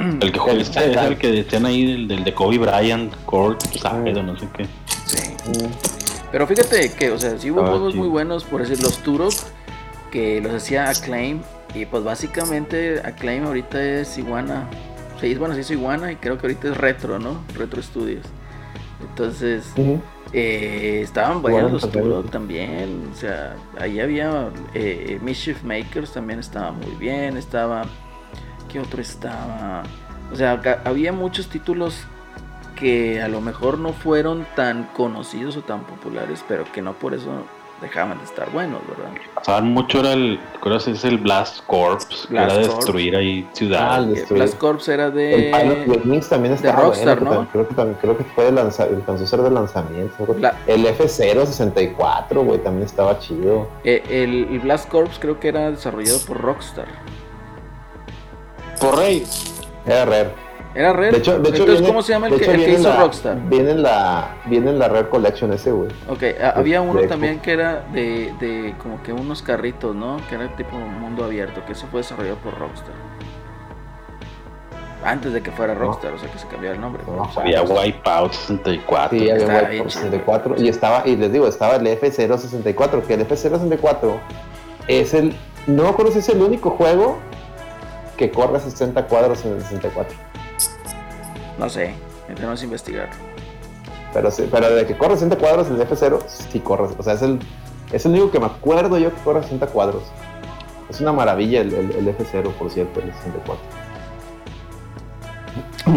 El 0.00 0.32
que 0.32 0.60
este 0.60 0.90
es 0.90 0.96
el 0.96 1.18
que 1.18 1.30
decían 1.30 1.66
ahí 1.66 1.86
del, 1.86 2.08
del 2.08 2.24
de 2.24 2.34
Kobe 2.34 2.58
Bryant, 2.58 3.14
Court, 3.26 3.60
Side 3.62 4.18
o 4.18 4.22
no 4.22 4.36
sé 4.38 4.46
qué. 4.56 4.66
Sí. 5.06 5.36
Pero 6.32 6.46
fíjate 6.46 6.92
que, 6.92 7.10
o 7.10 7.18
sea, 7.18 7.38
sí 7.38 7.50
hubo 7.50 7.62
Ah, 7.62 7.68
juegos 7.68 7.92
sí. 7.92 7.98
muy 7.98 8.08
buenos, 8.08 8.44
por 8.44 8.60
decir, 8.60 8.82
los 8.82 8.98
Turok, 8.98 9.34
que 10.10 10.40
los 10.40 10.52
hacía 10.54 10.88
Acclaim, 10.88 11.40
y 11.74 11.86
pues 11.86 12.02
básicamente 12.04 13.00
Acclaim 13.04 13.44
ahorita 13.44 13.82
es 13.82 14.16
Iguana. 14.16 14.68
Sí, 15.20 15.34
bueno, 15.34 15.54
se 15.54 15.60
hizo 15.60 15.72
Iguana 15.74 16.12
y 16.12 16.16
creo 16.16 16.38
que 16.38 16.46
ahorita 16.46 16.68
es 16.68 16.76
Retro, 16.76 17.18
¿no? 17.18 17.42
Retro 17.54 17.82
Studios. 17.82 18.24
Entonces, 19.00 19.64
eh, 20.32 21.00
estaban 21.02 21.42
buenos 21.42 21.60
Iguana 21.60 21.72
los. 21.72 21.90
Turok 21.90 22.30
también. 22.30 23.10
O 23.12 23.16
sea, 23.16 23.54
ahí 23.78 24.00
había 24.00 24.48
eh, 24.74 25.18
Mischief 25.22 25.62
Makers 25.62 26.12
también 26.12 26.38
estaba 26.38 26.72
muy 26.72 26.94
bien. 26.96 27.36
Estaba. 27.36 27.84
¿Qué 28.70 28.80
otro 28.80 29.00
estaba? 29.00 29.82
O 30.32 30.36
sea, 30.36 30.60
había 30.84 31.12
muchos 31.12 31.48
títulos 31.48 32.04
que 32.76 33.20
a 33.20 33.28
lo 33.28 33.40
mejor 33.40 33.78
no 33.78 33.92
fueron 33.92 34.46
tan 34.56 34.84
conocidos 34.94 35.56
o 35.56 35.62
tan 35.62 35.80
populares, 35.84 36.44
pero 36.48 36.64
que 36.72 36.80
no 36.80 36.92
por 36.94 37.14
eso 37.14 37.30
dejaban 37.82 38.18
de 38.18 38.24
estar 38.24 38.50
buenos, 38.50 38.80
¿verdad? 38.86 39.10
Pasaban 39.34 39.72
mucho 39.72 40.00
era 40.00 40.12
el, 40.12 40.38
creo 40.60 40.78
que 40.78 40.90
es 40.92 41.04
el 41.04 41.16
Blast 41.18 41.64
Corps, 41.66 42.04
que 42.06 42.28
Blast 42.34 42.50
era 42.52 42.60
de 42.60 42.66
Corps. 42.68 42.76
destruir 42.76 43.16
ahí 43.16 43.46
Ah, 43.48 43.54
ciudades. 43.54 43.98
el 44.06 44.12
Que 44.14 44.20
Destruir. 44.20 44.42
Blast 44.42 44.58
Corps 44.58 44.88
era 44.88 45.06
El 45.06 45.12
Pilot 45.12 46.02
de... 46.02 46.08
Wings 46.10 46.28
también 46.28 46.52
de 46.52 46.56
estaba 46.56 46.82
Rockstar, 46.84 47.20
bueno, 47.20 47.30
que 47.30 47.36
¿no? 47.46 47.48
Creo 47.52 47.68
que 47.68 47.74
también 47.74 47.98
creo 48.00 48.16
que 48.18 48.24
fue 48.24 48.44
de 48.44 48.52
lanza, 48.52 48.82
alcanzó 48.84 49.24
a 49.24 49.26
ser 49.26 49.40
de 49.42 49.50
lanzamiento. 49.50 50.36
La- 50.38 50.54
El 50.66 50.84
F064, 50.86 52.44
güey, 52.44 52.58
también 52.62 52.86
estaba 52.86 53.18
chido. 53.18 53.68
eh, 53.84 54.02
el, 54.08 54.48
el 54.52 54.58
Blast 54.60 54.88
Corps 54.88 55.18
creo 55.18 55.40
que 55.40 55.48
era 55.48 55.70
desarrollado 55.70 56.18
por 56.26 56.38
Rockstar. 56.40 56.86
Por 58.80 58.96
Rey. 58.98 59.26
Era 59.86 60.04
Rare. 60.04 60.30
Era 60.74 60.92
Rare. 60.92 61.10
De 61.12 61.18
hecho, 61.18 61.32
de 61.38 61.48
hecho 61.48 61.62
Entonces, 61.62 61.74
viene- 61.80 61.86
¿cómo 61.88 62.02
se 62.02 62.12
llama 62.12 62.26
el 62.28 62.32
de 62.32 62.38
que, 62.38 62.42
hecho 62.44 62.52
el 62.52 62.56
que 62.58 62.64
viene 62.66 62.74
en 62.76 62.80
hizo 62.80 62.88
la- 62.90 63.00
Rockstar? 63.00 63.36
Viene 63.48 63.70
en 63.72 63.82
la, 63.82 64.36
viene 64.46 64.70
en 64.70 64.78
la 64.78 64.88
Rare 64.88 65.08
Collection 65.08 65.52
ese, 65.52 65.72
güey. 65.72 65.90
Ok, 66.08 66.22
había 66.54 66.80
uno 66.80 67.00
también 67.08 67.34
Xbox. 67.34 67.44
que 67.44 67.52
era 67.52 67.84
de, 67.92 68.32
de 68.40 68.74
como 68.82 69.02
que 69.02 69.12
unos 69.12 69.42
carritos, 69.42 69.94
¿no? 69.96 70.18
Que 70.28 70.36
era 70.36 70.54
tipo 70.56 70.76
mundo 70.76 71.24
abierto, 71.24 71.64
que 71.66 71.72
eso 71.72 71.86
fue 71.90 72.00
desarrollado 72.00 72.36
por 72.38 72.56
Rockstar. 72.58 72.94
Antes 75.02 75.32
de 75.32 75.42
que 75.42 75.50
fuera 75.50 75.72
No. 75.74 75.80
Rockstar, 75.80 76.12
o 76.12 76.18
sea 76.18 76.30
que 76.30 76.38
se 76.38 76.46
cambiara 76.46 76.74
el 76.74 76.80
nombre. 76.80 77.02
No, 77.06 77.28
Había 77.36 77.62
Wipeout 77.62 78.32
64. 78.32 79.18
Sí, 79.18 79.30
había 79.30 79.70
chido. 79.70 79.88
64 79.90 80.54
y 80.58 80.68
estaba, 80.68 81.02
y 81.08 81.16
les 81.16 81.32
digo, 81.32 81.46
estaba 81.48 81.76
el 81.76 81.86
F064, 81.86 83.02
que 83.06 83.14
el 83.14 83.26
F064 83.26 84.18
es 84.88 85.14
el, 85.14 85.34
no 85.66 85.84
me 85.84 85.88
acuerdo 85.88 86.12
si 86.12 86.18
es 86.18 86.28
el 86.28 86.42
único 86.42 86.70
juego 86.70 87.18
que 88.20 88.30
corre 88.30 88.58
a 88.58 88.60
60 88.60 89.06
cuadros 89.06 89.42
en 89.46 89.54
el 89.54 89.62
64. 89.62 90.14
No 91.58 91.70
sé, 91.70 91.94
tenemos 92.26 92.60
que 92.60 92.66
investigar. 92.66 93.08
Pero, 94.12 94.30
sí, 94.30 94.46
pero 94.50 94.68
de 94.74 94.86
que 94.86 94.94
corre 94.96 95.14
60 95.14 95.38
cuadros 95.38 95.68
en 95.68 95.80
el 95.80 95.88
F0, 95.88 96.18
sí 96.28 96.60
corre. 96.60 96.88
O 96.98 97.02
sea, 97.02 97.14
es 97.14 97.22
el, 97.22 97.38
es 97.92 98.04
el 98.04 98.12
único 98.12 98.30
que 98.30 98.38
me 98.38 98.44
acuerdo 98.46 98.98
yo 98.98 99.08
que 99.14 99.20
corre 99.22 99.38
a 99.40 99.42
60 99.42 99.68
cuadros. 99.68 100.02
Es 100.90 101.00
una 101.00 101.12
maravilla 101.14 101.62
el, 101.62 101.72
el- 101.72 101.92
el 101.92 102.08
F0, 102.16 102.50
por 102.58 102.70
cierto, 102.70 103.00
el 103.00 103.10
64. 103.14 103.56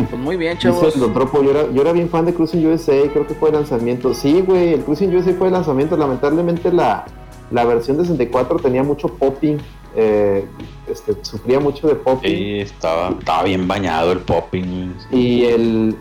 Pues 0.10 0.22
muy 0.22 0.38
bien, 0.38 0.58
chavos. 0.58 0.96
El 0.96 1.12
Tropo, 1.14 1.44
yo 1.44 1.52
era, 1.52 1.70
yo 1.72 1.82
era 1.82 1.92
bien 1.92 2.10
fan 2.10 2.26
de 2.26 2.34
Cruising 2.34 2.66
USA, 2.68 2.94
creo 3.12 3.28
que 3.28 3.34
fue 3.34 3.52
de 3.52 3.58
lanzamiento. 3.58 4.14
Sí, 4.14 4.42
güey, 4.42 4.74
el 4.76 4.84
Cruising 4.86 5.14
USA 5.14 5.34
fue 5.34 5.48
de 5.48 5.52
lanzamiento. 5.54 5.98
Lamentablemente 5.98 6.72
la, 6.72 7.04
la 7.52 7.66
versión 7.66 7.98
de 7.98 8.04
64 8.04 8.60
tenía 8.60 8.82
mucho 8.84 9.10
popping. 9.10 9.58
Eh, 9.96 10.46
este, 10.88 11.16
sufría 11.24 11.60
mucho 11.60 11.88
de 11.88 11.96
popping. 11.96 12.30
Sí, 12.30 12.60
estaba, 12.60 13.10
estaba 13.18 13.44
bien 13.44 13.68
bañado 13.68 14.12
el 14.12 14.20
popping. 14.20 14.94
Y 15.12 15.46
el, 15.46 15.96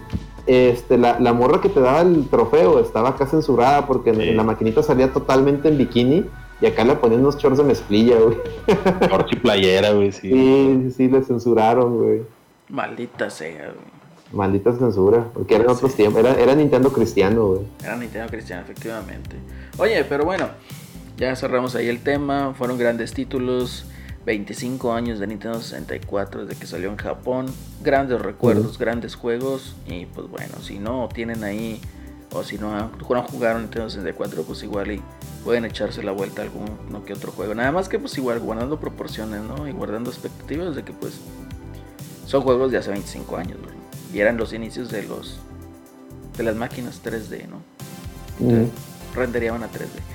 este, 0.47 0.99
la, 0.99 1.19
la 1.21 1.33
morra 1.33 1.61
que 1.61 1.69
te 1.69 1.81
daba 1.81 2.01
el 2.01 2.27
trofeo 2.29 2.81
estaba 2.81 3.11
acá 3.11 3.27
censurada 3.27 3.87
porque 3.87 4.11
en, 4.11 4.17
Sí. 4.17 4.29
en 4.31 4.37
la 4.37 4.43
maquinita 4.43 4.83
salía 4.83 5.13
totalmente 5.13 5.69
en 5.69 5.79
bikini 5.79 6.25
y 6.61 6.67
acá 6.67 6.85
le 6.85 6.95
ponían 6.97 7.21
unos 7.21 7.37
shorts 7.39 7.59
de 7.59 7.65
mezclilla, 7.65 8.17
güey. 8.19 8.37
Shorts 9.09 9.33
y 9.33 9.37
playera, 9.37 9.93
güey, 9.93 10.13
sí. 10.13 10.31
Sí, 10.31 10.91
sí, 10.97 11.09
le 11.09 11.23
censuraron, 11.23 11.99
güey. 11.99 12.23
Maldita 12.69 13.29
sea, 13.31 13.67
güey. 13.75 13.93
Maldita 14.33 14.73
censura, 14.73 15.27
porque 15.35 15.57
eran 15.57 15.69
otros 15.69 15.95
tiempos. 15.95 16.21
Era, 16.21 16.33
era 16.41 16.55
Nintendo 16.55 16.91
cristiano, 16.91 17.49
güey. 17.49 17.61
Era 17.85 17.97
Nintendo 17.97 18.29
Cristiano, 18.31 18.63
efectivamente. 18.63 19.37
Oye, 19.77 20.05
pero 20.05 20.25
bueno, 20.25 20.47
ya 21.23 21.37
cerramos 21.37 21.77
ahí 21.77 21.89
el 21.89 22.01
tema. 22.01 22.53
Fueron 22.55 22.79
grandes 22.79 23.15
títulos. 23.15 23.85
25 24.27 24.93
años 24.93 25.19
de 25.19 25.27
Nintendo 25.27 25.61
64 25.61 26.47
desde 26.47 26.61
que 26.61 26.67
salió 26.67 26.91
en 26.91 26.97
Japón. 26.97 27.47
Grandes 27.83 28.21
recuerdos, 28.21 28.79
grandes 28.79 29.15
juegos. 29.15 29.77
Y 29.87 30.07
pues 30.07 30.29
bueno, 30.29 30.61
si 30.63 30.79
no 30.79 31.09
tienen 31.13 31.43
ahí, 31.43 31.81
o 32.33 32.45
si 32.45 32.57
no, 32.59 32.91
jugaron 33.31 33.63
Nintendo 33.63 33.91
64, 33.91 34.43
pues 34.45 34.63
igual 34.63 34.93
y 34.93 35.03
pueden 35.45 35.65
echarse 35.65 36.03
la 36.03 36.13
vuelta 36.13 36.43
a 36.43 36.45
algún 36.45 36.71
no 36.91 37.05
que 37.05 37.13
otro 37.13 37.33
juego. 37.33 37.55
Nada 37.55 37.73
más 37.73 37.89
que 37.89 37.99
pues 37.99 38.17
igual 38.17 38.39
guardando 38.39 38.79
proporciones, 38.79 39.43
¿no? 39.43 39.67
Y 39.67 39.73
guardando 39.73 40.11
expectativas 40.11 40.77
de 40.77 40.85
que 40.85 40.93
pues 40.93 41.15
son 42.27 42.43
juegos 42.43 42.71
de 42.71 42.79
hace 42.79 42.91
25 42.91 43.37
años, 43.37 43.59
¿no? 43.61 43.83
y 44.13 44.21
eran 44.21 44.37
los 44.37 44.53
inicios 44.53 44.91
de 44.91 45.03
los 45.05 45.39
de 46.37 46.45
las 46.45 46.57
máquinas 46.57 47.03
3D, 47.03 47.47
¿no? 47.49 47.63
Ujú. 48.41 48.71
Renderían 49.15 49.63
a 49.63 49.69
3D. 49.69 50.12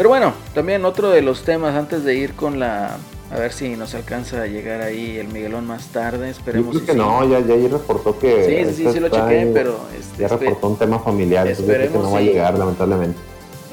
Pero 0.00 0.08
bueno, 0.08 0.32
también 0.54 0.82
otro 0.86 1.10
de 1.10 1.20
los 1.20 1.42
temas 1.42 1.74
antes 1.76 2.04
de 2.04 2.14
ir 2.14 2.32
con 2.32 2.58
la 2.58 2.96
a 3.30 3.38
ver 3.38 3.52
si 3.52 3.76
nos 3.76 3.94
alcanza 3.94 4.40
a 4.40 4.46
llegar 4.46 4.80
ahí 4.80 5.18
el 5.18 5.28
Miguelón 5.28 5.66
más 5.66 5.88
tarde, 5.88 6.24
Yo 6.24 6.30
esperemos 6.30 6.74
creo 6.74 6.86
que 6.86 6.92
sí. 6.92 6.98
no, 6.98 7.28
ya, 7.28 7.40
ya 7.40 7.52
ahí 7.52 7.68
reportó 7.68 8.18
que. 8.18 8.46
Sí, 8.64 8.74
sí, 8.74 8.84
sí, 8.86 8.92
sí 8.94 8.98
lo 8.98 9.10
chequé, 9.10 9.40
en- 9.42 9.52
pero 9.52 9.78
este, 9.94 10.22
Ya 10.22 10.28
reportó 10.28 10.68
un 10.68 10.78
tema 10.78 11.00
familiar, 11.00 11.46
entonces 11.46 11.66
creo 11.66 11.78
que 11.80 11.84
Esperemos 11.84 12.08
no 12.08 12.12
va 12.14 12.18
a 12.18 12.22
sí. 12.22 12.28
llegar, 12.28 12.58
lamentablemente. 12.58 13.18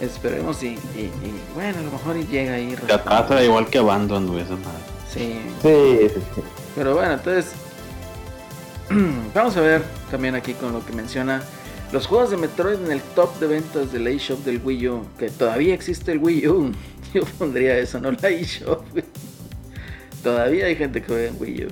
esperemos 0.01 0.61
y, 0.63 0.67
y, 0.67 0.99
y, 0.99 1.41
bueno, 1.55 1.79
a 1.79 1.81
lo 1.83 1.91
mejor 1.91 2.15
llega 2.17 2.55
ahí. 2.55 2.75
Se 2.85 2.91
atrasa 2.93 3.41
igual 3.41 3.67
que 3.67 3.77
Abandon, 3.77 4.27
güey, 4.27 4.41
esa 4.41 4.55
madre. 4.57 4.83
Sí, 5.09 5.39
Sí, 5.61 6.09
sí, 6.13 6.21
sí. 6.35 6.41
Pero 6.75 6.93
bueno, 6.95 7.13
entonces 7.13 7.53
vamos 9.33 9.55
a 9.55 9.61
ver 9.61 9.81
también 10.11 10.35
aquí 10.35 10.53
con 10.55 10.73
lo 10.73 10.85
que 10.85 10.91
menciona 10.91 11.41
los 11.91 12.05
juegos 12.07 12.29
de 12.31 12.37
Metroid 12.37 12.79
en 12.85 12.91
el 12.91 13.01
top 13.01 13.39
de 13.39 13.47
ventas 13.47 13.91
de 13.93 13.99
la 13.99 14.09
eShop 14.09 14.39
del 14.45 14.61
Wii 14.63 14.87
U, 14.89 15.01
que 15.17 15.29
todavía 15.29 15.73
existe 15.73 16.11
el 16.11 16.19
Wii 16.19 16.47
U. 16.47 16.71
Yo 17.13 17.21
pondría 17.37 17.77
eso, 17.77 17.99
no 17.99 18.11
la 18.11 18.29
eShop. 18.29 18.81
Todavía 20.23 20.65
hay 20.65 20.75
gente 20.75 21.01
que 21.01 21.07
juega 21.07 21.27
en 21.29 21.35
Wii 21.39 21.65
U. 21.65 21.67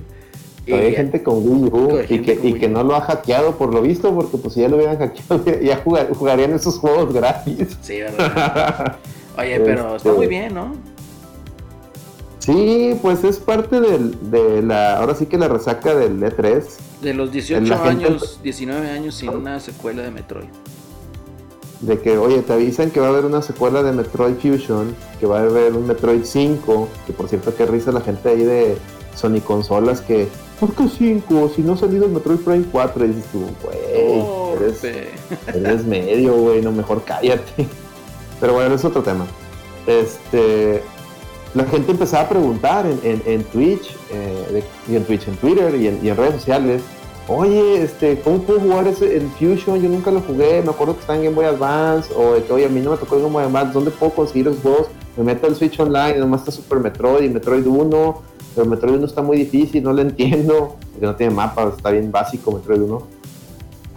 Y- 0.66 0.70
Todavía 0.72 0.90
hay 0.90 0.96
gente 0.96 1.22
con 1.22 1.36
Wii 1.48 1.64
U 1.72 2.00
y 2.10 2.20
que, 2.22 2.36
con 2.38 2.48
y 2.48 2.52
Wii 2.54 2.60
que 2.62 2.66
U. 2.68 2.70
no 2.72 2.84
lo 2.84 2.96
ha 2.96 3.02
hackeado 3.02 3.56
por 3.58 3.74
lo 3.74 3.82
visto, 3.82 4.14
porque 4.16 4.38
pues 4.38 4.54
si 4.54 4.62
ya 4.62 4.70
lo 4.70 4.78
hubieran 4.78 4.98
hackeado, 4.98 5.44
ya 5.62 5.78
jugar- 5.84 6.14
jugarían 6.14 6.54
esos 6.54 6.80
juegos 6.80 7.14
gratis. 7.14 7.78
Sí, 7.82 8.00
¿verdad? 8.00 8.98
Oye, 9.38 9.60
pero 9.60 9.98
está 9.98 10.10
Este- 10.10 10.18
muy 10.18 10.28
bien, 10.28 10.54
¿no? 10.54 10.74
Sí, 12.40 12.98
pues 13.02 13.24
es 13.24 13.38
parte 13.40 13.82
del, 13.82 14.30
de 14.32 14.62
la, 14.62 14.98
ahora 15.00 15.16
sí 15.16 15.26
que 15.26 15.38
la 15.38 15.48
resaca 15.48 15.96
del 15.96 16.22
E 16.24 16.28
E3. 16.32 16.64
De 17.02 17.14
los 17.14 17.32
18 17.32 17.68
La 17.68 17.78
gente- 17.80 18.06
años, 18.08 18.40
19 18.44 18.90
años 18.90 19.16
sin 19.16 19.30
una 19.30 19.60
secuela 19.60 20.02
de 20.04 20.12
Metroid. 20.12 20.48
De 21.82 22.00
que, 22.00 22.18
oye, 22.18 22.42
te 22.42 22.54
avisan 22.54 22.90
que 22.90 23.00
va 23.00 23.08
a 23.08 23.10
haber 23.10 23.26
una 23.26 23.42
secuela 23.42 23.84
de 23.84 23.92
Metroid 23.92 24.36
Fusion, 24.36 24.96
que 25.20 25.26
va 25.28 25.40
a 25.40 25.44
haber 25.44 25.74
un 25.74 25.86
Metroid 25.86 26.24
5, 26.24 26.88
que 27.06 27.14
por 27.14 27.28
cierto, 27.28 27.54
qué 27.56 27.66
risa 27.66 27.92
la 27.92 28.02
gente 28.02 28.30
ahí 28.30 28.44
de 28.44 28.78
Sony 29.16 29.42
Consolas, 29.46 30.02
que, 30.02 30.28
¿por 30.60 30.74
qué 30.74 30.88
5? 30.88 31.52
Si 31.56 31.62
no 31.62 31.74
ha 31.74 31.78
salido 31.78 32.06
el 32.06 32.12
Metroid 32.12 32.40
Prime 32.40 32.66
4, 32.72 33.06
y 33.06 33.08
dices 33.10 33.26
tú, 33.32 33.42
güey, 33.62 34.64
eres, 34.64 34.84
eres 35.54 35.86
medio, 35.86 36.34
güey, 36.34 36.62
no, 36.62 36.72
mejor 36.72 37.04
cállate. 37.04 37.68
Pero 38.40 38.54
bueno, 38.54 38.74
es 38.76 38.86
otro 38.86 39.04
tema. 39.04 39.26
Este, 39.86 40.82
la 41.56 41.64
gente 41.64 41.92
empezaba 41.92 42.24
a 42.24 42.30
preguntar 42.30 42.86
en, 42.86 43.44
Twitch, 43.46 43.96
eh, 44.12 44.64
y 44.90 44.96
en 44.98 45.06
Twitch, 45.06 45.28
en 45.28 45.38
Twitter 45.38 45.74
y 45.76 45.88
en, 45.88 46.18
redes 46.18 46.36
sociales, 46.36 46.84
oye, 47.30 47.82
este, 47.82 48.20
¿cómo 48.20 48.40
puedo 48.40 48.60
jugar 48.60 48.88
ese, 48.88 49.16
el 49.16 49.30
Fusion? 49.30 49.82
Yo 49.82 49.90
nunca 49.90 50.12
lo 50.12 50.20
jugué, 50.20 50.62
me 50.62 50.72
acuerdo 50.72 50.96
que 50.96 51.02
está 51.02 51.16
en 51.16 51.24
Game 51.24 51.36
Boy 51.36 51.46
Advance, 51.46 52.14
o 52.14 52.34
de 52.34 52.44
que, 52.44 52.52
oye, 52.52 52.66
a 52.66 52.70
mí 52.70 52.82
no 52.82 52.92
me 52.92 52.98
tocó 52.98 53.16
el 53.16 53.22
Game 53.22 53.34
Boy 53.34 53.44
Advance, 53.46 53.74
¿dónde 53.74 53.92
puedo 53.92 54.12
conseguir 54.12 54.48
los 54.48 54.58
juegos? 54.58 54.88
Me 55.16 55.24
meto 55.24 55.48
al 55.48 55.56
Switch 55.56 55.80
Online, 55.80 56.18
nomás 56.18 56.42
está 56.42 56.52
Super 56.52 56.80
Metroid 56.80 57.24
y 57.24 57.30
Metroid 57.30 57.66
1, 57.66 58.22
pero 58.54 58.68
Metroid 58.68 58.96
1 58.96 59.06
está 59.06 59.22
muy 59.22 59.38
difícil, 59.38 59.82
no 59.82 59.94
lo 59.94 60.02
entiendo, 60.02 60.76
porque 60.92 61.06
no 61.06 61.16
tiene 61.16 61.34
mapas, 61.34 61.78
está 61.78 61.90
bien 61.90 62.12
básico 62.12 62.52
Metroid 62.52 62.82
1. 62.82 63.15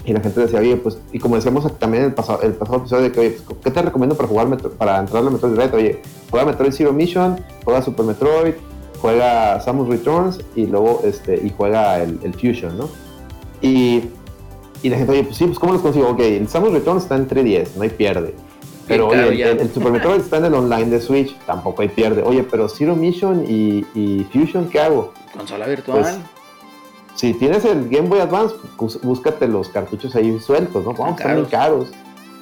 Y 0.05 0.13
la 0.13 0.21
gente 0.21 0.41
decía, 0.41 0.61
oye, 0.61 0.77
pues, 0.77 0.99
y 1.13 1.19
como 1.19 1.37
decíamos 1.37 1.71
también 1.79 2.05
en 2.05 2.09
el 2.11 2.15
pasado, 2.15 2.41
el 2.43 2.53
pasado 2.55 2.79
episodio, 2.79 3.03
de 3.05 3.13
que, 3.13 3.21
oye, 3.21 3.31
pues, 3.47 3.59
¿qué 3.63 3.71
te 3.71 3.83
recomiendo 3.83 4.17
para 4.17 4.29
jugar 4.29 4.47
Metro- 4.49 4.71
para 4.71 4.99
entrar 4.99 5.27
a 5.27 5.29
Metroid 5.31 5.55
Red? 5.55 5.75
Oye, 5.75 6.03
juega 6.31 6.47
Metroid 6.47 6.73
Zero 6.73 6.93
Mission, 6.93 7.39
juega 7.65 7.83
Super 7.83 8.07
Metroid, 8.07 8.55
juega 9.03 9.61
Samus 9.61 9.89
Returns 9.89 10.41
y 10.57 10.67
luego 10.67 11.03
este, 11.05 11.35
y 11.45 11.53
juega 11.57 12.03
el, 12.03 12.19
el 12.23 12.33
Fusion, 12.35 12.79
¿no? 12.79 12.89
Y, 13.61 14.05
y 14.83 14.89
la 14.89 14.97
gente, 14.97 15.13
oye, 15.13 15.25
pues 15.25 15.37
sí, 15.37 15.45
pues 15.47 15.59
¿cómo 15.59 15.73
los 15.75 15.83
consigo? 15.83 16.09
Ok, 16.09 16.21
el 16.21 16.49
Samus 16.49 16.73
Returns 16.73 17.03
está 17.03 17.17
en 17.17 17.27
310, 17.29 17.77
no 17.77 17.83
hay 17.83 17.91
pierde. 17.91 18.35
Pero 18.87 19.09
oye, 19.09 19.29
el, 19.29 19.37
ya. 19.37 19.51
el- 19.51 19.59
el 19.61 19.71
Super 19.75 19.93
Metroid 19.93 20.21
está 20.21 20.39
en 20.39 20.47
el 20.47 20.55
online 20.55 20.87
de 20.87 21.01
Switch, 21.03 21.37
tampoco 21.45 21.83
hay 21.83 21.89
pierde. 21.89 22.23
Oye, 22.23 22.43
pero 22.45 22.69
Zero 22.71 22.97
Mission 22.97 23.45
y, 23.47 23.85
y 23.95 24.27
Fusion, 24.33 24.69
¿qué 24.71 24.81
hago? 24.81 25.13
Consola 25.37 25.67
virtual. 25.67 26.01
Pues, 26.01 26.17
si 27.19 27.35
tienes 27.35 27.65
el 27.65 27.89
Game 27.89 28.09
Boy 28.09 28.21
Advance, 28.21 28.55
bus- 28.79 29.01
búscate 29.03 29.49
los 29.49 29.69
cartuchos 29.69 30.15
ahí 30.15 30.39
sueltos, 30.39 30.85
¿no? 30.85 30.93
Vamos, 30.93 31.19
están 31.19 31.35
bien 31.35 31.47
caros. 31.47 31.89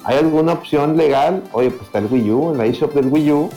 ¿Hay 0.03 0.17
alguna 0.17 0.53
opción 0.53 0.95
legal? 0.95 1.43
Oye, 1.51 1.71
pues 1.71 1.83
está 1.87 1.97
el 1.99 2.05
Wii 2.05 2.31
U, 2.31 2.51
en 2.51 2.57
la 2.59 2.65
eShop 2.67 2.93
del 2.93 3.07
Wii 3.07 3.31
U. 3.31 3.49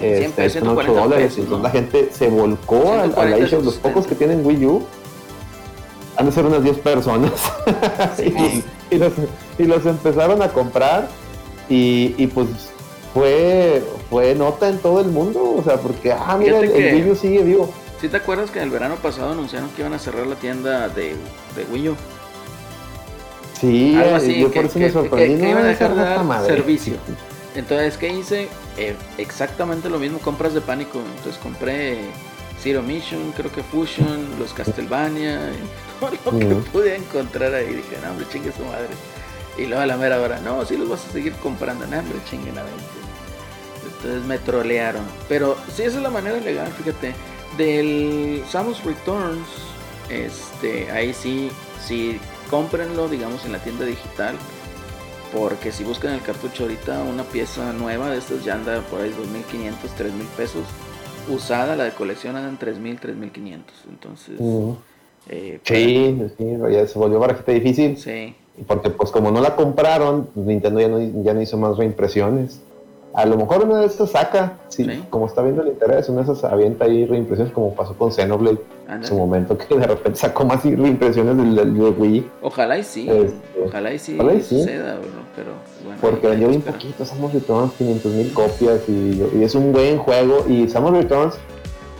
Este, 0.00 0.46
están 0.46 0.68
8 0.68 0.82
140 0.82 0.92
dólares. 1.02 1.24
pesos, 1.26 1.38
Entonces 1.44 1.62
la 1.64 1.70
gente 1.70 2.08
se 2.12 2.28
volcó 2.28 2.76
a, 2.92 3.02
a 3.02 3.06
la 3.06 3.12
140, 3.12 3.38
eShop. 3.46 3.64
Los 3.64 3.74
pocos 3.78 4.06
que 4.06 4.14
tienen 4.14 4.46
Wii 4.46 4.66
U 4.66 4.82
han 6.16 6.26
de 6.26 6.32
ser 6.32 6.46
unas 6.46 6.62
10 6.62 6.78
personas. 6.78 7.32
y, 8.18 8.94
y 8.94 8.98
los, 8.98 9.12
y 9.58 9.64
los 9.64 9.84
empezaron 9.86 10.40
a 10.40 10.48
comprar. 10.50 11.08
Y, 11.68 12.14
y 12.16 12.28
pues 12.28 12.46
fue, 13.12 13.82
fue 14.08 14.34
nota 14.36 14.68
en 14.68 14.78
todo 14.78 15.00
el 15.00 15.08
mundo. 15.08 15.56
O 15.58 15.62
sea, 15.64 15.76
porque, 15.78 16.12
ah, 16.12 16.36
mira, 16.38 16.60
el, 16.60 16.70
Wii 16.94 17.10
U 17.10 17.14
sigue 17.16 17.42
vivo. 17.42 17.68
¿Sí 18.00 18.08
te 18.08 18.16
acuerdas 18.16 18.50
que 18.50 18.62
el 18.62 18.70
verano 18.70 18.96
pasado 18.96 19.32
anunciaron 19.32 19.70
que 19.70 19.82
iban 19.82 19.92
a 19.94 19.98
cerrar 19.98 20.26
la 20.26 20.36
tienda 20.36 20.88
de, 20.88 21.16
de 21.56 21.64
Wii 21.70 21.88
U? 21.90 21.96
Sí, 23.60 23.96
Algo 23.96 24.14
así, 24.16 24.40
yo 24.40 24.50
que- 24.50 24.60
por 24.60 24.64
eso 24.70 24.74
que- 24.78 24.84
me 24.86 24.90
sorprendí. 24.92 25.36
que 25.36 25.42
no, 25.42 25.50
iban 25.50 25.64
a 25.64 25.68
dejar 25.68 25.94
de 25.94 26.00
dar 26.02 26.24
madre. 26.24 26.54
servicio. 26.54 26.94
Entonces, 27.56 27.96
¿qué 27.96 28.12
hice? 28.12 28.48
Eh, 28.76 28.94
exactamente 29.18 29.88
lo 29.90 29.98
mismo, 29.98 30.18
compras 30.20 30.54
de 30.54 30.60
pánico. 30.60 31.00
Entonces 31.16 31.40
compré 31.42 31.98
Zero 32.62 32.82
Mission, 32.82 33.32
creo 33.36 33.50
que 33.50 33.64
Fusion, 33.64 34.28
los 34.38 34.52
Castlevania, 34.52 35.50
y 36.12 36.16
todo 36.24 36.32
lo 36.38 36.38
que 36.38 36.54
pude 36.70 36.94
encontrar 36.96 37.52
ahí. 37.54 37.66
Dije, 37.66 37.98
no, 38.04 38.10
hombre, 38.10 38.26
chingue 38.30 38.52
su 38.52 38.64
madre. 38.64 38.88
Y 39.56 39.66
luego 39.66 39.82
a 39.82 39.86
la 39.86 39.96
mera 39.96 40.20
hora, 40.20 40.38
no, 40.38 40.64
sí 40.64 40.76
los 40.76 40.88
vas 40.88 41.04
a 41.08 41.10
seguir 41.10 41.32
comprando, 41.34 41.84
no, 41.88 41.98
hombre, 41.98 42.18
20. 42.30 42.52
Entonces 43.96 44.22
me 44.24 44.38
trolearon. 44.38 45.02
Pero 45.28 45.56
sí, 45.74 45.82
esa 45.82 45.96
es 45.96 46.02
la 46.02 46.10
manera 46.10 46.38
legal, 46.38 46.68
fíjate. 46.78 47.12
Del 47.56 48.42
Samus 48.48 48.84
Returns, 48.84 49.46
este, 50.10 50.90
ahí 50.90 51.12
sí, 51.12 51.50
sí, 51.84 52.18
cómprenlo, 52.50 53.08
digamos, 53.08 53.44
en 53.44 53.52
la 53.52 53.58
tienda 53.58 53.84
digital. 53.84 54.36
Porque 55.36 55.72
si 55.72 55.84
buscan 55.84 56.14
el 56.14 56.22
cartucho 56.22 56.62
ahorita, 56.64 57.02
una 57.02 57.22
pieza 57.24 57.72
nueva 57.72 58.10
de 58.10 58.18
estas 58.18 58.44
ya 58.44 58.54
anda 58.54 58.80
por 58.82 59.00
ahí 59.00 59.10
2.500, 59.10 59.90
3.000 59.96 60.26
pesos. 60.36 60.62
Usada, 61.28 61.76
la 61.76 61.84
de 61.84 61.90
colección 61.92 62.36
anda 62.36 62.48
en 62.48 62.58
3.000, 62.58 62.98
3.500. 62.98 63.60
Entonces, 63.90 64.36
Ujú. 64.38 64.78
eh, 65.28 65.60
para- 65.62 65.78
Sí, 65.78 66.22
sí, 66.38 66.44
ya 66.72 66.86
se 66.86 66.98
volvió 66.98 67.18
barajita 67.18 67.52
difícil. 67.52 67.96
sí. 67.96 68.34
Porque 68.66 68.90
pues 68.90 69.12
como 69.12 69.30
no 69.30 69.40
la 69.40 69.54
compraron, 69.54 70.30
pues, 70.34 70.44
Nintendo 70.44 70.80
ya 70.80 70.88
no, 70.88 71.22
ya 71.22 71.32
no 71.32 71.40
hizo 71.40 71.56
más 71.58 71.76
reimpresiones. 71.76 72.60
A 73.18 73.26
lo 73.26 73.36
mejor 73.36 73.64
una 73.64 73.80
de 73.80 73.86
estas 73.86 74.10
saca, 74.12 74.58
sí, 74.68 74.84
Sí. 74.84 75.04
como 75.10 75.26
está 75.26 75.42
viendo 75.42 75.62
el 75.62 75.68
interés, 75.68 76.08
una 76.08 76.22
de 76.22 76.32
esas 76.32 76.44
avienta 76.44 76.84
ahí 76.84 77.04
reimpresiones 77.04 77.52
como 77.52 77.74
pasó 77.74 77.94
con 77.94 78.12
Xenoblade 78.12 78.60
en 78.88 79.04
su 79.04 79.16
momento, 79.16 79.58
que 79.58 79.76
de 79.76 79.86
repente 79.88 80.18
sacó 80.20 80.44
más 80.44 80.62
reimpresiones 80.62 81.36
del, 81.36 81.56
del 81.56 81.72
Wii, 81.98 82.30
Ojalá 82.42 82.78
y 82.78 82.84
sí. 82.84 83.08
Este, 83.10 83.34
ojalá 83.66 83.92
y 83.92 83.98
sí 83.98 84.14
ojalá 84.20 84.34
y 84.34 84.40
sí. 84.42 84.60
suceda, 84.60 84.94
bro, 84.94 85.08
pero 85.34 85.50
bueno. 85.84 85.98
porque 86.00 86.28
que 86.28 86.36
bien 86.36 86.50
esperar. 86.52 86.74
poquito, 86.80 87.04
Samus 87.04 87.32
Returns, 87.34 87.72
500 87.72 88.12
mil 88.12 88.32
copias 88.32 88.88
y, 88.88 89.20
y 89.36 89.42
es 89.42 89.54
un 89.56 89.72
buen 89.72 89.98
juego 89.98 90.44
y 90.48 90.68
Samus 90.68 90.92
Returns 90.92 91.34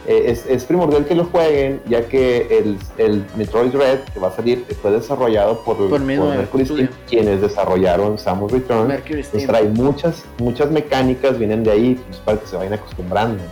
eh, 0.09 0.31
es, 0.31 0.47
es 0.47 0.65
primordial 0.65 1.05
que 1.05 1.15
lo 1.15 1.25
jueguen 1.27 1.81
ya 1.87 2.09
que 2.09 2.47
el, 2.59 2.79
el 2.97 3.25
Metroid 3.37 3.73
Red 3.75 3.99
que 4.13 4.19
va 4.19 4.29
a 4.29 4.33
salir 4.33 4.65
fue 4.81 4.91
desarrollado 4.91 5.61
por, 5.65 5.77
Mercury. 6.01 6.65
Steam, 6.65 6.89
quienes 7.07 7.43
desarrollaron 7.43 8.19
Samus 8.19 8.51
Pues 8.51 9.27
Steam. 9.27 9.47
trae 9.47 9.65
muchas, 9.65 10.25
muchas 10.39 10.71
mecánicas, 10.71 11.39
vienen 11.39 11.63
de 11.63 11.71
ahí, 11.71 12.01
pues 12.09 12.19
para 12.21 12.39
que 12.41 12.47
se 12.47 12.57
vayan 12.57 12.73
acostumbrando. 12.73 13.43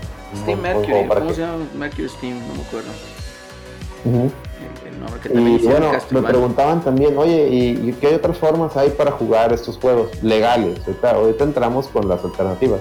Steam 0.42 0.60
Mercury, 0.60 0.86
juego 0.92 1.08
para 1.08 1.20
¿cómo 1.20 1.30
que- 1.30 1.36
se 1.36 1.42
llama? 1.42 1.64
Mercury 1.78 2.08
Steam, 2.08 2.38
no 2.48 2.54
me 2.54 2.62
acuerdo. 2.62 2.90
Y 5.34 5.58
bueno, 5.66 5.92
me 6.10 6.22
preguntaban 6.22 6.80
también, 6.82 7.18
oye, 7.18 7.48
¿y, 7.48 7.90
y 7.90 7.92
qué 8.00 8.14
otras 8.14 8.38
formas 8.38 8.76
hay 8.76 8.90
para 8.90 9.10
jugar 9.12 9.52
estos 9.52 9.76
juegos 9.78 10.10
legales? 10.22 10.78
Ahorita, 10.86 11.10
ahorita 11.10 11.44
entramos 11.44 11.88
con 11.88 12.08
las 12.08 12.24
alternativas. 12.24 12.80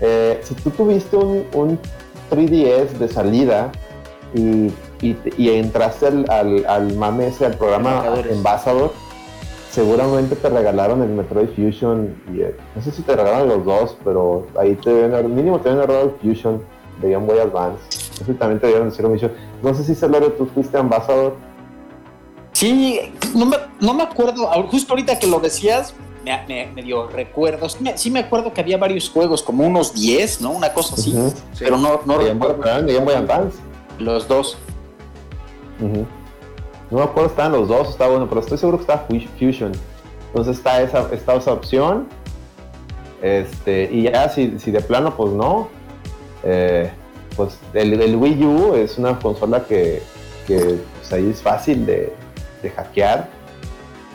Eh, 0.00 0.40
si 0.42 0.54
tú 0.54 0.70
tuviste 0.70 1.16
un, 1.16 1.44
un 1.54 1.78
3DS 2.32 2.98
de 2.98 3.08
salida 3.08 3.70
y, 4.34 4.72
y, 5.02 5.16
y 5.36 5.50
entraste 5.50 6.06
al, 6.06 6.30
al, 6.30 6.66
al 6.66 6.94
mame 6.96 7.28
ese, 7.28 7.46
al 7.46 7.54
programa. 7.54 8.02
Ambassador, 8.32 8.92
seguramente 9.70 10.36
te 10.36 10.48
regalaron 10.48 11.02
el 11.02 11.10
Metroid 11.10 11.48
Fusion. 11.50 12.14
Y, 12.34 12.40
eh, 12.40 12.56
no 12.74 12.82
sé 12.82 12.90
si 12.90 13.02
te 13.02 13.14
regalaron 13.14 13.48
los 13.48 13.64
dos, 13.64 13.96
pero 14.04 14.46
ahí 14.58 14.74
te 14.76 14.90
deben 14.92 15.34
mínimo 15.34 15.60
te 15.60 15.70
deben 15.70 15.90
el 15.90 16.10
Fusion 16.22 16.62
de 17.00 17.10
Game 17.10 17.26
Boy 17.26 17.38
Advance. 17.38 17.82
Si 17.90 18.32
también 18.34 18.60
te 18.60 18.68
dieron 18.68 18.86
el 18.86 18.92
Zero 18.92 19.08
Mission. 19.08 19.32
No 19.62 19.74
sé 19.74 19.84
si 19.84 19.94
Celorio, 19.94 20.32
tú 20.32 20.46
fuiste 20.46 20.76
Ambassador. 20.78 21.34
Sí, 22.52 23.00
no 23.34 23.46
me, 23.46 23.56
no 23.80 23.94
me 23.94 24.04
acuerdo, 24.04 24.46
justo 24.70 24.92
ahorita 24.92 25.18
que 25.18 25.26
lo 25.26 25.40
decías, 25.40 25.94
me, 26.24 26.44
me- 26.48 26.66
me 26.74 26.82
dio 26.82 27.08
recuerdos. 27.08 27.72
Sí 27.74 27.78
me, 27.82 27.98
sí 27.98 28.10
me 28.10 28.20
acuerdo 28.20 28.52
que 28.52 28.60
había 28.60 28.78
varios 28.78 29.08
juegos, 29.10 29.42
como 29.42 29.66
unos 29.66 29.94
10, 29.94 30.40
¿no? 30.40 30.50
Una 30.50 30.72
cosa 30.72 30.94
así. 30.94 31.12
Sí. 31.12 31.64
pero 31.64 31.76
no, 31.76 32.00
no 32.04 32.18
recuerdo 32.18 32.82
de 32.82 32.92
Game 32.94 33.04
Boy 33.04 33.14
Advance. 33.14 33.58
los 33.98 34.26
dos. 34.28 34.56
No 36.90 36.98
me 36.98 37.04
acuerdo, 37.04 37.30
estaban 37.30 37.52
los 37.52 37.68
dos, 37.68 37.88
estaba 37.88 38.10
bueno, 38.10 38.28
pero 38.28 38.40
estoy 38.40 38.58
seguro 38.58 38.78
que 38.78 38.82
estaba 38.82 39.06
Fusion. 39.38 39.72
Entonces 40.28 40.56
está 40.58 40.80
esa, 40.82 41.08
está 41.12 41.34
esa 41.34 41.52
opción. 41.52 42.06
Este, 43.22 43.88
y 43.92 44.02
ya 44.02 44.28
si, 44.28 44.58
si 44.58 44.70
de 44.70 44.80
plano, 44.80 45.14
pues 45.16 45.32
no. 45.32 45.68
Eh, 46.44 46.90
pues 47.36 47.58
el, 47.72 48.16
Wii 48.16 48.44
U 48.44 48.74
es 48.74 48.98
una 48.98 49.18
consola 49.18 49.64
que, 49.64 50.02
que 50.46 50.78
pues, 50.98 51.12
ahí 51.12 51.30
es 51.30 51.40
fácil 51.40 51.86
de, 51.86 52.12
de, 52.62 52.70
hackear 52.70 53.28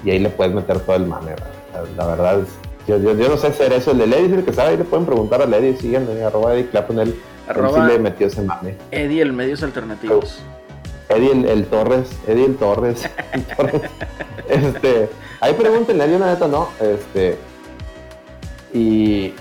y 0.04 0.12
ahí 0.12 0.20
le 0.20 0.30
puedes 0.30 0.54
meter 0.54 0.80
todo 0.82 0.96
el 0.96 1.06
mame. 1.08 1.32
La, 1.96 2.06
verdad 2.06 2.40
es, 2.40 2.48
yo, 2.88 2.98
yo, 2.98 3.30
no 3.30 3.38
sé 3.38 3.48
hacer 3.48 3.74
eso. 3.74 3.92
El 3.92 4.00
de 4.00 4.08
Lady 4.08 4.26
es 4.26 4.32
el 4.34 4.46
que 4.46 4.54
sabe, 4.54 4.72
ahí 4.72 4.78
le 4.78 4.84
pueden 4.84 5.06
preguntar 5.06 5.42
a 5.42 5.46
Lady, 5.46 5.76
síganme, 5.76 6.22
arroba 6.24 6.54
Eddie 6.54 6.70
Clapton, 6.70 7.00
él, 7.00 7.16
arroba 7.48 7.88
sí 7.88 7.94
le 7.94 8.00
metió 8.00 8.28
ese 8.28 8.42
mame. 8.42 8.76
Eddie, 8.92 9.22
el 9.22 9.34
medios 9.34 9.64
alternativos. 9.64 10.40
Eddie 11.10 11.52
el, 11.52 11.66
Torres, 11.66 12.10
Eddie 12.28 12.46
el 12.46 12.56
Torres. 12.56 13.04
este, 14.50 15.10
ahí 15.40 15.54
pregúntenle, 15.54 16.12
yo 16.12 16.20
la 16.20 16.34
neta 16.34 16.48
no. 16.48 16.70
Este, 16.80 17.38
y, 18.74 19.34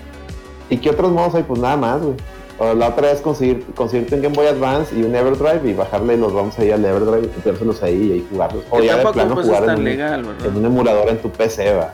¿Y 0.69 0.77
qué 0.77 0.89
otros 0.89 1.11
modos 1.11 1.35
hay? 1.35 1.43
Pues 1.43 1.59
nada 1.59 1.77
más, 1.77 2.01
güey. 2.01 2.15
O 2.59 2.73
la 2.73 2.89
otra 2.89 3.11
es 3.11 3.21
conseguir, 3.21 3.63
conseguirte 3.75 4.15
un 4.15 4.21
Game 4.23 4.35
Boy 4.35 4.47
Advance 4.47 4.95
y 4.97 5.03
un 5.03 5.13
Everdrive 5.15 5.69
y 5.69 5.73
bajarle 5.73 6.17
los 6.17 6.33
ROMs 6.33 6.57
ahí 6.57 6.71
al 6.71 6.83
Everdrive 6.83 7.27
y 7.27 7.85
ahí 7.85 7.93
y 7.93 8.11
ahí 8.13 8.27
jugarlos. 8.31 8.63
O 8.71 8.81
ya 8.81 8.97
de 8.97 9.05
plano 9.05 9.35
jugar 9.35 9.69
en, 9.69 9.83
legal, 9.83 10.25
en, 10.43 10.57
un 10.57 10.65
emulador 10.65 11.09
en 11.09 11.19
tu 11.19 11.29
PC, 11.29 11.75
va. 11.75 11.93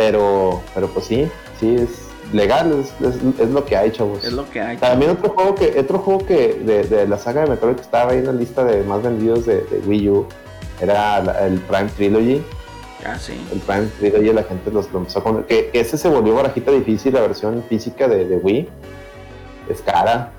Pero, 0.00 0.62
pero 0.74 0.88
pues 0.88 1.04
sí, 1.04 1.28
sí 1.58 1.74
es 1.74 1.90
legal, 2.32 2.72
es, 2.72 2.94
es, 3.38 3.50
lo 3.50 3.66
que 3.66 3.76
hay, 3.76 3.90
chavos. 3.90 4.24
Es 4.24 4.32
lo 4.32 4.48
que 4.48 4.60
hay. 4.60 4.78
También 4.78 5.10
otro 5.10 5.28
juego 5.28 5.54
que, 5.54 5.78
otro 5.78 5.98
juego 5.98 6.24
que 6.24 6.54
de, 6.54 6.84
de, 6.84 7.06
la 7.06 7.18
saga 7.18 7.42
de 7.42 7.50
Metroid 7.50 7.74
que 7.74 7.82
estaba 7.82 8.12
ahí 8.12 8.18
en 8.18 8.26
la 8.26 8.32
lista 8.32 8.64
de 8.64 8.82
más 8.84 9.02
vendidos 9.02 9.44
de, 9.44 9.56
de 9.56 9.78
Wii 9.86 10.08
U 10.08 10.26
era 10.80 11.18
el 11.44 11.58
Prime 11.60 11.90
Trilogy 11.94 12.42
Ah, 13.04 13.18
sí. 13.18 13.32
El 13.52 13.60
Prime 13.60 13.86
Trilogy 13.98 14.32
la 14.32 14.44
gente 14.44 14.70
los, 14.70 14.86
empezó 14.92 15.22
con... 15.22 15.44
Que 15.44 15.70
ese 15.72 15.96
se 15.96 16.08
volvió 16.08 16.34
barajita 16.34 16.70
difícil, 16.70 17.14
la 17.14 17.20
versión 17.20 17.62
física 17.68 18.08
de, 18.08 18.26
de 18.26 18.36
Wii. 18.36 18.68
Es 19.68 19.80
cara. 19.80 20.32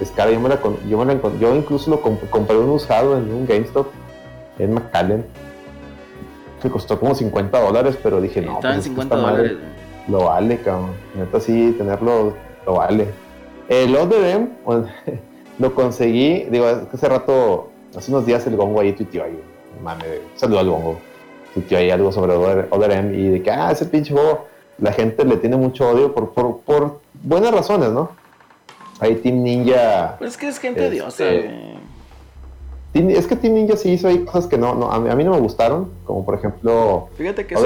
Es 0.00 0.10
cara. 0.10 0.30
Yo, 0.30 0.40
me 0.40 0.48
la, 0.48 0.60
yo, 0.88 0.98
me 0.98 1.14
la, 1.14 1.20
yo 1.40 1.54
incluso 1.54 1.90
lo 1.90 2.00
compré 2.00 2.56
un 2.56 2.70
usado 2.70 3.16
en 3.16 3.32
un 3.32 3.46
GameStop 3.46 3.88
en 4.58 4.74
McAllen. 4.74 5.24
Me 6.64 6.70
costó 6.70 6.98
como 6.98 7.14
50 7.14 7.60
dólares, 7.60 7.96
pero 8.02 8.20
dije, 8.20 8.40
no, 8.40 8.58
pues 8.60 8.84
50 8.84 9.16
dólares. 9.16 9.52
lo 10.08 10.24
vale, 10.24 10.58
cabrón. 10.58 10.90
Neta, 11.14 11.38
sí, 11.38 11.74
tenerlo 11.78 12.34
lo 12.66 12.74
vale. 12.74 13.08
El 13.68 13.94
Other 13.94 14.24
M, 14.36 14.48
lo 15.58 15.74
conseguí, 15.74 16.44
digo, 16.50 16.66
hace 16.66 17.08
rato, 17.08 17.70
hace 17.96 18.10
unos 18.10 18.26
días 18.26 18.46
el 18.46 18.56
Gongo 18.56 18.80
ahí 18.80 18.92
tuiteó 18.92 19.24
ahí. 19.24 19.38
Mame, 19.82 20.04
saludo 20.34 20.58
al 20.58 20.70
Gongo 20.70 20.98
que 21.62 21.76
hay 21.76 21.90
algo 21.90 22.10
sobre 22.10 22.34
Other 22.34 22.90
M 22.90 23.16
y 23.16 23.28
de 23.28 23.42
que, 23.42 23.50
ah, 23.50 23.70
ese 23.70 23.86
pinche 23.86 24.12
juego, 24.12 24.46
la 24.78 24.92
gente 24.92 25.24
le 25.24 25.36
tiene 25.36 25.56
mucho 25.56 25.88
odio 25.88 26.12
por, 26.12 26.32
por, 26.32 26.60
por 26.60 27.00
buenas 27.22 27.52
razones, 27.52 27.90
¿no? 27.90 28.10
Ahí 29.00 29.16
Team 29.16 29.42
Ninja. 29.42 30.16
Pues 30.18 30.32
es 30.32 30.36
que 30.36 30.48
es 30.48 30.58
gente 30.58 30.96
este, 30.98 31.73
es 32.94 33.26
que 33.26 33.34
Team 33.34 33.54
Ninja 33.54 33.76
sí 33.76 33.90
hizo 33.90 34.06
ahí 34.06 34.20
cosas 34.20 34.46
que 34.46 34.56
no, 34.56 34.74
no 34.74 34.92
a, 34.92 35.00
mí, 35.00 35.24
no 35.24 35.32
me 35.32 35.40
gustaron, 35.40 35.90
como 36.04 36.24
por 36.24 36.36
ejemplo. 36.36 37.08
Fíjate 37.16 37.44
que 37.46 37.56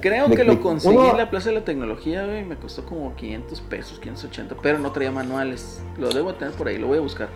creo 0.00 0.30
que 0.30 0.44
lo 0.44 0.60
conseguí 0.60 0.96
en 0.96 1.16
la 1.16 1.30
Plaza 1.30 1.48
de 1.48 1.56
la 1.56 1.64
Tecnología, 1.64 2.24
güey, 2.24 2.44
me 2.44 2.56
costó 2.56 2.86
como 2.86 3.14
500 3.16 3.60
pesos, 3.62 3.98
580, 3.98 4.56
pero 4.62 4.78
no 4.78 4.92
traía 4.92 5.10
manuales. 5.10 5.82
Lo 5.98 6.10
debo 6.10 6.34
tener 6.34 6.54
por 6.54 6.68
ahí, 6.68 6.78
lo 6.78 6.86
voy 6.86 6.98
a 6.98 7.00
buscar. 7.00 7.28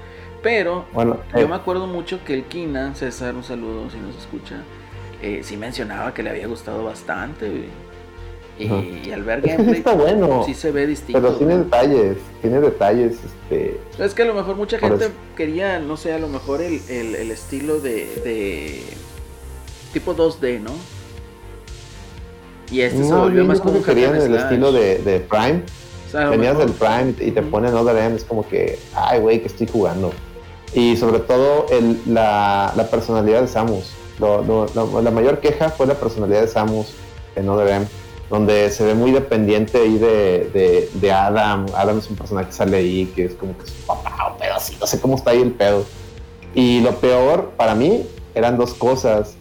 Pero 0.43 0.85
bueno, 0.93 1.19
yo 1.33 1.41
eh. 1.41 1.49
me 1.49 1.57
acuerdo 1.57 1.89
mucho 1.89 2.21
que 2.25 2.35
el 2.35 2.45
Kina, 2.45 2.95
César, 2.95 3.35
un 3.35 3.43
saludo 3.43 3.91
si 3.91 3.99
nos 3.99 4.17
escucha, 4.17 4.63
eh, 5.21 5.41
sí 5.43 5.57
mencionaba 5.57 6.15
que 6.15 6.23
le 6.23 6.31
había 6.31 6.47
gustado 6.47 6.85
bastante, 6.85 7.65
Y, 8.59 9.11
al 9.11 9.23
ver 9.23 9.43
gameplay, 9.43 9.79
está 9.79 9.95
bueno, 9.95 10.45
sí 10.47 10.55
se 10.55 10.71
ve 10.71 10.87
distinto. 10.87 11.21
Pero 11.21 11.35
tiene 11.35 11.59
detalles, 11.59 12.17
tiene 12.41 12.61
detalles. 12.61 13.19
Este... 13.25 13.81
Es 13.99 14.15
que 14.15 14.23
a 14.23 14.27
lo 14.27 14.35
mejor 14.35 14.57
mucha 14.57 14.79
gente 14.79 15.09
quería, 15.37 15.79
no 15.79 15.97
sé, 15.97 16.13
a 16.13 16.19
lo 16.19 16.29
mejor 16.29 16.63
el, 16.63 17.31
estilo 17.31 17.81
de, 17.81 18.83
tipo 19.93 20.17
2D, 20.17 20.61
¿no? 20.61 20.73
Y 22.71 22.81
este 22.81 23.05
se 23.05 23.13
volvió 23.13 23.45
más 23.45 23.61
como 23.61 23.83
querían 23.83 24.17
el 24.17 24.35
estilo 24.35 24.73
de, 24.73 25.27
Prime. 25.29 25.63
Tenías 26.11 26.59
el 26.59 26.71
Prime 26.71 27.15
y 27.21 27.31
te 27.33 27.43
ponen 27.43 27.75
Other 27.75 27.97
M, 27.97 28.17
es 28.17 28.25
como 28.25 28.49
que, 28.49 28.79
ay, 28.95 29.21
güey, 29.21 29.41
que 29.41 29.49
estoy 29.49 29.67
jugando. 29.67 30.13
Y 30.73 30.97
sobre 30.97 31.21
todo 31.21 31.67
el, 31.71 32.01
la, 32.07 32.73
la 32.75 32.91
personalidad 32.91 33.43
de 33.43 33.49
Samus 33.49 33.93
la 34.19 35.11
mayor 35.11 35.41
queja 35.41 35.71
fue 35.71 35.87
la 35.87 35.95
personalidad 35.95 36.43
de 36.43 36.49
Samus 36.49 36.95
en 37.35 37.49
Other 37.49 37.69
M, 37.69 37.87
donde 38.31 38.71
se 38.71 38.85
ve 38.85 38.95
muy 38.95 39.13
dependiente 39.13 39.79
ahí 39.79 39.99
de, 39.99 40.91
de, 40.93 41.13
Adam. 41.13 41.67
Adam 41.75 41.99
es 41.99 42.11
un 42.11 42.17
personaje 42.17 42.49
que 42.49 42.53
sale 42.53 42.77
ahí, 42.77 43.13
que 43.15 43.27
es 43.27 43.35
como 43.35 43.57
que 43.57 43.67
su 43.67 43.87
papá 43.87 44.33
o 44.33 44.39
pedo 44.39 44.55
así, 44.55 44.77
no 44.81 44.87
sé 44.87 45.01
cómo 45.01 45.17
está 45.17 45.31
ahí 45.31 45.43
el 45.43 45.53
pedo. 45.53 45.85
Y 46.55 46.81
lo 46.81 46.97
peor 46.97 47.53
para 47.57 47.75
mí 47.75 48.07
eran 48.35 48.57
dos 48.57 48.75
cosas, 48.75 49.37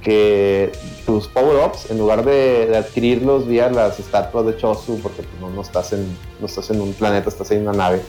que 0.00 0.72
tus 1.04 1.28
power-ups, 1.28 1.90
en 1.90 1.98
lugar 1.98 2.24
de, 2.24 2.74
adquirirlos 2.76 3.46
vía 3.46 3.68
las 3.68 4.00
estatuas 4.00 4.46
de 4.46 4.56
Chosu, 4.56 4.98
porque 5.02 5.22
pues, 5.22 5.40
no, 5.40 5.50
no, 5.50 5.60
estás 5.60 5.92
en, 5.92 6.16
no 6.40 6.46
estás 6.46 6.70
en 6.70 6.80
un 6.80 6.94
planeta, 6.94 7.28
estás 7.28 7.50
en 7.50 7.62
una 7.62 7.72
nave, 7.72 8.00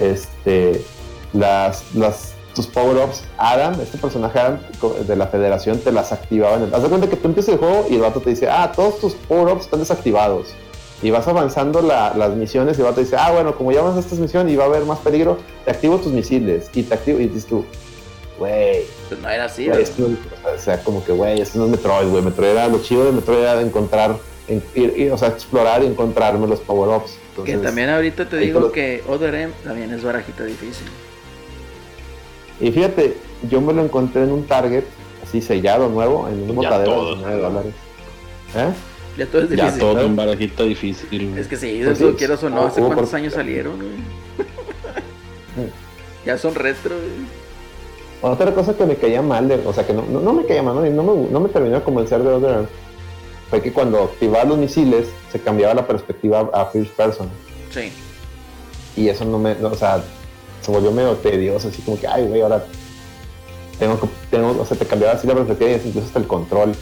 este, 0.00 0.84
las, 1.32 1.94
las 1.94 2.34
tus 2.54 2.66
power-ups, 2.66 3.22
Adam, 3.38 3.80
este 3.80 3.98
personaje 3.98 4.38
Adam 4.38 4.58
de 5.06 5.16
la 5.16 5.26
federación, 5.26 5.78
te 5.78 5.92
las 5.92 6.12
activaba 6.12 6.56
en 6.56 6.64
el... 6.64 6.74
Haz 6.74 6.82
de 6.82 6.88
cuenta 6.88 7.08
que 7.08 7.16
tú 7.16 7.28
empiezas 7.28 7.54
el 7.54 7.58
juego 7.58 7.86
y 7.88 7.94
el 7.94 8.02
vato 8.02 8.20
te 8.20 8.30
dice, 8.30 8.48
ah, 8.48 8.72
todos 8.74 9.00
tus 9.00 9.14
power-ups 9.14 9.64
están 9.64 9.80
desactivados. 9.80 10.54
Y 11.02 11.10
vas 11.10 11.26
avanzando 11.26 11.82
las 11.82 12.30
misiones 12.36 12.78
y 12.78 12.80
el 12.80 12.86
vato 12.86 13.00
dice, 13.00 13.16
ah, 13.18 13.32
bueno, 13.32 13.56
como 13.56 13.72
ya 13.72 13.80
avanzas 13.80 14.04
esta 14.04 14.20
misión 14.20 14.48
y 14.48 14.56
va 14.56 14.64
a 14.64 14.66
haber 14.68 14.84
más 14.84 15.00
peligro, 15.00 15.38
te 15.64 15.70
activo 15.70 15.98
tus 15.98 16.12
misiles. 16.12 16.70
Y 16.74 16.84
te 16.84 16.94
activo, 16.94 17.18
y 17.18 17.26
dices 17.26 17.46
tú, 17.46 17.64
güey. 18.38 18.84
Pues 19.08 19.20
no 19.20 19.28
era 19.28 19.46
así, 19.46 19.68
güey. 19.68 19.82
o 19.82 20.58
sea, 20.58 20.82
como 20.84 21.04
que, 21.04 21.12
güey, 21.12 21.40
esto 21.40 21.58
no 21.58 21.64
es 21.64 21.70
Metroid, 21.72 22.08
güey. 22.08 22.22
Metroid 22.22 22.50
era, 22.50 22.68
lo 22.68 22.80
chido 22.82 23.04
de 23.04 23.12
Metroid 23.12 23.40
era 23.40 23.56
de 23.56 23.62
encontrar, 23.62 24.12
o 24.12 25.18
sea, 25.18 25.28
explorar 25.28 25.82
y 25.82 25.86
encontrarme 25.86 26.46
los 26.46 26.60
power-ups. 26.60 27.18
Que 27.44 27.56
también 27.56 27.88
ahorita 27.88 28.28
te 28.28 28.36
digo 28.36 28.70
que 28.70 29.02
Other 29.08 29.34
M 29.34 29.52
también 29.64 29.92
es 29.92 30.04
barajita 30.04 30.44
difícil. 30.44 30.86
Y 32.62 32.70
fíjate, 32.70 33.16
yo 33.50 33.60
me 33.60 33.72
lo 33.72 33.84
encontré 33.84 34.22
en 34.22 34.30
un 34.30 34.46
Target, 34.46 34.84
así 35.22 35.42
sellado, 35.42 35.88
nuevo, 35.88 36.28
en 36.28 36.48
un 36.48 36.56
botadero 36.56 37.16
de 37.16 37.20
9 37.20 37.42
dólares. 37.42 37.74
¿Eh? 38.54 38.72
Ya 39.18 39.26
todo 39.26 39.42
es 39.42 39.50
difícil. 39.50 39.72
Ya 39.72 39.78
todo 39.78 40.06
un 40.06 40.16
barajito 40.16 40.64
difícil. 40.64 41.36
Es 41.36 41.48
que 41.48 41.56
sí, 41.56 41.80
pues 41.84 42.00
eso 42.00 42.14
quiero 42.16 42.38
o 42.40 42.48
no, 42.48 42.66
¿hace 42.66 42.80
cuántos 42.80 43.12
años 43.14 43.34
salieron? 43.34 43.78
ya 46.24 46.38
son 46.38 46.54
retro. 46.54 46.94
Otra 48.22 48.54
cosa 48.54 48.76
que 48.76 48.86
me 48.86 48.94
caía 48.94 49.20
mal, 49.20 49.48
de, 49.48 49.56
o 49.66 49.72
sea, 49.72 49.84
que 49.84 49.92
no, 49.92 50.04
no, 50.04 50.32
me 50.32 50.46
caía 50.46 50.62
mal, 50.62 50.76
no, 50.76 51.02
no, 51.02 51.14
me, 51.14 51.30
no 51.30 51.40
me 51.40 51.48
terminó 51.48 51.74
de 51.74 51.82
convencer 51.82 52.22
de 52.22 52.28
Other 52.28 52.68
fue 53.50 53.60
que 53.60 53.70
cuando 53.70 54.04
activaba 54.04 54.44
los 54.44 54.56
misiles 54.56 55.08
se 55.30 55.38
cambiaba 55.38 55.74
la 55.74 55.86
perspectiva 55.86 56.48
a 56.54 56.64
first 56.66 56.92
person. 56.92 57.28
Sí. 57.70 57.92
Y 58.96 59.10
eso 59.10 59.26
no 59.26 59.38
me, 59.38 59.52
o 59.52 59.74
sea, 59.74 60.02
se 60.62 60.70
volvió 60.70 60.92
medio 60.92 61.14
tedioso, 61.16 61.68
así 61.68 61.82
como 61.82 61.98
que, 62.00 62.06
ay, 62.06 62.26
güey, 62.26 62.40
ahora 62.40 62.64
tengo 63.78 64.00
que, 64.00 64.08
tengo, 64.30 64.56
o 64.60 64.64
sea, 64.66 64.76
te 64.76 64.86
cambiaba 64.86 65.14
así 65.14 65.26
la 65.26 65.34
perspectiva 65.34 65.70
y 65.70 65.74
incluso 65.74 66.06
hasta 66.06 66.18
el 66.18 66.26
control. 66.26 66.74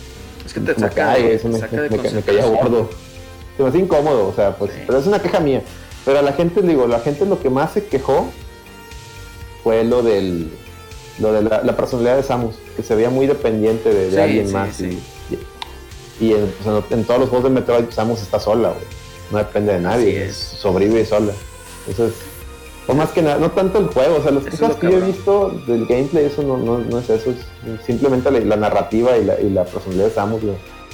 Es 0.45 0.53
que 0.53 0.61
te 0.61 0.75
saca, 0.75 1.17
eso 1.17 1.49
me, 1.49 1.59
me, 1.59 2.23
caía 2.23 2.47
gordo. 2.47 2.89
Se 3.57 3.63
me 3.63 3.69
hacía 3.69 3.81
incómodo, 3.81 4.29
o 4.29 4.35
sea, 4.35 4.57
pues, 4.57 4.73
pero 4.87 4.99
es 4.99 5.07
una 5.07 5.21
queja 5.21 5.41
mía. 5.41 5.63
Pero 6.05 6.19
a 6.19 6.23
la 6.23 6.33
gente, 6.33 6.63
digo, 6.63 6.87
la 6.87 7.01
gente 7.01 7.27
lo 7.27 7.41
que 7.41 7.51
más 7.51 7.73
se 7.73 7.87
quejó 7.87 8.31
fue 9.63 9.85
lo 9.85 10.03
del 10.03 10.51
lo 11.19 11.33
de 11.33 11.43
la, 11.43 11.77
personalidad 11.77 12.17
de 12.17 12.23
Samus, 12.23 12.57
que 12.77 12.83
se 12.83 12.95
veía 12.95 13.11
muy 13.11 13.27
dependiente 13.27 13.93
de, 13.93 14.23
alguien 14.23 14.51
más. 14.53 14.81
Y, 14.81 14.99
y, 16.19 16.33
en, 16.33 16.51
en, 16.91 17.05
todos 17.05 17.21
los 17.21 17.29
juegos 17.29 17.45
de 17.45 17.51
Metroid 17.51 17.91
Samus 17.91 18.23
está 18.23 18.41
sola, 18.41 18.71
güey. 18.71 18.85
No 19.31 19.39
depende 19.39 19.75
de 19.75 19.81
nadie, 19.81 20.33
sobrevive 20.33 21.05
sola. 21.05 21.33
Entonces, 21.87 22.19
o 22.91 22.95
más 22.95 23.11
que 23.11 23.23
nada, 23.23 23.39
no 23.39 23.51
tanto 23.51 23.79
el 23.79 23.87
juego, 23.87 24.17
o 24.17 24.23
sea, 24.23 24.33
las 24.33 24.45
cosas 24.45 24.77
que 24.77 24.91
yo 24.91 24.99
he 24.99 25.01
visto 25.01 25.51
del 25.67 25.87
gameplay, 25.87 26.25
eso 26.25 26.43
no, 26.43 26.57
no, 26.57 26.99
es 26.99 27.09
eso, 27.09 27.31
es 27.31 27.37
simplemente 27.87 28.31
la, 28.31 28.57
narrativa 28.57 29.17
y 29.17 29.25
la, 29.25 29.41
y 29.41 29.51
la, 29.51 29.65
personalidad 29.65 30.07
de 30.07 30.11
Samus. 30.11 30.43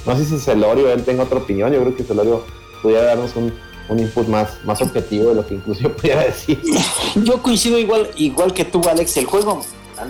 No 0.05 0.15
sé 0.15 0.25
si 0.25 0.39
Celorio, 0.39 0.91
él 0.91 1.03
tenga 1.03 1.23
otra 1.23 1.39
opinión, 1.39 1.71
yo 1.73 1.81
creo 1.81 1.95
que 1.95 2.03
Celorio 2.03 2.43
pudiera 2.81 3.03
darnos 3.03 3.35
un, 3.35 3.51
un 3.89 3.99
input 3.99 4.27
más, 4.27 4.63
más 4.63 4.81
objetivo 4.81 5.29
de 5.29 5.35
lo 5.35 5.47
que 5.47 5.55
incluso 5.55 5.81
yo 5.81 5.95
pudiera 5.95 6.23
decir. 6.23 6.61
Yo 7.15 7.41
coincido 7.41 7.79
igual, 7.79 8.11
igual 8.15 8.53
que 8.53 8.65
tú, 8.65 8.81
Alex, 8.87 9.17
el 9.17 9.25
juego 9.25 9.61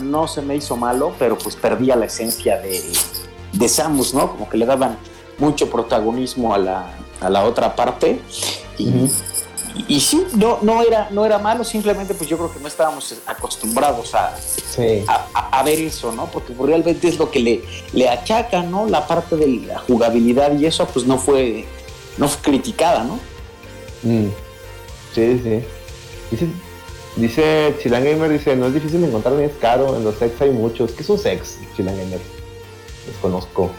no 0.03 0.27
se 0.27 0.41
me 0.41 0.55
hizo 0.55 0.76
malo, 0.76 1.14
pero 1.18 1.38
pues 1.38 1.55
perdía 1.55 1.95
la 1.95 2.05
esencia 2.05 2.57
de, 2.57 2.84
de 3.53 3.69
Samus, 3.69 4.14
¿no? 4.14 4.31
Como 4.31 4.49
que 4.49 4.57
le 4.57 4.65
daban 4.65 4.97
mucho 5.38 5.69
protagonismo 5.69 6.53
a 6.53 6.57
la, 6.57 6.97
a 7.22 7.30
la 7.30 7.45
otra 7.45 7.76
parte 7.76 8.19
y, 8.77 9.09
Y, 9.77 9.95
y 9.95 9.99
sí, 9.99 10.25
no, 10.35 10.59
no, 10.61 10.81
era, 10.81 11.09
no 11.11 11.25
era 11.25 11.37
malo, 11.37 11.63
simplemente 11.63 12.13
pues 12.15 12.29
yo 12.29 12.37
creo 12.37 12.51
que 12.51 12.59
no 12.59 12.67
estábamos 12.67 13.13
acostumbrados 13.27 14.15
a, 14.15 14.35
Sí. 14.37 15.03
a, 15.07 15.27
a- 15.33 15.59
a 15.59 15.63
ver 15.63 15.79
eso, 15.79 16.11
¿no? 16.11 16.25
Porque 16.31 16.53
pues, 16.53 16.67
realmente 16.69 17.07
es 17.07 17.17
lo 17.19 17.29
que 17.29 17.39
le, 17.39 17.63
le 17.93 18.09
achaca, 18.09 18.63
¿no? 18.63 18.87
La 18.87 19.05
parte 19.05 19.35
de 19.35 19.47
la 19.67 19.79
jugabilidad 19.79 20.57
y 20.57 20.65
eso 20.65 20.87
pues 20.87 21.05
no 21.05 21.17
fue, 21.19 21.65
no 22.17 22.27
fue 22.27 22.41
criticada, 22.41 23.03
¿no? 23.03 23.19
Mm. 24.03 24.29
Sí, 25.13 25.41
sí. 25.43 25.63
Dice, 26.31 26.47
dice 27.15 27.75
Chilan 27.81 28.03
Gamer, 28.03 28.29
dice, 28.31 28.55
no 28.55 28.67
es 28.67 28.73
difícil 28.73 29.03
encontrar 29.03 29.35
ni 29.35 29.43
es 29.43 29.51
caro, 29.59 29.95
en 29.95 30.03
los 30.03 30.15
sex 30.15 30.41
hay 30.41 30.51
muchos. 30.51 30.91
¿Qué 30.91 31.03
son 31.03 31.19
sex, 31.19 31.57
Chilan 31.75 31.95
Gamer? 31.97 32.19
Desconozco. 33.05 33.71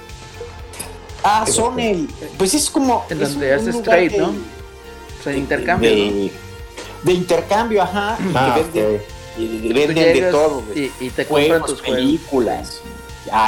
Ah, 1.25 1.45
son 1.47 1.79
el, 1.81 2.09
pues 2.39 2.55
es 2.55 2.71
como... 2.71 3.05
En 3.11 3.21
es 3.21 3.33
donde 3.33 3.49
un 3.53 3.55
haces 3.69 3.83
trade, 3.83 4.09
de- 4.11 4.19
¿no? 4.19 4.33
O 5.21 5.23
sea, 5.23 5.37
intercambio, 5.37 5.91
de, 5.91 5.97
¿no? 5.97 6.31
de 7.03 7.13
intercambio, 7.13 7.83
ajá, 7.83 8.19
y 8.21 8.33
Ah, 8.35 8.61
que 8.73 8.81
venden, 8.83 9.03
y- 9.39 9.43
y 9.69 9.73
venden 9.73 10.13
de 10.15 10.31
todo, 10.31 10.63
y, 10.75 10.91
y 11.01 11.11
te 11.11 11.27
compran 11.27 11.49
juegos, 11.61 11.71
tus 11.71 11.81
películas, 11.83 12.81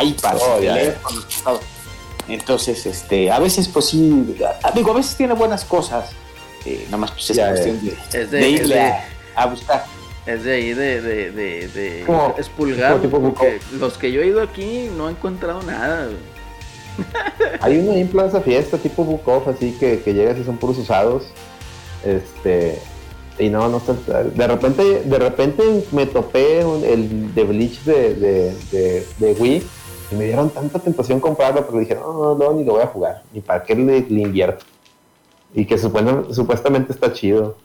iPads, 0.03 0.43
Oh, 0.43 0.57
teléfonos, 0.59 1.27
todo. 1.45 1.61
Entonces, 2.29 2.87
este, 2.87 3.31
a 3.31 3.39
veces, 3.41 3.67
pues 3.69 3.87
sí, 3.87 4.37
a- 4.63 4.71
digo, 4.73 4.93
a 4.93 4.95
veces 4.95 5.17
tiene 5.17 5.35
buenas 5.35 5.65
cosas. 5.65 6.11
eh, 6.67 6.83
nada 6.87 6.99
más 6.99 7.13
pues 7.13 7.31
es 7.31 7.37
Ya, 7.39 7.49
cuestión 7.49 7.83
de, 7.85 7.93
Es 8.13 8.31
de 8.31 8.39
de, 8.39 8.55
es 8.55 8.61
irle 8.61 8.75
de, 8.75 8.81
a, 8.83 9.05
a 9.37 9.47
buscar. 9.47 9.85
es 10.27 10.45
de 10.45 10.53
ahí 10.55 10.75
de, 10.75 11.01
de, 11.01 11.31
de, 11.33 11.69
de 11.69 12.05
tipo 13.01 13.21
porque 13.23 13.61
los 13.79 13.97
que 13.97 14.13
yo 14.13 14.21
he 14.21 14.27
ido 14.27 14.43
aquí 14.43 14.91
no 14.95 15.09
he 15.09 15.13
encontrado 15.13 15.63
nada. 15.63 16.09
Hay 17.61 17.79
uno 17.79 17.93
ahí 17.93 18.03
en 18.03 18.09
Plaza 18.09 18.41
Fiesta, 18.43 18.77
tipo 18.77 19.03
Off, 19.25 19.49
así 19.49 19.75
que, 19.81 20.03
que 20.03 20.13
llegas 20.13 20.37
y 20.39 20.45
son 20.45 20.59
puros 20.59 20.77
usados. 20.77 21.25
Este. 22.05 22.79
Y 23.39 23.49
no, 23.49 23.69
no 23.69 23.79
está. 23.79 23.95
De 24.25 24.47
repente, 24.47 25.03
de 25.03 25.19
repente 25.19 25.85
me 25.93 26.07
topé 26.07 26.65
un- 26.65 26.85
el 26.85 27.35
de 27.35 27.45
Bleach 27.45 27.85
de, 27.85 28.15
de, 28.15 28.55
de, 28.71 29.07
de 29.19 29.33
Wii 29.33 29.63
y 30.13 30.15
me 30.17 30.25
dieron 30.27 30.51
tanta 30.51 30.79
tentación 30.79 31.21
comprarlo, 31.21 31.65
pero 31.67 31.79
dije, 31.79 31.95
no, 31.95 32.13
no, 32.13 32.35
no, 32.35 32.53
ni 32.53 32.65
lo 32.65 32.73
voy 32.73 32.83
a 32.83 32.87
jugar, 32.89 33.23
ni 33.33 33.41
para 33.41 33.63
qué 33.63 33.75
le, 33.75 34.01
le 34.03 34.21
invierto. 34.23 34.65
Y 35.55 35.65
que 35.65 35.79
supuestamente, 35.79 36.35
supuestamente 36.35 36.93
está 36.93 37.13
chido. 37.13 37.57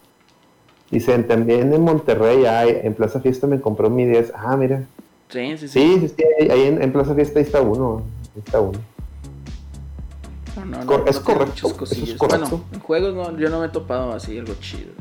Dicen, 0.92 1.28
también 1.28 1.74
en 1.74 1.82
Monterrey 1.82 2.46
hay, 2.46 2.80
en 2.84 2.94
Plaza 2.94 3.20
Fiesta 3.20 3.48
me 3.48 3.60
compró 3.60 3.90
mi 3.90 4.06
10. 4.06 4.32
Ah, 4.36 4.56
mira. 4.56 4.84
Sí, 5.30 5.58
sí, 5.58 5.68
sí. 5.68 5.80
Sí, 5.80 5.98
sí, 6.02 6.14
sí, 6.16 6.24
ahí, 6.40 6.50
ahí 6.50 6.68
en, 6.68 6.82
en 6.82 6.92
Plaza 6.94 7.14
Fiesta 7.16 7.40
ahí 7.40 7.46
está 7.46 7.62
uno. 7.62 8.04
ahí 8.36 8.42
está 8.46 8.60
uno. 8.62 8.80
No, 10.56 10.66
no, 10.66 10.84
no, 10.86 11.06
es 11.06 11.16
no 11.18 11.24
correcto, 11.24 11.68
es 11.68 11.74
correcto. 11.74 12.28
Bueno, 12.28 12.66
en 12.72 12.80
juegos 12.80 13.14
no, 13.14 13.38
yo 13.38 13.50
no 13.50 13.60
me 13.60 13.66
he 13.68 13.70
topado 13.70 14.14
así 14.14 14.38
algo 14.38 14.56
chido. 14.60 14.92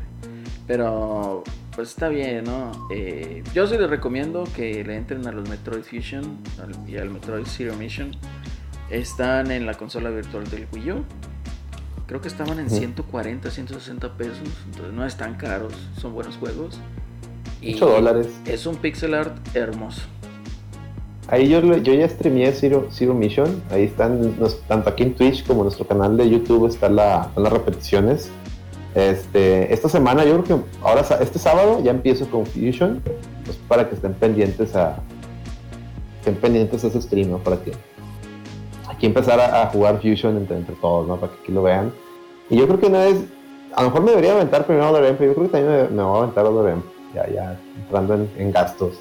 Pero 0.66 1.44
pues 1.74 1.90
está 1.90 2.08
bien, 2.08 2.44
¿no? 2.44 2.88
Eh, 2.90 3.42
yo 3.52 3.66
sí 3.66 3.76
les 3.76 3.90
recomiendo 3.90 4.44
que 4.56 4.82
le 4.84 4.96
entren 4.96 5.26
a 5.26 5.32
los 5.32 5.48
Metroid 5.48 5.82
Fusion 5.82 6.38
y 6.86 6.96
al 6.96 7.10
Metroid 7.10 7.44
Zero 7.46 7.74
Mission. 7.76 8.16
Están 8.90 9.50
en 9.50 9.66
la 9.66 9.74
consola 9.74 10.10
virtual 10.10 10.48
del 10.50 10.66
Wii 10.72 10.92
U. 10.92 11.04
Creo 12.06 12.20
que 12.20 12.28
estaban 12.28 12.58
en 12.58 12.66
Ujú. 12.66 12.76
140, 12.76 13.50
160 13.50 14.16
pesos. 14.16 14.38
Entonces 14.66 14.92
no 14.94 15.04
están 15.06 15.36
caros, 15.36 15.72
son 16.00 16.14
buenos 16.14 16.36
juegos. 16.36 16.78
Y 17.60 17.74
8 17.74 17.86
dólares. 17.86 18.28
Es 18.44 18.66
un 18.66 18.76
pixel 18.76 19.14
art 19.14 19.36
hermoso. 19.54 20.02
Ahí 21.28 21.48
yo, 21.48 21.60
yo 21.60 21.94
ya 21.94 22.08
streameé 22.08 22.52
Zero, 22.52 22.86
Zero 22.92 23.14
Mission. 23.14 23.62
Ahí 23.70 23.84
están, 23.84 24.34
tanto 24.68 24.90
aquí 24.90 25.04
en 25.04 25.14
Twitch 25.14 25.46
como 25.46 25.60
en 25.60 25.64
nuestro 25.64 25.86
canal 25.86 26.16
de 26.16 26.28
YouTube 26.28 26.66
están 26.68 26.96
la- 26.96 27.30
las 27.36 27.52
repeticiones. 27.52 28.30
Este, 28.94 29.72
esta 29.72 29.88
semana, 29.88 30.24
yo 30.24 30.40
creo 30.42 30.44
que 30.60 30.64
ahora, 30.82 31.00
este 31.20 31.38
sábado 31.38 31.80
ya 31.82 31.90
empiezo 31.90 32.28
con 32.28 32.46
Fusion. 32.46 33.02
Pues 33.44 33.56
para 33.68 33.88
que 33.88 33.94
estén 33.96 34.14
pendientes 34.14 34.76
a. 34.76 34.96
Estén 36.20 36.36
pendientes 36.36 36.84
a 36.84 36.86
ese 36.88 37.00
stream, 37.02 37.30
¿no? 37.30 37.38
Para 37.38 37.56
que. 37.56 37.72
Aquí 38.88 39.06
empezar 39.06 39.40
a, 39.40 39.62
a 39.62 39.66
jugar 39.66 40.00
Fusion 40.00 40.36
entre, 40.36 40.58
todos, 40.80 41.08
¿no? 41.08 41.16
Para 41.16 41.32
que 41.32 41.38
aquí 41.42 41.52
lo 41.52 41.62
vean. 41.62 41.92
Y 42.50 42.56
yo 42.58 42.66
creo 42.66 42.78
que 42.80 42.86
una 42.86 43.00
vez. 43.04 43.16
A 43.74 43.82
lo 43.82 43.88
mejor 43.88 44.02
me 44.04 44.10
debería 44.12 44.32
aventar 44.34 44.66
primero 44.66 44.88
Other 44.90 45.04
M, 45.04 45.16
pero 45.18 45.30
yo 45.32 45.34
creo 45.34 45.46
que 45.50 45.52
también 45.58 45.72
me, 45.90 45.96
me 45.96 46.02
voy 46.04 46.16
a 46.16 46.22
aventar 46.22 46.44
Other 46.46 46.72
M. 46.74 46.82
Ya, 47.14 47.28
ya, 47.28 47.58
entrando 47.82 48.14
en, 48.14 48.30
en 48.38 48.52
gastos. 48.52 49.00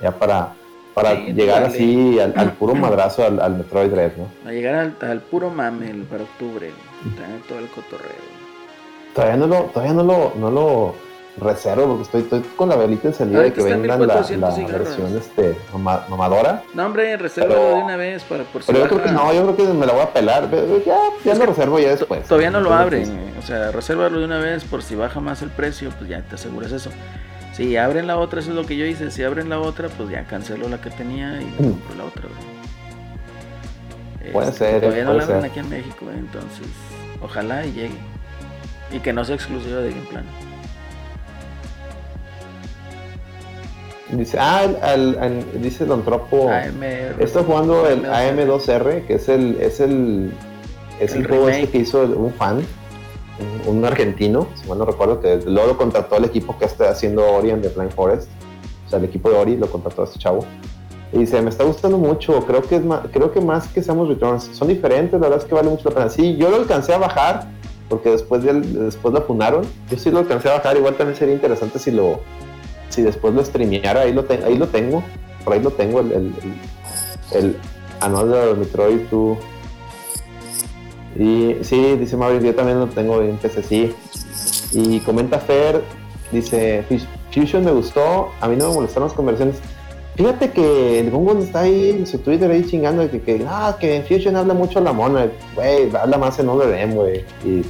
Ya 0.00 0.10
para, 0.12 0.54
para 0.94 1.16
Sí, 1.16 1.32
llegar 1.32 1.62
dale. 1.62 1.74
así 1.74 2.20
al, 2.20 2.32
al 2.36 2.52
puro 2.52 2.74
madrazo 2.74 3.24
al, 3.26 3.40
al 3.40 3.54
Metroid 3.56 3.90
Dread, 3.90 4.12
¿no? 4.16 4.48
A 4.48 4.52
llegar 4.52 4.74
al, 4.74 4.96
al 5.00 5.20
puro 5.20 5.50
mame 5.50 5.90
el- 5.90 6.02
para 6.02 6.22
octubre. 6.24 6.70
Tener 7.16 7.40
todo 7.48 7.58
el 7.58 7.68
cotorreo. 7.68 8.32
Todavía 9.14 9.36
no 9.36 9.46
lo, 9.46 9.56
todavía 9.64 9.92
no 9.94 10.02
lo, 10.04 10.32
no 10.36 10.50
lo 10.50 10.94
reservo 11.40 11.86
porque 11.86 12.02
estoy, 12.02 12.20
estoy 12.22 12.40
con 12.56 12.68
la 12.68 12.76
velita 12.76 13.08
encendida 13.08 13.40
de 13.40 13.52
que 13.54 13.60
en 13.62 13.80
vendan 13.82 14.06
la, 14.06 14.14
1400 14.16 14.58
la 14.70 14.78
versión 14.78 15.16
este, 15.16 15.56
mama- 15.72 16.04
mamadora. 16.10 16.62
No, 16.74 16.86
hombre, 16.86 17.16
Pero- 17.18 17.54
de 17.54 17.74
una 17.82 17.96
vez 17.96 18.22
para 18.24 18.44
por 18.44 18.62
si 18.62 18.66
Pero 18.72 18.84
yo 18.84 18.88
creo 18.90 19.02
que 19.02 19.12
no, 19.12 19.32
yo 19.32 19.42
creo 19.54 19.56
que 19.56 19.72
me 19.74 19.86
la 19.86 19.92
voy 19.94 20.02
a 20.02 20.12
pelar. 20.12 20.48
pero 20.50 20.82
Ya, 20.84 20.98
ya 21.24 21.34
lo 21.34 21.46
reservo 21.46 21.78
ya 21.78 21.90
después. 21.90 22.24
Todavía 22.26 22.50
no 22.50 22.60
lo 22.60 22.72
abren, 22.74 23.32
o 23.38 23.42
sea, 23.42 23.70
resérvalo 23.72 24.18
de 24.18 24.24
una 24.26 24.38
vez 24.38 24.64
por 24.64 24.82
si 24.82 24.94
baja 24.94 25.20
más 25.20 25.40
el 25.42 25.50
precio, 25.50 25.90
pues 25.98 26.08
ya 26.10 26.20
te 26.22 26.34
aseguras 26.34 26.70
eso. 26.72 26.90
Si 27.52 27.76
abren 27.76 28.06
la 28.06 28.16
otra, 28.16 28.40
eso 28.40 28.50
es 28.50 28.56
lo 28.56 28.64
que 28.64 28.76
yo 28.76 28.86
hice. 28.86 29.10
Si 29.10 29.22
abren 29.22 29.50
la 29.50 29.60
otra, 29.60 29.88
pues 29.88 30.08
ya 30.10 30.24
cancelo 30.24 30.68
la 30.68 30.80
que 30.80 30.90
tenía 30.90 31.40
y 31.42 31.44
Mm. 31.44 31.56
compro 31.72 31.94
la 31.96 32.04
otra. 32.04 32.22
güey. 32.28 34.32
Puede 34.32 34.48
Este, 34.50 34.70
ser, 34.70 34.80
Todavía 34.80 35.04
no 35.04 35.14
la 35.14 35.24
abren 35.24 35.44
aquí 35.44 35.58
en 35.58 35.68
México, 35.68 36.06
eh, 36.10 36.14
entonces 36.16 36.66
ojalá 37.20 37.66
y 37.66 37.72
llegue. 37.72 37.98
Y 38.92 39.00
que 39.00 39.12
no 39.12 39.24
sea 39.24 39.34
exclusiva 39.34 39.80
de 39.80 39.90
Game 39.90 40.06
Plan. 40.10 40.24
Dice, 44.10 44.38
ah, 44.38 44.68
al- 44.82 45.18
al- 45.18 45.62
dice 45.62 45.86
Don 45.86 46.04
Tropo. 46.04 46.50
Está 47.18 47.42
jugando 47.42 47.88
el 47.88 48.04
AM2R. 48.04 48.44
AM2R, 48.44 49.06
que 49.06 49.14
es 49.14 49.28
el, 49.30 49.56
es 49.60 49.80
el, 49.80 50.30
es 51.00 51.14
El 51.14 51.22
el, 51.22 51.28
juego 51.28 51.48
este 51.48 51.68
que 51.70 51.78
hizo 51.78 52.02
un 52.02 52.32
fan, 52.34 52.60
un, 53.66 53.84
argentino, 53.84 54.48
si 54.54 54.68
mal 54.68 54.78
no 54.78 54.84
recuerdo, 54.84 55.20
que 55.20 55.36
luego 55.46 55.68
lo 55.68 55.76
contrató 55.76 56.16
el 56.16 56.24
equipo 56.24 56.58
que 56.58 56.64
está 56.64 56.90
haciendo 56.90 57.26
Ori 57.26 57.50
en 57.50 57.62
The 57.62 57.68
Blind 57.68 57.92
Forest. 57.92 58.28
O 58.86 58.90
sea, 58.90 58.98
el 58.98 59.06
equipo 59.06 59.30
de 59.30 59.36
Ori 59.36 59.56
lo 59.56 59.70
contrató 59.70 60.02
a 60.02 60.04
este 60.04 60.18
chavo. 60.18 60.44
Y 61.12 61.18
dice, 61.18 61.40
me 61.42 61.50
está 61.50 61.64
gustando 61.64 61.98
mucho, 61.98 62.44
creo 62.46 62.62
que 62.62 62.76
es 62.76 62.84
más, 62.84 63.00
creo 63.12 63.32
que 63.32 63.40
más 63.40 63.68
que 63.68 63.82
Samus 63.82 64.08
Returns, 64.08 64.44
son 64.52 64.68
diferentes, 64.68 65.12
la 65.12 65.28
verdad 65.28 65.38
es 65.40 65.44
que 65.44 65.54
vale 65.54 65.68
mucho 65.68 65.88
la 65.90 65.94
pena. 65.94 66.08
Sí, 66.08 66.36
yo 66.36 66.48
lo 66.48 66.56
alcancé 66.56 66.94
a 66.94 66.98
bajar, 66.98 67.48
porque 67.88 68.10
después, 68.10 68.42
del, 68.42 68.86
después 68.86 69.12
lo 69.12 69.22
funaron, 69.22 69.62
yo 69.90 69.98
sí 69.98 70.10
lo 70.10 70.20
alcancé 70.20 70.48
a 70.48 70.54
bajar, 70.54 70.76
igual 70.76 70.94
también 70.94 71.16
sería 71.16 71.34
interesante 71.34 71.78
si 71.78 71.90
lo, 71.90 72.20
si 72.88 73.02
después 73.02 73.34
lo 73.34 73.44
streameara, 73.44 74.02
ahí 74.02 74.12
lo, 74.12 74.24
ahí 74.44 74.56
lo 74.56 74.68
tengo, 74.68 75.02
por 75.44 75.52
ahí 75.52 75.60
lo 75.60 75.70
tengo, 75.70 76.00
el, 76.00 76.12
el, 76.12 76.34
el, 77.32 77.44
el 77.44 77.56
Another 78.00 78.56
Metroid 78.56 79.00
2. 79.10 79.38
Y 81.18 81.56
sí, 81.62 81.96
dice 81.96 82.16
Mauricio, 82.16 82.46
yo 82.50 82.54
también 82.54 82.80
lo 82.80 82.86
tengo 82.86 83.20
en 83.22 83.36
PC, 83.36 83.62
sí. 83.62 83.94
Y 84.72 85.00
comenta 85.00 85.38
Fer, 85.38 85.82
dice, 86.30 86.84
"Fus- 86.88 87.06
Fusion 87.32 87.64
me 87.64 87.72
gustó, 87.72 88.30
a 88.40 88.48
mí 88.48 88.56
no 88.56 88.68
me 88.68 88.74
molestaron 88.74 89.08
las 89.08 89.16
conversiones. 89.16 89.56
Fíjate 90.16 90.50
que 90.50 91.00
el 91.00 91.10
Gungun 91.10 91.38
está 91.42 91.60
ahí 91.60 91.90
en 91.90 92.06
su 92.06 92.18
Twitter 92.18 92.50
ahí 92.50 92.64
chingando 92.66 93.10
que, 93.10 93.20
que, 93.22 93.44
ah, 93.48 93.76
que 93.80 93.96
en 93.96 94.04
Fusion 94.04 94.36
habla 94.36 94.52
mucho 94.54 94.80
la 94.80 94.92
mona, 94.92 95.28
güey, 95.54 95.94
habla 95.96 96.18
más 96.18 96.38
en 96.38 96.48
Other 96.48 96.74
M, 96.78 96.94
güey. 96.94 97.24
Y, 97.44 97.62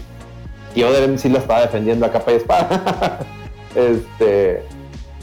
y 0.75 0.83
Other 0.83 1.05
M 1.05 1.19
sí 1.19 1.29
la 1.29 1.39
estaba 1.39 1.61
defendiendo 1.63 2.05
a 2.07 2.11
capa 2.11 2.33
y 2.33 2.37
espada. 2.37 3.21
este, 3.77 4.63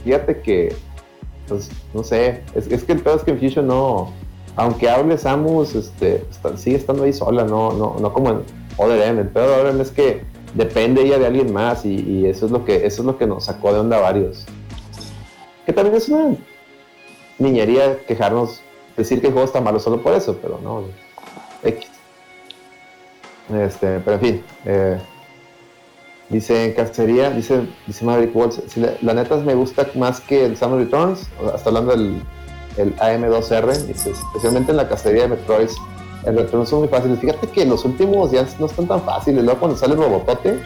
fíjate 0.04 0.40
que, 0.42 0.76
pues, 1.48 1.70
no 1.94 2.04
sé, 2.04 2.42
es, 2.56 2.68
es 2.68 2.84
que 2.84 2.94
el 2.94 3.00
pedo 3.02 3.16
es 3.18 3.24
que 3.24 3.32
en 3.32 3.40
Fusion 3.40 3.68
no, 3.68 4.12
aunque 4.60 4.90
hable 4.90 5.18
Samus, 5.18 5.74
este, 5.74 6.26
sigue 6.58 6.76
estando 6.76 7.04
ahí 7.04 7.14
sola, 7.14 7.46
no, 7.46 7.72
no, 7.72 7.96
no 7.98 8.14
como 8.14 8.32
en 8.32 8.42
Other 8.76 9.02
M. 9.08 9.22
El 9.22 9.30
pedo 9.30 9.48
de 9.48 9.54
Other 9.54 9.68
M 9.68 9.82
es 9.82 9.90
que 9.90 10.24
depende 10.54 11.02
ella 11.02 11.18
de 11.18 11.28
alguien 11.28 11.54
más 11.54 11.86
y, 11.86 12.26
eso 12.26 12.46
es 12.46 12.52
lo 12.52 12.66
que, 12.66 12.86
eso 12.86 13.02
es 13.02 13.06
lo 13.06 13.18
que 13.18 13.26
nos 13.26 13.46
sacó 13.46 13.72
de 13.72 13.80
onda 13.80 14.00
varios. 14.00 14.46
Que 15.66 15.72
también 15.72 15.96
es 15.96 16.10
una 16.10 16.36
niñería 17.38 18.00
quejarnos, 18.06 18.62
decir 18.98 19.22
que 19.22 19.28
el 19.28 19.34
juego 19.34 19.48
está 19.48 19.62
malo 19.62 19.80
solo 19.80 20.02
por 20.02 20.14
eso, 20.14 20.38
pero 20.42 20.60
no. 20.62 20.84
X. 21.64 21.88
Este, 23.54 24.00
pero 24.00 24.16
en 24.16 24.20
fin. 24.20 24.44
eh, 24.66 25.00
dice 26.28 26.66
en 26.66 26.74
cacería, 26.74 27.30
dice, 27.30 27.66
dice 27.88 28.04
Maverick 28.04 28.36
Walls, 28.36 28.76
la, 28.76 28.92
la 29.02 29.14
neta 29.14 29.38
me 29.38 29.56
gusta 29.56 29.88
más 29.96 30.20
que 30.20 30.44
el 30.44 30.58
Samus 30.58 30.80
Returns, 30.80 31.30
hasta 31.54 31.70
hablando 31.70 31.92
del 31.92 32.22
el 32.78 32.96
AM2R, 32.98 33.86
dice, 33.86 34.12
especialmente 34.12 34.72
en 34.72 34.78
la 34.78 34.88
cacería 34.88 35.24
de 35.24 35.30
Metroid, 35.30 35.70
el 36.26 36.38
retorno 36.38 36.66
son 36.66 36.80
muy 36.80 36.88
fáciles. 36.88 37.20
Fíjate 37.20 37.48
que 37.48 37.66
los 37.66 37.86
últimos 37.86 38.32
ya 38.32 38.46
no 38.60 38.66
están 38.66 38.88
tan 38.88 39.02
fáciles, 39.02 39.44
luego 39.44 39.60
cuando 39.60 39.78
sale 39.78 39.94
el 39.94 40.00
robotote, 40.00 40.60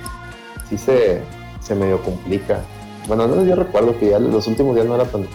sí 0.69 0.77
se, 0.77 1.21
se 1.61 1.75
medio 1.75 2.01
complica. 2.01 2.61
Bueno, 3.07 3.27
no, 3.27 3.43
yo 3.43 3.55
recuerdo 3.55 3.97
que 3.99 4.11
ya 4.11 4.19
los 4.19 4.47
últimos 4.47 4.75
días 4.75 4.88
no 4.88 4.95
era 4.95 5.05
tan... 5.05 5.27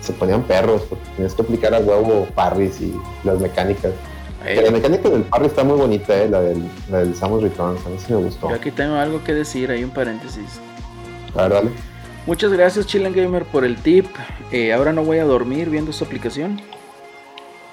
Se 0.00 0.12
ponían 0.12 0.42
perros, 0.42 0.82
porque 0.88 1.04
tenías 1.16 1.34
que 1.34 1.42
aplicar 1.42 1.74
a 1.74 1.80
huevo 1.80 2.28
parries 2.34 2.80
y 2.80 2.94
las 3.24 3.40
mecánicas. 3.40 3.92
Que 4.44 4.62
la 4.62 4.70
mecánica 4.70 5.08
del 5.08 5.22
parry 5.22 5.46
está 5.46 5.64
muy 5.64 5.76
bonita, 5.76 6.16
eh, 6.16 6.28
la 6.28 6.40
del, 6.40 6.62
la 6.88 6.98
del 6.98 7.16
Samus 7.16 7.42
Returns. 7.42 7.84
A 7.84 7.88
mí 7.88 7.96
sí 7.98 8.12
me 8.12 8.20
gustó. 8.20 8.48
Yo 8.48 8.54
aquí 8.54 8.70
tengo 8.70 8.94
algo 8.94 9.24
que 9.24 9.34
decir, 9.34 9.70
hay 9.72 9.82
un 9.82 9.90
paréntesis. 9.90 10.60
A 11.34 11.42
ver, 11.42 11.52
dale. 11.52 11.70
Muchas 12.26 12.52
gracias 12.52 12.86
Chilen 12.86 13.12
Gamer 13.12 13.44
por 13.44 13.64
el 13.64 13.76
tip. 13.76 14.06
Eh, 14.50 14.72
ahora 14.72 14.92
no 14.92 15.04
voy 15.04 15.18
a 15.18 15.24
dormir 15.24 15.70
viendo 15.70 15.92
esta 15.92 16.04
aplicación. 16.04 16.60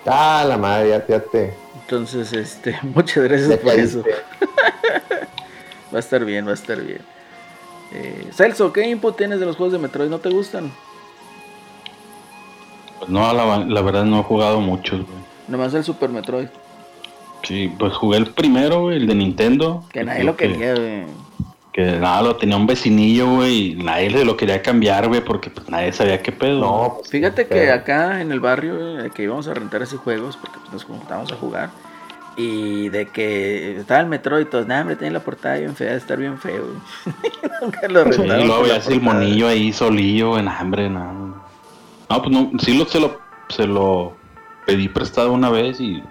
Ah, 0.06 0.46
la 0.48 0.58
madre, 0.58 0.90
ya, 0.90 1.08
ya 1.08 1.20
te. 1.20 1.54
Entonces, 1.82 2.34
este, 2.34 2.78
muchas 2.84 3.24
gracias 3.24 3.50
ya 3.50 3.58
por 3.58 3.74
eso. 3.74 4.04
Va 5.94 5.98
a 5.98 6.00
estar 6.00 6.26
bien, 6.26 6.48
va 6.48 6.52
a 6.52 6.56
estar 6.56 6.82
bien. 6.82 7.02
Eh, 7.94 8.28
Celso, 8.32 8.74
¿qué 8.74 8.88
input 8.88 9.16
tienes 9.16 9.40
de 9.40 9.46
los 9.46 9.56
juegos 9.56 9.74
de 9.74 9.78
Metroid? 9.78 10.10
¿No 10.10 10.18
te 10.18 10.30
gustan? 10.30 10.72
Pues 12.98 13.12
no, 13.12 13.32
la, 13.32 13.60
la 13.60 13.82
verdad 13.84 14.04
no 14.04 14.20
he 14.20 14.24
jugado 14.24 14.60
muchos, 14.60 15.02
güey. 15.06 15.20
Nomás 15.48 15.72
el 15.76 15.84
Super 15.84 16.10
Metroid. 16.10 16.48
Sí, 17.44 17.72
pues 17.78 17.94
jugué 17.94 18.18
el 18.18 18.28
primero, 18.28 18.82
güey, 18.82 18.98
el 18.98 19.06
de 19.06 19.14
Nintendo. 19.14 19.84
Que 19.92 20.04
nadie 20.04 20.24
lo 20.24 20.36
quería, 20.36 20.74
güey. 20.74 21.06
Que 21.06 21.06
nada, 21.82 22.22
lo 22.22 22.36
tenía 22.36 22.56
un 22.56 22.68
vecinillo, 22.68 23.28
güey, 23.36 23.72
y 23.72 23.76
nadie 23.76 24.12
se 24.12 24.24
lo 24.26 24.38
quería 24.38 24.62
cambiar, 24.62 25.08
güey, 25.08 25.22
porque 25.22 25.50
pues 25.50 25.68
nadie 25.70 25.92
sabía 25.92 26.22
qué 26.22 26.32
pedo. 26.32 26.60
No, 26.60 26.94
pues, 26.98 27.10
Fíjate 27.10 27.48
que 27.48 27.72
acá 27.72 28.22
en 28.22 28.32
el 28.32 28.40
barrio 28.40 29.00
eh, 29.00 29.12
que 29.12 29.24
íbamos 29.24 29.48
a 29.48 29.54
rentar 29.54 29.82
esos 29.82 30.00
juegos 30.00 30.38
porque 30.38 30.60
pues, 30.60 30.72
nos 30.72 30.84
juntábamos 30.84 31.32
a 31.32 31.36
jugar 31.36 31.70
y 32.36 32.90
de 32.90 33.08
que 33.08 33.78
estaba 33.78 34.00
el 34.02 34.08
Metroid 34.08 34.48
y 34.48 34.50
todos, 34.50 34.68
nah, 34.68 34.82
hombre, 34.82 34.96
tiene 34.96 35.14
la 35.14 35.20
portada 35.20 35.58
bien 35.58 35.76
fea, 35.76 35.92
de 35.92 35.98
estar 35.98 36.18
bien 36.18 36.38
feo. 36.40 36.66
Nunca 37.62 37.88
lo 37.88 38.04
Sí, 38.06 38.10
rentamos 38.22 38.44
y 38.44 38.48
luego 38.48 38.64
veías 38.64 38.88
el 38.88 39.02
monillo 39.02 39.48
ahí 39.48 39.72
solillo, 39.72 40.38
en 40.38 40.48
hambre, 40.48 40.90
nada. 40.90 41.14
No, 42.10 42.22
pues 42.22 42.32
no, 42.32 42.52
sí 42.60 42.78
lo, 42.78 42.86
se 42.86 43.00
lo, 43.00 43.20
se 43.50 43.68
lo 43.68 44.14
pedí 44.66 44.88
prestado 44.90 45.32
una 45.34 45.50
vez 45.50 45.80
y 45.80 46.04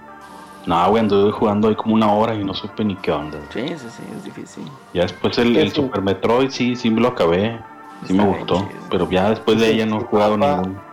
nada, 0.66 0.88
güey, 0.88 1.02
anduve 1.02 1.32
jugando 1.32 1.68
ahí 1.68 1.74
como 1.74 1.94
una 1.94 2.12
hora 2.12 2.34
y 2.34 2.44
no 2.44 2.54
supe 2.54 2.84
ni 2.84 2.96
qué 2.96 3.12
onda. 3.12 3.38
Sí, 3.52 3.66
sí, 3.68 3.76
sí, 3.78 4.02
es 4.16 4.24
difícil. 4.24 4.64
Ya 4.94 5.02
después 5.02 5.36
el, 5.38 5.56
el. 5.56 5.72
Super 5.72 6.02
Metroid 6.02 6.50
sí, 6.50 6.76
sí 6.76 6.90
me 6.90 7.00
lo 7.00 7.08
acabé, 7.08 7.60
sí 8.06 8.12
me 8.12 8.22
Está 8.24 8.36
gustó, 8.38 8.56
chido. 8.68 8.80
pero 8.90 9.10
ya 9.10 9.30
después 9.30 9.58
de 9.60 9.66
Sí, 9.66 9.72
ella 9.72 9.86
no 9.86 10.00
he 10.00 10.04
jugado 10.04 10.36
ninguno. 10.36 10.92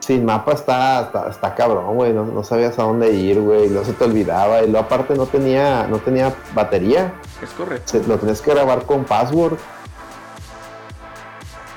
Sin 0.00 0.24
mapa 0.24 0.52
está, 0.52 1.02
está, 1.02 1.28
está 1.30 1.54
cabrón, 1.54 1.94
güey. 1.94 2.12
No, 2.12 2.24
no 2.24 2.42
sabías 2.42 2.76
a 2.78 2.82
dónde 2.82 3.12
ir, 3.14 3.40
güey. 3.40 3.68
Luego 3.68 3.84
se 3.84 3.92
te 3.92 4.02
olvidaba. 4.02 4.60
Y 4.62 4.66
luego 4.68 4.84
aparte 4.86 5.14
no 5.14 5.26
tenía, 5.26 5.86
no 5.88 5.98
tenía 5.98 6.34
batería. 6.54 7.14
Es 7.40 7.50
correcto. 7.50 7.84
Se- 7.92 8.08
lo 8.08 8.18
tenías 8.18 8.40
que 8.42 8.50
grabar 8.52 8.84
con 8.84 9.04
password. 9.04 9.58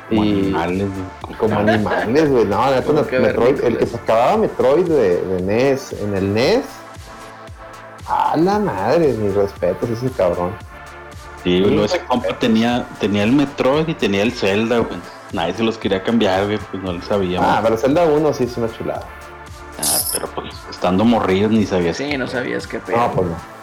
Como 0.10 0.24
Y 0.24 0.32
animales, 0.32 0.88
güey. 0.90 1.38
como 1.38 1.60
animales, 1.60 2.30
güey. 2.30 2.46
No, 2.46 2.72
neta, 2.72 2.92
Metroid, 3.20 3.64
el 3.64 3.78
que 3.78 3.86
se 3.88 3.98
acababa 3.98 4.38
Metroid 4.38 4.86
de, 4.86 5.22
de 5.22 5.42
NES, 5.42 5.94
en 5.94 6.16
el 6.16 6.34
NES. 6.34 6.66
A 8.08 8.38
la 8.38 8.60
madre, 8.60 9.14
mis 9.14 9.34
respetos, 9.34 9.90
ese 9.90 10.12
cabrón. 10.12 10.52
Sí, 11.44 11.60
güey, 11.60 11.72
luego 11.72 11.86
ese 11.86 12.00
compa 12.02 12.38
tenía, 12.38 12.86
tenía 13.00 13.24
el 13.24 13.32
Metroid 13.32 13.88
y 13.88 13.94
tenía 13.96 14.22
el 14.22 14.32
Zelda, 14.32 14.78
güey. 14.80 15.00
Nadie 15.34 15.54
se 15.56 15.64
los 15.64 15.78
quería 15.78 16.04
cambiar, 16.04 16.46
güey, 16.46 16.60
pues 16.72 16.84
no 16.84 16.94
le 16.94 17.02
sabíamos. 17.02 17.50
Ah, 17.50 17.60
pero 17.64 17.78
Zelda 17.78 18.06
1 18.06 18.34
sí 18.34 18.44
es 18.44 18.56
una 18.58 18.72
chulada. 18.72 19.06
Ah, 19.80 19.98
pero 20.14 20.28
pues 20.28 20.54
estando 20.70 21.04
morridos 21.04 21.52
ni 21.52 21.66
sabías. 21.66 21.98
Sí, 21.98 22.16
no 22.18 22.28
sabías 22.28 22.68
qué 22.68 22.80
pedo. 22.80 22.98
No, 22.98 23.12
pues 23.12 23.28
no. 23.30 23.55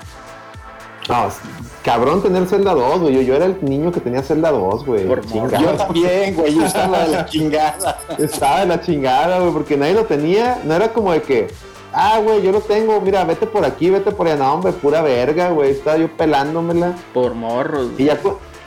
No, 1.08 1.28
es- 1.28 1.34
cabrón 1.82 2.22
tener 2.22 2.46
Zelda 2.46 2.74
2, 2.74 3.00
güey. 3.00 3.14
Yo, 3.14 3.22
yo 3.22 3.34
era 3.34 3.46
el 3.46 3.56
niño 3.62 3.90
que 3.90 4.00
tenía 4.00 4.22
Zelda 4.22 4.50
2, 4.52 4.86
güey. 4.86 5.06
Por 5.06 5.20
Chingada. 5.26 5.58
Yo 5.60 5.70
también, 5.72 6.34
güey, 6.34 6.54
yo 6.54 6.64
estaba 6.64 7.00
de 7.04 7.08
la 7.08 7.26
chingada. 7.26 7.98
Estaba 8.18 8.60
de 8.60 8.66
la 8.66 8.80
chingada, 8.80 9.40
güey, 9.40 9.52
porque 9.52 9.76
nadie 9.76 9.94
lo 9.94 10.04
tenía. 10.04 10.60
No 10.64 10.74
era 10.74 10.92
como 10.92 11.12
de 11.12 11.22
que, 11.22 11.48
ah, 11.92 12.20
güey, 12.22 12.42
yo 12.42 12.52
lo 12.52 12.60
tengo, 12.60 13.00
mira, 13.00 13.24
vete 13.24 13.46
por 13.46 13.64
aquí, 13.64 13.90
vete 13.90 14.12
por 14.12 14.26
allá. 14.28 14.36
No, 14.36 14.54
hombre, 14.54 14.72
pura 14.72 15.02
verga, 15.02 15.50
güey. 15.50 15.72
Estaba 15.72 15.96
yo 15.96 16.08
pelándomela. 16.16 16.94
Por 17.12 17.34
morros. 17.34 17.88
Y 17.98 18.04
ya, 18.04 18.18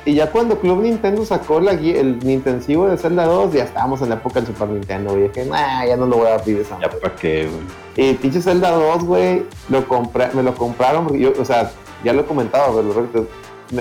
y 0.04 0.14
ya 0.14 0.30
cuando 0.30 0.60
Club 0.60 0.82
Nintendo 0.82 1.26
sacó 1.26 1.62
la, 1.62 1.72
el 1.72 2.20
Nintensivo 2.20 2.88
de 2.88 2.98
Zelda 2.98 3.26
2, 3.26 3.54
ya 3.54 3.64
estábamos 3.64 4.02
en 4.02 4.10
la 4.10 4.16
época 4.16 4.42
del 4.42 4.48
Super 4.48 4.68
Nintendo, 4.70 5.12
güey. 5.12 5.30
Dije, 5.30 5.46
nah, 5.46 5.86
ya 5.86 5.96
no 5.96 6.06
lo 6.06 6.18
voy 6.18 6.28
a 6.28 6.38
pedir 6.38 6.60
esa 6.60 6.78
Ya 6.82 6.88
madre". 6.88 7.00
para 7.02 7.16
qué, 7.16 7.48
güey. 7.96 8.10
Y 8.12 8.14
pinche 8.16 8.42
Zelda 8.42 8.72
2, 8.72 9.04
güey, 9.06 9.46
lo 9.70 9.88
compré, 9.88 10.28
me 10.34 10.44
lo 10.44 10.54
compraron 10.54 11.06
porque 11.06 11.22
yo, 11.22 11.32
o 11.40 11.46
sea, 11.46 11.72
ya 12.06 12.14
lo 12.14 12.22
he 12.22 12.26
comentado, 12.26 12.82
pero 13.12 13.28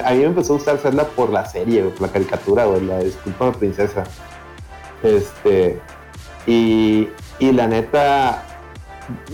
a 0.04 0.10
mí 0.12 0.18
me 0.18 0.24
empezó 0.24 0.54
a 0.54 0.56
gustar 0.56 0.78
Zelda 0.78 1.04
por 1.04 1.28
la 1.30 1.44
serie, 1.44 1.82
por 1.82 2.00
la 2.00 2.08
caricatura, 2.08 2.64
güey, 2.64 2.80
la 2.80 2.98
Disculpa 3.00 3.52
Princesa. 3.52 4.04
Este, 5.02 5.78
y, 6.46 7.10
y 7.38 7.52
la 7.52 7.66
neta, 7.66 8.42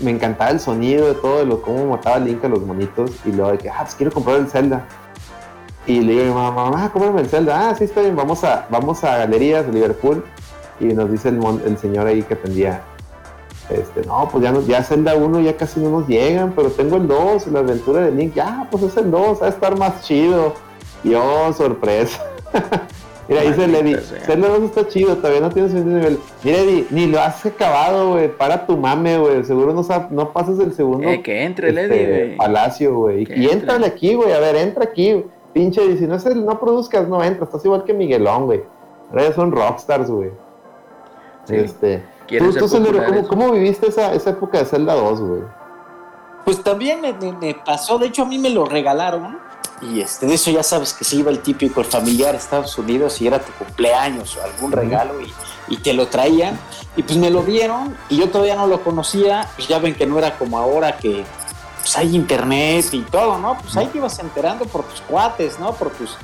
me 0.03 0.11
encantaba 0.11 0.51
el 0.51 0.59
sonido 0.59 1.07
de 1.07 1.13
todo, 1.15 1.39
de 1.39 1.45
lo, 1.45 1.61
cómo 1.61 1.85
mataba 1.87 2.19
Link 2.19 2.43
a 2.43 2.49
los 2.49 2.61
monitos, 2.65 3.11
y 3.25 3.31
luego 3.31 3.51
de 3.53 3.57
que, 3.59 3.69
ah, 3.69 3.79
pues 3.83 3.95
quiero 3.95 4.11
comprar 4.11 4.37
el 4.37 4.49
Zelda. 4.49 4.85
Y 5.87 6.01
le 6.01 6.11
digo 6.11 6.23
a 6.23 6.27
mi 6.27 6.33
mamá, 6.33 6.69
mamá, 6.69 6.91
cómprame 6.91 7.21
el 7.21 7.29
Zelda. 7.29 7.69
Ah, 7.69 7.75
sí, 7.75 7.85
está 7.85 8.01
bien, 8.01 8.15
vamos 8.15 8.43
a, 8.43 8.67
vamos 8.69 9.03
a 9.05 9.17
galerías 9.17 9.65
de 9.65 9.71
Liverpool. 9.71 10.23
Y 10.81 10.85
nos 10.85 11.09
dice 11.09 11.29
el, 11.29 11.39
el 11.65 11.77
señor 11.77 12.07
ahí 12.07 12.23
que 12.23 12.33
atendía, 12.33 12.83
este, 13.73 14.05
no, 14.05 14.27
pues 14.31 14.43
ya, 14.43 14.51
no, 14.51 14.61
ya 14.61 14.83
Zelda 14.83 15.15
1 15.15 15.41
ya 15.41 15.57
casi 15.57 15.79
no 15.79 15.89
nos 15.89 16.07
llegan, 16.07 16.53
pero 16.55 16.69
tengo 16.69 16.97
el 16.97 17.07
2, 17.07 17.47
la 17.47 17.59
aventura 17.59 18.01
de 18.01 18.11
Link, 18.11 18.33
ya, 18.33 18.67
pues 18.69 18.83
es 18.83 18.97
el 18.97 19.11
2, 19.11 19.41
va 19.41 19.45
a 19.45 19.49
estar 19.49 19.77
más 19.77 20.03
chido. 20.03 20.53
Y 21.03 21.13
oh, 21.15 21.51
sorpresa. 21.53 22.23
Mira, 23.27 23.41
dice 23.43 23.67
Lady. 23.67 23.95
Zelda 23.95 24.49
2 24.49 24.63
está 24.63 24.87
chido, 24.87 25.15
todavía 25.15 25.41
no 25.41 25.49
tiene 25.49 25.69
suficiente 25.69 25.97
nivel. 25.97 26.19
Mira, 26.43 26.57
Eddie, 26.57 26.87
ni 26.89 27.07
lo 27.07 27.21
has 27.21 27.45
acabado, 27.45 28.11
güey, 28.11 28.35
para 28.35 28.65
tu 28.65 28.77
mame, 28.77 29.17
güey, 29.17 29.43
seguro 29.45 29.73
no, 29.73 29.85
no 30.09 30.33
pasas 30.33 30.59
el 30.59 30.73
segundo 30.73 31.07
Eh, 31.07 31.21
que 31.21 31.43
entre 31.43 31.69
este, 31.69 31.87
güey. 31.87 32.37
Palacio, 32.37 32.95
güey. 32.95 33.27
Y 33.33 33.49
entrale 33.49 33.85
aquí, 33.85 34.15
güey, 34.15 34.33
a 34.33 34.39
ver, 34.39 34.55
entra 34.57 34.83
aquí. 34.83 35.23
Pinche, 35.53 35.83
y 35.85 35.97
si 35.97 36.07
no, 36.07 36.15
es 36.15 36.25
el, 36.25 36.45
no 36.45 36.59
produzcas, 36.59 37.07
no 37.07 37.23
entras, 37.23 37.49
estás 37.49 37.65
igual 37.65 37.83
que 37.83 37.93
Miguelón, 37.93 38.45
güey. 38.45 38.63
Ahora 39.09 39.23
ya 39.23 39.33
son 39.33 39.51
rockstars, 39.51 40.09
güey. 40.09 40.31
Sí. 41.45 41.55
Este, 41.55 42.03
Quieren 42.31 42.47
tú, 42.47 42.67
ser 42.67 42.81
populares. 43.01 43.27
¿cómo, 43.27 43.43
cómo 43.45 43.51
viviste 43.53 43.87
esa, 43.87 44.13
esa 44.13 44.31
época 44.31 44.57
de 44.59 44.65
Zelda 44.65 44.93
2, 44.95 45.19
güey? 45.21 45.41
Pues 46.45 46.63
también 46.63 47.01
me, 47.01 47.13
me- 47.13 47.33
me 47.33 47.53
pasó, 47.53 47.97
de 47.99 48.07
hecho 48.07 48.23
a 48.23 48.25
mí 48.25 48.39
me 48.39 48.49
lo 48.49 48.65
regalaron 48.65 49.37
y 49.81 50.01
este, 50.01 50.25
de 50.27 50.33
eso 50.35 50.49
ya 50.51 50.63
sabes 50.63 50.93
que 50.93 51.03
se 51.03 51.15
iba 51.17 51.29
el 51.31 51.39
típico, 51.39 51.81
el 51.81 51.85
familiar 51.87 52.33
a 52.33 52.37
Estados 52.37 52.77
Unidos 52.77 53.19
y 53.21 53.27
era 53.27 53.39
tu 53.39 53.51
cumpleaños 53.53 54.37
o 54.37 54.43
algún 54.43 54.71
regalo 54.71 55.21
y, 55.21 55.31
y 55.67 55.77
te 55.77 55.93
lo 55.93 56.07
traían 56.07 56.59
y 56.95 57.03
pues 57.03 57.17
me 57.17 57.29
lo 57.29 57.41
dieron 57.43 57.95
y 58.09 58.17
yo 58.17 58.29
todavía 58.29 58.55
no 58.55 58.67
lo 58.67 58.83
conocía, 58.83 59.47
pues 59.55 59.67
ya 59.67 59.79
ven 59.79 59.93
que 59.95 60.05
no 60.07 60.17
era 60.17 60.37
como 60.37 60.57
ahora 60.57 60.97
que 60.97 61.23
pues 61.79 61.97
hay 61.97 62.15
internet 62.15 62.85
y 62.91 63.01
todo, 63.01 63.37
¿no? 63.39 63.57
Pues 63.59 63.75
ahí 63.77 63.87
te 63.87 63.97
ibas 63.97 64.17
enterando 64.19 64.65
por 64.65 64.83
tus 64.83 65.01
cuates, 65.01 65.59
¿no? 65.59 65.73
Por 65.73 65.89
tus 65.91 66.15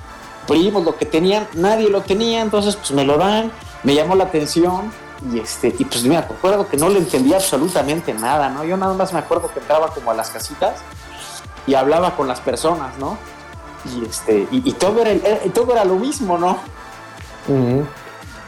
primos, 0.47 0.83
lo 0.83 0.95
que 0.95 1.05
tenían, 1.05 1.47
nadie 1.53 1.89
lo 1.89 2.01
tenía, 2.01 2.41
entonces 2.41 2.75
pues 2.75 2.91
me 2.91 3.03
lo 3.03 3.17
dan, 3.17 3.51
me 3.83 3.93
llamó 3.95 4.13
la 4.15 4.25
atención 4.25 4.91
y 5.33 5.39
este, 5.39 5.75
y 5.77 5.85
pues 5.85 6.03
mira, 6.03 6.27
te 6.27 6.33
acuerdo 6.33 6.67
que 6.67 6.77
no 6.77 6.89
le 6.89 6.99
entendía 6.99 7.37
absolutamente 7.37 8.13
nada, 8.13 8.49
¿no? 8.49 8.63
Yo 8.63 8.77
nada 8.77 8.93
más 8.93 9.13
me 9.13 9.19
acuerdo 9.19 9.51
que 9.53 9.59
entraba 9.59 9.89
como 9.93 10.11
a 10.11 10.13
las 10.13 10.29
casitas 10.29 10.75
y 11.65 11.73
hablaba 11.73 12.15
con 12.15 12.27
las 12.27 12.39
personas, 12.39 12.97
¿no? 12.97 13.17
Y 13.85 14.05
este, 14.05 14.47
y, 14.51 14.69
y 14.69 14.73
todo 14.73 15.01
era, 15.01 15.11
era- 15.11 15.39
todo 15.53 15.71
era 15.73 15.85
lo 15.85 15.95
mismo, 15.95 16.37
¿no? 16.37 16.57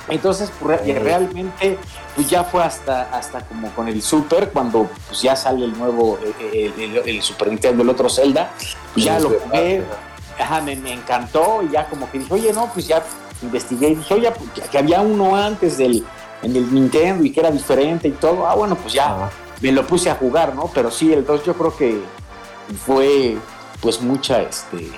Entonces, 0.10 0.52
pues, 0.60 0.82
re- 0.82 1.00
realmente, 1.00 1.78
pues 2.16 2.30
ya 2.30 2.44
fue 2.44 2.64
hasta, 2.64 3.04
hasta 3.16 3.42
como 3.42 3.70
con 3.72 3.88
el 3.88 4.02
Super, 4.02 4.50
cuando 4.52 4.90
pues 5.08 5.22
ya 5.22 5.36
sale 5.36 5.66
el 5.66 5.78
nuevo, 5.78 6.18
eh, 6.40 6.74
el, 6.76 6.82
el- 6.98 7.10
el 7.10 7.22
Super 7.22 7.50
Nintendo, 7.50 7.84
el 7.84 7.90
otro 7.90 8.10
Zelda, 8.10 8.52
pues 8.94 9.06
ya 9.06 9.20
lo 9.20 9.30
jugué, 9.40 9.84
ajá, 10.40 10.62
me, 10.62 10.76
me 10.76 10.94
encantó 10.94 11.62
y 11.64 11.70
ya 11.72 11.86
como 11.88 12.10
que 12.12 12.20
dije, 12.20 12.34
oye, 12.34 12.54
no, 12.54 12.68
pues 12.74 12.88
ya 12.88 13.04
investigué 13.42 13.90
y 13.90 13.96
dije, 13.96 14.14
oye, 14.16 14.32
pues, 14.32 14.50
que- 14.52 14.62
que 14.62 14.78
había 14.80 15.02
uno 15.02 15.36
antes 15.36 15.78
del, 15.78 16.04
en 16.42 16.56
el 16.56 16.74
Nintendo 16.74 17.24
y 17.24 17.32
que 17.32 17.40
era 17.40 17.52
diferente 17.52 18.08
y 18.08 18.12
todo, 18.12 18.48
ah, 18.48 18.56
bueno, 18.56 18.76
pues 18.76 18.94
ya 18.94 19.26
Ah, 19.26 19.30
me 19.62 19.72
lo 19.72 19.86
puse 19.86 20.10
a 20.10 20.16
jugar, 20.16 20.56
¿no? 20.56 20.70
Pero 20.74 20.90
sí, 20.92 21.12
el 21.14 21.26
2 21.26 21.44
yo 21.46 21.54
creo 21.54 21.76
que 21.76 22.00
fue 22.86 23.38
pues 23.82 24.02
mucha, 24.02 24.42
este, 24.42 24.90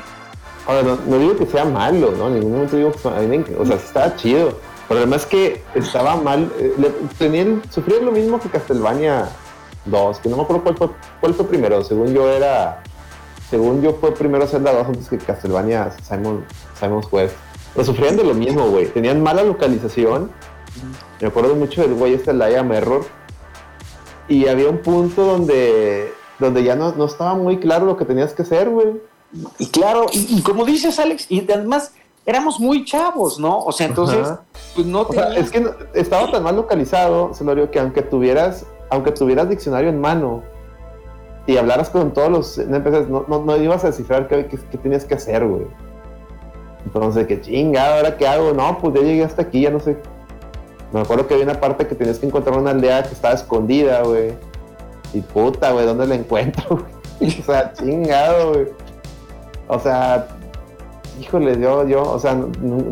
Ahora, 0.67 0.83
no, 0.83 0.97
no 1.07 1.17
digo 1.17 1.35
que 1.37 1.47
sea 1.47 1.65
malo, 1.65 2.11
¿no? 2.15 2.27
En 2.27 2.35
ningún 2.35 2.51
momento 2.53 2.77
digo 2.77 2.91
que 2.91 2.99
sea- 2.99 3.17
a 3.17 3.19
mí 3.21 3.27
me 3.27 3.39
enc- 3.39 3.55
o 3.59 3.65
sea, 3.65 3.77
estaba 3.77 4.15
chido. 4.15 4.59
Pero 4.87 4.99
además 4.99 5.25
que 5.25 5.63
estaba 5.73 6.15
mal, 6.17 6.51
eh, 6.59 6.73
le- 6.77 6.89
tenían, 7.17 7.63
sufrían 7.71 8.05
lo 8.05 8.11
mismo 8.11 8.39
que 8.39 8.47
Castlevania 8.49 9.27
2, 9.85 10.19
que 10.19 10.29
no 10.29 10.37
me 10.37 10.43
acuerdo 10.43 10.63
cuál 10.63 10.77
fue, 10.77 10.89
cuál 11.19 11.33
fue 11.33 11.45
primero. 11.47 11.83
Según 11.83 12.13
yo 12.13 12.29
era, 12.29 12.83
según 13.49 13.81
yo 13.81 13.97
fue 13.99 14.13
primero 14.13 14.45
Zelda 14.45 14.71
2 14.71 14.85
antes 14.87 15.09
que 15.09 15.17
Castlevania 15.17 15.91
Simon, 16.07 16.45
Simon's 16.79 17.07
Quest. 17.07 17.33
Pero 17.73 17.85
sufrían 17.85 18.15
de 18.15 18.23
lo 18.23 18.35
mismo, 18.35 18.67
güey. 18.69 18.85
Tenían 18.87 19.21
mala 19.23 19.43
localización. 19.43 20.29
Me 21.21 21.27
acuerdo 21.27 21.55
mucho 21.55 21.81
del 21.81 21.93
güey 21.93 22.13
este 22.15 22.33
Liam 22.33 22.71
Error. 22.71 23.05
Y 24.27 24.47
había 24.47 24.69
un 24.69 24.79
punto 24.79 25.23
donde, 25.25 26.11
donde 26.39 26.63
ya 26.63 26.75
no, 26.75 26.93
no 26.93 27.05
estaba 27.05 27.35
muy 27.35 27.57
claro 27.59 27.85
lo 27.85 27.97
que 27.97 28.05
tenías 28.05 28.33
que 28.33 28.43
hacer, 28.43 28.69
güey. 28.69 29.01
y 29.59 29.67
claro, 29.67 30.05
y, 30.11 30.37
y 30.37 30.41
como 30.41 30.65
dices 30.65 30.99
Alex, 30.99 31.25
y 31.29 31.49
además 31.51 31.93
éramos 32.25 32.59
muy 32.59 32.85
chavos, 32.85 33.39
¿no? 33.39 33.59
O 33.59 33.71
sea, 33.71 33.87
entonces, 33.87 34.19
Ajá. 34.19 34.43
pues 34.75 34.87
no 34.87 35.01
O 35.01 35.11
sea, 35.11 35.25
tenías... 35.29 35.45
es 35.45 35.51
que 35.51 35.59
no- 35.61 35.71
estaba 35.93 36.31
tan 36.31 36.43
mal 36.43 36.55
localizado, 36.55 37.33
Celorio, 37.33 37.71
que 37.71 37.79
aunque 37.79 38.03
tuvieras, 38.03 38.65
aunque 38.89 39.11
tuvieras 39.11 39.49
diccionario 39.49 39.89
en 39.89 39.99
mano, 39.99 40.43
y 41.47 41.57
hablaras 41.57 41.89
con 41.89 42.13
todos 42.13 42.29
los 42.29 42.57
NPCs, 42.57 43.09
no, 43.09 43.25
no, 43.27 43.43
no 43.43 43.57
ibas 43.57 43.83
a 43.83 43.87
descifrar 43.87 44.27
qué, 44.27 44.45
qué, 44.45 44.57
qué 44.69 44.77
tenías 44.77 45.03
que 45.05 45.15
hacer, 45.15 45.45
güey. 45.45 45.65
Entonces, 46.85 47.27
qué 47.27 47.41
chingada, 47.41 47.97
¿ahora 47.97 48.15
qué 48.17 48.27
hago? 48.27 48.53
No, 48.53 48.77
pues 48.79 48.93
ya 48.95 49.01
llegué 49.01 49.23
hasta 49.23 49.41
aquí, 49.41 49.61
ya 49.61 49.71
no 49.71 49.79
sé. 49.79 49.97
Me 50.91 50.99
acuerdo 50.99 51.25
que 51.25 51.33
había 51.35 51.45
una 51.45 51.59
parte 51.59 51.87
que 51.87 51.95
tenías 51.95 52.19
que 52.19 52.25
encontrar 52.25 52.57
una 52.57 52.71
aldea 52.71 53.03
que 53.03 53.13
estaba 53.13 53.33
escondida, 53.33 54.03
güey. 54.03 54.33
Y 55.13 55.21
puta, 55.21 55.71
güey, 55.71 55.85
¿dónde 55.85 56.07
la 56.07 56.15
encuentro? 56.15 56.85
o 57.21 57.43
sea, 57.45 57.73
chingado, 57.73 58.53
güey. 58.53 58.67
O 59.67 59.79
sea, 59.79 60.27
híjole, 61.19 61.59
yo, 61.59 61.87
yo, 61.87 62.03
o 62.03 62.19
sea, 62.19 62.31
en 62.31 62.51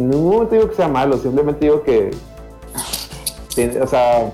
ningún 0.10 0.30
momento 0.30 0.56
digo 0.56 0.70
que 0.70 0.76
sea 0.76 0.88
malo, 0.88 1.18
simplemente 1.18 1.66
digo 1.66 1.84
que, 1.84 2.12
o 3.82 3.88
sea, 3.88 4.32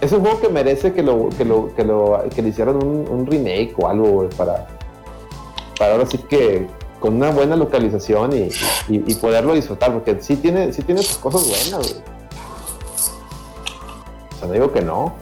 es 0.00 0.12
un 0.12 0.20
juego 0.20 0.40
que 0.40 0.48
merece 0.48 0.92
que 0.92 1.02
lo, 1.02 1.28
que 1.30 1.44
lo, 1.44 1.74
que 1.74 1.82
lo, 1.82 2.22
que 2.34 2.42
le 2.42 2.50
hicieran 2.50 2.76
un, 2.76 3.26
remake 3.26 3.74
o 3.78 3.88
algo, 3.88 4.08
güey, 4.08 4.28
para, 4.28 4.68
para 5.76 5.92
ahora 5.92 6.06
sí 6.06 6.18
que 6.18 6.68
con 7.00 7.14
una 7.16 7.30
buena 7.30 7.56
localización 7.56 8.32
y, 8.32 8.48
y, 8.88 9.02
y 9.06 9.14
poderlo 9.14 9.54
disfrutar, 9.54 9.92
porque 9.92 10.18
sí 10.20 10.36
tiene, 10.36 10.72
sí 10.72 10.82
tiene 10.82 11.02
sus 11.02 11.18
cosas 11.18 11.48
buenas, 11.48 11.92
güey. 11.92 12.17
O 14.38 14.40
sea, 14.40 14.48
no 14.48 14.54
digo 14.54 14.72
que 14.72 14.80
no, 14.82 15.12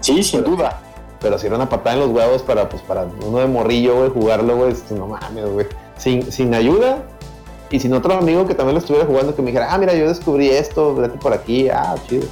Sí, 0.00 0.22
sin 0.22 0.44
duda. 0.44 0.80
pero 1.20 1.38
si 1.38 1.46
era 1.48 1.56
una 1.56 1.68
patada 1.68 1.94
en 1.96 2.00
los 2.00 2.10
huevos 2.10 2.42
para, 2.42 2.68
pues, 2.68 2.80
para 2.82 3.06
uno 3.26 3.38
de 3.38 3.46
morrillo, 3.46 3.96
güey, 3.96 4.10
jugarlo, 4.10 4.56
güey, 4.56 4.72
es- 4.72 4.90
no 4.92 5.06
mames, 5.08 5.50
güey. 5.52 5.66
Sin, 5.96 6.30
sin 6.30 6.54
ayuda 6.54 7.02
y 7.70 7.80
sin 7.80 7.92
otro 7.92 8.14
amigo 8.14 8.46
que 8.46 8.54
también 8.54 8.74
lo 8.74 8.78
estuviera 8.80 9.04
jugando 9.06 9.34
que 9.34 9.42
me 9.42 9.48
dijera, 9.48 9.72
ah, 9.74 9.78
mira, 9.78 9.94
yo 9.94 10.06
descubrí 10.06 10.48
esto, 10.48 10.94
vete 10.94 11.18
por 11.18 11.32
aquí, 11.32 11.68
ah, 11.68 11.96
chido. 12.08 12.26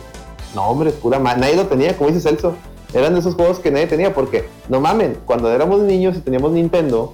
No, 0.54 0.68
hombre, 0.68 0.92
pura 0.92 1.18
ma- 1.18 1.34
Nadie 1.34 1.56
lo 1.56 1.66
tenía, 1.66 1.96
como 1.96 2.10
dice 2.10 2.20
Celso. 2.20 2.54
Eran 2.94 3.14
de 3.14 3.20
esos 3.20 3.34
juegos 3.34 3.58
que 3.58 3.70
nadie 3.72 3.88
tenía, 3.88 4.14
porque, 4.14 4.48
no 4.68 4.80
mamen, 4.80 5.18
cuando 5.26 5.50
éramos 5.52 5.80
niños 5.80 6.16
y 6.16 6.20
teníamos 6.20 6.52
Nintendo, 6.52 7.12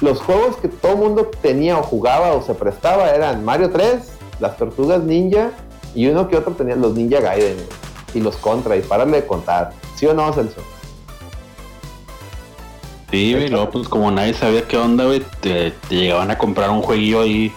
los 0.00 0.20
juegos 0.22 0.56
que 0.56 0.68
todo 0.68 0.92
el 0.92 0.98
mundo 0.98 1.30
tenía 1.42 1.78
o 1.78 1.82
jugaba 1.82 2.32
o 2.32 2.40
se 2.42 2.54
prestaba 2.54 3.10
eran 3.10 3.44
Mario 3.44 3.70
3, 3.70 4.08
las 4.40 4.56
Tortugas 4.56 5.02
Ninja 5.02 5.50
y 5.94 6.06
uno 6.06 6.28
que 6.28 6.36
otro 6.36 6.52
tenía 6.52 6.76
los 6.76 6.94
Ninja 6.94 7.20
Gaiden 7.20 7.54
güey, 7.54 7.66
y 8.14 8.20
los 8.20 8.36
Contra 8.36 8.76
y 8.76 8.80
párale 8.82 9.22
de 9.22 9.26
contar. 9.26 9.72
¿Sí 9.96 10.06
o 10.06 10.14
no, 10.14 10.32
Celso? 10.32 10.62
Sí, 13.10 13.34
güey, 13.34 13.48
luego 13.48 13.70
pues 13.70 13.88
como 13.88 14.10
nadie 14.10 14.34
sabía 14.34 14.66
qué 14.68 14.76
onda, 14.76 15.04
güey, 15.04 15.20
te, 15.40 15.72
te 15.72 15.94
llegaban 15.94 16.30
a 16.30 16.38
comprar 16.38 16.70
un 16.70 16.80
jueguillo 16.80 17.22
ahí 17.22 17.52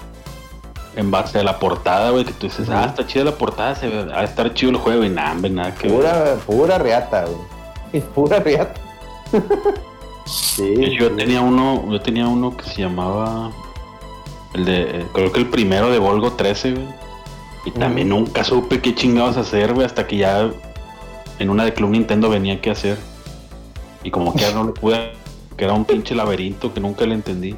en 0.95 1.11
base 1.11 1.39
a 1.39 1.43
la 1.43 1.59
portada, 1.59 2.09
güey, 2.11 2.25
que 2.25 2.33
tú 2.33 2.47
dices, 2.47 2.69
ah, 2.69 2.85
está 2.85 3.05
chida 3.05 3.23
la 3.23 3.35
portada, 3.35 3.75
se 3.75 3.87
va 3.89 4.19
a 4.19 4.23
estar 4.23 4.53
chido 4.53 4.71
el 4.71 4.77
juego, 4.77 5.03
y 5.03 5.09
nada, 5.09 5.31
hombre, 5.31 5.51
nada 5.51 5.73
que 5.75 5.87
ver. 5.87 5.97
Pura, 5.97 6.35
pura 6.45 6.77
reata, 6.77 7.25
güey. 7.25 8.01
Pura 8.15 8.39
reata. 8.39 8.81
sí. 10.25 10.97
Yo 10.99 11.11
tenía 11.11 11.41
uno, 11.41 11.83
yo 11.91 12.01
tenía 12.01 12.27
uno 12.27 12.55
que 12.57 12.63
se 12.63 12.81
llamaba 12.81 13.51
el 14.53 14.65
de, 14.65 15.05
creo 15.13 15.31
que 15.31 15.39
el 15.39 15.49
primero 15.49 15.91
de 15.91 15.99
Volgo 15.99 16.33
13, 16.33 16.73
güey. 16.73 17.02
Y 17.65 17.71
también 17.71 18.09
nunca 18.09 18.43
supe 18.43 18.81
qué 18.81 18.93
chingados 18.93 19.37
hacer, 19.37 19.73
güey, 19.73 19.85
hasta 19.85 20.05
que 20.05 20.17
ya 20.17 20.51
en 21.39 21.49
una 21.49 21.63
de 21.65 21.73
Club 21.73 21.91
Nintendo 21.91 22.29
venía 22.29 22.59
qué 22.61 22.71
hacer. 22.71 22.97
Y 24.03 24.11
como 24.11 24.33
que 24.33 24.41
ya 24.41 24.51
no 24.51 24.65
lo 24.65 24.73
pude, 24.73 25.13
que 25.55 25.63
era 25.63 25.73
un 25.73 25.85
pinche 25.85 26.13
laberinto 26.13 26.73
que 26.73 26.79
nunca 26.79 27.05
le 27.05 27.15
entendí. 27.15 27.55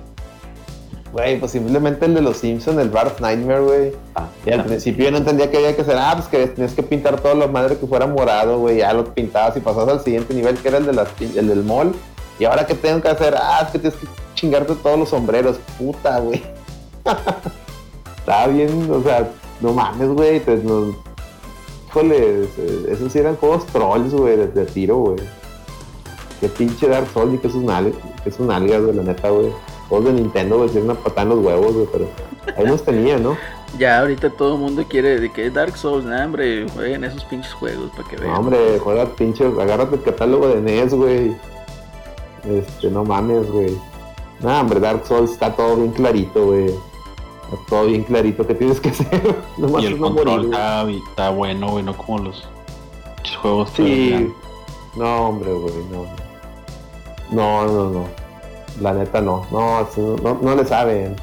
Güey, 1.11 1.39
pues 1.39 1.53
simplemente 1.53 2.05
el 2.05 2.13
de 2.13 2.21
los 2.21 2.37
Simpsons, 2.37 2.77
el 2.77 2.89
Barf 2.89 3.21
Nightmare, 3.21 3.61
güey. 3.61 3.91
Ah, 4.15 4.27
Y 4.45 4.51
al 4.51 4.65
principio 4.65 5.05
yo 5.05 5.11
no 5.11 5.17
entendía 5.17 5.49
qué 5.49 5.57
había 5.57 5.75
que 5.75 5.81
hacer. 5.81 5.95
Ah, 5.97 6.11
pues 6.13 6.27
que 6.27 6.45
tenías 6.47 6.73
que 6.73 6.83
pintar 6.83 7.21
todo 7.21 7.35
lo 7.35 7.47
madre 7.47 7.77
que 7.77 7.87
fuera 7.87 8.05
morado, 8.05 8.59
güey. 8.59 8.79
Ya 8.79 8.93
lo 8.93 9.05
pintabas 9.13 9.55
y 9.55 9.61
pasabas 9.61 9.89
al 9.89 10.03
siguiente 10.03 10.33
nivel, 10.33 10.57
que 10.57 10.67
era 10.67 10.77
el, 10.77 10.85
de 10.85 10.93
las, 10.93 11.07
el 11.21 11.47
del 11.47 11.63
mall. 11.63 11.95
Y 12.37 12.43
ahora, 12.43 12.67
¿qué 12.67 12.75
tengo 12.75 13.01
que 13.01 13.07
hacer? 13.07 13.33
Ah, 13.37 13.61
es 13.65 13.71
que 13.71 13.79
tienes 13.79 13.97
que 13.97 14.07
chingarte 14.33 14.75
todos 14.75 14.99
los 14.99 15.09
sombreros. 15.09 15.57
Puta, 15.79 16.19
güey. 16.19 16.43
Está 18.17 18.47
bien, 18.47 18.89
o 18.91 19.01
sea, 19.01 19.29
no 19.61 19.73
mames, 19.73 20.09
güey. 20.09 20.39
te- 20.39 20.57
no- 20.57 20.95
Híjole, 21.89 22.43
eh, 22.43 22.85
esos 22.89 23.11
sí 23.11 23.19
eran 23.19 23.37
juegos 23.37 23.65
trolls, 23.67 24.13
güey, 24.13 24.35
de, 24.35 24.47
de 24.47 24.65
tiro, 24.65 24.97
güey. 24.97 25.17
Qué 26.41 26.49
pinche 26.49 26.87
Dark 26.89 27.07
Souls 27.13 27.33
y 27.35 27.37
que 27.37 27.47
es 27.47 27.53
un 27.55 27.69
alga, 27.69 27.97
que 28.23 28.29
es 28.29 28.39
un 28.39 28.51
alga, 28.51 28.79
güey, 28.79 28.93
la 28.95 29.03
neta, 29.03 29.29
güey. 29.29 29.47
Juegos 29.87 30.07
de 30.07 30.13
Nintendo, 30.21 30.57
güey, 30.57 30.69
tienen 30.69 30.89
una 30.91 30.99
patada 30.99 31.21
en 31.23 31.29
los 31.29 31.39
huevos, 31.45 31.73
güey, 31.73 31.87
pero 31.91 32.07
ahí 32.57 32.65
nos 32.65 32.83
tenía, 32.83 33.17
¿no? 33.17 33.37
Ya 33.77 33.99
ahorita 33.99 34.29
todo 34.29 34.53
el 34.55 34.61
mundo 34.61 34.85
quiere 34.87 35.19
de 35.19 35.29
que 35.33 35.49
Dark 35.49 35.75
Souls, 35.75 36.05
nah, 36.05 36.23
hombre, 36.23 36.65
jueguen 36.73 37.03
esos 37.03 37.25
pinches 37.25 37.51
juegos 37.53 37.91
para 37.97 38.07
que 38.07 38.15
vean. 38.15 38.31
No, 38.31 38.39
hombre, 38.39 38.79
juega 38.81 39.05
pinche, 39.05 39.43
agárrate 39.45 39.95
el 39.95 40.01
catálogo 40.01 40.47
de 40.47 40.61
NES, 40.61 40.93
güey. 40.93 41.35
Este, 42.45 42.89
no 42.89 43.03
mames, 43.03 43.51
güey. 43.51 43.77
No, 44.39 44.59
hombre, 44.61 44.79
Dark 44.79 45.05
Souls 45.05 45.31
está 45.31 45.53
todo 45.53 45.75
bien 45.75 45.91
clarito, 45.91 46.45
güey. 46.45 46.73
Todo 47.69 47.85
bien 47.85 48.03
clarito. 48.03 48.45
¿Qué 48.45 48.55
tienes 48.55 48.79
que 48.79 48.89
hacer? 48.89 49.35
Nomás 49.57 49.83
Y 49.83 49.87
el 49.87 49.97
control 49.97 50.45
está, 50.45 50.89
está 50.89 51.29
bueno, 51.29 51.69
güey, 51.71 51.83
no 51.83 51.95
como 51.95 52.19
los 52.19 52.47
juegos 53.41 53.69
Sí. 53.75 54.31
No, 54.95 55.29
hombre, 55.29 55.51
güey, 55.53 55.73
no. 55.91 56.05
No, 57.31 57.65
no, 57.65 57.89
no. 57.89 58.05
La 58.81 58.93
neta 58.93 59.21
no. 59.21 59.45
No, 59.51 59.87
no, 60.23 60.39
no, 60.41 60.55
le 60.55 60.65
saben. 60.65 61.15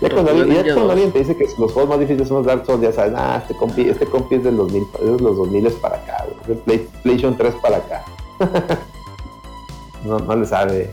Ya 0.00 0.10
cuando, 0.10 0.30
alguien, 0.30 0.48
ya 0.48 0.62
cuando 0.62 0.82
2. 0.82 0.90
alguien 0.92 1.12
te 1.12 1.18
dice 1.20 1.36
que 1.36 1.46
los 1.58 1.72
juegos 1.72 1.88
más 1.88 2.00
difíciles 2.00 2.28
son 2.28 2.38
los 2.38 2.46
Dark 2.46 2.66
Souls, 2.66 2.82
ya 2.82 2.92
sabes, 2.92 3.14
ah, 3.16 3.38
este 3.40 3.54
compi, 3.56 3.88
este 3.88 4.04
compi 4.04 4.34
es, 4.34 4.44
del 4.44 4.56
2000, 4.58 4.82
es 4.82 5.00
de 5.00 5.18
los 5.22 5.36
2000 5.38 5.72
para 5.80 5.96
acá, 5.96 6.24
güey. 6.26 6.36
Es 6.42 6.48
de 6.48 6.54
Play- 6.56 6.88
PlayStation 7.02 7.36
3 7.36 7.54
para 7.62 7.76
acá. 7.78 8.04
no, 10.04 10.18
no 10.18 10.36
le 10.36 10.44
sabe. 10.44 10.90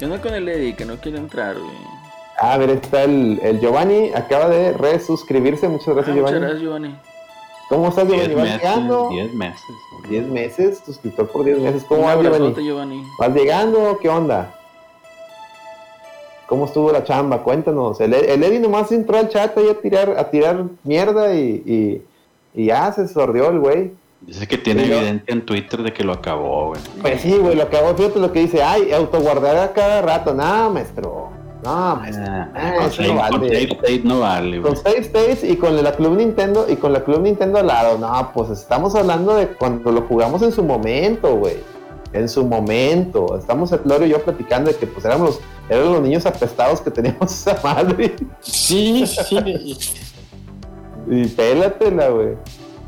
Yo 0.00 0.06
no 0.08 0.20
con 0.20 0.34
el 0.34 0.48
Eddie 0.48 0.76
que 0.76 0.84
no 0.84 0.96
quiere 0.98 1.18
entrar, 1.18 1.58
güey. 1.58 1.95
Ah, 2.38 2.52
a 2.54 2.58
ver, 2.58 2.70
está 2.70 3.04
el, 3.04 3.40
el 3.42 3.60
Giovanni, 3.60 4.10
acaba 4.14 4.48
de 4.48 4.72
resuscribirse. 4.74 5.68
Muchas 5.68 5.88
Ah, 5.88 5.92
gracias, 5.94 6.16
muchas 6.16 6.30
Giovanni. 6.32 6.40
gracias, 6.46 6.62
Giovanni. 6.62 6.96
¿Cómo 7.68 7.88
estás, 7.88 8.04
Giovanni? 8.06 8.26
10 8.28 8.36
¿Vas 8.36 8.44
meses, 8.44 8.60
llegando? 8.62 9.08
10 9.10 9.34
meses. 9.34 9.60
10 10.08 10.26
meses, 10.28 10.82
suscriptor 10.84 11.28
por 11.28 11.44
10 11.44 11.58
meses. 11.58 11.84
¿Cómo 11.88 12.02
vas, 12.02 12.20
Giovanni? 12.20 13.02
¿Vas 13.18 13.34
llegando? 13.34 13.98
¿Qué 14.00 14.08
onda? 14.08 14.52
¿Cómo 16.46 16.66
estuvo 16.66 16.92
la 16.92 17.02
chamba? 17.02 17.42
Cuéntanos. 17.42 18.00
El, 18.00 18.14
el 18.14 18.42
Eddie 18.44 18.60
nomás 18.60 18.92
entró 18.92 19.18
al 19.18 19.28
chat 19.28 19.56
ahí 19.58 19.68
a 19.68 19.80
tirar, 19.80 20.14
a 20.16 20.30
tirar 20.30 20.64
mierda 20.84 21.34
y, 21.34 21.62
y, 21.66 22.02
y 22.62 22.66
ya 22.66 22.92
se 22.92 23.08
sordió 23.08 23.48
el 23.50 23.58
güey. 23.58 23.92
Dice 24.20 24.46
que 24.46 24.56
tiene 24.58 24.84
Sí, 24.84 24.92
evidencia 24.92 25.32
en 25.32 25.44
Twitter 25.44 25.82
de 25.82 25.92
que 25.92 26.04
lo 26.04 26.12
acabó, 26.12 26.68
güey. 26.68 26.80
Pues 27.02 27.20
sí, 27.20 27.36
güey, 27.36 27.56
lo 27.56 27.62
hago, 27.64 27.94
fíjate 27.96 28.20
lo 28.20 28.32
que 28.32 28.40
dice, 28.40 28.62
ay, 28.62 28.92
autoguardar 28.92 29.56
a 29.56 29.72
cada 29.72 30.02
rato. 30.02 30.34
No, 30.34 30.70
maestro. 30.70 31.30
No. 31.64 31.70
Ah, 31.70 32.48
Ah, 32.54 32.74
con 32.78 32.90
save, 32.92 33.08
no 33.08 33.14
con 33.30 33.40
vale. 33.40 33.48
save 33.48 33.72
state 33.72 34.00
no 34.04 34.20
vale, 34.20 34.58
güey. 34.60 34.62
Con 34.62 34.76
Save 34.82 34.98
States 34.98 35.44
y 35.44 35.56
con 35.56 35.82
la 35.82 35.92
Club 35.92 36.16
Nintendo 36.16 36.66
y 36.68 36.76
con 36.76 36.92
la 36.92 37.02
Club 37.02 37.22
Nintendo 37.22 37.58
al 37.58 37.66
lado. 37.66 37.98
No, 37.98 38.30
pues 38.34 38.50
estamos 38.50 38.94
hablando 38.94 39.34
de 39.34 39.48
cuando 39.48 39.90
lo 39.90 40.02
jugamos 40.02 40.42
en 40.42 40.52
su 40.52 40.62
momento, 40.62 41.34
güey. 41.36 41.56
En 42.12 42.28
su 42.28 42.44
momento. 42.46 43.36
Estamos 43.38 43.72
el 43.72 43.80
Loro 43.84 44.04
y 44.06 44.10
yo 44.10 44.22
platicando 44.22 44.70
de 44.70 44.76
que 44.76 44.86
pues 44.86 45.04
éramos 45.04 45.28
los, 45.30 45.40
eran 45.68 45.92
los 45.92 46.02
niños 46.02 46.24
apestados 46.26 46.80
que 46.80 46.90
teníamos 46.90 47.32
esa 47.32 47.58
madre. 47.64 48.14
Sí, 48.40 49.04
sí. 49.06 49.76
Y 51.08 51.26
pélatela, 51.28 52.08
güey. 52.10 52.34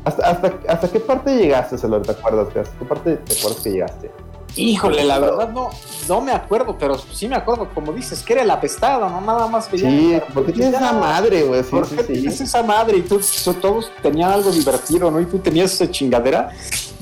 ¿Hasta, 0.05 0.29
hasta, 0.29 0.53
¿Hasta 0.67 0.87
qué 0.89 0.99
parte 0.99 1.35
llegaste, 1.35 1.77
Celor? 1.77 2.03
¿Te 2.03 2.11
acuerdas? 2.11 2.47
¿Hasta 2.55 2.77
qué 2.79 2.85
parte 2.85 3.17
te 3.17 3.33
acuerdas 3.37 3.61
que 3.63 3.71
llegaste? 3.71 4.11
Híjole, 4.55 5.03
la 5.03 5.19
verdad 5.19 5.49
no, 5.49 5.69
no 6.07 6.21
me 6.21 6.31
acuerdo, 6.31 6.75
pero 6.77 6.97
sí 6.97 7.27
me 7.27 7.35
acuerdo, 7.35 7.69
como 7.73 7.93
dices, 7.93 8.23
que 8.23 8.33
era 8.33 8.41
el 8.41 8.51
apestado, 8.51 9.09
no 9.09 9.21
nada 9.21 9.47
más 9.47 9.69
veía. 9.71 9.89
Sí, 9.89 10.19
¿por 10.33 10.45
qué 10.45 10.51
tienes 10.53 10.73
esa 10.73 10.91
madre, 10.93 11.43
güey? 11.43 11.63
Sí, 11.63 11.69
¿Por 11.69 11.87
sí, 11.87 11.95
tienes 12.07 12.41
esa 12.41 12.63
madre? 12.63 12.97
Y 12.97 13.01
tú, 13.03 13.21
todos 13.61 13.91
tenían 14.01 14.31
algo 14.31 14.51
divertido, 14.51 15.11
¿no? 15.11 15.19
Y 15.21 15.25
tú 15.25 15.37
tenías 15.39 15.73
esa 15.73 15.89
chingadera. 15.89 16.49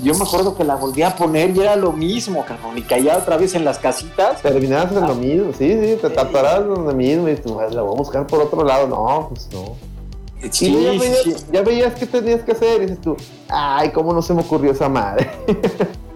Yo 0.04 0.14
me 0.14 0.24
acuerdo 0.24 0.56
que 0.56 0.64
la 0.64 0.76
volví 0.76 1.02
a 1.02 1.16
poner 1.16 1.56
y 1.56 1.62
era 1.62 1.76
lo 1.76 1.92
mismo, 1.92 2.46
cabrón. 2.46 2.78
Y 2.78 2.82
caía 2.84 3.18
otra 3.18 3.38
vez 3.38 3.56
en 3.56 3.66
las 3.66 3.80
casitas. 3.80 4.42
Terminabas 4.42 4.92
en 4.92 5.08
lo 5.08 5.16
mismo, 5.16 5.52
sí, 5.58 5.72
sí, 5.72 5.98
te 6.02 6.10
tatuarás 6.10 6.60
en 6.60 6.68
lo 6.70 6.94
mismo 6.94 7.28
y 7.30 7.36
tú, 7.36 7.60
"Ay, 7.60 7.74
la 7.74 7.82
voy 7.82 7.96
a 7.96 7.98
buscar 7.98 8.28
por 8.28 8.42
otro 8.42 8.64
lado. 8.64 8.88
No, 8.88 9.30
pues 9.30 9.50
no. 9.52 9.76
Sí, 10.52 10.68
y 10.68 10.84
ya, 10.84 10.90
veías, 10.92 11.18
sí. 11.24 11.36
ya 11.52 11.62
veías 11.64 11.94
qué 11.96 12.06
tenías 12.06 12.42
que 12.44 12.52
hacer 12.52 12.84
y 12.84 12.86
dices 12.86 13.02
tú, 13.02 13.18
ay, 13.50 13.92
cómo 13.92 14.14
no 14.14 14.22
se 14.22 14.36
me 14.36 14.42
ocurrió 14.42 14.72
esa 14.72 14.88
madre. 14.88 15.32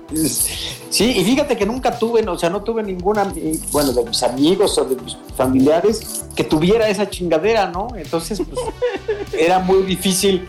Sí, 0.90 1.06
y 1.18 1.24
fíjate 1.24 1.56
que 1.56 1.66
nunca 1.66 1.98
tuve, 1.98 2.28
o 2.28 2.38
sea, 2.38 2.50
no 2.50 2.62
tuve 2.62 2.84
ninguna, 2.84 3.32
eh, 3.36 3.58
bueno, 3.72 3.94
de 3.94 4.04
mis 4.04 4.22
amigos 4.24 4.78
o 4.78 4.86
de 4.86 4.96
mis 5.02 5.18
familiares 5.36 6.26
que 6.36 6.44
tuviera 6.44 6.90
esa 6.90 7.10
chingadera, 7.10 7.68
¿no? 7.68 7.88
Entonces, 7.96 8.42
pues, 8.42 8.60
era 9.34 9.60
muy 9.60 9.84
difícil, 9.84 10.48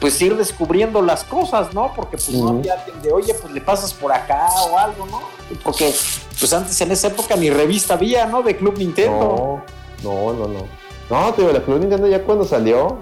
pues, 0.00 0.20
ir 0.20 0.36
descubriendo 0.36 1.02
las 1.02 1.24
cosas, 1.24 1.72
¿no? 1.72 1.92
Porque, 1.94 2.16
pues, 2.16 2.30
no 2.30 2.48
había 2.48 2.74
alguien 2.74 3.02
de, 3.02 3.12
oye, 3.12 3.34
pues, 3.34 3.52
le 3.52 3.60
pasas 3.60 3.94
por 3.94 4.12
acá 4.12 4.48
o 4.70 4.78
algo, 4.78 5.06
¿no? 5.06 5.20
Porque, 5.62 5.94
pues, 6.38 6.52
antes 6.52 6.80
en 6.80 6.90
esa 6.90 7.08
época 7.08 7.36
ni 7.36 7.50
revista 7.50 7.94
había, 7.94 8.26
¿no? 8.26 8.42
De 8.42 8.56
Club 8.56 8.76
Nintendo. 8.76 9.62
No, 10.02 10.32
no, 10.32 10.32
no, 10.32 10.48
no. 10.48 10.78
No, 11.10 11.32
te 11.32 11.42
digo, 11.42 11.52
la 11.52 11.62
Club 11.62 11.78
Nintendo 11.80 12.06
ya 12.06 12.22
cuando 12.22 12.44
salió, 12.44 12.98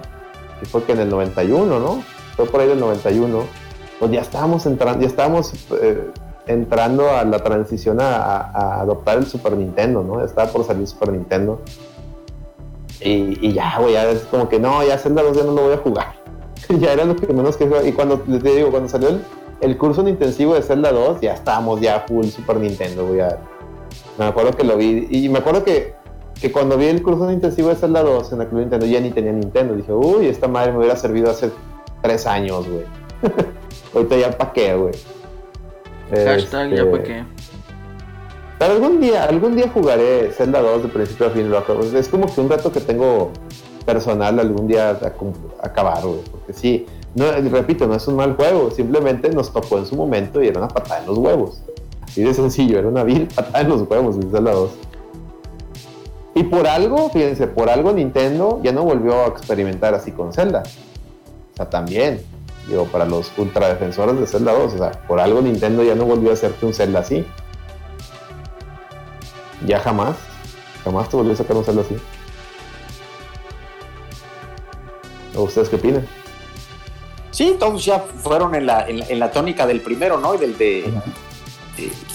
que 0.59 0.65
fue 0.65 0.83
que 0.83 0.93
en 0.93 0.99
el 0.99 1.09
91, 1.09 1.79
¿no? 1.79 2.03
Fue 2.35 2.45
por 2.45 2.61
ahí 2.61 2.67
del 2.67 2.79
91. 2.79 3.66
Pues 3.99 4.11
ya 4.11 4.21
estábamos 4.21 4.65
entrando, 4.65 5.01
ya 5.01 5.07
estábamos 5.07 5.53
eh, 5.81 6.11
entrando 6.47 7.09
a 7.09 7.23
la 7.23 7.39
transición 7.39 7.99
a, 7.99 8.79
adoptar 8.81 9.17
el 9.17 9.25
Super 9.25 9.55
Nintendo, 9.57 10.03
¿no? 10.03 10.23
Estaba 10.23 10.51
por 10.51 10.65
salir 10.65 10.87
Super 10.87 11.11
Nintendo. 11.11 11.61
Y, 12.99 13.53
ya, 13.53 13.77
güey, 13.79 13.93
ya 13.93 14.09
es 14.09 14.21
como 14.23 14.49
que 14.49 14.59
no, 14.59 14.83
ya 14.83 14.97
Zelda 14.97 15.21
2 15.21 15.37
ya 15.37 15.43
no 15.43 15.51
lo 15.53 15.63
voy 15.63 15.73
a 15.73 15.77
jugar. 15.77 16.13
ya 16.79 16.93
era 16.93 17.05
lo 17.05 17.15
que 17.15 17.31
menos 17.31 17.55
que 17.55 17.69
Y 17.85 17.91
cuando 17.91 18.23
les 18.27 18.43
digo, 18.43 18.71
cuando 18.71 18.89
salió 18.89 19.09
el, 19.09 19.21
el 19.61 19.77
curso 19.77 20.01
en 20.01 20.09
intensivo 20.09 20.55
de 20.55 20.61
Zelda 20.61 20.91
2, 20.91 21.21
ya 21.21 21.33
estábamos 21.33 21.79
ya 21.79 22.05
full 22.07 22.25
Super 22.25 22.57
Nintendo, 22.57 23.05
güey. 23.07 23.21
Me 24.17 24.25
acuerdo 24.25 24.51
que 24.51 24.63
lo 24.63 24.77
vi. 24.77 25.07
Y 25.09 25.29
me 25.29 25.39
acuerdo 25.39 25.63
que, 25.63 25.93
que 26.41 26.51
cuando 26.51 26.77
vi 26.77 26.87
el 26.87 27.03
curso 27.03 27.27
en 27.29 27.35
intensivo 27.35 27.69
de 27.69 27.75
Zelda 27.75 28.01
2 28.01 28.31
en 28.33 28.39
la 28.39 28.45
Club 28.49 28.61
Nintendo, 28.61 28.85
ya 28.85 28.99
ni 28.99 29.11
tenía 29.11 29.31
Nintendo. 29.31 29.75
Dije, 29.75 29.93
uy, 29.93 30.27
esta 30.27 30.47
madre 30.47 30.71
me 30.71 30.79
hubiera 30.79 30.95
servido 30.95 31.29
hace 31.29 31.51
tres 32.01 32.25
años, 32.25 32.67
güey. 32.67 32.83
Ahorita 33.93 34.17
ya 34.17 34.37
pa' 34.37 34.53
qué, 34.53 34.75
güey. 34.75 34.93
Hashtag 36.11 36.75
ya 36.75 36.89
pa' 36.89 37.03
qué. 37.03 37.23
Pero 38.59 38.73
algún 38.73 38.99
día, 38.99 39.23
algún 39.25 39.55
día 39.55 39.69
jugaré 39.71 40.31
Zelda 40.31 40.61
2 40.61 40.83
de 40.83 40.89
principio 40.89 41.27
a 41.27 41.29
fin. 41.29 41.51
Es 41.95 42.07
como 42.07 42.33
que 42.33 42.41
un 42.41 42.49
rato 42.49 42.71
que 42.71 42.79
tengo 42.79 43.31
personal 43.85 44.39
algún 44.39 44.67
día 44.67 44.89
a, 44.89 45.65
acabar, 45.65 46.03
güey. 46.03 46.21
Porque 46.31 46.53
sí, 46.53 46.85
no, 47.13 47.31
repito, 47.31 47.87
no 47.87 47.95
es 47.95 48.07
un 48.07 48.15
mal 48.15 48.35
juego. 48.35 48.71
Simplemente 48.71 49.29
nos 49.29 49.53
tocó 49.53 49.77
en 49.77 49.85
su 49.85 49.95
momento 49.95 50.41
y 50.41 50.47
era 50.47 50.59
una 50.59 50.69
patada 50.69 51.01
en 51.01 51.05
los 51.05 51.17
huevos. 51.17 51.61
Así 52.01 52.23
de 52.23 52.33
sencillo, 52.33 52.79
era 52.79 52.87
una 52.87 53.03
vil 53.03 53.27
patada 53.27 53.61
en 53.61 53.69
los 53.69 53.81
huevos 53.87 54.15
en 54.15 54.31
Zelda 54.31 54.51
2. 54.51 54.71
Y 56.33 56.43
por 56.43 56.67
algo, 56.67 57.09
fíjense, 57.09 57.47
por 57.47 57.69
algo 57.69 57.91
Nintendo 57.93 58.59
ya 58.63 58.71
no 58.71 58.83
volvió 58.83 59.23
a 59.23 59.27
experimentar 59.27 59.93
así 59.93 60.11
con 60.11 60.33
Zelda. 60.33 60.63
O 61.53 61.57
sea, 61.57 61.69
también 61.69 62.21
digo, 62.67 62.85
para 62.85 63.05
los 63.05 63.31
ultra 63.37 63.69
defensores 63.69 64.19
de 64.19 64.27
Zelda 64.27 64.53
2. 64.53 64.73
O 64.73 64.77
sea, 64.77 64.91
por 65.07 65.19
algo 65.19 65.41
Nintendo 65.41 65.83
ya 65.83 65.95
no 65.95 66.05
volvió 66.05 66.31
a 66.31 66.33
hacerte 66.33 66.65
un 66.65 66.73
Zelda 66.73 66.99
así. 66.99 67.25
Ya 69.65 69.79
jamás. 69.79 70.15
Jamás 70.83 71.09
te 71.09 71.17
volvió 71.17 71.33
a 71.33 71.35
sacar 71.35 71.57
un 71.57 71.63
Zelda 71.63 71.81
así. 71.81 71.97
¿O 75.35 75.43
ustedes 75.43 75.69
qué 75.69 75.75
opinan? 75.75 76.07
Sí, 77.31 77.55
todos 77.59 77.85
ya 77.85 77.99
fueron 77.99 78.55
en 78.55 78.65
la, 78.65 78.87
en 78.87 79.19
la, 79.19 79.31
tónica 79.31 79.67
del 79.67 79.81
primero, 79.81 80.19
¿no? 80.19 80.33
Y 80.33 80.39
del 80.39 80.57
de, 80.57 80.91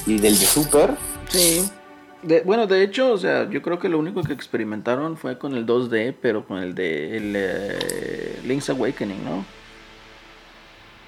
y 0.06 0.18
del 0.18 0.36
de 0.36 0.44
Super. 0.44 0.96
Sí. 1.28 1.70
bueno, 2.44 2.66
de 2.66 2.82
hecho, 2.82 3.12
o 3.12 3.18
sea, 3.18 3.48
yo 3.48 3.62
creo 3.62 3.78
que 3.78 3.88
lo 3.88 4.00
único 4.00 4.22
que 4.24 4.32
experimentaron 4.32 5.16
fue 5.16 5.38
con 5.38 5.54
el 5.54 5.64
2D, 5.64 6.16
pero 6.20 6.44
con 6.44 6.58
el 6.58 6.74
de 6.74 7.16
el, 7.16 7.34
eh, 7.36 8.40
Link's 8.44 8.70
Awakening, 8.70 9.24
¿no? 9.24 9.44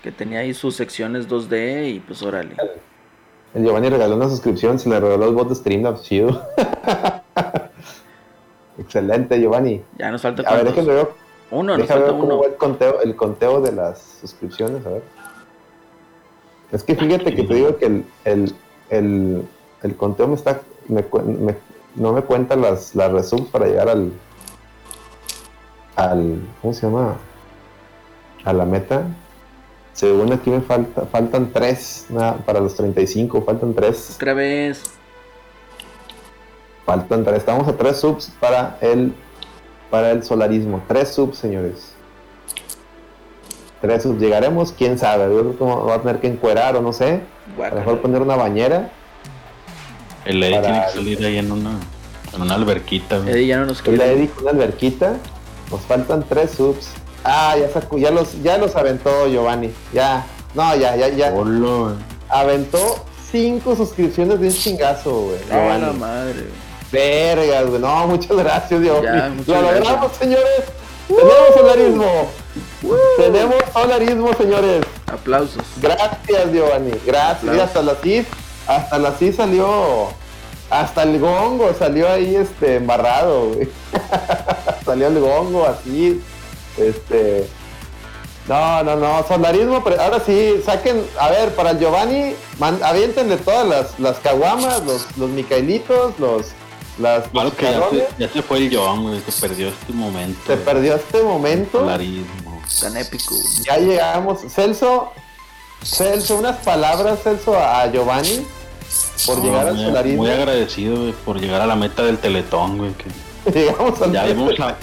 Que 0.04 0.12
tenía 0.12 0.40
ahí 0.40 0.52
sus 0.52 0.76
secciones 0.76 1.30
2D 1.30 1.94
y 1.94 2.00
pues 2.00 2.22
órale. 2.22 2.54
El 3.54 3.64
Giovanni 3.64 3.88
regaló 3.88 4.16
una 4.16 4.28
suscripción, 4.28 4.78
se 4.78 4.90
le 4.90 5.00
regaló 5.00 5.24
el 5.24 5.34
bot 5.34 5.48
de 5.48 5.54
Streamlabs, 5.54 6.02
chido. 6.02 6.42
Excelente, 8.78 9.40
Giovanni. 9.40 9.82
Ya 9.96 10.10
nos 10.10 10.20
falta 10.20 10.42
A 10.46 10.56
ver, 10.56 10.66
déjenme 10.66 10.92
ver. 10.92 11.08
Uno, 11.50 11.78
nos 11.78 11.88
falta 11.88 12.12
uno. 12.12 12.44
el 12.44 12.54
conteo, 12.56 13.00
el 13.00 13.16
conteo 13.16 13.62
de 13.62 13.72
las 13.72 14.18
suscripciones, 14.20 14.84
a 14.84 14.90
ver. 14.90 15.02
Es 16.70 16.82
que 16.82 16.96
fíjate 16.96 17.34
que 17.34 17.44
te 17.44 17.54
digo 17.54 17.78
que 17.78 17.86
el, 17.86 18.04
el, 18.26 18.54
el, 18.90 19.42
el 19.82 19.96
conteo 19.96 20.28
me 20.28 20.34
está. 20.34 20.60
Me, 20.88 21.02
no 21.94 22.12
me 22.12 22.20
cuenta 22.20 22.56
las, 22.56 22.94
las 22.94 23.10
resubs 23.10 23.48
para 23.48 23.64
llegar 23.64 23.88
al. 23.88 24.12
al. 25.96 26.40
¿Cómo 26.60 26.74
se 26.74 26.86
llama? 26.86 27.16
A 28.44 28.52
la 28.52 28.66
meta. 28.66 29.06
Según 29.94 30.32
aquí 30.32 30.50
me 30.50 30.60
falta, 30.60 31.06
faltan 31.06 31.52
tres 31.52 32.06
para 32.44 32.60
los 32.60 32.74
35, 32.74 33.42
faltan 33.42 33.74
tres. 33.74 34.12
Otra 34.16 34.34
vez. 34.34 34.82
Faltan 36.84 37.24
tres, 37.24 37.38
estamos 37.38 37.66
a 37.68 37.76
tres 37.76 37.96
subs 37.98 38.30
para 38.40 38.76
el 38.82 39.14
para 39.94 40.10
el 40.10 40.24
solarismo. 40.24 40.82
Tres 40.88 41.10
subs, 41.10 41.38
señores. 41.38 41.92
Tres 43.80 44.02
subs. 44.02 44.20
Llegaremos, 44.20 44.72
quién 44.72 44.98
sabe. 44.98 45.32
Yo 45.32 45.54
creo 45.54 45.56
que 45.56 45.64
va 45.64 45.94
a 45.94 46.02
tener 46.02 46.20
que 46.20 46.26
encuerar 46.26 46.74
o 46.74 46.82
no 46.82 46.92
sé. 46.92 47.20
A 47.62 47.68
lo 47.68 47.76
mejor 47.76 48.00
poner 48.00 48.20
una 48.20 48.34
bañera. 48.34 48.90
El 50.24 50.42
Eddie 50.42 50.60
tiene 50.60 50.82
que 50.86 50.92
salir 50.92 51.24
ahí 51.24 51.38
en 51.38 51.52
una, 51.52 51.78
en 52.34 52.42
una 52.42 52.54
alberquita. 52.56 53.18
Eddie 53.18 53.46
ya 53.46 53.58
no 53.58 53.66
nos 53.66 53.82
quiere. 53.82 54.04
El 54.04 54.10
Eddie 54.10 54.28
con 54.30 54.42
una 54.42 54.50
alberquita. 54.50 55.16
Nos 55.70 55.80
faltan 55.82 56.24
tres 56.28 56.50
subs. 56.50 56.88
Ah, 57.24 57.56
ya 57.58 57.70
sacó, 57.70 57.96
ya 57.96 58.10
los, 58.10 58.42
ya 58.42 58.58
los 58.58 58.76
aventó 58.76 59.26
Giovanni. 59.26 59.72
Ya. 59.92 60.26
No, 60.54 60.76
ya, 60.76 60.94
ya, 60.94 61.08
ya. 61.08 61.32
Aventó 62.28 63.04
cinco 63.32 63.74
suscripciones 63.74 64.38
de 64.38 64.48
un 64.48 64.52
chingazo, 64.52 65.10
güey. 65.22 65.38
No, 65.80 65.92
madre. 65.94 66.44
Vergas, 66.92 67.66
güey. 67.66 67.80
No, 67.80 68.06
muchas 68.06 68.36
gracias, 68.36 68.80
Giovanni. 68.80 69.42
Lo 69.46 69.62
logramos, 69.62 70.12
señores. 70.12 70.64
Tenemos 71.08 71.54
solarismo. 71.54 72.30
Tenemos 73.16 73.54
solarismo, 73.72 74.32
señores. 74.34 74.84
Aplausos. 75.06 75.64
Gracias, 75.80 76.52
Giovanni. 76.52 76.92
Gracias. 77.06 77.56
Y 77.56 77.60
hasta 77.60 77.82
la 77.82 77.94
CIS, 77.96 78.26
hasta 78.66 78.98
la 78.98 79.12
CIS 79.12 79.36
salió. 79.36 80.08
Hasta 80.70 81.02
el 81.02 81.20
gongo 81.20 81.72
salió 81.78 82.10
ahí 82.10 82.36
este 82.36 82.76
embarrado, 82.76 83.48
güey. 83.48 83.68
salió 84.84 85.08
el 85.08 85.20
gongo 85.20 85.66
así 85.66 86.22
este. 86.76 87.48
No, 88.48 88.82
no, 88.82 88.96
no, 88.96 89.26
solarismo, 89.26 89.82
pero 89.82 90.00
ahora 90.02 90.20
sí, 90.20 90.60
saquen, 90.64 91.02
a 91.18 91.30
ver, 91.30 91.54
para 91.54 91.70
el 91.70 91.78
Giovanni, 91.78 92.34
man, 92.58 92.78
aviéntenle 92.84 93.38
todas 93.38 93.66
las, 93.66 93.98
las 93.98 94.18
caguamas, 94.18 94.84
los, 94.84 95.06
los 95.16 95.30
micaelitos, 95.30 96.18
los, 96.18 96.48
las, 96.98 97.26
claro 97.28 97.52
que 97.56 98.06
ya 98.18 98.28
se, 98.28 98.42
fue 98.42 98.58
el 98.58 98.70
Giovanni, 98.70 99.18
se 99.26 99.32
perdió 99.40 99.68
este 99.68 99.92
momento. 99.94 100.40
Se 100.46 100.56
perdió 100.58 100.94
este 100.96 101.22
momento. 101.22 101.80
Solarismo. 101.80 102.62
Tan 102.80 102.96
épico. 102.98 103.34
Ya 103.64 103.78
llegamos. 103.78 104.40
Celso, 104.52 105.10
Celso, 105.82 106.36
unas 106.36 106.58
palabras, 106.58 107.20
Celso, 107.22 107.58
a 107.58 107.90
Giovanni 107.90 108.46
por 109.26 109.42
llegar 109.42 109.68
al 109.68 109.76
solarismo. 109.76 110.22
Muy 110.22 110.30
agradecido 110.30 111.12
por 111.24 111.40
llegar 111.40 111.60
a 111.60 111.66
la 111.66 111.76
meta 111.76 112.02
del 112.02 112.18
Teletón, 112.18 112.78
güey. 112.78 112.92
Que 112.92 113.04
Llegamos 113.54 114.00
al 114.00 114.12
ya 114.12 114.26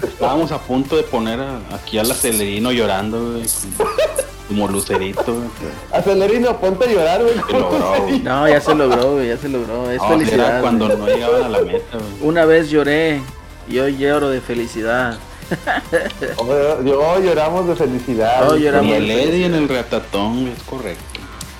estábamos 0.02 0.52
a 0.52 0.58
punto 0.58 0.96
de 0.96 1.02
poner 1.02 1.40
aquí 1.72 1.98
al 1.98 2.10
acelerino 2.10 2.70
llorando, 2.70 3.40
como, 4.48 4.68
lucerito. 4.68 5.36
Acelerino, 5.90 6.58
ponte 6.58 6.84
a 6.84 6.92
llorar, 6.92 7.22
güey. 7.22 8.20
No, 8.20 8.48
ya 8.48 8.60
se 8.60 8.74
logró, 8.74 9.14
güey, 9.14 9.28
ya 9.28 9.36
se 9.36 9.48
logró. 9.48 9.90
Es 9.90 10.00
felicidad. 10.02 10.60
cuando 10.60 10.88
no 10.88 11.06
llegaban 11.06 11.44
a 11.44 11.48
la 11.48 11.60
meta, 11.62 11.98
Una 12.20 12.44
vez 12.44 12.70
lloré 12.70 13.20
y 13.68 13.78
hoy 13.78 13.96
lloro 13.96 14.28
de 14.28 14.40
felicidad. 14.40 15.18
Yo 16.84 17.20
lloramos 17.20 17.66
de 17.68 17.76
felicidad. 17.76 18.56
y 18.56 18.66
el 18.66 19.10
Eddie 19.10 19.46
en 19.46 19.54
el 19.54 19.68
ratatón, 19.68 20.48
es 20.48 20.62
correcto. 20.62 21.11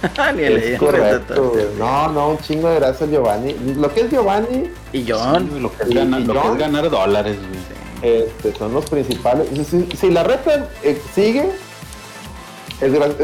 es 0.39 0.79
correcto, 0.79 1.53
No, 1.79 2.09
no, 2.09 2.31
un 2.31 2.39
chingo 2.39 2.69
de 2.69 2.77
gracias 2.77 3.11
Giovanni. 3.11 3.55
Lo 3.77 3.93
que 3.93 4.01
es 4.03 4.11
Giovanni 4.11 4.71
y 4.93 5.05
John. 5.09 5.63
lo, 5.63 5.73
que 5.73 5.85
es, 5.85 5.95
ganar 6.59 6.91
dólares, 6.91 7.37
Este, 8.03 8.55
son 8.55 8.75
los 8.75 8.89
principales. 8.89 9.49
Si, 9.99 10.11
la 10.11 10.25
reta 10.25 10.69
eh, 10.83 11.01
sigue, 11.15 11.51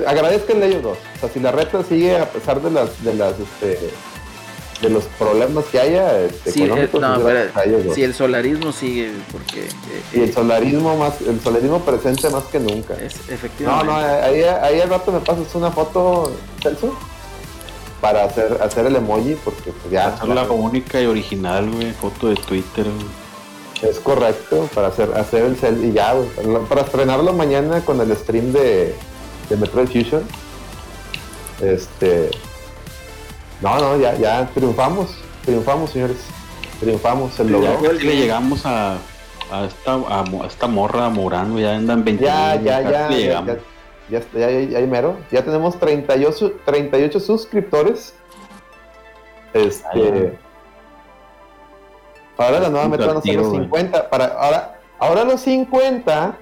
agradezcanle 0.06 0.66
a 0.66 0.68
ellos 0.68 0.82
dos. 0.82 0.98
O 1.16 1.20
sea, 1.20 1.28
si 1.28 1.40
la 1.40 1.52
reta 1.52 1.82
sigue 1.82 2.16
a 2.16 2.30
pesar 2.30 2.62
de 2.62 2.70
las, 2.70 3.02
de 3.02 3.14
las, 3.14 3.34
este, 3.40 3.90
de 4.80 4.90
los 4.90 5.04
problemas 5.18 5.64
que 5.66 5.80
haya 5.80 6.20
este, 6.20 6.52
sí, 6.52 6.62
eh, 6.62 6.88
no, 6.92 7.94
si 7.94 8.04
el 8.04 8.14
solarismo 8.14 8.72
sigue 8.72 9.10
porque 9.32 9.68
y 10.12 10.20
el 10.20 10.28
eh, 10.28 10.32
solarismo 10.32 10.96
más 10.96 11.20
el 11.20 11.40
solarismo 11.40 11.80
presente 11.80 12.30
más 12.30 12.44
que 12.44 12.60
nunca. 12.60 12.94
Es, 12.94 13.28
efectivamente 13.28 13.86
no 13.86 13.92
no 13.92 13.96
ahí, 13.96 14.42
ahí 14.42 14.80
al 14.80 14.88
rato 14.88 15.10
me 15.10 15.20
pasas 15.20 15.52
una 15.54 15.72
foto 15.72 16.32
Celso 16.62 16.96
para 18.00 18.24
hacer 18.24 18.58
hacer 18.62 18.86
el 18.86 18.96
emoji 18.96 19.34
porque 19.44 19.72
pues, 19.72 19.90
ya 19.90 20.16
es 20.22 20.28
la 20.28 20.44
única 20.44 21.00
y 21.00 21.06
original 21.06 21.68
güey 21.70 21.92
foto 21.92 22.28
de 22.28 22.36
Twitter 22.36 22.86
es 23.82 23.98
correcto 23.98 24.68
para 24.74 24.88
hacer 24.88 25.10
hacer 25.16 25.44
el 25.44 25.56
cel 25.56 25.84
y 25.84 25.92
ya 25.92 26.14
para 26.68 26.82
estrenarlo 26.82 27.32
mañana 27.32 27.84
con 27.84 28.00
el 28.00 28.16
stream 28.16 28.52
de 28.52 28.94
de 29.48 29.56
Metroid 29.56 29.88
Fusion. 29.88 30.22
Este 31.60 32.30
no, 33.60 33.78
no, 33.78 33.96
ya, 33.96 34.14
ya 34.16 34.46
triunfamos, 34.54 35.16
triunfamos, 35.44 35.90
señores. 35.90 36.18
Triunfamos, 36.80 37.34
se 37.34 37.44
logró. 37.44 37.92
le 37.92 38.16
llegamos 38.16 38.64
a, 38.64 38.98
a, 39.50 39.64
esta, 39.64 39.94
a, 39.94 40.24
esta 40.46 40.68
morra 40.68 41.08
Morano, 41.08 41.58
ya 41.58 41.76
andan 41.76 42.04
20 42.04 42.24
Ya, 42.24 42.54
ya, 42.54 42.80
ya, 42.82 43.10
ya, 43.10 43.58
ya, 44.08 44.20
ya, 44.32 44.60
ya, 44.60 44.86
mero. 44.86 45.16
Ya 45.32 45.44
tenemos 45.44 45.78
38, 45.78 46.60
38 46.64 47.20
suscriptores. 47.20 48.14
Este. 49.52 50.38
Ahora 52.36 52.60
la 52.60 52.68
nueva 52.68 52.88
meta 52.88 53.06
van 53.06 53.16
a 53.16 53.22
ser 53.22 53.36
los 53.36 53.50
50. 53.50 54.08
Para, 54.08 54.26
ahora, 54.26 54.80
ahora 55.00 55.24
los 55.24 55.40
50. 55.40 56.36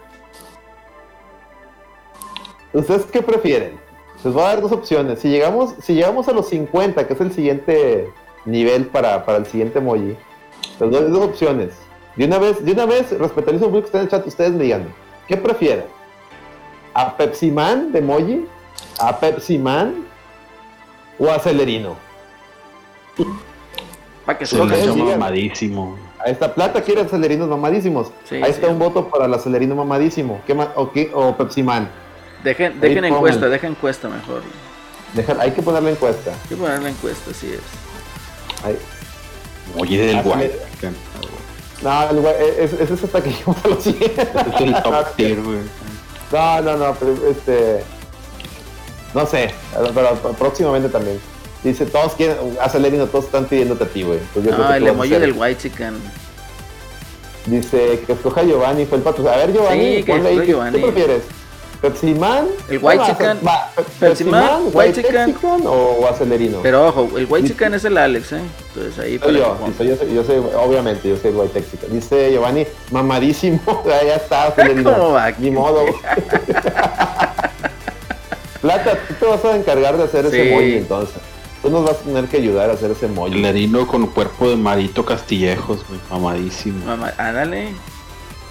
¿Ustedes 2.75 3.07
qué 3.07 3.23
prefieren? 3.23 3.86
Les 4.25 4.33
voy 4.35 4.43
a 4.43 4.47
dar 4.49 4.61
dos 4.61 4.73
opciones. 4.73 5.21
Si 5.21 5.29
llegamos, 5.29 5.75
si 5.81 5.95
llegamos 5.95 6.27
a 6.29 6.33
los 6.33 6.49
50, 6.49 7.07
que 7.07 7.13
es 7.15 7.21
el 7.21 7.33
siguiente 7.33 8.11
nivel 8.45 8.87
para, 8.87 9.25
para 9.25 9.39
el 9.39 9.47
siguiente 9.47 9.79
emoji, 9.79 10.17
les 10.81 10.91
doy 10.91 11.11
dos 11.11 11.25
opciones. 11.25 11.73
De 12.17 12.25
una 12.25 12.39
vez, 12.39 12.65
de 12.65 12.73
una 12.73 12.87
vez, 12.87 13.11
respetando 13.19 13.67
un 13.69 13.73
que 13.75 13.79
está 13.87 13.99
en 13.99 14.05
el 14.05 14.11
chat, 14.11 14.27
ustedes 14.27 14.53
me 14.53 14.65
digan, 14.65 14.89
¿qué 15.29 15.37
prefieren? 15.37 15.85
¿A 16.95 17.17
Pepsi 17.17 17.51
Man 17.51 17.93
de 17.93 17.99
emoji? 17.99 18.47
¿A 18.99 19.19
Pepsi 19.21 19.59
Man? 19.59 20.07
¿O 21.19 21.31
a 21.31 21.39
Celerino? 21.39 21.95
Para 24.25 24.39
que 24.39 24.47
se 24.47 24.57
mamadísimo. 24.59 25.97
A 26.19 26.31
esta 26.31 26.53
plata 26.55 26.81
quiere 26.83 27.03
acelerinos 27.03 27.49
mamadísimos. 27.49 28.11
Sí, 28.25 28.37
Ahí 28.37 28.51
está 28.51 28.67
sí. 28.67 28.73
un 28.73 28.79
voto 28.79 29.09
para 29.09 29.27
el 29.27 29.35
acelerino 29.35 29.77
mamadísimo. 29.77 30.41
¿Qué 30.47 30.55
ma- 30.55 30.73
o, 30.75 30.91
qué- 30.91 31.11
o 31.15 31.37
Pepsi 31.37 31.63
Man? 31.63 31.89
Dejen, 32.47 32.81
dejen 32.81 33.05
Ahí 33.05 33.11
encuesta, 33.13 33.41
pongan. 33.41 33.51
dejen 33.53 33.71
encuesta 33.73 34.09
mejor. 34.09 34.43
Deja- 35.15 35.37
hay 35.41 35.51
que 35.51 35.63
poner 35.63 35.83
la 35.83 35.91
encuesta. 35.91 36.31
Hay 36.31 36.49
que 36.49 36.57
poner 36.57 36.81
la 36.81 36.91
encuesta, 36.91 37.31
así 37.33 37.49
es. 37.53 38.65
Ahí. 38.65 38.79
Oye, 39.77 39.99
del 40.07 40.17
Así 40.19 40.29
guay. 40.29 40.51
No, 41.83 42.11
el 42.11 42.25
es- 42.59 42.73
ese 42.73 42.95
es 42.95 43.03
hasta 43.05 43.21
que 43.23 43.31
llegamos 43.31 43.57
a 43.65 43.69
los 43.69 43.83
100. 43.83 43.97
Es 44.03 44.61
el 44.61 44.83
top 44.83 45.07
tier, 45.17 45.43
güey. 45.43 45.59
No, 46.33 46.61
no, 46.63 46.77
no, 46.77 46.95
pero 46.95 47.17
este. 47.31 47.83
No 49.13 49.27
sé, 49.27 49.53
pero 49.95 50.15
próximamente 50.39 50.89
también. 50.89 51.19
Dice, 51.65 51.85
todos 51.87 52.15
quieren, 52.15 52.37
acelerino, 52.61 53.07
todos 53.07 53.25
están 53.25 53.47
pidiéndote 53.47 53.85
a 53.85 53.89
ti, 53.89 54.03
güey. 54.05 54.21
Pues 54.35 54.45
No, 54.47 54.73
el 54.73 54.87
emoji 54.87 55.11
del 55.11 55.33
white 55.33 55.61
chicken. 55.63 55.95
Dice 57.47 58.03
que 58.07 58.13
escoja 58.13 58.43
Giovanni, 58.45 58.87
fue 58.87 58.99
el 58.99 59.05
patrón. 59.05 59.29
A 59.29 59.37
ver, 59.37 59.53
Giovanni, 59.53 59.97
Sí, 59.97 60.03
que 60.05 60.13
ponle 60.13 60.29
ahí, 60.29 60.35
escoja 60.35 60.45
¿qué, 60.47 60.53
Giovanni. 60.53 60.79
qué 60.81 60.85
prefieres? 60.87 61.23
¿Pepsi 61.81 62.15
Man? 62.15 62.47
El 62.71 62.79
White 62.83 63.05
Chicken. 63.07 63.39
va, 63.47 63.71
Pe- 63.77 63.83
Pepsi 63.83 64.01
¿Pepsi 64.01 64.25
Man, 64.25 64.45
Man, 64.45 64.63
White 64.73 65.03
Chicken. 65.03 65.35
Chicken 65.35 65.61
o, 65.67 66.07
acelerino? 66.11 66.61
Pero 66.63 66.89
ojo, 66.89 67.09
el 67.17 67.27
white 67.29 67.49
chicken 67.49 67.75
es 67.75 67.85
el 67.85 67.99
Alex, 67.99 68.33
¿eh? 68.33 68.41
Entonces 68.75 68.99
ahí 68.99 69.19
Soy 69.19 69.35
yo, 69.37 69.57
soy 69.77 69.89
yo, 69.89 69.97
soy- 69.97 70.15
yo 70.15 70.25
soy, 70.25 70.37
obviamente, 70.57 71.09
yo 71.09 71.17
soy 71.17 71.31
el 71.31 71.37
White 71.37 71.61
Texican. 71.61 71.91
Dice 71.93 72.31
Giovanni, 72.33 72.67
mamadísimo, 72.91 73.61
ya 73.87 74.15
está, 74.17 74.47
acelerino. 74.49 74.93
¿Cómo 74.93 75.13
va? 75.13 75.31
Ni 75.39 75.51
modo. 75.51 75.85
Plata, 78.61 78.99
tú 79.09 79.15
te 79.15 79.27
vas 79.27 79.45
a 79.45 79.57
encargar 79.57 79.97
de 79.97 80.05
hacer 80.05 80.27
ese 80.27 80.49
emoji 80.51 80.77
entonces. 80.79 81.17
Tú 81.63 81.71
nos 81.71 81.85
vas 81.85 81.97
a 81.97 82.01
tener 82.01 82.25
que 82.27 82.37
ayudar 82.39 82.71
a 82.71 82.73
hacer 82.75 82.91
ese 82.91 83.07
emoji. 83.07 83.33
Celerino 83.35 83.87
con 83.87 84.07
cuerpo 84.09 84.49
de 84.49 84.57
Marito 84.57 85.05
Castillejos, 85.05 85.85
güey. 85.89 86.01
Mamadísimo. 86.11 86.85
Mamá, 86.87 87.13
ándale. 87.19 87.75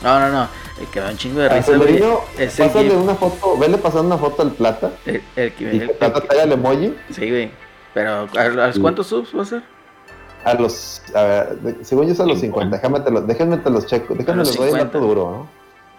No, 0.03 0.19
no, 0.19 0.29
no. 0.31 0.47
El 0.79 0.87
que 0.87 0.99
me 0.99 1.05
da 1.05 1.11
un 1.11 1.17
chingo 1.17 1.39
de 1.39 1.49
risa, 1.49 1.59
Es 2.37 2.59
el 2.59 2.67
pásale 2.67 2.89
gif. 2.89 2.97
una 2.99 3.15
foto, 3.15 3.57
vele 3.57 3.77
pasando 3.77 4.07
una 4.07 4.17
foto 4.17 4.41
al 4.41 4.51
plata 4.51 4.91
El, 5.05 5.23
el 5.35 5.53
que 5.53 5.63
y 5.75 5.79
el- 5.79 5.89
plata 5.91 6.21
el- 6.33 6.39
el 6.39 6.51
emoji 6.51 6.93
Sí, 7.11 7.29
güey. 7.29 7.51
Pero, 7.93 8.27
¿a, 8.37 8.65
a 8.67 8.73
Sí. 8.73 8.81
cuántos 8.81 9.07
subs 9.07 9.35
va 9.37 9.41
a 9.43 9.45
ser? 9.45 9.63
a 10.43 10.53
los, 10.53 11.01
a 11.15 11.23
ver, 11.23 11.57
según 11.81 12.05
yo 12.05 12.11
es 12.13 12.19
a 12.19 12.25
los 12.25 12.39
50, 12.39 12.75
déjame 12.77 12.99
te 12.99 13.09
los, 13.09 13.25
déjenme 13.25 13.57
te 13.57 13.69
los 13.71 13.87
checo, 13.87 14.13
déjenme 14.13 14.39
los 14.39 14.49
los 14.49 14.57
doy 14.57 14.65
el 14.67 14.71
50. 14.73 14.85
dato 14.93 14.99
duro, 15.07 15.31
¿no? 15.31 15.47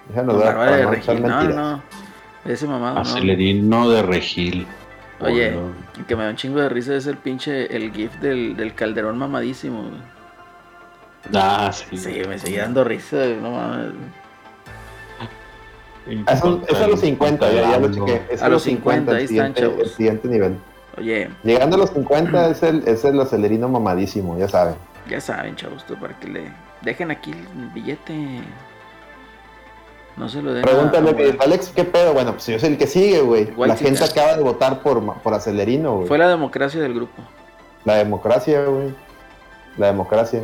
Déjenme 0.09 0.33
Con 0.35 0.41
dar 0.41 0.55
para 0.57 0.83
no 0.83 0.91
Regil. 0.93 1.23
No, 1.23 1.43
no. 1.43 1.83
Ese 2.45 2.67
mamado, 2.69 2.95
no. 2.95 3.01
Acelerino 3.01 3.89
de 3.91 4.03
Regil. 4.03 4.67
Oye, 5.19 5.49
el 5.49 6.05
que 6.07 6.15
me 6.15 6.23
da 6.25 6.31
un 6.31 6.37
chingo 6.37 6.61
de 6.61 6.69
risa 6.69 6.95
es 6.95 7.07
el 7.09 7.17
pinche, 7.17 7.75
el 7.75 7.91
gif 7.93 8.13
del, 8.21 8.55
del 8.57 8.73
calderón 8.75 9.19
mamadísimo, 9.19 9.81
güey. 9.83 10.16
Ah, 11.35 11.71
sí. 11.73 11.97
Sí, 11.97 12.23
me 12.29 12.39
sigue 12.39 12.59
dando 12.59 12.85
risa, 12.85 13.17
no 13.41 13.51
mames. 13.53 13.93
Ah, 15.21 16.33
Es, 16.33 16.43
un- 16.43 16.65
es 16.69 16.81
a 16.81 16.87
los 16.87 17.01
50, 17.01 17.53
ya, 17.53 17.71
ya 17.71 17.79
lo 17.79 17.93
chequé. 17.93 18.23
Es 18.31 18.43
A 18.43 18.49
los 18.49 18.63
50, 18.63 19.13
ahí 19.13 19.25
el 19.25 19.31
están, 19.31 19.55
chavos. 19.55 19.79
el 19.81 19.89
siguiente 19.89 20.29
nivel. 20.29 20.57
Oye, 20.99 21.29
Llegando 21.43 21.77
a 21.77 21.79
los 21.81 21.91
50 21.91 22.51
es 22.51 22.63
el, 22.63 22.87
es 22.87 23.05
el 23.05 23.21
acelerino 23.21 23.69
mamadísimo, 23.69 24.39
ya 24.39 24.49
saben. 24.49 24.77
ya 25.09 25.21
saben, 25.21 25.55
chavos, 25.57 25.85
tú, 25.85 25.95
para 25.97 26.19
que 26.19 26.29
le 26.29 26.53
dejen 26.83 27.11
aquí 27.11 27.33
el 27.33 27.69
billete. 27.75 28.41
No 30.17 30.29
se 30.31 30.41
lo 30.41 30.55
den. 30.55 30.63
Pregúntale, 30.65 31.37
a- 31.39 31.43
Alex, 31.45 31.73
¿qué 31.75 31.85
pedo? 31.85 32.15
Bueno, 32.15 32.33
pues 32.33 32.47
yo 32.47 32.59
soy 32.59 32.71
el 32.71 32.79
que 32.79 32.87
sigue, 32.87 33.21
güey. 33.21 33.53
La 33.59 33.77
gente 33.77 34.03
acaba 34.03 34.35
de 34.37 34.43
votar 34.43 34.81
por, 34.81 35.03
por 35.21 35.35
acelerino, 35.35 35.97
güey. 35.97 36.09
Fue 36.09 36.17
la 36.19 36.29
democracia 36.29 36.81
del 36.81 36.95
grupo. 36.95 37.21
La 37.85 37.97
democracia, 37.97 38.65
güey. 38.65 38.95
La 39.77 39.89
democracia. 39.89 40.43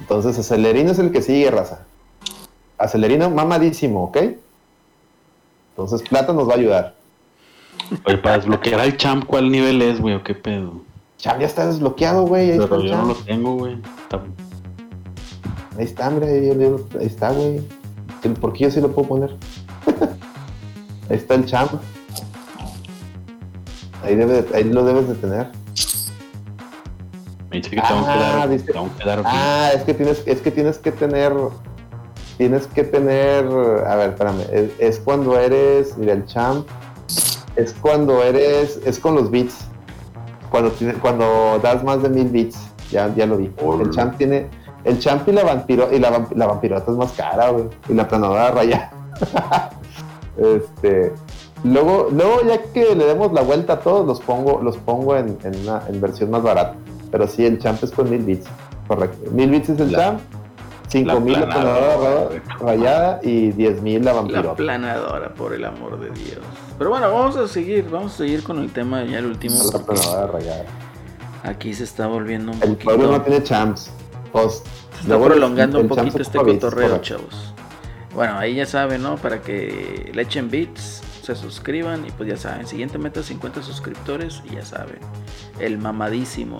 Entonces, 0.00 0.38
acelerino 0.38 0.90
es 0.92 0.98
el 0.98 1.12
que 1.12 1.22
sigue, 1.22 1.50
raza. 1.50 1.84
Acelerino 2.78 3.30
mamadísimo, 3.30 4.04
¿ok? 4.04 4.18
Entonces, 5.70 6.02
Plata 6.08 6.32
nos 6.32 6.48
va 6.48 6.54
a 6.54 6.56
ayudar. 6.56 6.94
Oye, 8.06 8.18
para 8.18 8.36
desbloquear 8.38 8.80
al 8.80 8.96
champ, 8.96 9.24
¿cuál 9.26 9.50
nivel 9.50 9.82
es, 9.82 10.00
güey? 10.00 10.14
¿O 10.14 10.22
qué 10.24 10.34
pedo? 10.34 10.82
Cham, 11.18 11.38
ya 11.40 11.46
está 11.46 11.66
desbloqueado, 11.66 12.26
güey. 12.26 12.52
Ahí, 12.52 12.58
Pero 12.58 12.80
yo 12.82 12.96
no 12.96 13.06
lo 13.06 13.14
champ. 13.14 13.26
tengo, 13.26 13.54
güey. 13.56 13.74
Está- 14.02 14.22
ahí 15.78 15.84
está, 15.84 16.08
hombre. 16.08 16.26
Ahí, 16.28 16.50
ahí- 16.50 16.76
ahí 17.00 17.06
está, 17.06 17.30
güey. 17.30 17.60
¿Por 18.40 18.52
qué 18.52 18.64
yo 18.64 18.70
sí 18.70 18.80
lo 18.80 18.90
puedo 18.92 19.08
poner? 19.08 19.36
ahí 21.10 21.16
está 21.16 21.34
el 21.34 21.44
champ. 21.46 21.72
Ahí, 24.02 24.14
debe 24.16 24.42
de- 24.42 24.56
ahí 24.56 24.64
lo 24.64 24.84
debes 24.84 25.08
de 25.08 25.14
tener. 25.14 25.50
Me 27.54 27.60
dice 27.60 27.70
que 27.70 27.82
tengo 27.82 28.00
que 28.04 28.10
Ah, 28.10 28.36
dar, 28.38 28.48
dice- 28.48 28.72
tengo 28.72 28.90
que 28.98 29.04
dar 29.04 29.22
Ah, 29.24 29.70
es 29.74 29.82
que 29.84 29.94
tienes, 29.94 30.22
es 30.26 30.40
que 30.40 30.50
tienes 30.50 30.78
que 30.78 30.90
tener, 30.90 31.32
tienes 32.36 32.66
que 32.66 32.82
tener, 32.82 33.44
a 33.86 33.94
ver, 33.94 34.10
espérame, 34.10 34.40
es, 34.52 34.70
es 34.80 34.98
cuando 34.98 35.38
eres, 35.38 35.96
mira, 35.96 36.14
el 36.14 36.26
champ, 36.26 36.66
es 37.54 37.72
cuando 37.80 38.24
eres, 38.24 38.80
es 38.84 38.98
con 38.98 39.14
los 39.14 39.30
bits, 39.30 39.54
cuando 40.50 40.72
cuando 41.00 41.60
das 41.62 41.84
más 41.84 42.02
de 42.02 42.08
mil 42.08 42.26
bits, 42.28 42.58
ya, 42.90 43.14
ya 43.14 43.24
lo 43.26 43.36
vi. 43.36 43.52
El 43.80 43.90
champ 43.90 44.16
tiene, 44.16 44.48
el 44.82 44.98
champ 44.98 45.28
y 45.28 45.32
la 45.32 45.44
vampiro, 45.44 45.92
y 45.92 46.00
la, 46.00 46.26
la 46.34 46.46
vampirota 46.48 46.90
es 46.90 46.96
más 46.96 47.12
cara, 47.12 47.50
güey, 47.50 47.66
y 47.88 47.94
la 47.94 48.08
planadora 48.08 48.50
raya. 48.50 48.90
este, 50.36 51.12
luego, 51.62 52.08
luego 52.10 52.40
ya 52.48 52.60
que 52.72 52.96
le 52.96 53.04
demos 53.04 53.32
la 53.32 53.42
vuelta 53.42 53.74
a 53.74 53.78
todos, 53.78 54.04
los 54.04 54.20
pongo, 54.20 54.60
los 54.60 54.76
pongo 54.78 55.16
en, 55.16 55.38
en 55.44 55.56
una 55.60 55.82
en 55.88 56.00
versión 56.00 56.30
más 56.32 56.42
barata. 56.42 56.74
Pero 57.14 57.28
sí, 57.28 57.46
el 57.46 57.60
champ 57.60 57.80
es 57.84 57.92
con 57.92 58.10
mil 58.10 58.24
bits. 58.24 58.44
Correcto. 58.88 59.30
Mil 59.30 59.48
bits 59.48 59.68
es 59.68 59.78
el 59.78 59.92
La- 59.92 59.98
champ, 59.98 60.20
cinco 60.88 61.20
mil 61.20 61.34
la 61.38 61.46
planadora, 61.48 62.28
rayada 62.58 63.20
y 63.22 63.52
diez 63.52 63.80
mil 63.82 64.04
la 64.04 64.10
La 64.12 64.18
vampirota. 64.18 64.54
planadora, 64.56 65.32
por 65.34 65.52
el 65.54 65.64
amor 65.64 66.00
de 66.00 66.10
Dios. 66.10 66.40
Pero 66.76 66.90
bueno, 66.90 67.12
vamos 67.12 67.36
a 67.36 67.46
seguir, 67.46 67.88
vamos 67.88 68.14
a 68.14 68.16
seguir 68.16 68.42
con 68.42 68.58
el 68.58 68.72
tema 68.72 69.04
ya 69.04 69.20
el 69.20 69.26
último. 69.26 69.54
La 69.72 69.78
planadora 69.78 70.26
rayada. 70.26 70.64
Aquí 71.44 71.72
se 71.72 71.84
está 71.84 72.08
volviendo 72.08 72.50
un 72.50 72.56
El 72.64 72.70
poquito. 72.70 72.84
pueblo 72.84 73.12
no 73.12 73.22
tiene 73.22 73.44
champs. 73.44 73.92
Pues, 74.32 74.64
Se 74.94 75.02
está 75.02 75.08
luego 75.10 75.26
prolongando 75.26 75.78
el 75.78 75.84
un 75.84 75.88
poquito 75.90 76.20
este 76.20 76.42
bits, 76.42 76.64
cotorreo, 76.64 76.98
chavos. 77.00 77.54
Bueno, 78.12 78.36
ahí 78.40 78.56
ya 78.56 78.66
saben, 78.66 79.02
¿no? 79.04 79.14
Para 79.18 79.40
que 79.40 80.10
le 80.12 80.22
echen 80.22 80.50
bits, 80.50 81.00
se 81.22 81.36
suscriban 81.36 82.04
y 82.06 82.10
pues 82.10 82.28
ya 82.28 82.36
saben, 82.36 82.66
siguiente 82.66 82.98
meta 82.98 83.22
50 83.22 83.62
suscriptores 83.62 84.42
y 84.50 84.56
ya 84.56 84.64
saben, 84.64 84.98
el 85.60 85.78
mamadísimo. 85.78 86.58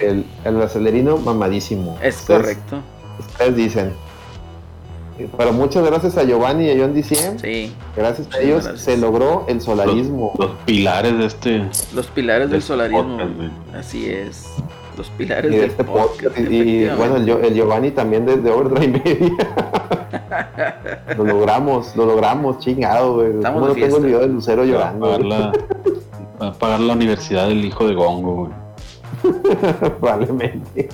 El, 0.00 0.24
el 0.44 0.62
acelerino 0.62 1.16
mamadísimo. 1.18 1.98
Es 2.02 2.16
Ustedes- 2.20 2.40
correcto. 2.40 2.76
Ustedes 3.18 3.56
dicen. 3.56 3.92
Pero 5.36 5.52
muchas 5.52 5.84
gracias 5.84 6.16
a 6.16 6.22
Giovanni 6.22 6.66
y 6.66 6.70
a 6.70 6.76
John 6.80 6.94
DCM. 6.94 7.40
Sí, 7.40 7.72
Gracias 7.96 8.28
a 8.32 8.38
ellos 8.38 8.62
gracias. 8.62 8.84
se 8.84 8.96
logró 8.96 9.44
el 9.48 9.60
solarismo. 9.60 10.32
Los 10.38 10.50
pilares 10.64 11.18
de 11.18 11.26
este. 11.26 11.68
los 11.92 12.06
pilares 12.06 12.46
De 12.46 12.52
del 12.52 12.58
este 12.60 12.68
solarismo. 12.68 13.18
podcast. 13.18 13.74
Así 13.76 14.08
es. 14.08 14.46
Los 14.96 15.10
pilares 15.10 15.50
y 15.50 15.54
de 15.56 15.60
del 15.62 15.70
este 15.70 15.82
podcast. 15.82 16.38
Y, 16.38 16.86
bueno, 16.96 17.16
el, 17.16 17.28
el 17.28 17.54
Giovanni 17.54 17.90
también 17.90 18.26
desde 18.26 18.48
Overdrive 18.48 19.00
Media. 19.04 19.32
lo 21.16 21.24
logramos, 21.24 21.96
lo 21.96 22.06
logramos, 22.06 22.58
chingado, 22.60 23.14
güey. 23.14 23.30
Estamos 23.36 23.60
¿Cómo 23.60 23.74
no 23.74 23.80
tengo 23.80 23.96
el 23.96 24.04
video 24.04 24.20
del 24.20 24.32
Lucero 24.34 24.64
llorando? 24.64 25.06
pagar 25.06 25.18
güey? 25.24 25.30
la, 25.30 25.52
va 26.40 26.46
a 26.48 26.52
pagar 26.52 26.78
la 26.80 26.92
universidad 26.92 27.48
del 27.48 27.64
hijo 27.64 27.88
de 27.88 27.94
Gongo, 27.94 28.34
güey. 28.36 28.52
Probablemente. 30.00 30.88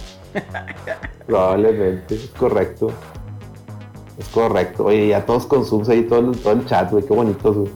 Probablemente, 1.26 2.14
es 2.14 2.30
correcto. 2.38 2.90
Es 4.18 4.28
correcto. 4.28 4.84
Oye, 4.86 5.08
ya 5.08 5.24
todos 5.24 5.46
con 5.46 5.64
subs 5.64 5.88
ahí, 5.88 6.02
todo 6.04 6.30
el, 6.30 6.38
todo 6.38 6.52
el 6.52 6.66
chat, 6.66 6.90
güey, 6.90 7.04
qué 7.04 7.12
bonitos, 7.14 7.56
güey. 7.56 7.70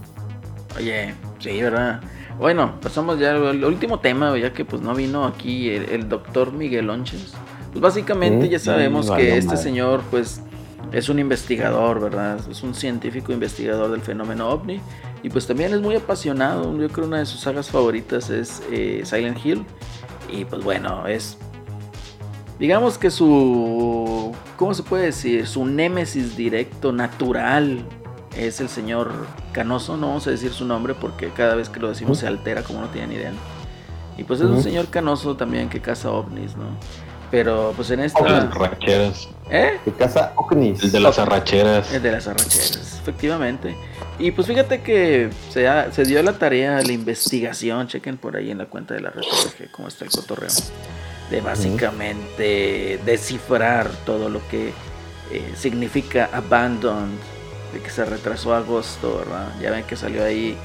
Oye, 0.76 1.14
sí, 1.38 1.60
¿verdad? 1.62 2.00
Bueno, 2.38 2.74
pasamos 2.80 3.18
ya 3.18 3.30
al 3.32 3.64
último 3.64 3.98
tema, 3.98 4.36
ya 4.38 4.52
que 4.52 4.64
pues 4.64 4.80
no 4.80 4.94
vino 4.94 5.24
aquí 5.26 5.70
el, 5.70 5.88
el 5.90 6.08
doctor 6.08 6.52
Miguel 6.52 6.88
Onches. 6.88 7.34
Pues 7.72 7.80
básicamente 7.80 8.46
Sí, 8.46 8.52
ya 8.52 8.58
sabemos 8.60 9.06
sí, 9.06 9.14
que 9.16 9.36
este 9.38 9.46
madre. 9.48 9.62
señor 9.62 10.02
pues 10.10 10.40
es 10.92 11.08
un 11.08 11.18
investigador, 11.18 12.00
¿verdad? 12.00 12.38
Es 12.48 12.62
un 12.62 12.74
científico 12.74 13.32
investigador 13.32 13.90
del 13.90 14.00
fenómeno 14.02 14.48
ovni. 14.50 14.80
Y 15.22 15.30
pues 15.30 15.46
también 15.48 15.74
es 15.74 15.80
muy 15.80 15.96
apasionado. 15.96 16.76
Yo 16.78 16.88
creo 16.90 17.06
una 17.08 17.18
de 17.18 17.26
sus 17.26 17.40
sagas 17.40 17.68
favoritas 17.70 18.30
es 18.30 18.62
eh, 18.70 19.02
Silent 19.04 19.44
Hill. 19.44 19.66
Y 20.28 20.44
pues 20.44 20.62
bueno, 20.62 21.06
es... 21.06 21.38
Digamos 22.58 22.98
que 22.98 23.10
su... 23.10 24.34
¿Cómo 24.56 24.74
se 24.74 24.82
puede 24.82 25.06
decir? 25.06 25.46
Su 25.46 25.64
némesis 25.64 26.36
directo, 26.36 26.92
natural, 26.92 27.84
es 28.36 28.60
el 28.60 28.68
señor 28.68 29.12
Canoso, 29.52 29.96
no 29.96 30.08
vamos 30.08 30.26
a 30.26 30.30
decir 30.30 30.52
su 30.52 30.64
nombre 30.64 30.94
porque 30.94 31.30
cada 31.30 31.54
vez 31.54 31.68
que 31.68 31.80
lo 31.80 31.88
decimos 31.88 32.18
se 32.18 32.26
altera 32.26 32.62
como 32.62 32.80
no 32.80 32.88
tienen 32.88 33.12
idea. 33.12 33.32
Y 34.16 34.24
pues 34.24 34.40
es 34.40 34.46
un 34.46 34.62
señor 34.62 34.88
Canoso 34.88 35.36
también 35.36 35.68
que 35.68 35.80
caza 35.80 36.10
ovnis, 36.10 36.56
¿no? 36.56 36.66
Pero 37.30 37.72
pues 37.76 37.90
en 37.90 38.00
esta... 38.00 38.22
Las 38.22 38.44
arracheras. 38.44 39.28
¿Eh? 39.50 39.78
Que 39.84 39.92
caza 39.92 40.32
ovnis. 40.34 40.82
El 40.82 40.92
de 40.92 41.00
las 41.00 41.18
arracheras. 41.18 41.92
El 41.92 42.02
de 42.02 42.12
las 42.12 42.26
arracheras, 42.26 42.98
efectivamente. 43.00 43.76
Y 44.18 44.32
pues 44.32 44.48
fíjate 44.48 44.80
que 44.80 45.30
se, 45.50 45.68
ha- 45.68 45.92
se 45.92 46.04
dio 46.04 46.20
la 46.22 46.32
tarea, 46.32 46.80
la 46.82 46.92
investigación, 46.92 47.86
chequen 47.86 48.16
por 48.16 48.36
ahí 48.36 48.50
en 48.50 48.58
la 48.58 48.66
cuenta 48.66 48.94
de 48.94 49.00
la 49.00 49.10
red 49.10 49.22
PG 49.22 49.70
cómo 49.70 49.86
está 49.88 50.04
el 50.04 50.10
cotorreo, 50.10 50.48
de 51.30 51.40
básicamente 51.40 52.98
descifrar 53.04 53.88
todo 54.04 54.28
lo 54.28 54.40
que 54.48 54.72
eh, 55.30 55.52
significa 55.56 56.30
abandoned, 56.32 57.16
de 57.72 57.80
que 57.80 57.90
se 57.90 58.04
retrasó 58.04 58.54
a 58.54 58.58
agosto, 58.58 59.18
¿verdad? 59.18 59.52
Ya 59.60 59.70
ven 59.70 59.84
que 59.84 59.94
salió 59.94 60.24
ahí 60.24 60.56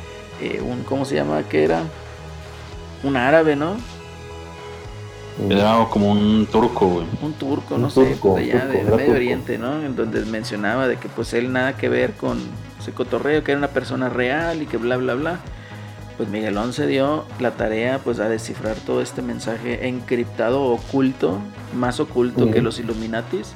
eh, 0.41 0.59
un, 0.61 0.83
¿cómo 0.83 1.05
se 1.05 1.15
llama? 1.15 1.43
¿Qué 1.47 1.63
era? 1.65 1.83
Un 3.03 3.17
árabe, 3.17 3.55
¿no? 3.55 3.75
Era 5.49 5.85
como 5.89 6.11
un 6.11 6.47
turco, 6.51 6.87
güey. 6.87 7.05
un 7.21 7.33
turco, 7.33 7.75
Un 7.75 7.81
no 7.83 7.89
sé, 7.89 8.05
turco, 8.05 8.33
pues 8.33 8.45
de 8.47 8.51
allá, 8.53 8.61
turco, 8.61 8.73
de 8.73 8.79
era 8.81 8.89
Medio 8.91 9.05
turco. 9.05 9.11
Oriente, 9.17 9.57
¿no? 9.57 9.83
En 9.83 9.95
donde 9.95 10.21
mencionaba 10.25 10.87
de 10.87 10.97
que 10.97 11.09
pues 11.09 11.33
él 11.33 11.51
nada 11.51 11.75
que 11.75 11.89
ver 11.89 12.13
con 12.13 12.39
ese 12.83 12.91
cotorreo, 12.91 13.43
que 13.43 13.51
era 13.51 13.57
una 13.57 13.69
persona 13.69 14.09
real 14.09 14.61
y 14.61 14.65
que 14.65 14.77
bla, 14.77 14.97
bla, 14.97 15.15
bla. 15.15 15.39
Pues 16.17 16.29
Miguelón 16.29 16.73
se 16.73 16.85
dio 16.85 17.25
la 17.39 17.51
tarea 17.51 17.99
pues 18.03 18.19
a 18.19 18.29
descifrar 18.29 18.75
todo 18.75 19.01
este 19.01 19.23
mensaje 19.23 19.87
encriptado, 19.87 20.63
oculto, 20.63 21.39
más 21.75 21.99
oculto 21.99 22.51
que 22.51 22.61
los 22.61 22.79
Illuminatis. 22.79 23.53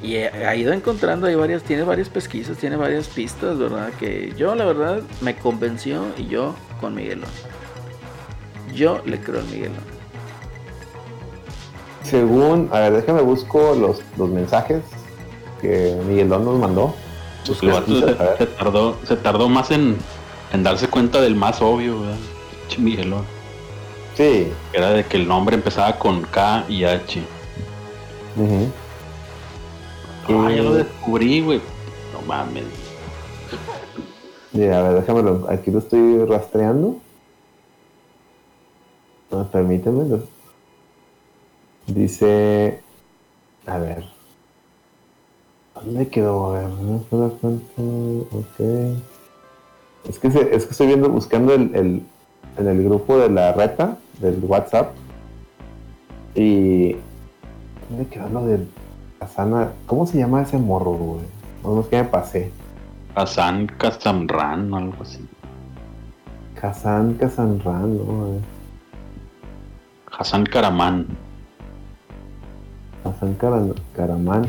Y 0.00 0.14
ha 0.16 0.54
ido 0.54 0.72
encontrando 0.72 1.26
ahí 1.26 1.34
varias, 1.34 1.64
tiene 1.64 1.82
varias 1.82 2.08
pesquisas, 2.08 2.56
tiene 2.56 2.76
varias 2.76 3.08
pistas, 3.08 3.58
¿verdad? 3.58 3.90
Que 3.98 4.32
yo 4.36 4.54
la 4.54 4.64
verdad 4.64 5.00
me 5.22 5.34
convenció 5.34 6.04
y 6.16 6.28
yo 6.28 6.54
con 6.80 6.94
Miguelón. 6.94 7.30
Yo 8.72 9.02
le 9.04 9.18
creo 9.18 9.40
al 9.40 9.46
Miguelón. 9.46 9.98
Según, 12.04 12.68
a 12.72 12.78
ver, 12.78 12.92
déjame 12.92 13.22
busco 13.22 13.74
los, 13.74 14.02
los 14.16 14.30
mensajes 14.30 14.82
que 15.60 15.96
Miguelón 16.06 16.44
nos 16.44 16.58
mandó. 16.60 16.94
Pues 17.48 17.62
el 17.62 17.70
vato 17.70 17.94
se, 18.00 18.38
se 18.38 18.46
tardó, 18.46 18.96
se 19.04 19.16
tardó 19.16 19.48
más 19.48 19.70
en, 19.70 19.96
en 20.52 20.62
darse 20.62 20.88
cuenta 20.88 21.20
del 21.20 21.34
más 21.34 21.60
obvio, 21.62 22.00
¿verdad? 22.00 22.16
Sí. 24.14 24.48
Era 24.72 24.90
de 24.90 25.04
que 25.04 25.16
el 25.16 25.26
nombre 25.28 25.56
empezaba 25.56 25.98
con 25.98 26.22
K 26.22 26.64
y 26.68 26.84
H. 26.84 27.22
ujú. 28.36 28.68
Ah, 30.30 30.50
ya 30.54 30.62
lo 30.62 30.74
descubrí, 30.74 31.40
güey. 31.40 31.60
No 32.12 32.20
mames. 32.26 32.64
Mira, 34.52 34.78
a 34.78 34.82
ver, 34.82 35.00
déjamelo. 35.00 35.46
Aquí 35.48 35.70
lo 35.70 35.78
estoy 35.78 36.24
rastreando. 36.26 36.96
No, 39.30 39.46
permíteme. 39.50 40.04
lo- 40.08 40.22
Dice. 41.86 42.80
A 43.66 43.78
ver. 43.78 44.04
¿Dónde 45.84 46.08
quedó? 46.08 46.54
A 46.54 46.60
ver, 46.60 46.68
no 46.68 47.04
se 47.08 47.16
da 47.16 47.28
cuenta. 47.28 47.82
Ok. 48.32 48.98
Es 50.08 50.18
que, 50.18 50.30
se- 50.30 50.54
es 50.54 50.64
que 50.64 50.70
estoy 50.72 50.86
viendo, 50.88 51.08
buscando 51.08 51.54
el, 51.54 51.74
el- 51.74 52.02
en 52.56 52.66
el 52.68 52.84
grupo 52.84 53.18
de 53.18 53.30
la 53.30 53.52
reta, 53.52 53.96
del 54.20 54.38
WhatsApp. 54.44 54.92
Y. 56.34 56.96
¿Dónde 57.88 58.06
quedó 58.10 58.28
lo 58.28 58.44
de 58.46 58.66
Casana? 59.18 59.72
¿Cómo 59.86 60.06
se 60.06 60.18
llama 60.18 60.42
ese 60.42 60.58
morro, 60.58 60.92
güey? 60.92 61.20
No, 61.64 61.80
es 61.80 61.86
que 61.86 61.96
me 62.02 62.04
pasé. 62.04 62.50
Hassan 63.14 63.68
o 64.72 64.76
algo 64.76 65.02
así. 65.02 65.26
Kazan, 66.60 67.14
Kazanran, 67.14 67.96
¿no? 67.96 68.30
Ver. 68.32 68.40
Hassan 70.18 70.44
Karaman. 70.46 71.06
Hassan 73.04 73.34
Karaman. 73.34 74.46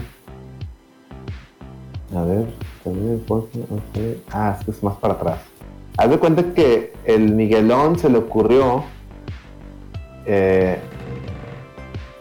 A 2.16 2.22
ver, 2.24 2.46
también 2.84 3.14
el 3.14 3.20
post- 3.20 3.56
ok. 3.56 4.18
Ah, 4.32 4.56
es 4.60 4.66
que 4.66 4.72
es 4.72 4.84
más 4.84 4.96
para 4.98 5.14
atrás. 5.16 5.40
Haz 5.98 6.10
de 6.10 6.18
cuenta 6.18 6.44
que 6.54 6.94
el 7.06 7.34
Miguelón 7.36 7.98
se 8.00 8.10
le 8.10 8.18
ocurrió. 8.18 8.84
eh, 10.26 10.78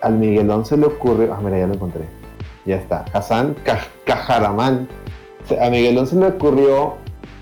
al 0.01 0.15
Miguelón 0.15 0.65
se 0.65 0.77
le 0.77 0.87
ocurrió. 0.87 1.35
Ah, 1.35 1.41
mira, 1.43 1.59
ya 1.59 1.67
lo 1.67 1.75
encontré. 1.75 2.03
Ya 2.65 2.77
está. 2.77 3.05
Hassan. 3.13 3.55
Se- 5.47 5.61
A 5.63 5.69
Miguelón 5.71 6.07
se 6.07 6.17
le 6.17 6.27
ocurrió 6.27 6.95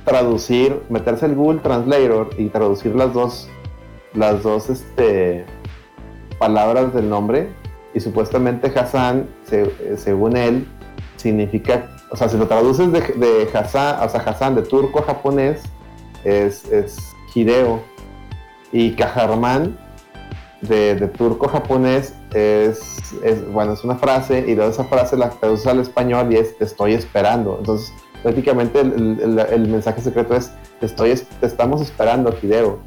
traducir, 0.05 0.83
meterse 0.89 1.27
al 1.27 1.35
Google 1.35 1.61
Translator 1.61 2.31
y 2.39 2.49
traducir 2.49 2.95
las 2.95 3.13
dos, 3.13 3.49
las 4.15 4.43
dos, 4.43 4.71
este, 4.71 5.45
palabras 6.39 6.95
del 6.95 7.09
nombre 7.09 7.49
y 7.95 8.01
supuestamente 8.01 8.73
Hassan, 8.79 9.27
eh, 9.51 9.95
según 9.97 10.37
él, 10.37 10.67
significa, 11.17 11.91
o 12.11 12.17
sea, 12.17 12.29
si 12.29 12.37
lo 12.37 12.47
traduces 12.47 12.93
de, 12.93 13.01
de 13.01 13.49
Hassan, 13.53 14.03
o 14.05 14.09
sea, 14.09 14.21
Hassan 14.21 14.55
de 14.55 14.63
turco 14.63 15.01
a 15.01 15.03
japonés, 15.03 15.63
es, 16.25 16.65
es 16.71 16.97
Hideo. 17.35 17.81
Y 18.73 18.93
Kajarman, 18.93 19.77
de, 20.61 20.95
turco 21.09 21.47
a 21.47 21.51
japonés, 21.51 22.15
es, 22.35 23.13
bueno, 23.53 23.73
es 23.73 23.85
una 23.85 23.97
frase, 23.97 24.45
y 24.47 24.55
luego 24.55 24.71
esa 24.71 24.85
frase 24.85 25.17
la 25.17 25.31
traduces 25.31 25.67
al 25.67 25.81
español 25.81 26.33
y 26.33 26.37
es 26.37 26.57
te 26.59 26.65
estoy 26.65 26.95
esperando. 26.95 27.57
Entonces, 27.59 27.93
prácticamente 28.23 28.81
el, 28.81 29.69
mensaje 29.69 30.01
secreto 30.01 30.35
es 30.35 30.51
te, 30.81 30.87
estoy, 30.87 31.11
es- 31.11 31.27
te 31.41 31.47
estamos 31.47 31.81
esperando, 31.81 32.35
Hideo. 32.41 32.79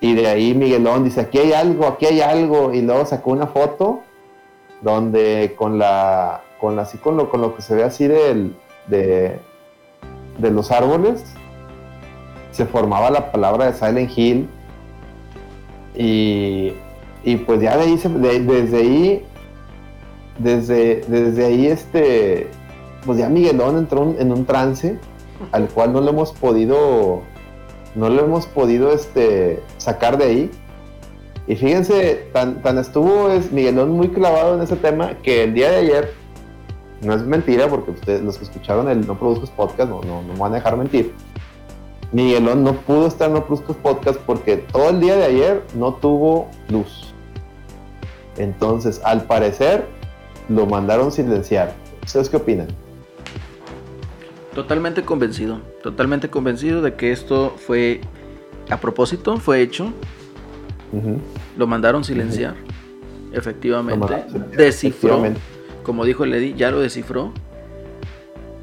Y 0.00 0.14
de 0.14 0.26
ahí 0.26 0.54
Miguelón 0.54 1.04
dice, 1.04 1.22
aquí 1.22 1.38
hay 1.38 1.52
algo, 1.52 1.86
aquí 1.86 2.06
hay 2.06 2.20
algo. 2.20 2.72
Y 2.74 2.82
luego 2.82 3.06
sacó 3.06 3.30
una 3.30 3.46
foto 3.46 4.02
donde 4.82 5.54
con 5.56 5.78
la, 5.78 6.43
con 6.64 6.78
así 6.78 6.96
con 6.96 7.16
lo, 7.18 7.28
con 7.28 7.42
lo 7.42 7.54
que 7.54 7.60
se 7.62 7.74
ve 7.74 7.84
así 7.84 8.06
del, 8.06 8.56
de, 8.86 9.38
de 10.38 10.50
los 10.50 10.70
árboles, 10.70 11.22
se 12.52 12.64
formaba 12.64 13.10
la 13.10 13.30
palabra 13.32 13.66
de 13.66 13.74
Silent 13.74 14.10
Hill. 14.16 14.48
Y, 15.94 16.72
y 17.22 17.36
pues 17.36 17.60
ya 17.60 17.76
de 17.76 17.82
ahí, 17.84 17.98
se- 17.98 18.08
de- 18.08 18.40
desde 18.40 18.76
ahí, 18.78 19.24
desde, 20.38 21.02
desde 21.06 21.44
ahí 21.44 21.66
este, 21.66 22.48
pues 23.04 23.18
ya 23.18 23.28
Miguelón 23.28 23.76
entró 23.78 24.14
en- 24.18 24.32
un 24.32 24.44
trance 24.46 24.98
al 25.52 25.68
cual 25.68 25.92
no 25.92 26.00
lo 26.00 26.10
hemos 26.10 26.32
podido 26.32 27.22
no 27.94 28.08
lo 28.08 28.24
hemos 28.24 28.46
podido 28.46 28.92
este, 28.92 29.60
sacar 29.76 30.16
de 30.18 30.24
ahí. 30.24 30.50
Y 31.46 31.54
fíjense, 31.56 32.26
tan, 32.32 32.62
tan 32.62 32.78
estuvo 32.78 33.28
es 33.28 33.52
Miguelón 33.52 33.90
muy 33.90 34.08
clavado 34.08 34.56
en 34.56 34.62
ese 34.62 34.76
tema 34.76 35.14
que 35.22 35.44
el 35.44 35.52
día 35.54 35.70
de 35.70 35.76
ayer, 35.76 36.12
no 37.04 37.14
es 37.14 37.22
mentira, 37.22 37.68
porque 37.68 37.92
ustedes, 37.92 38.22
los 38.22 38.38
que 38.38 38.44
escucharon 38.44 38.88
el 38.88 39.06
No 39.06 39.18
Produzcos 39.18 39.50
Podcast, 39.50 39.90
no, 39.90 40.00
no, 40.02 40.22
no 40.22 40.32
me 40.32 40.38
van 40.38 40.52
a 40.52 40.56
dejar 40.56 40.76
mentir. 40.76 41.12
Miguelón 42.12 42.62
no 42.62 42.74
pudo 42.74 43.06
estar 43.06 43.28
en 43.28 43.34
No 43.34 43.44
Produzcos 43.44 43.76
Podcast 43.76 44.20
porque 44.20 44.56
todo 44.56 44.90
el 44.90 45.00
día 45.00 45.16
de 45.16 45.24
ayer 45.24 45.62
no 45.74 45.94
tuvo 45.94 46.48
luz. 46.68 47.12
Entonces, 48.36 49.00
al 49.04 49.24
parecer, 49.24 49.86
lo 50.48 50.66
mandaron 50.66 51.12
silenciar. 51.12 51.74
¿Ustedes 52.04 52.28
qué 52.28 52.36
opinan? 52.36 52.68
Totalmente 54.54 55.02
convencido, 55.02 55.60
totalmente 55.82 56.30
convencido 56.30 56.80
de 56.80 56.94
que 56.94 57.10
esto 57.10 57.54
fue 57.56 58.00
a 58.70 58.78
propósito, 58.78 59.36
fue 59.38 59.60
hecho, 59.60 59.92
lo 61.56 61.66
mandaron 61.66 62.04
silenciar, 62.04 62.54
efectivamente, 63.32 63.98
mandaron 63.98 64.30
silenciar, 64.30 64.56
descifró, 64.56 65.08
efectivamente. 65.08 65.53
Como 65.84 66.04
dijo 66.04 66.24
el 66.24 66.34
Eddy, 66.34 66.54
ya 66.54 66.72
lo 66.72 66.80
descifró, 66.80 67.32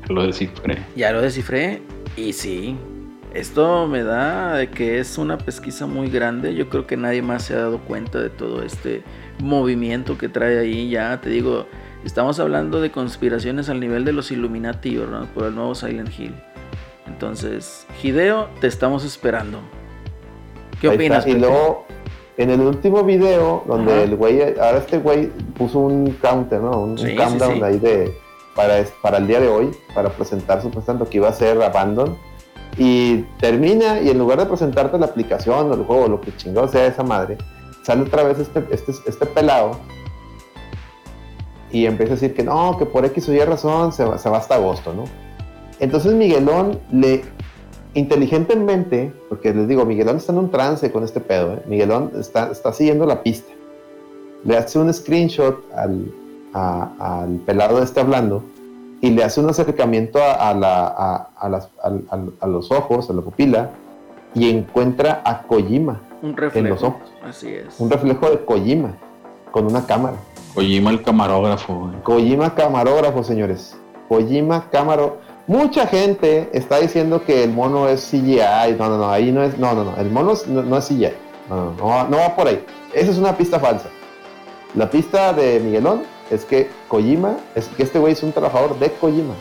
Lo 0.10 0.26
descifré. 0.26 0.80
ya 0.96 1.12
lo 1.14 1.22
descifré 1.22 1.82
y 2.18 2.34
sí, 2.34 2.76
esto 3.34 3.88
me 3.88 4.04
da 4.04 4.56
de 4.56 4.70
que 4.70 5.00
es 5.00 5.18
una 5.18 5.38
pesquisa 5.38 5.86
muy 5.86 6.10
grande, 6.10 6.54
yo 6.54 6.68
creo 6.68 6.86
que 6.86 6.98
nadie 6.98 7.22
más 7.22 7.44
se 7.44 7.54
ha 7.54 7.60
dado 7.60 7.80
cuenta 7.80 8.20
de 8.20 8.30
todo 8.30 8.64
este 8.64 9.04
movimiento 9.40 10.18
que 10.18 10.28
trae 10.28 10.60
ahí, 10.60 10.90
ya 10.90 11.22
te 11.22 11.30
digo, 11.30 11.66
estamos 12.04 12.40
hablando 12.42 12.82
de 12.82 12.92
conspiraciones 12.92 13.70
al 13.70 13.80
nivel 13.80 14.04
de 14.04 14.12
los 14.12 14.32
Illuminati, 14.32 14.98
¿verdad? 14.98 15.26
Por 15.34 15.46
el 15.46 15.56
nuevo 15.56 15.74
Silent 15.76 16.10
Hill. 16.20 16.36
Entonces, 17.08 17.88
Hideo, 18.04 18.50
te 18.60 18.68
estamos 18.68 19.04
esperando. 19.06 19.60
¿Qué 20.80 20.90
Ahí 20.90 20.96
opinas? 20.96 21.26
está. 21.26 21.38
Y 21.38 21.40
luego, 21.40 21.86
en 22.38 22.50
el 22.50 22.62
último 22.62 23.04
video, 23.04 23.64
donde 23.68 23.94
Ajá. 23.94 24.02
el 24.04 24.16
güey, 24.16 24.42
ahora 24.42 24.78
este 24.78 24.98
güey 25.00 25.28
puso 25.58 25.80
un 25.80 26.12
counter, 26.22 26.62
¿no? 26.62 26.72
Un, 26.80 26.98
Sí, 26.98 27.16
countdown 27.16 27.56
sí. 27.56 27.64
ahí 27.64 27.80
de, 27.80 28.18
para, 28.56 28.84
para 29.02 29.18
el 29.18 29.28
día 29.28 29.40
de 29.40 29.48
hoy, 29.48 29.72
para 29.94 30.10
presentar 30.10 30.62
supuestamente 30.62 31.06
lo 31.06 31.10
que 31.10 31.18
iba 31.18 31.28
a 31.30 31.34
ser 31.34 31.62
Abandon. 31.62 32.18
Y 32.78 33.24
termina, 33.40 34.00
y 34.02 34.10
en 34.10 34.18
lugar 34.18 34.40
de 34.40 34.46
presentarte 34.46 34.98
la 34.98 35.08
aplicación 35.08 35.70
o 35.70 35.74
el 35.74 35.84
juego, 35.84 36.06
o 36.06 36.08
lo 36.08 36.22
que 36.22 36.36
chingado 36.38 36.68
sea 36.70 36.86
esa 36.86 37.04
madre, 37.04 37.38
sale 37.84 38.04
otra 38.04 38.24
vez 38.24 38.40
este, 38.40 38.66
este, 38.72 38.94
este 39.06 39.26
pelado 39.26 39.78
y 41.72 41.86
empieza 41.86 42.14
a 42.14 42.16
decir 42.16 42.34
que 42.34 42.44
no, 42.44 42.78
que 42.78 42.86
por 42.86 43.06
X 43.06 43.30
o 43.30 43.34
Y 43.34 43.40
razón 43.40 43.92
se 43.94 44.04
va, 44.04 44.18
se 44.18 44.30
va 44.30 44.38
hasta 44.38 44.56
agosto, 44.56 44.94
¿no? 44.94 45.04
Entonces 45.80 46.14
Miguelón 46.14 46.80
le 46.92 47.24
inteligentemente, 47.94 49.12
porque 49.30 49.54
les 49.54 49.68
digo, 49.68 49.86
Miguelón 49.86 50.18
está 50.18 50.32
en 50.32 50.40
un 50.40 50.52
trance 50.52 50.92
con 50.92 51.04
este 51.04 51.20
pedo, 51.20 51.54
¿eh? 51.56 51.62
Miguelón 51.68 52.12
está, 52.20 52.52
está 52.52 52.74
siguiendo 52.74 53.06
la 53.06 53.24
pista. 53.24 53.52
Le 54.44 54.58
hace 54.58 54.80
un 54.80 54.92
screenshot 54.94 55.64
al, 55.76 56.12
a- 56.54 57.22
al 57.24 57.36
pelado 57.46 57.78
de 57.80 57.86
este 57.86 58.00
hablando 58.00 58.44
y 59.02 59.12
le 59.12 59.24
hace 59.24 59.40
un 59.42 59.50
acercamiento 59.50 60.20
a, 60.20 60.50
a 60.50 60.54
la- 60.54 60.88
a- 60.88 61.30
a 61.38 61.50
las- 61.50 61.70
al- 61.84 62.04
al- 62.10 62.34
a 62.40 62.48
los 62.48 62.72
ojos, 62.72 63.10
a 63.10 63.14
la 63.14 63.22
pupila, 63.22 63.72
y 64.34 64.50
encuentra 64.50 65.22
a 65.26 65.42
Kojima, 65.44 66.02
Un 66.22 66.30
los 66.32 66.40
reflejo. 66.40 66.88
ojos. 66.88 67.02
Así 67.28 67.50
es. 67.54 67.80
un 67.80 67.90
reflejo 67.90 68.30
de 68.30 68.46
Kojima, 68.46 68.94
con 69.52 69.66
una 69.66 69.86
cámara. 69.86 70.16
Kojima 70.56 70.90
el 70.92 71.02
camarógrafo, 71.04 71.76
güey. 71.76 71.94
Kojima 72.04 72.56
camarógrafo, 72.56 73.24
señores. 73.24 73.76
Kojima 74.08 74.70
cámaro. 74.72 75.18
Mucha 75.52 75.86
gente 75.86 76.50
está 76.54 76.80
diciendo 76.80 77.24
que 77.26 77.44
el 77.44 77.52
mono 77.52 77.90
es 77.90 78.08
CGI. 78.10 78.76
No, 78.80 78.88
no, 78.90 78.98
no, 78.98 79.10
ahí 79.12 79.34
no 79.34 79.44
es. 79.44 79.58
No, 79.58 79.74
no, 79.74 79.84
no. 79.84 79.98
El 79.98 80.10
mono 80.10 80.32
es- 80.32 80.48
no, 80.48 80.62
no 80.62 80.78
es 80.78 80.86
CGI. 80.88 81.10
No, 81.50 81.56
no, 81.56 81.72
no, 81.74 81.86
va- 81.88 82.08
no 82.10 82.18
va 82.18 82.36
por 82.38 82.48
ahí. 82.48 82.64
Esa 82.94 83.12
es 83.12 83.18
una 83.18 83.36
pista 83.36 83.60
falsa. 83.60 83.90
La 84.76 84.90
pista 84.90 85.34
de 85.34 85.60
Miguelón 85.60 86.04
es 86.30 86.46
que 86.46 86.70
Kojima, 86.88 87.36
es 87.56 87.68
que 87.68 87.84
este 87.84 88.00
güey 88.00 88.14
es 88.14 88.24
un 88.24 88.32
trabajador 88.32 88.80
de 88.80 88.92
Kojima. 88.94 89.34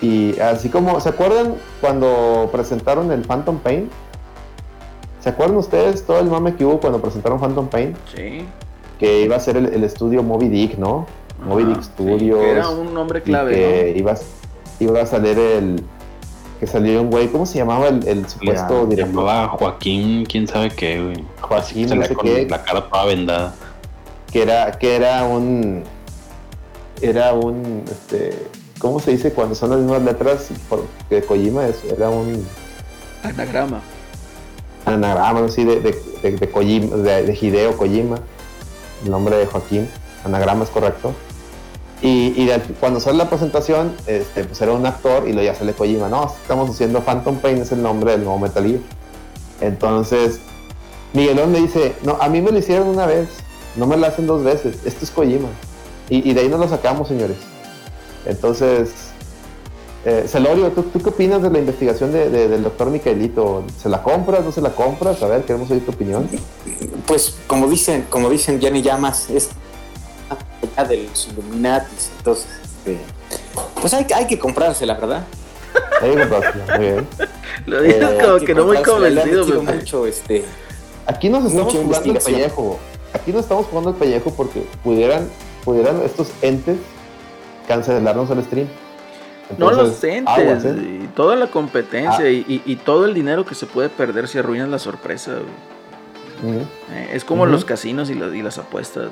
Y 0.00 0.38
así 0.40 0.70
como, 0.70 0.98
¿se 1.00 1.10
acuerdan 1.10 1.54
cuando 1.82 2.48
presentaron 2.52 3.12
el 3.12 3.22
Phantom 3.24 3.58
Pain? 3.58 3.90
¿Se 5.20 5.28
acuerdan 5.30 5.56
ustedes 5.58 6.06
todo 6.06 6.18
el 6.20 6.26
mame 6.30 6.54
que 6.54 6.64
hubo 6.64 6.80
cuando 6.80 6.98
presentaron 7.00 7.38
Phantom 7.40 7.66
Pain? 7.68 7.94
Sí. 8.14 8.46
que 8.98 9.20
iba 9.20 9.36
a 9.36 9.40
ser 9.40 9.58
el, 9.58 9.66
el 9.66 9.84
estudio 9.84 10.22
Moby 10.22 10.48
Dick, 10.48 10.78
¿no? 10.78 11.06
Dick 11.44 11.76
sí, 11.82 11.82
Studios. 11.84 12.38
que 12.40 12.50
era 12.50 12.68
un 12.70 12.92
nombre 12.94 13.22
clave, 13.22 13.52
que 13.54 13.94
iba, 13.98 14.12
a- 14.12 14.18
iba 14.80 15.00
a 15.02 15.06
salir 15.06 15.38
el. 15.38 15.82
Que 16.60 16.66
salió 16.66 17.02
un 17.02 17.10
güey, 17.10 17.28
¿cómo 17.28 17.44
se 17.44 17.58
llamaba 17.58 17.88
el, 17.88 18.06
el 18.08 18.26
supuesto 18.28 18.82
Se 18.84 18.86
director? 18.88 19.14
llamaba 19.14 19.48
Joaquín, 19.48 20.24
quién 20.24 20.48
sabe 20.48 20.70
qué, 20.70 21.02
güey. 21.02 21.24
Joaquín, 21.42 21.98
no 21.98 22.02
sé 22.06 22.14
con 22.14 22.24
qué. 22.24 22.46
la 22.48 22.62
cara 22.64 22.88
toda 22.88 23.04
vendada. 23.04 23.54
Que 24.32 24.42
era, 24.42 24.72
que 24.72 24.96
era 24.96 25.24
un. 25.24 25.84
Era 27.02 27.34
un. 27.34 27.84
Este, 27.90 28.48
¿Cómo 28.78 29.00
se 29.00 29.10
dice 29.10 29.32
cuando 29.32 29.54
son 29.54 29.70
las 29.70 29.78
mismas 29.80 30.02
letras? 30.02 30.48
Por- 30.68 30.86
que 31.10 31.22
Kojima 31.22 31.66
es, 31.66 31.84
era 31.84 32.08
un 32.08 32.32
¿no? 32.32 32.38
Anagrama. 33.22 33.80
anagrama, 34.86 35.44
así 35.46 35.64
de, 35.64 35.80
de, 35.80 35.98
de, 36.22 36.32
de 36.36 36.50
Kojima, 36.50 36.96
de, 36.96 37.22
de 37.24 37.38
Hideo 37.40 37.76
Kojima, 37.76 38.18
el 39.04 39.10
nombre 39.10 39.36
de 39.36 39.46
Joaquín, 39.46 39.88
anagrama 40.24 40.64
es 40.64 40.70
correcto. 40.70 41.12
Y, 42.02 42.48
cuando 42.78 43.00
sale 43.00 43.16
la 43.16 43.28
presentación, 43.30 43.94
este, 44.06 44.44
pues 44.44 44.60
era 44.60 44.72
un 44.72 44.84
actor 44.84 45.26
y 45.26 45.32
luego 45.32 45.50
ya 45.50 45.54
sale 45.58 45.72
Kojima, 45.72 46.08
no, 46.08 46.32
estamos 46.42 46.68
haciendo 46.70 47.00
Phantom 47.00 47.38
Pain, 47.38 47.56
es 47.58 47.72
el 47.72 47.82
nombre 47.82 48.12
del 48.12 48.22
nuevo 48.24 48.38
Metal 48.38 48.64
Gear. 48.64 48.80
Entonces, 49.60 50.38
Miguelón 51.14 51.52
le 51.52 51.62
dice, 51.62 51.94
no, 52.02 52.18
a 52.20 52.28
mí 52.28 52.42
me 52.42 52.50
lo 52.52 52.58
hicieron 52.58 52.88
una 52.88 53.06
vez, 53.06 53.28
no 53.76 53.86
me 53.86 53.96
lo 53.96 54.06
hacen 54.06 54.26
dos 54.26 54.44
veces, 54.44 54.76
esto 54.84 55.04
es 55.04 55.10
Kojima. 55.10 55.48
Y, 56.10 56.32
de 56.34 56.40
ahí 56.40 56.48
nos 56.48 56.60
lo 56.60 56.68
sacamos, 56.68 57.08
señores. 57.08 57.38
Entonces, 58.26 58.90
eh, 60.04 60.26
Celorio, 60.28 60.70
¿tú, 60.70 60.84
qué 61.02 61.08
opinas 61.08 61.42
de 61.42 61.50
la 61.50 61.58
investigación 61.58 62.12
de- 62.12 62.28
de- 62.30 62.48
del 62.48 62.62
doctor 62.62 62.90
Micaelito? 62.90 63.64
¿Se 63.82 63.88
la 63.88 64.02
compras, 64.02 64.44
no 64.44 64.52
se 64.52 64.60
la 64.60 64.70
compras? 64.70 65.20
A 65.22 65.26
ver, 65.26 65.44
queremos 65.44 65.68
oír 65.70 65.84
tu 65.84 65.90
opinión. 65.92 66.28
Pues 67.06 67.36
como 67.48 67.66
dicen, 67.68 68.06
como 68.10 68.28
dicen 68.30 68.60
Jenny 68.60 68.82
Llamas, 68.82 69.30
es 69.30 69.48
de 70.88 71.04
los 71.08 71.28
Illuminatis, 71.28 72.10
entonces, 72.18 72.46
este, 72.64 72.98
pues 73.80 73.94
hay, 73.94 74.04
que- 74.04 74.14
hay 74.14 74.26
que 74.26 74.38
comprársela, 74.38 74.94
¿verdad? 74.94 75.24
Ahí 76.02 76.10
compraste, 76.16 76.58
muy 76.76 76.78
bien. 76.86 77.06
Lo 77.66 77.82
dices 77.82 78.02
Eh, 78.02 78.18
como 78.22 78.34
Hay 78.36 78.44
que 78.44 78.54
no 78.54 78.64
muy 78.66 78.76
comprársela, 78.76 79.22
convencido, 79.22 79.44
metido 79.44 79.60
Pepe. 79.64 79.74
mucho, 79.78 80.06
este, 80.06 80.44
Aquí 81.06 81.28
nos 81.28 81.44
estamos 81.46 81.72
jugando 81.72 82.10
el 82.12 82.18
pellejo. 82.18 82.78
Aquí 83.12 83.32
nos 83.32 83.42
estamos 83.42 83.66
jugando 83.66 83.90
el 83.90 83.96
pellejo 83.96 84.32
porque 84.34 84.66
pudieran, 84.82 85.28
pudieran 85.64 86.02
estos 86.02 86.28
entes 86.42 86.76
cancelarnos 87.68 88.28
el 88.30 88.44
stream. 88.44 88.68
No 89.58 89.70
los 89.70 90.02
entes, 90.02 90.26
aguas, 90.26 90.64
¿eh? 90.64 90.74
y 91.04 91.06
toda 91.14 91.36
la 91.36 91.46
competencia 91.46 92.24
Ah. 92.24 92.28
y, 92.28 92.80
todo 92.84 93.04
el 93.06 93.14
dinero 93.14 93.44
que 93.46 93.54
se 93.54 93.66
puede 93.66 93.88
perder 93.88 94.26
si 94.28 94.38
arruinan 94.38 94.70
la 94.72 94.78
sorpresa. 94.80 95.32
güey. 96.42 96.58
Eh, 96.92 97.10
es 97.12 97.24
como 97.24 97.46
los 97.46 97.64
casinos 97.64 98.10
y, 98.10 98.14
la- 98.14 98.34
y 98.36 98.42
las 98.42 98.58
apuestas. 98.58 99.10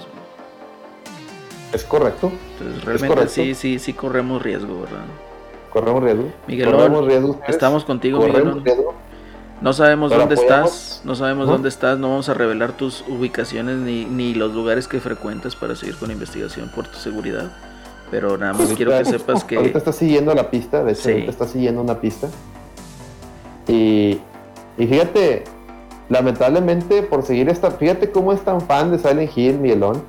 Es 1.74 1.84
correcto. 1.84 2.30
Entonces, 2.52 2.84
realmente 2.84 3.08
correcto. 3.14 3.32
sí, 3.34 3.54
sí, 3.54 3.78
sí 3.78 3.92
corremos 3.92 4.40
riesgo, 4.42 4.82
¿verdad? 4.82 5.04
Corremos 5.72 6.02
riesgo. 6.04 6.24
Miguelón, 6.46 6.76
corremos 6.76 7.04
riesgo. 7.06 7.40
Estamos 7.48 7.84
contigo, 7.84 8.18
Corremos 8.18 8.40
Miguelón. 8.56 8.64
riesgo. 8.64 8.94
No 9.60 9.72
sabemos 9.72 10.10
Pero 10.10 10.20
dónde 10.20 10.34
apoyamos. 10.34 10.70
estás, 10.72 11.00
no 11.04 11.14
sabemos 11.14 11.46
¿No? 11.46 11.52
dónde 11.54 11.68
estás, 11.68 11.98
no 11.98 12.10
vamos 12.10 12.28
a 12.28 12.34
revelar 12.34 12.72
tus 12.72 13.02
ubicaciones 13.08 13.76
ni, 13.78 14.04
ni 14.04 14.34
los 14.34 14.52
lugares 14.54 14.86
que 14.88 15.00
frecuentas 15.00 15.56
para 15.56 15.74
seguir 15.74 15.96
con 15.96 16.08
la 16.08 16.14
investigación 16.14 16.70
por 16.74 16.86
tu 16.86 16.98
seguridad. 16.98 17.50
Pero 18.10 18.36
nada 18.36 18.52
más 18.52 18.68
quiero 18.74 18.92
que 18.96 19.04
sepas 19.04 19.42
que 19.42 19.56
Ahorita 19.56 19.78
está 19.78 19.92
siguiendo 19.92 20.34
la 20.34 20.50
pista, 20.50 20.84
de 20.84 20.92
hecho, 20.92 21.02
Sí. 21.02 21.10
ahorita 21.12 21.30
está 21.30 21.46
siguiendo 21.46 21.80
una 21.80 22.00
pista. 22.00 22.28
Y, 23.66 24.20
y 24.76 24.86
fíjate, 24.86 25.44
lamentablemente 26.08 27.02
por 27.02 27.22
seguir 27.24 27.48
esta, 27.48 27.70
fíjate 27.70 28.10
cómo 28.10 28.32
es 28.32 28.40
tan 28.42 28.60
fan 28.60 28.90
de 28.92 28.98
Silent 28.98 29.36
Hill, 29.36 29.58
Miguelón, 29.58 30.02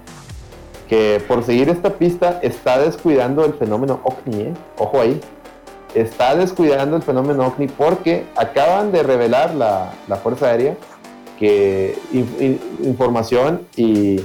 que 0.90 1.22
por 1.28 1.44
seguir 1.44 1.70
esta 1.70 1.92
pista 1.94 2.40
está 2.44 2.78
descuidando 2.80 3.44
el 3.46 3.54
fenómeno 3.54 4.00
OVNI, 4.04 4.42
¿eh? 4.42 4.54
ojo 4.78 5.02
ahí, 5.02 5.20
está 5.94 6.36
descuidando 6.36 6.96
el 6.98 7.04
fenómeno 7.04 7.48
OVNI 7.48 7.68
porque 7.70 8.26
acaban 8.36 8.92
de 8.92 9.02
revelar 9.04 9.56
la, 9.56 9.94
la 10.08 10.16
Fuerza 10.18 10.48
Aérea 10.48 10.76
que 11.40 11.98
in- 12.14 12.36
in- 12.40 12.62
información 12.88 13.62
y, 13.76 14.22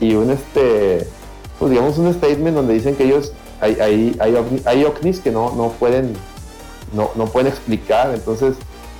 y 0.00 0.14
un 0.14 0.30
este 0.30 1.06
pues 1.58 1.70
digamos 1.72 1.98
un 1.98 2.12
statement 2.14 2.54
donde 2.54 2.74
dicen 2.74 2.94
que 2.94 3.04
ellos 3.04 3.32
hay, 3.60 3.76
hay, 3.80 4.16
hay, 4.20 4.32
ovni- 4.34 4.62
ovnis 4.86 5.18
que 5.18 5.32
no, 5.32 5.52
no 5.56 5.70
pueden 5.70 6.14
no, 6.94 7.10
no 7.16 7.26
pueden 7.26 7.48
explicar. 7.48 8.12
Entonces 8.14 8.54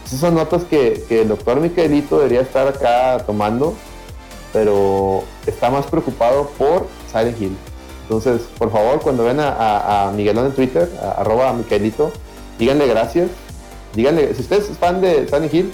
esas 0.05 0.19
son 0.21 0.35
notas 0.35 0.65
que, 0.65 1.05
que 1.09 1.23
el 1.23 1.29
doctor 1.29 1.61
Miquelito 1.61 2.17
debería 2.19 2.41
estar 2.41 2.67
acá 2.67 3.23
tomando 3.25 3.75
pero 4.53 5.25
está 5.47 5.71
más 5.71 5.87
preocupado 5.87 6.49
por 6.59 6.87
Silent 7.13 7.41
Hill 7.41 7.57
entonces 8.03 8.43
por 8.59 8.71
favor 8.73 9.01
cuando 9.01 9.25
ven 9.25 9.41
a, 9.41 9.49
a, 9.51 10.09
a 10.09 10.13
Miguelón 10.13 10.47
en 10.47 10.53
Twitter 10.53 10.89
a- 11.03 11.21
arroba 11.21 11.53
Miquelito 11.53 12.13
díganle 12.59 12.87
gracias 12.87 13.29
díganle 13.95 14.35
si 14.35 14.43
usted 14.43 14.59
es 14.59 14.79
fan 14.79 15.01
de 15.01 15.27
Silent 15.29 15.53
Hill 15.55 15.73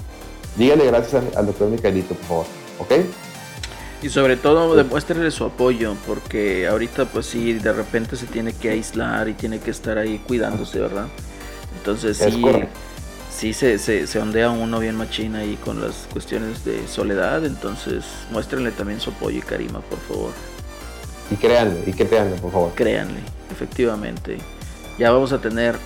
díganle 0.57 0.87
gracias 0.87 1.23
al, 1.37 1.47
doctor 1.47 1.69
Miquelito 1.69 2.15
por 2.15 2.27
favor 2.27 2.47
¿ok? 2.81 2.93
Y 4.03 4.11
sobre 4.11 4.37
todo 4.37 4.75
demuéstrenle 4.77 5.31
su 5.31 5.45
apoyo, 5.45 5.97
porque 6.07 6.67
ahorita 6.69 7.07
pues 7.07 7.25
sí, 7.25 7.55
de 7.55 7.73
repente 7.73 8.17
se 8.17 8.27
tiene 8.27 8.53
que 8.53 8.69
aislar 8.69 9.31
y 9.31 9.33
tiene 9.33 9.61
que 9.61 9.71
estar 9.71 9.97
ahí 9.97 10.19
cuidándose, 10.19 10.79
¿verdad? 10.79 11.07
Entonces 11.79 12.21
Es 12.21 12.35
sí, 12.35 12.43
correcto. 12.43 12.69
Sí 13.35 13.53
se, 13.53 13.79
se, 13.79 14.07
se 14.07 14.19
ondea 14.19 14.51
uno 14.51 14.79
bien 14.79 14.97
machina 14.97 15.41
ahí 15.41 15.57
con 15.57 15.81
las 15.81 16.07
cuestiones 16.13 16.65
de 16.65 16.87
soledad, 16.87 17.45
entonces 17.45 18.05
muéstrenle 18.31 18.71
también 18.71 19.01
su 19.01 19.11
apoyo 19.11 19.39
y 19.39 19.43
carima, 19.43 19.81
por 19.81 19.99
favor. 20.01 20.33
y 21.31 21.37
créanle 21.37 21.83
y 21.87 21.93
que 21.93 22.07
créanle 22.07 22.37
por 22.37 22.53
favor 22.53 22.73
Créanle, 22.75 23.21
efectivamente. 23.51 24.39
Ya 24.99 25.11
vamos 25.11 25.33
a 25.33 25.39
tener 25.41 25.77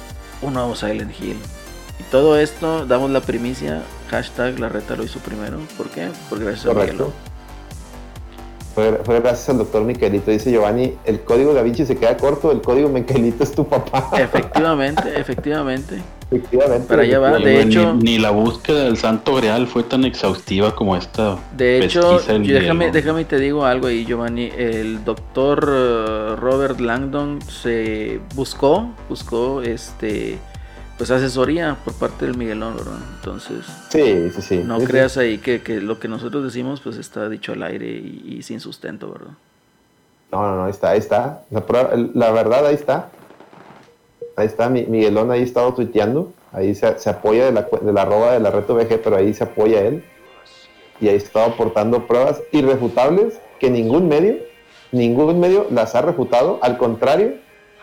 un 0.43 0.53
nuevo 0.55 0.77
Silent 0.77 1.13
Hill. 1.19 1.39
Y 1.99 2.03
todo 2.11 2.39
esto, 2.39 2.87
damos 2.87 3.11
la 3.11 3.21
primicia, 3.23 3.83
hashtag 4.11 4.59
la 4.61 4.69
reta 4.69 4.95
lo 4.95 5.05
hizo 5.05 5.19
primero. 5.21 5.59
¿Por 5.77 5.89
qué? 5.89 6.11
Porque 6.29 6.45
gracias 6.45 6.67
a 6.67 6.75
Correcto. 6.75 7.13
Fue, 8.79 8.93
fue 9.03 9.19
gracias 9.19 9.49
al 9.49 9.59
doctor 9.59 9.83
Miquelito. 9.83 10.31
Dice 10.31 10.53
Giovanni, 10.53 10.95
el 11.05 11.19
código 11.23 11.53
da 11.53 11.63
Vinci 11.63 11.85
se 11.85 11.97
queda 11.97 12.17
corto, 12.17 12.53
el 12.53 12.61
código 12.61 12.89
Miquelito 12.89 13.43
es 13.43 13.51
tu 13.51 13.67
papá. 13.67 14.09
Efectivamente, 14.17 15.03
efectivamente. 15.17 15.97
Efectivamente. 16.31 16.87
Para 16.87 17.03
allá 17.03 17.19
va, 17.19 17.39
de 17.41 17.65
ni- 17.65 17.73
hecho- 17.73 17.95
Ni, 17.95 18.19
la 18.19 18.31
búsqueda 18.31 18.85
del 18.85 18.97
santo 18.97 19.35
grial 19.35 19.67
fue 19.67 19.83
tan 19.83 20.05
exhaustiva 20.05 20.77
como 20.77 20.95
esta. 20.95 21.39
De 21.57 21.85
hecho, 21.85 22.21
déjame, 22.21 22.93
déjame 22.93 23.25
te 23.25 23.41
digo 23.41 23.65
algo 23.65 23.89
ahí, 23.89 24.05
Giovanni. 24.05 24.49
El 24.57 25.05
doctor 25.05 25.69
eh, 25.69 26.37
Robert 26.37 26.79
Langdon 26.79 27.41
se 27.43 28.21
buscó, 28.37 28.91
buscó 29.09 29.61
este 29.63 30.39
pues 30.99 31.11
asesoría 31.11 31.79
por 31.85 31.95
parte 31.95 32.27
del 32.27 32.37
Miguelón, 32.37 32.77
¿verdad? 32.77 32.99
Entonces, 33.17 33.65
Sí, 33.89 34.31
sí, 34.35 34.43
sí. 34.43 34.59
no 34.65 34.77
Sí, 34.81 34.87
sí. 34.87 34.91
creas 34.93 35.17
ahí 35.17 35.39
que, 35.39 35.63
que 35.63 35.81
lo 35.81 35.99
que 36.01 36.09
nosotros 36.09 36.45
decimos 36.45 36.81
pues 36.81 36.97
está 36.97 37.29
dicho 37.29 37.53
al 37.53 37.63
aire 37.63 37.87
y, 37.87 38.37
y 38.39 38.43
sin 38.43 38.61
sustento, 38.61 39.11
¿verdad? 39.13 39.33
No, 40.33 40.43
no, 40.43 40.57
no, 40.57 40.65
ahí 40.65 40.71
está, 40.73 40.91
ahí 40.91 40.99
está. 40.99 41.43
La, 41.51 41.65
prueba- 41.65 41.91
la 42.15 42.31
verdad, 42.33 42.67
ahí 42.67 42.75
está. 42.75 43.11
Ahí 44.37 44.47
está, 44.47 44.69
Mi- 44.69 44.85
Miguelón 44.85 45.31
ahí 45.31 45.43
estado 45.43 45.73
tuiteando. 45.73 46.33
Ahí 46.53 46.75
se, 46.75 46.99
se 46.99 47.09
apoya 47.11 47.47
de 47.47 47.53
la, 47.53 47.67
de 47.81 47.93
la 47.93 48.03
arroba 48.03 48.33
de 48.33 48.41
la 48.41 48.51
reto 48.51 48.75
VG, 48.75 49.01
pero 49.03 49.17
ahí 49.17 49.33
se 49.33 49.45
apoya 49.45 49.81
él. 49.81 50.05
Y 51.01 51.09
ahí 51.09 51.17
está 51.17 51.45
aportando 51.47 52.07
pruebas 52.07 52.43
irrefutables 52.53 53.39
que 53.61 53.71
ningún 53.71 54.09
medio, 54.09 54.37
ningún 54.93 55.39
medio 55.41 55.67
las 55.71 55.95
ha 55.95 56.03
refutado. 56.03 56.59
Al 56.63 56.77
contrario, 56.77 57.35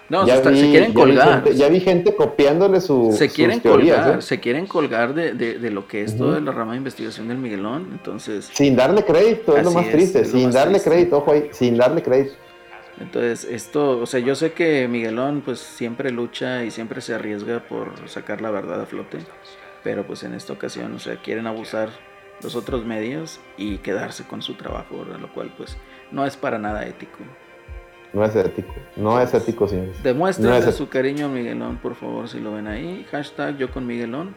No, 0.08 0.26
Ya 0.28 0.34
se, 0.34 0.38
está- 0.40 0.50
vi- 0.52 0.60
se 0.60 0.70
quieren 0.70 0.82
ya 0.84 0.88
vi 0.88 0.94
colgar. 0.94 1.28
gente- 1.44 1.56
ya 1.58 1.68
vi 1.70 1.80
gente 1.80 2.16
copiándole 2.16 2.80
su, 2.80 3.12
se 3.12 3.26
sus 3.28 3.36
quieren 3.36 3.60
teorías, 3.60 3.98
colgar, 4.02 4.20
¿eh? 4.20 4.22
se 4.22 4.40
quieren 4.40 4.68
colgar 4.68 5.14
de, 5.16 5.34
de- 5.34 5.58
de 5.58 5.72
lo 5.72 5.88
que 5.88 6.04
es 6.04 6.16
toda 6.18 6.40
la 6.40 6.52
rama 6.52 6.74
de 6.74 6.78
investigación 6.78 7.28
del 7.28 7.38
Miguelón. 7.40 7.90
Entonces, 7.92 8.50
Sin 8.54 8.76
darle 8.76 9.04
crédito, 9.04 9.58
es 9.58 9.64
lo 9.64 9.72
más 9.72 9.86
es, 9.88 9.92
triste. 9.92 10.22
es 10.22 10.28
lo 10.32 10.38
sin 10.38 10.46
más 10.48 10.54
darle 10.56 10.74
triste. 10.74 10.90
crédito, 10.92 11.18
ojo 11.18 11.32
ahí, 11.32 11.50
sin 11.52 11.76
darle 11.78 12.04
crédito. 12.04 12.36
entonces 13.02 13.46
esto, 13.46 14.00
o 14.00 14.06
sea, 14.06 14.20
yo 14.20 14.36
sé 14.36 14.54
que 14.54 14.88
Miguelón 14.88 15.42
pues 15.44 15.60
siempre 15.60 16.12
lucha 16.12 16.64
y 16.64 16.72
siempre 16.72 17.02
se 17.02 17.14
arriesga 17.14 17.60
por 17.62 18.08
sacar 18.08 18.42
la 18.42 18.52
verdad 18.52 18.82
a 18.82 18.86
flote, 18.86 19.18
pero 19.84 20.06
pues 20.06 20.24
en 20.24 20.34
esta 20.34 20.54
ocasión, 20.54 20.94
o 20.96 21.00
sea, 21.00 21.18
quieren 21.22 21.48
abusar 21.48 21.90
los 22.44 22.56
otros 22.56 22.86
medios 22.86 23.40
y 23.58 23.78
quedarse 23.80 24.24
con 24.24 24.42
su 24.42 24.54
trabajo, 24.54 25.00
¿verdad? 25.00 25.20
lo 25.20 25.34
cual 25.34 25.52
pues 25.58 25.76
no 26.12 26.26
es 26.26 26.38
para 26.38 26.58
nada 26.60 26.86
ético. 26.86 27.18
No 28.16 28.24
es 28.24 28.34
ético. 28.36 28.74
No 28.96 29.20
es 29.20 29.34
ético, 29.34 29.68
señores. 29.68 30.02
Demuéstrenle 30.02 30.66
No 30.66 30.72
su 30.72 30.88
cariño 30.88 31.26
a 31.26 31.30
Miguelón, 31.30 31.78
por 31.78 31.96
favor, 31.96 32.30
si 32.30 32.40
lo 32.40 32.54
ven 32.54 32.66
ahí. 32.68 33.06
Hashtag 33.12 33.58
yo 33.58 33.70
con 33.72 33.86
Miguelón. 33.86 34.34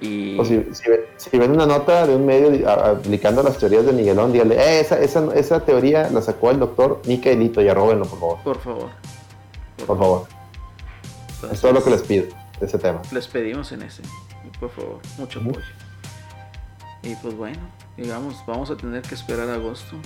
Y 0.00 0.38
O 0.38 0.44
si, 0.44 0.64
si 0.72 0.88
ve- 0.88 1.08
si 1.16 1.36
ven 1.36 1.50
una 1.50 1.66
nota 1.66 2.06
de 2.06 2.14
un 2.14 2.24
medio 2.24 2.68
aplicando 2.70 3.42
las 3.42 3.58
teorías 3.58 3.84
de 3.84 3.92
Miguelón, 3.92 4.32
dígale, 4.32 4.54
eh, 4.56 4.80
esa, 4.80 4.98
esa, 5.00 5.34
esa 5.34 5.64
teoría 5.64 6.08
la 6.10 6.22
sacó 6.22 6.50
el 6.52 6.60
doctor 6.60 7.02
Micaelito, 7.06 7.60
y 7.60 7.68
arróbenlo, 7.68 8.04
por 8.06 8.18
favor. 8.18 8.38
por 8.44 8.58
favor. 8.60 8.90
Por 9.86 9.98
favor. 9.98 10.26
Es 11.52 11.60
todo 11.60 11.72
lo 11.72 11.82
que 11.82 11.90
les 11.90 12.02
pido 12.02 12.26
de 12.60 12.66
ese 12.66 12.78
tema. 12.78 13.02
les 13.12 13.26
pedimos 13.26 13.72
en 13.72 13.82
ese. 13.82 14.02
Por 14.60 14.70
favor, 14.70 15.00
mucho 15.18 15.40
apoyo. 15.40 15.58
Y 17.02 17.16
pues 17.16 17.36
bueno, 17.36 17.58
digamos, 17.96 18.36
vamos 18.46 18.70
a 18.70 18.76
tener 18.76 19.02
que 19.02 19.16
esperar 19.16 19.48
a 19.50 19.54
agosto 19.54 19.96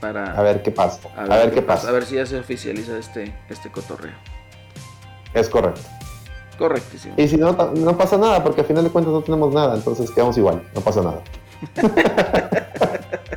para 0.00 0.36
A 0.38 0.42
ver 0.42 0.62
qué 0.62 0.70
pasa. 0.70 1.08
A 1.16 1.24
ver, 1.24 1.52
qué 1.52 1.62
pasa. 1.62 1.88
A 1.88 1.92
ver 1.92 2.04
si 2.04 2.16
ya 2.16 2.26
se 2.26 2.38
oficializa 2.38 2.98
este, 2.98 3.34
este 3.48 3.70
cotorreo. 3.70 4.14
Es 5.32 5.48
correcto. 5.48 5.80
Correctísimo. 6.58 7.14
Y 7.16 7.26
si 7.26 7.36
no, 7.36 7.52
no 7.52 7.96
pasa 7.96 8.16
nada, 8.16 8.42
porque 8.44 8.60
al 8.60 8.66
final 8.66 8.84
de 8.84 8.90
cuentas 8.90 9.12
no 9.12 9.22
tenemos 9.22 9.52
nada, 9.52 9.74
entonces 9.74 10.10
quedamos 10.10 10.38
igual, 10.38 10.62
no 10.74 10.80
pasa 10.80 11.02
nada. 11.02 11.22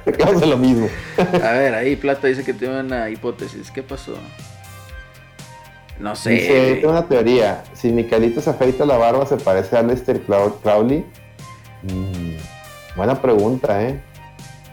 quedamos 0.17 0.41
en 0.41 0.49
lo 0.49 0.57
mismo. 0.57 0.87
A 1.17 1.51
ver, 1.53 1.75
ahí 1.75 1.95
Plata 1.95 2.27
dice 2.27 2.43
que 2.43 2.53
tiene 2.53 2.79
una 2.79 3.09
hipótesis. 3.09 3.71
¿Qué 3.71 3.83
pasó? 3.83 4.15
No 5.99 6.15
sé. 6.15 6.31
Dice, 6.31 6.75
tengo 6.75 6.91
una 6.91 7.07
teoría. 7.07 7.63
Si 7.73 7.91
Micaelito 7.91 8.41
se 8.41 8.49
afeita 8.49 8.85
la 8.85 8.97
barba, 8.97 9.25
¿se 9.25 9.37
parece 9.37 9.77
a 9.77 9.83
Lester 9.83 10.21
Crowley? 10.21 11.05
Mm, 11.83 12.95
buena 12.95 13.19
pregunta, 13.21 13.81
¿eh? 13.83 13.99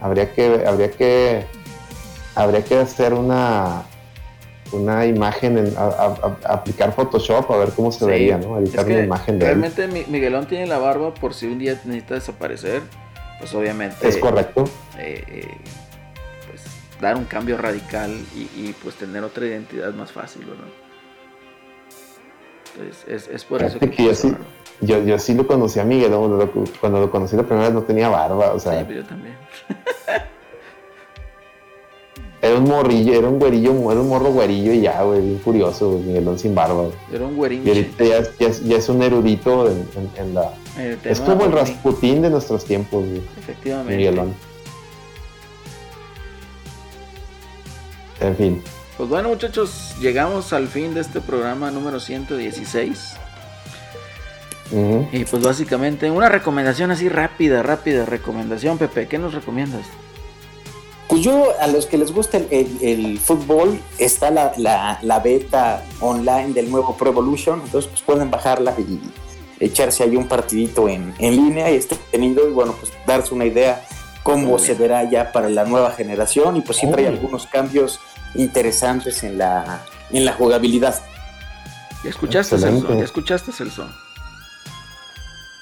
Habría 0.01 0.32
que, 0.32 0.65
habría 0.66 0.90
que, 0.90 1.47
habría 2.35 2.65
que 2.65 2.77
hacer 2.78 3.15
una, 3.15 3.82
una 4.73 5.06
imagen, 5.06 5.59
en- 5.59 5.74
a- 5.77 5.82
a- 5.85 6.36
a- 6.44 6.52
aplicar 6.55 6.93
Photoshop 6.94 7.51
a 7.51 7.56
ver 7.59 7.70
cómo 7.70 7.93
se 7.93 8.01
Sí. 8.01 8.05
vería, 8.06 8.39
¿no? 8.39 8.59
Editar 8.59 8.85
una 8.86 9.01
imagen 9.01 9.39
de 9.39 9.47
él. 9.47 9.51
realmente 9.61 9.86
Mi- 9.89 10.05
Miguelón 10.09 10.47
tiene 10.47 10.66
la 10.66 10.78
barba 10.78 11.12
por 11.15 11.35
si 11.35 11.47
un 11.47 11.59
día 11.59 11.73
necesita 11.85 12.15
desaparecer. 12.15 12.82
Pues 13.39 13.52
obviamente. 13.55 14.09
Es 14.09 14.16
correcto. 14.16 14.65
eh, 14.98 15.24
eh, 15.28 15.48
pues 16.48 16.62
dar 17.01 17.16
un 17.16 17.24
cambio 17.24 17.56
radical 17.59 18.11
y, 18.35 18.43
y, 18.56 18.74
pues 18.82 18.94
tener 18.94 19.23
otra 19.24 19.44
identidad 19.47 19.93
más 19.93 20.12
fácil, 20.12 20.44
¿verdad? 20.47 20.65
Entonces, 22.77 23.05
es, 23.09 23.28
es 23.28 23.44
por 23.44 23.62
eso 23.62 23.78
que 23.78 23.90
yo 24.05 24.15
sí-. 24.15 24.35
Yo, 24.81 25.02
yo 25.05 25.19
sí 25.19 25.35
lo 25.35 25.47
conocí 25.47 25.78
a 25.78 25.85
Miguel, 25.85 26.11
cuando 26.12 26.36
lo, 26.36 26.51
cuando 26.81 27.01
lo 27.01 27.11
conocí 27.11 27.36
la 27.36 27.43
primera 27.44 27.66
vez 27.69 27.74
no 27.74 27.82
tenía 27.82 28.09
barba, 28.09 28.52
o 28.52 28.59
sea, 28.59 28.78
Sí, 28.81 28.85
pues 28.85 28.97
yo 28.98 29.05
también. 29.05 29.36
era 32.47 32.59
un 32.59 32.65
morrillo, 32.65 33.15
era 33.15 33.29
un 33.29 33.39
güerillo, 33.39 33.91
era 33.91 34.01
un 34.01 34.09
morro 34.09 34.31
güerillo 34.33 34.73
y 34.73 34.81
ya, 34.83 35.03
güey, 35.03 35.21
bien 35.21 35.39
curioso, 35.39 35.91
güey, 35.93 36.03
Miguelón 36.03 36.39
sin 36.39 36.55
barba. 36.55 36.83
güey. 36.83 36.93
Era 37.12 37.25
un 37.27 37.33
Y 37.33 37.37
güerinche. 37.37 37.71
ahorita 37.71 38.05
ya, 38.05 38.19
es- 38.19 38.39
ya 38.39 38.47
es, 38.49 38.65
ya 38.65 38.77
es 38.77 38.89
un 38.89 39.03
erudito 39.03 39.69
en, 39.71 39.89
en- 39.97 40.11
en 40.27 40.35
la... 40.35 40.53
Es 41.05 41.21
como 41.21 41.45
el 41.45 41.53
Rasputín 41.53 42.23
de 42.23 42.31
nuestros 42.31 42.65
tiempos, 42.65 43.05
güey, 43.07 43.23
Efectivamente. 43.39 43.97
Miguelón. 43.97 44.35
En 48.21 48.37
fin, 48.37 48.62
Pues 48.97 49.09
bueno, 49.09 49.29
muchachos, 49.29 49.95
llegamos 50.01 50.53
al 50.53 50.69
fin 50.69 50.95
de 50.95 51.01
este 51.01 51.21
programa 51.21 51.71
número 51.71 51.99
116. 52.01 53.16
ujú. 54.71 55.09
Y 55.12 55.25
pues 55.25 55.43
básicamente 55.43 56.11
una 56.11 56.29
recomendación 56.29 56.91
así 56.93 57.09
rápida, 57.09 57.62
rápida 57.62 58.05
recomendación, 58.07 58.79
Pepe, 58.79 59.09
¿qué 59.09 59.19
nos 59.19 59.35
recomiendas? 59.35 59.87
Pues 61.09 61.23
yo, 61.23 61.49
a 61.61 61.67
los 61.67 61.87
que 61.87 61.99
les 61.99 62.13
gusta 62.13 62.39
el, 62.39 62.49
el- 62.51 62.79
el 62.83 63.19
fútbol, 63.19 63.79
está 63.99 64.31
la, 64.31 64.53
la- 64.57 64.99
la 65.03 65.19
beta 65.21 65.85
online 66.01 66.53
del 66.55 66.71
nuevo 66.71 66.97
Pro 66.97 67.11
Evolution, 67.11 67.61
entonces 67.65 67.91
pues 67.91 68.03
pueden 68.03 68.31
bajarla 68.31 68.75
y 68.79 68.99
echarse 69.61 70.03
ahí 70.03 70.17
un 70.17 70.27
partidito 70.27 70.89
en, 70.89 71.15
en 71.19 71.37
línea 71.37 71.71
y 71.71 71.77
este 71.77 71.97
tenido 72.11 72.49
y 72.49 72.53
bueno, 72.53 72.75
pues 72.79 72.93
darse 73.07 73.35
una 73.35 73.45
idea 73.45 73.85
cómo 74.23 74.59
se 74.59 74.75
verá 74.75 75.09
ya 75.09 75.31
para 75.31 75.49
la 75.51 75.65
nueva 75.65 75.91
generación 75.93 76.57
y 76.57 76.63
pues 76.63 76.79
sí 76.79 76.91
trae 76.91 77.07
Oh. 77.07 77.11
algunos 77.11 77.47
cambios 77.47 78.01
interesantes 78.35 79.23
en 79.23 79.37
la, 79.39 79.83
en 80.11 80.25
la 80.25 80.33
jugabilidad. 80.33 81.01
¿Ya 82.03 82.11
escuchaste, 82.11 82.55
Excelente. 82.57 82.87
Celso? 82.87 82.99
¿Ya 82.99 83.05
escuchaste, 83.05 83.53
Celso? 83.53 83.87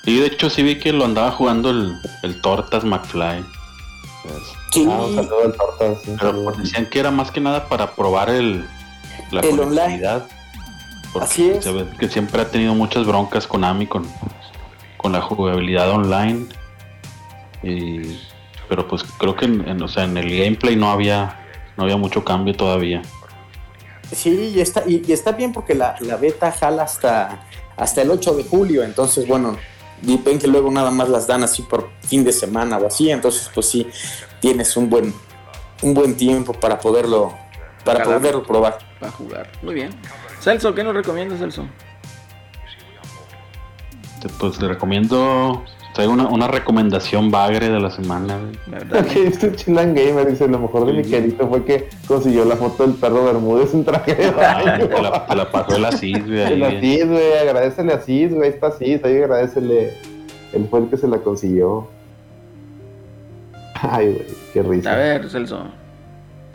Y 0.05 0.19
de 0.21 0.27
hecho 0.27 0.49
sí 0.51 0.63
vi 0.63 0.79
que 0.79 0.93
lo 0.93 1.05
andaba 1.05 1.31
jugando 1.33 1.71
el, 1.71 2.01
el 2.23 2.41
Tortas 2.41 2.85
McFly. 2.85 3.45
Sí, 4.71 4.87
Ah, 4.91 5.03
un 5.03 5.15
saludo 5.15 5.45
al 5.45 5.53
Tortas. 5.55 5.99
Pero 6.19 6.45
pues 6.45 6.59
decían 6.59 6.87
que 6.87 7.01
era 7.01 7.11
más 7.11 7.31
que 7.31 7.41
nada 7.41 7.69
para 7.69 7.93
probar 7.95 8.31
el, 8.31 8.67
la 9.31 9.41
El 9.41 9.57
conectividad. 9.57 10.27
Porque 11.13 11.25
Así 11.27 11.51
es. 11.51 11.65
se 11.65 11.73
ve 11.73 11.87
que 11.99 12.09
siempre 12.09 12.41
ha 12.41 12.51
tenido 12.51 12.75
muchas 12.75 13.07
broncas 13.07 13.47
Konami 13.47 13.87
con, 13.87 14.07
con 14.97 15.13
la 15.13 15.21
jugabilidad 15.21 15.91
online. 15.91 16.47
Y, 17.63 18.19
pero 18.69 18.89
pues 18.89 19.05
creo 19.19 19.37
que 19.37 19.45
en, 19.45 19.69
en- 19.69 19.83
o 19.83 19.89
sea, 19.89 20.05
en 20.05 20.17
el 20.17 20.31
gameplay 20.37 20.75
no 20.77 20.91
había 20.91 21.39
no 21.77 21.85
había 21.85 21.97
mucho 21.97 22.25
cambio 22.25 22.55
todavía. 22.55 23.03
Sí, 24.15 24.53
y 24.55 24.61
está, 24.61 24.83
y, 24.87 25.03
y 25.07 25.13
está 25.13 25.33
bien 25.33 25.53
porque 25.55 25.75
la, 25.75 25.97
la 26.01 26.17
beta 26.17 26.53
jala 26.53 26.83
hasta, 26.83 27.45
hasta 27.77 28.03
el 28.03 28.11
8 28.11 28.35
de 28.35 28.45
julio, 28.45 28.83
entonces 28.83 29.27
bueno, 29.27 29.57
y 30.03 30.17
ven 30.19 30.39
que 30.39 30.47
luego 30.49 30.71
nada 30.71 30.91
más 30.91 31.09
las 31.09 31.27
dan 31.27 31.43
así 31.45 31.63
por 31.63 31.91
fin 32.01 32.25
de 32.25 32.33
semana 32.33 32.77
o 32.79 32.87
así, 32.87 33.11
entonces 33.11 33.51
pues 33.55 33.69
sí, 33.69 33.87
tienes 34.41 34.77
un 34.77 34.91
buen, 34.91 35.15
un 35.83 35.95
buen 35.95 36.17
tiempo 36.17 36.53
para 36.53 36.79
poderlo, 36.79 37.33
para 37.85 38.03
poderlo 38.05 38.43
probar. 38.43 38.79
Va 39.03 39.09
a 39.09 39.13
jugar. 39.13 39.51
Muy 39.63 39.75
bien. 39.75 39.91
Celso, 40.41 40.75
¿qué 40.75 40.83
nos 40.85 40.95
recomiendas, 40.95 41.39
Celso? 41.39 41.67
Te- 44.21 44.29
Pues 44.29 44.61
le 44.61 44.69
recomiendo 44.69 45.65
traigo 45.95 46.13
una, 46.13 46.27
una 46.29 46.49
recomendación 46.49 47.31
bagre 47.31 47.69
de 47.69 47.79
la 47.81 47.91
semana. 47.91 48.39
güey. 48.39 48.59
¿Verdad? 48.67 49.01
Aquí 49.11 49.21
dice 49.21 49.55
Chilan 49.55 49.95
Gamer, 49.95 50.27
dice, 50.31 50.49
lo 50.49 50.59
mejor 50.59 50.87
de 50.87 50.93
Sí. 50.93 50.99
Miquelito 50.99 51.49
fue 51.49 51.65
que 51.65 51.89
consiguió 52.07 52.45
la 52.45 52.57
foto 52.57 52.87
del 52.87 52.95
perro 52.97 53.25
Bermúdez 53.25 53.75
en 53.75 53.85
traje 53.85 54.15
de 54.15 54.31
baño. 54.31 54.89
te, 54.89 55.03
la, 55.03 55.27
te 55.27 55.37
la 55.37 55.51
pasó 55.51 55.77
el 55.77 55.85
Asís, 55.85 56.27
güey. 56.27 56.41
El. 56.53 56.63
Asís, 56.63 57.07
güey, 57.09 57.39
agradecele 57.39 57.93
a 57.93 57.97
Asís, 57.97 58.35
güey, 58.35 58.49
está 58.51 58.69
Asís, 58.69 59.05
ahí 59.05 59.17
agradecele. 59.19 59.93
Él 60.53 60.67
fue 60.71 60.81
el 60.81 60.89
que 60.89 60.97
se 60.97 61.09
la 61.09 61.19
consiguió. 61.19 61.89
Ay, 63.75 64.13
güey, 64.13 64.27
qué 64.53 64.63
risa. 64.63 64.93
A 64.93 64.97
ver, 64.97 65.29
Celso. 65.31 65.65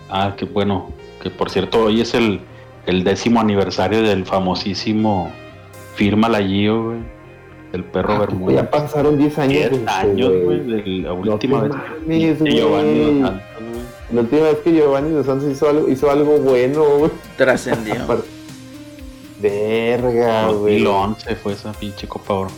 Ah, 0.10 0.34
qué 0.38 0.46
bueno. 0.46 0.90
Que 1.22 1.30
por 1.30 1.50
cierto, 1.50 1.84
hoy 1.86 2.02
es 2.02 2.14
el, 2.14 2.42
el 2.86 3.04
décimo 3.04 3.40
aniversario 3.42 4.02
del 4.04 4.26
famosísimo 4.26 5.32
Firma 5.96 6.30
la 6.30 6.42
Gio, 6.42 6.84
güey. 6.86 7.17
El 7.74 7.84
perro 7.84 8.14
Ah, 8.14 8.20
Bermúdez. 8.20 8.56
Ya 8.56 8.70
pasaron 8.70 9.18
10 9.18 9.40
años. 9.40 9.52
10 9.70 9.72
este, 9.74 9.90
años, 9.90 10.32
güey, 10.44 10.60
de 10.60 11.02
la 11.04 11.14
última 11.14 11.62
te 11.64 11.68
vez. 12.08 12.38
que 12.38 12.52
Giovanni 12.52 13.22
Santos. 13.22 13.42
La 14.12 14.22
última 14.22 14.42
vez 14.44 14.58
que 14.60 14.72
Giovanni 14.74 15.10
Dos 15.12 15.26
Santos 15.26 15.50
hizo 15.52 15.68
algo, 15.70 15.90
hizo 15.90 16.10
algo 16.10 16.38
bueno, 16.38 16.84
güey. 17.00 17.12
Trascendió. 17.38 17.96
Verga, 19.42 20.48
güey. 20.52 20.82
2011 20.84 21.36
fue 21.36 21.54
esa 21.54 21.72
pinche 21.74 22.08
Copa 22.08 22.34
Oro. 22.34 22.52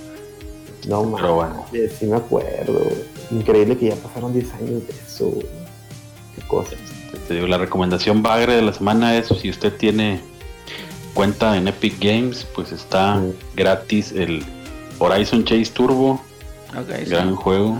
No 0.88 1.02
Pero 1.16 1.36
mames, 1.38 1.70
bueno. 1.72 1.90
sí 2.00 2.06
me 2.06 2.16
acuerdo. 2.16 2.80
Increíble 3.32 3.78
que 3.78 3.88
ya 3.90 3.96
pasaron 3.96 4.32
10 4.34 4.54
años 4.54 4.88
de 4.88 4.94
eso. 4.94 5.34
Qué 6.36 6.42
cosas. 6.48 6.76
Te 7.28 7.34
digo, 7.34 7.48
la 7.48 7.58
recomendación 7.58 8.24
bagre 8.24 8.56
de 8.56 8.62
la 8.62 8.72
semana 8.74 9.18
es 9.18 9.28
si 9.28 9.50
usted 9.50 9.74
tiene 9.76 10.22
cuenta 11.14 11.58
en 11.58 11.68
Epic 11.68 11.96
Games, 12.00 12.48
pues 12.56 12.72
está 12.72 13.16
Mm. 13.16 13.32
gratis 13.56 14.12
el 14.14 14.44
Horizon 15.00 15.44
Chase 15.46 15.72
Turbo, 15.74 16.22
Ok, 16.78 16.90
sí. 17.00 17.06
gran 17.10 17.36
juego. 17.36 17.78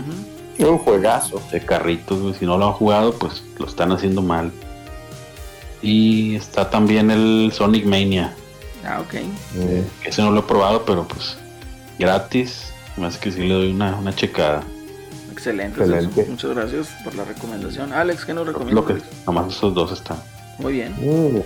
Es 0.58 0.66
un 0.66 0.78
juegazo. 0.78 1.40
de 1.52 1.60
carritos, 1.64 2.20
güey. 2.20 2.34
si 2.34 2.44
no 2.46 2.58
lo 2.58 2.66
han 2.66 2.72
jugado, 2.72 3.12
pues 3.14 3.42
lo 3.58 3.66
están 3.66 3.92
haciendo 3.92 4.20
mal. 4.22 4.50
Y 5.82 6.34
está 6.36 6.68
también 6.68 7.10
el 7.10 7.50
Sonic 7.54 7.86
Mania, 7.86 8.34
Ah, 8.84 9.00
ok. 9.00 9.14
Eh, 9.14 9.84
ese 10.04 10.22
no 10.22 10.30
lo 10.30 10.40
he 10.40 10.42
probado, 10.42 10.84
pero 10.86 11.06
pues 11.06 11.36
gratis, 11.98 12.72
más 12.96 13.18
que 13.18 13.30
sí 13.30 13.40
le 13.40 13.52
doy 13.54 13.72
una, 13.72 13.94
una 13.96 14.14
checada. 14.14 14.62
Excelente, 15.30 15.80
Excelente. 15.80 16.26
Muchas 16.28 16.50
gracias 16.50 16.88
por 17.04 17.14
la 17.14 17.24
recomendación. 17.24 17.92
Alex, 17.92 18.24
¿qué 18.24 18.32
nos 18.34 18.46
Lo 18.46 18.52
recomiendas? 18.52 18.84
que 18.86 19.02
nomás 19.26 19.54
esos 19.54 19.74
dos 19.74 19.92
están. 19.92 20.18
Muy 20.58 20.72
bien. 20.74 20.92
mm. 20.98 21.40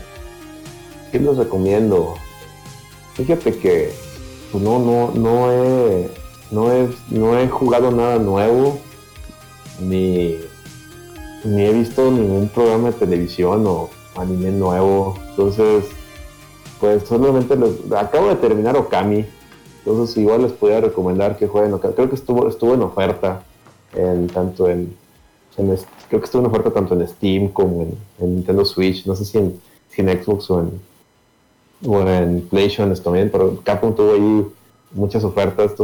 ¿qué 1.13 1.19
les 1.21 1.37
recomiendo? 1.37 2.15
Fíjate 3.15 3.57
que 3.59 3.93
pues, 4.55 4.63
no, 4.63 4.79
no, 4.79 5.11
no 5.11 5.51
he, 5.51 6.09
no 6.53 6.71
he, 6.71 6.89
no 7.11 7.37
he 7.37 7.49
jugado 7.49 7.91
nada 7.91 8.21
nuevo, 8.21 8.79
ni, 9.81 10.37
ni 11.43 11.63
he 11.63 11.73
visto 11.73 12.09
ningún 12.09 12.49
programa 12.49 12.93
de 12.93 12.99
televisión 12.99 13.67
o 13.67 13.91
anime 14.15 14.53
nuevo. 14.53 15.19
Entonces, 15.31 15.87
pues 16.79 17.03
solamente 17.03 17.59
acabo 17.97 18.29
de 18.29 18.37
terminar 18.37 18.77
Okami. 18.77 19.27
Entonces 19.81 20.17
igual 20.19 20.43
les 20.43 20.53
podría 20.53 20.83
recomendar 20.83 21.37
que 21.37 21.49
jueguen 21.49 21.75
Okami. 21.75 21.95
Creo 21.95 22.09
que 22.09 22.15
estuvo, 22.15 22.49
estuvo 22.49 22.75
en 22.75 22.83
oferta 22.83 23.43
en 23.93 24.29
tanto 24.29 24.69
en, 24.69 24.95
creo 25.57 26.21
que 26.21 26.27
estuvo 26.27 26.43
en 26.43 26.47
oferta 26.47 26.71
tanto 26.71 26.95
en 26.95 27.09
Steam 27.09 27.49
como 27.49 27.83
en, 27.83 27.99
en 28.21 28.37
Nintendo 28.37 28.65
Switch. 28.65 29.05
No 29.05 29.17
sé 29.17 29.25
si 29.25 29.37
en, 29.37 29.61
si 29.89 30.01
en 30.01 30.23
Xbox 30.23 30.49
o 30.53 30.61
en, 30.61 30.94
o 31.87 32.01
en 32.01 32.43
PlayStation 32.43 32.95
también, 33.03 33.31
pero 33.31 33.59
Capcom 33.63 33.95
tuvo 33.95 34.13
ahí 34.13 34.47
muchas 34.93 35.25
ofertas. 35.25 35.75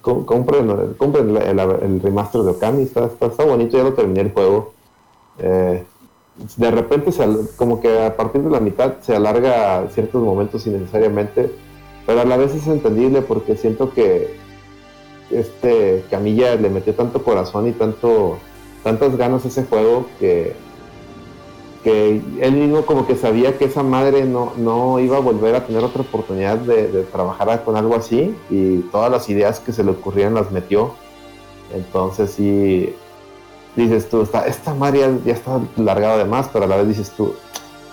Com- 0.00 0.24
compren, 0.24 0.94
compren 0.96 1.36
el, 1.36 2.00
remaster 2.00 2.42
de 2.42 2.50
Okami, 2.50 2.82
está, 2.82 3.10
está, 3.20 3.44
bonito, 3.44 3.76
ya 3.76 3.84
lo 3.84 3.94
terminé 3.94 4.20
el 4.20 4.32
juego. 4.32 4.72
Eh, 5.38 5.84
de 6.56 6.70
repente, 6.70 7.12
se 7.12 7.26
como 7.56 7.80
que 7.80 8.04
a 8.04 8.16
partir 8.16 8.42
de 8.42 8.50
la 8.50 8.60
mitad 8.60 9.00
se 9.00 9.14
alarga 9.14 9.88
ciertos 9.88 10.22
momentos 10.22 10.66
innecesariamente, 10.66 11.50
pero 12.06 12.20
a 12.20 12.24
la 12.24 12.36
vez 12.36 12.54
es 12.54 12.66
entendible 12.68 13.22
porque 13.22 13.56
siento 13.56 13.92
que 13.92 14.36
este 15.30 16.04
Camilla 16.10 16.54
le 16.54 16.70
metió 16.70 16.94
tanto 16.94 17.22
corazón 17.22 17.66
y 17.66 17.72
tanto 17.72 18.38
tantas 18.82 19.16
ganas 19.16 19.44
a 19.44 19.48
ese 19.48 19.64
juego 19.64 20.06
que 20.18 20.54
que 21.82 22.20
él 22.40 22.52
mismo 22.52 22.84
como 22.84 23.06
que 23.06 23.16
sabía 23.16 23.56
que 23.56 23.66
esa 23.66 23.82
madre 23.82 24.24
no, 24.24 24.52
no 24.56 24.98
iba 24.98 25.16
a 25.16 25.20
volver 25.20 25.54
a 25.54 25.66
tener 25.66 25.84
otra 25.84 26.02
oportunidad 26.02 26.56
de, 26.56 27.04
trabajar 27.04 27.62
con 27.64 27.76
algo 27.76 27.94
así 27.94 28.34
y 28.50 28.78
todas 28.90 29.10
las 29.10 29.28
ideas 29.28 29.60
que 29.60 29.72
se 29.72 29.84
le 29.84 29.92
ocurrían 29.92 30.34
las 30.34 30.50
metió 30.50 30.94
entonces 31.74 32.30
sí 32.30 32.94
dices 33.76 34.08
tú 34.08 34.22
esta, 34.22 34.46
esta 34.46 34.74
madre 34.74 35.20
ya, 35.24 35.32
está 35.32 35.60
largada 35.76 36.18
de 36.18 36.24
más 36.24 36.48
pero 36.48 36.64
a 36.64 36.68
la 36.68 36.76
vez 36.76 36.88
dices 36.88 37.12
tú 37.16 37.34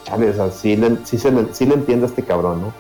chale, 0.04 0.30
o 0.30 0.34
sea, 0.34 0.52
sí, 0.52 0.76
le, 0.76 0.98
sí, 1.06 1.18
le, 1.30 1.54
sí 1.54 1.66
le 1.66 1.76
entiende 1.76 2.06
a 2.06 2.10
este 2.10 2.24
cabrón 2.24 2.62
¿no? 2.62 2.74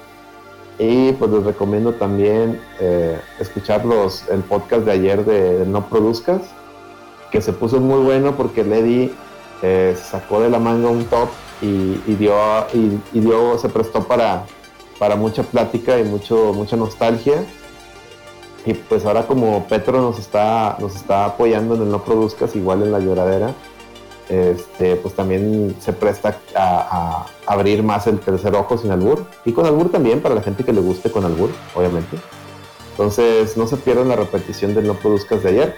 y 0.79 1.11
pues 1.13 1.31
les 1.31 1.43
recomiendo 1.43 1.93
también 1.93 2.59
eh, 2.79 3.19
escuchar 3.39 3.85
los, 3.85 4.27
el 4.29 4.41
podcast 4.41 4.85
de 4.85 4.91
ayer 4.91 5.23
de 5.23 5.65
No 5.65 5.87
Produzcas 5.87 6.41
que 7.31 7.41
se 7.41 7.53
puso 7.53 7.79
muy 7.79 8.03
bueno 8.03 8.35
porque 8.35 8.63
Lady 8.63 9.13
eh, 9.61 9.97
sacó 10.01 10.41
de 10.41 10.49
la 10.49 10.59
manga 10.59 10.89
un 10.89 11.05
top 11.05 11.29
y, 11.61 11.95
dio 12.15 12.35
y, 12.73 13.19
dio 13.19 13.57
se 13.57 13.69
prestó 13.69 14.03
para 14.03 14.45
para 14.99 15.15
mucha 15.15 15.43
plática 15.43 15.99
y 15.99 16.03
mucho 16.03 16.53
mucha 16.53 16.75
nostalgia. 16.75 17.43
Y 18.65 18.73
pues 18.73 19.05
ahora 19.05 19.27
como 19.27 19.65
Petro 19.67 20.01
nos 20.01 20.19
está 20.19 20.77
nos 20.79 20.95
está 20.95 21.25
apoyando 21.25 21.75
en 21.75 21.83
el 21.83 21.91
no 21.91 22.03
produzcas 22.03 22.55
igual 22.55 22.83
en 22.83 22.91
la 22.91 22.99
lloradera 22.99 23.53
este 24.29 24.95
pues 24.95 25.13
también 25.13 25.75
se 25.79 25.93
presta 25.93 26.39
a, 26.55 27.27
a 27.45 27.53
abrir 27.53 27.83
más 27.83 28.07
el 28.07 28.19
tercer 28.19 28.55
ojo 28.55 28.77
sin 28.77 28.91
albur. 28.91 29.25
Y 29.45 29.51
con 29.51 29.65
albur 29.65 29.89
también 29.91 30.21
para 30.21 30.35
la 30.35 30.41
gente 30.41 30.63
que 30.63 30.73
le 30.73 30.81
guste 30.81 31.11
con 31.11 31.25
albur 31.25 31.49
obviamente. 31.75 32.17
Entonces 32.91 33.57
no 33.57 33.67
se 33.67 33.77
pierdan 33.77 34.07
la 34.07 34.15
repetición 34.15 34.73
del 34.73 34.87
no 34.87 34.95
produzcas 34.95 35.43
de 35.43 35.49
ayer. 35.49 35.75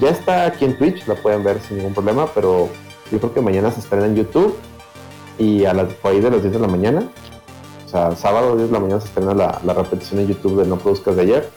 Ya 0.00 0.10
está 0.10 0.46
aquí 0.46 0.64
en 0.64 0.76
Twitch 0.76 1.06
la 1.06 1.14
pueden 1.14 1.42
ver 1.44 1.60
sin 1.60 1.78
ningún 1.78 1.94
problema 1.94 2.28
pero 2.34 2.68
yo 3.10 3.18
creo 3.18 3.34
que 3.34 3.40
mañana 3.40 3.70
se 3.70 3.80
estrena 3.80 4.06
en 4.06 4.16
YouTube 4.16 4.54
y 5.38 5.64
a 5.64 5.72
las 5.72 5.88
ahí 6.02 6.20
de 6.20 6.30
las 6.30 6.42
10 6.42 6.54
de 6.54 6.58
la 6.60 6.68
mañana, 6.68 7.08
o 7.86 7.88
sea, 7.88 8.14
sábado 8.16 8.56
10 8.56 8.68
de 8.68 8.72
la 8.72 8.80
mañana 8.80 9.00
se 9.00 9.08
estrena 9.08 9.34
la, 9.34 9.74
repetición 9.74 10.20
en 10.20 10.28
YouTube 10.28 10.60
de 10.60 10.68
No 10.68 10.76
Produzcas 10.76 11.16
de 11.16 11.22
ayer 11.22 11.48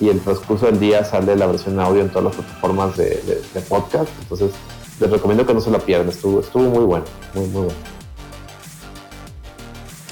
y 0.00 0.08
el 0.08 0.20
transcurso 0.20 0.66
del 0.66 0.80
día 0.80 1.04
sale 1.04 1.36
la 1.36 1.46
versión 1.46 1.78
audio 1.78 2.02
en 2.02 2.08
todas 2.08 2.24
las 2.24 2.34
plataformas 2.36 2.96
de, 2.96 3.40
podcast. 3.68 4.10
Entonces, 4.22 4.52
les 5.00 5.10
recomiendo 5.10 5.46
que 5.46 5.54
no 5.54 5.60
se 5.60 5.70
la 5.70 5.78
pierdan, 5.78 6.08
estuvo, 6.08 6.42
muy 6.60 6.84
bueno, 6.84 7.04
muy, 7.34 7.46
muy 7.46 7.62
bueno. 7.62 7.78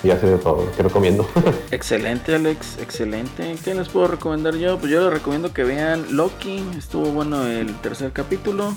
Y 0.03 0.09
ya 0.09 0.21
sé 0.21 0.27
de 0.27 0.39
todo, 0.39 0.65
que 0.77 0.83
recomiendo. 0.83 1.27
Excelente, 1.71 2.35
Alex, 2.35 2.79
excelente. 2.79 3.57
¿Qué 3.65 3.75
les 3.75 3.89
puedo 3.89 4.09
recomendar 4.09 4.55
yo? 4.55 4.79
Pues 4.79 4.93
yo 4.93 5.01
les 5.01 5.13
recomiendo 5.13 5.53
que 5.53 5.65
vean 5.65 6.05
Loki. 6.17 6.63
Estuvo 6.77 7.07
bueno 7.07 7.47
el 7.47 7.75
tercer 7.81 8.13
capítulo. 8.13 8.75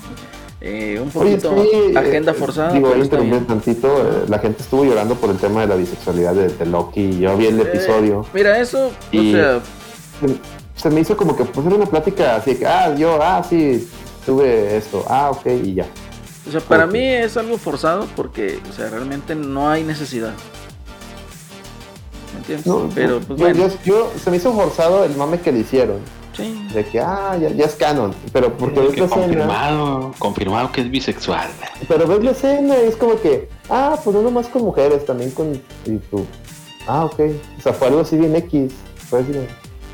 Eh, 0.61 0.99
un 1.01 1.09
Oye, 1.21 1.37
poquito 1.37 1.63
sí, 1.63 1.95
agenda 1.95 2.31
eh, 2.33 2.35
forzada. 2.35 2.73
Digo, 2.73 2.91
bien. 2.93 3.45
tantito, 3.45 3.87
eh, 3.87 4.25
la 4.27 4.39
gente 4.39 4.61
estuvo 4.61 4.83
llorando 4.83 5.15
por 5.15 5.29
el 5.29 5.37
tema 5.37 5.61
de 5.61 5.67
la 5.67 5.75
bisexualidad 5.75 6.33
de, 6.33 6.49
de 6.49 6.65
Loki. 6.65 7.17
Yo 7.19 7.37
vi 7.37 7.45
el 7.47 7.59
episodio. 7.61 8.25
mira, 8.33 8.59
eso, 8.59 8.91
Y- 9.11 9.33
o 9.33 9.37
sea, 9.37 9.59
se, 10.75 10.89
me 10.89 10.99
hizo 10.99 11.15
como 11.15 11.35
que 11.37 11.45
pues 11.45 11.65
era 11.65 11.75
una 11.75 11.85
plática 11.85 12.35
así 12.35 12.55
que, 12.55 12.65
ah, 12.67 12.93
yo, 12.93 13.19
ah, 13.21 13.41
sí, 13.49 13.87
tuve 14.25 14.75
esto, 14.75 15.05
ah, 15.07 15.31
ok, 15.31 15.45
y 15.63 15.75
ya. 15.75 15.85
o 16.47 16.51
sea, 16.51 16.59
para 16.59 16.85
mí 16.87 17.05
es 17.05 17.37
algo 17.37 17.57
forzado 17.57 18.05
porque, 18.17 18.59
o 18.69 18.73
sea, 18.73 18.89
realmente 18.89 19.35
no 19.35 19.69
hay 19.69 19.83
necesidad. 19.83 20.33
¿Me 22.33 22.39
entiendes? 22.39 22.67
No, 22.67 22.89
pero, 22.93 23.19
pues 23.21 23.39
yo, 23.39 23.45
bueno, 23.45 23.67
yo- 23.67 23.77
yo- 23.85 24.11
se 24.21 24.29
me 24.29 24.37
hizo 24.37 24.53
forzado 24.53 25.05
el 25.05 25.15
mame 25.15 25.39
que 25.39 25.51
le 25.53 25.59
hicieron, 25.59 25.99
sí. 26.43 26.67
de 26.73 26.85
que, 26.85 26.99
ah, 26.99 27.37
ya, 27.39 27.49
ya 27.49 27.65
es 27.65 27.75
canon, 27.75 28.13
pero 28.33 28.55
porque 28.57 28.79
ves 28.79 28.97
la 28.97 29.05
escena, 29.05 29.21
confirmado, 29.21 30.13
confirmado 30.17 30.71
que 30.71 30.81
es 30.81 30.89
bisexual. 30.91 31.47
pero 31.87 32.07
ves 32.07 32.23
la 32.23 32.31
escena 32.31 32.75
y 32.83 32.87
es 32.87 32.95
como 32.95 33.19
que, 33.21 33.49
ah, 33.69 33.97
pues 34.03 34.15
no 34.15 34.21
nomás 34.21 34.47
con 34.47 34.63
mujeres, 34.63 35.05
también 35.05 35.31
con, 35.31 35.53
y 35.85 35.97
tú, 36.09 36.25
ah, 36.87 37.05
ok, 37.05 37.19
o 37.57 37.61
sea, 37.61 37.73
fue 37.73 37.87
algo 37.87 38.01
así 38.01 38.17
bien 38.17 38.35
X, 38.35 38.73
fue 39.09 39.19
así, 39.21 39.31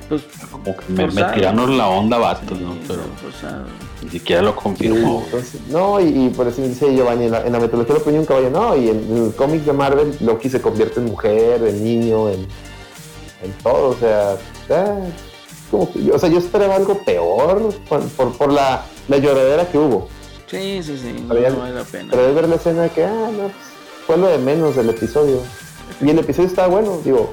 Pues, 0.08 0.22
Como 0.52 0.64
que 0.78 0.86
me, 0.90 1.08
me 1.08 1.24
tiraron 1.34 1.78
la 1.78 1.88
onda 1.88 2.18
vatos, 2.20 2.60
¿no? 2.60 2.76
Pero 2.88 3.02
forzado. 3.22 3.66
ni 4.04 4.10
siquiera 4.12 4.42
lo 4.44 4.52
Sí, 4.52 4.58
confirmó. 4.62 5.24
entonces, 5.26 5.62
no, 5.70 6.00
y, 6.00 6.26
y 6.26 6.30
por 6.30 6.48
eso 6.48 6.62
dice 6.62 6.94
Giovanni, 6.96 7.26
en 7.26 7.32
la, 7.32 7.46
en 7.46 7.52
la 7.54 7.60
mitología 7.60 7.96
lo 7.96 8.04
ponía 8.04 8.20
un 8.20 8.26
caballo, 8.28 8.50
no, 8.52 8.76
y 8.78 8.90
en, 8.90 9.18
el 9.26 9.34
cómic 9.36 9.64
de 9.64 9.74
Marvel, 9.74 10.16
Loki 10.22 10.48
se 10.50 10.62
convierte 10.62 11.00
en 11.00 11.08
mujer, 11.08 11.64
en 11.64 11.84
niño, 11.84 12.30
en, 12.30 12.42
en 13.44 13.52
todo, 13.64 13.90
o 13.90 13.96
sea, 13.96 14.38
ah, 14.70 15.00
como 15.72 15.92
que, 15.92 16.12
o 16.12 16.20
sea, 16.20 16.30
yo 16.30 16.38
esperaba 16.40 16.76
algo 16.76 17.00
peor 17.04 17.74
por, 17.90 18.02
por, 18.10 18.34
por 18.38 18.52
la, 18.54 18.86
la 19.08 19.18
lloradera 19.18 19.68
que 19.70 19.78
hubo, 19.78 20.08
Sí, 20.48 20.82
sí, 20.84 20.98
sí, 20.98 21.12
no, 21.22 21.30
Pero 21.30 21.42
ya- 21.42 21.50
no 21.50 21.58
vale 21.60 21.74
la 21.76 21.84
pena. 21.84 22.10
pero 22.12 22.28
de 22.28 22.34
ver 22.34 22.48
la 22.48 22.56
escena 22.56 22.88
que, 22.90 23.04
ah, 23.04 23.30
no, 23.32 23.44
pues, 23.44 23.54
fue 24.06 24.18
lo 24.18 24.28
de 24.28 24.38
menos 24.38 24.76
del 24.76 24.90
episodio, 24.90 25.40
y 26.02 26.10
el 26.10 26.20
episodio 26.20 26.48
estaba 26.48 26.68
bueno, 26.68 27.00
digo, 27.04 27.32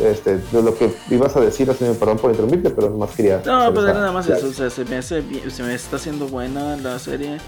este, 0.00 0.38
de 0.38 0.62
lo 0.62 0.76
que 0.76 0.94
ibas 1.10 1.36
a 1.36 1.40
decir, 1.40 1.68
así 1.70 1.84
me 1.84 1.94
perdón 1.94 2.18
por 2.18 2.30
interrumpirte, 2.30 2.70
pero 2.70 2.90
nomás 2.90 3.10
quería... 3.12 3.42
No, 3.44 3.72
pues 3.72 3.84
era 3.86 3.94
nada 3.94 4.12
más 4.12 4.28
eso, 4.28 4.46
o 4.48 4.52
sea, 4.52 4.68
se 4.70 4.84
me 4.84 4.96
hace 4.98 5.22
se 5.50 5.62
me 5.62 5.74
está 5.74 5.96
haciendo 5.96 6.26
buena 6.28 6.76
la 6.76 6.98
serie. 6.98 7.38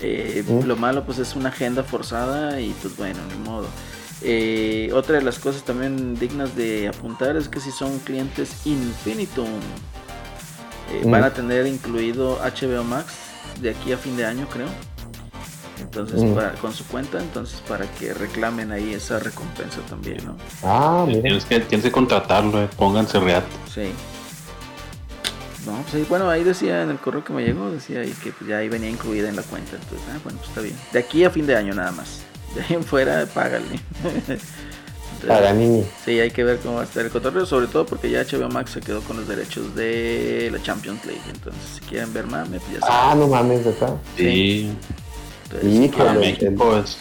Eh, 0.00 0.44
Mm. 0.48 0.64
Lo 0.66 0.76
malo 0.76 1.04
pues 1.04 1.18
es 1.18 1.34
una 1.34 1.48
agenda 1.48 1.82
forzada 1.82 2.60
y 2.60 2.70
pues 2.82 2.96
bueno, 2.96 3.18
ni 3.28 3.48
modo. 3.48 3.66
Eh, 4.22 4.90
otra 4.94 5.16
de 5.16 5.22
las 5.22 5.38
cosas 5.38 5.62
también 5.62 6.18
dignas 6.18 6.56
de 6.56 6.88
apuntar 6.88 7.36
es 7.36 7.48
que 7.48 7.60
si 7.60 7.70
son 7.70 7.98
clientes 8.00 8.66
Infinitum, 8.66 9.46
eh, 10.92 11.02
Mm. 11.04 11.10
van 11.10 11.24
a 11.24 11.30
tener 11.30 11.66
incluido 11.66 12.40
HBO 12.42 12.82
Max 12.82 13.14
de 13.60 13.70
aquí 13.70 13.92
a 13.92 13.98
fin 13.98 14.16
de 14.16 14.24
año 14.26 14.48
creo. 14.52 14.68
Entonces, 15.80 16.20
Mm. 16.20 16.34
para- 16.34 16.52
con 16.54 16.72
su 16.74 16.84
cuenta, 16.86 17.20
entonces 17.20 17.60
para 17.68 17.86
que 17.86 18.12
reclamen 18.12 18.72
ahí 18.72 18.92
esa 18.94 19.20
recompensa 19.20 19.78
también, 19.88 20.18
¿no? 20.26 20.36
Ah, 20.64 21.04
mira. 21.06 21.22
Tienes 21.22 21.44
que, 21.44 21.60
tienes 21.60 21.84
que 21.84 21.92
contratarlo, 21.92 22.62
eh. 22.64 22.68
pónganse 22.76 23.20
reat. 23.20 23.44
Sí. 23.72 23.90
No, 25.66 25.80
pues 25.82 25.94
ahí, 25.94 26.06
bueno, 26.08 26.28
ahí 26.30 26.42
decía 26.42 26.82
en 26.82 26.90
el 26.90 26.98
correo 26.98 27.22
que 27.24 27.32
me 27.32 27.44
llegó, 27.44 27.70
decía 27.70 28.00
ahí 28.00 28.12
que 28.22 28.32
pues, 28.32 28.48
ya 28.48 28.56
ahí 28.58 28.68
venía 28.68 28.88
incluida 28.90 29.28
en 29.28 29.36
la 29.36 29.42
cuenta. 29.42 29.76
Entonces, 29.76 30.00
ah, 30.12 30.18
bueno, 30.24 30.38
pues 30.38 30.48
está 30.48 30.60
bien. 30.62 30.76
De 30.92 30.98
aquí 30.98 31.24
a 31.24 31.30
fin 31.30 31.46
de 31.46 31.54
año 31.56 31.74
nada 31.74 31.92
más. 31.92 32.22
De 32.58 32.64
ahí 32.64 32.74
en 32.74 32.82
fuera, 32.84 33.24
págale. 33.32 33.80
Paganini. 35.26 35.84
Sí, 36.04 36.20
hay 36.20 36.30
que 36.30 36.44
ver 36.44 36.58
cómo 36.58 36.76
va 36.76 36.82
a 36.82 36.84
estar 36.84 37.04
el 37.04 37.10
cotorreo, 37.10 37.44
sobre 37.44 37.66
todo 37.66 37.84
porque 37.84 38.08
ya 38.10 38.22
HBO 38.22 38.48
Max 38.48 38.70
se 38.72 38.80
quedó 38.80 39.00
con 39.02 39.16
los 39.16 39.26
derechos 39.26 39.74
de 39.74 40.48
la 40.52 40.62
Champions 40.62 41.04
League. 41.04 41.20
Entonces, 41.28 41.60
si 41.74 41.80
quieren 41.80 42.12
ver 42.12 42.26
mame, 42.28 42.60
pues 42.60 42.72
ya 42.80 42.86
Ah, 42.86 43.10
saben. 43.10 43.18
no 43.20 43.26
mames, 43.28 43.66
acá. 43.66 43.94
Sí, 44.16 44.70
Entonces, 45.50 45.70
Sí, 45.70 46.44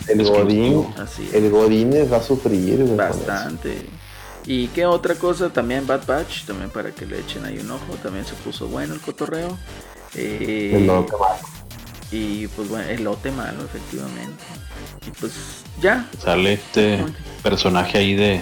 el- 0.09 0.21
el. 0.21 0.25
Godín. 0.27 0.87
así. 0.97 1.29
El 1.33 1.49
Godínez 1.51 2.11
va 2.11 2.17
a 2.17 2.23
sufrir, 2.23 2.83
Bastante. 2.95 3.85
¿Y 4.45 4.67
qué 4.69 4.85
otra 4.85 5.15
cosa? 5.15 5.49
También 5.49 5.85
Bad 5.85 6.05
Batch, 6.07 6.45
también 6.45 6.69
para 6.69 6.91
que 6.91 7.05
le 7.05 7.19
echen 7.19 7.43
ahí 7.45 7.59
un 7.59 7.69
ojo. 7.69 7.95
También 8.01 8.25
se 8.25 8.33
puso 8.35 8.67
bueno 8.67 8.93
el 8.93 9.01
cotorreo. 9.01 9.57
Eh. 10.15 10.71
El 10.75 10.87
lote 10.87 11.11
malo. 11.19 11.35
y 12.11 12.47
pues 12.47 12.69
bueno, 12.69 12.87
el 12.89 13.03
lote 13.03 13.29
malo, 13.31 13.63
efectivamente. 13.65 14.43
Y 15.07 15.11
pues 15.19 15.33
ya. 15.81 16.05
Sale 16.19 16.53
este 16.53 17.03
personaje 17.43 17.97
ahí 17.97 18.15
de, 18.15 18.41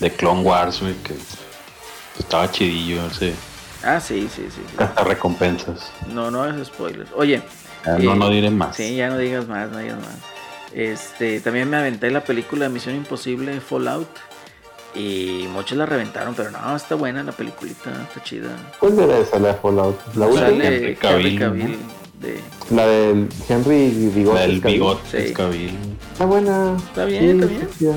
de 0.00 0.10
Clone 0.10 0.42
Wars, 0.42 0.80
güey, 0.80 0.94
que 1.04 1.14
estaba 2.18 2.50
chidillo 2.50 3.06
ese. 3.06 3.32
Ah, 3.82 4.00
sí, 4.00 4.28
sí, 4.34 4.42
sí. 4.54 4.60
sí. 4.68 4.74
Hasta 4.78 5.04
recompensas. 5.04 5.90
No, 6.08 6.30
no 6.30 6.46
es 6.46 6.66
spoiler. 6.68 7.06
Oye, 7.16 7.42
Ya 7.84 7.98
no, 7.98 8.12
Eh, 8.14 8.16
no 8.16 8.30
diré 8.30 8.50
más. 8.50 8.76
sí, 8.76 8.96
ya 8.96 9.08
no 9.08 9.18
digas 9.18 9.46
más, 9.46 9.70
no 9.70 9.78
digas 9.78 9.98
más. 9.98 10.16
Este, 10.72 11.40
también 11.40 11.68
me 11.70 11.76
aventé 11.76 12.10
la 12.10 12.24
película 12.24 12.64
de 12.66 12.70
Misión 12.70 12.96
Imposible 12.96 13.60
Fallout. 13.60 14.08
Y 14.96 15.46
muchos 15.50 15.76
la 15.76 15.86
reventaron, 15.86 16.34
pero 16.36 16.52
no, 16.52 16.76
está 16.76 16.94
buena 16.94 17.22
la 17.24 17.32
peliculita, 17.32 17.90
está 18.08 18.22
chida. 18.22 18.50
¿Cuál 18.78 18.98
era 19.00 19.18
esa, 19.18 19.38
la 19.40 19.48
de 19.48 19.54
Fallout? 19.54 19.98
La 20.14 20.26
última. 20.26 20.46
Sale 20.46 20.66
Henry 20.66 20.76
Henry 20.76 20.96
Cavill, 20.96 21.38
Cavill 21.38 21.78
de... 22.24 22.40
La 22.70 22.86
del 22.86 23.28
Henry 23.48 23.90
Bigotes. 24.14 24.40
La 24.40 24.46
del 24.46 25.26
Sí. 25.28 25.32
Cavill. 25.34 25.76
Está 26.12 26.24
buena. 26.26 26.76
Está 26.76 27.04
bien, 27.04 27.40
está 27.40 27.46
bien. 27.46 27.68
chida. 27.78 27.96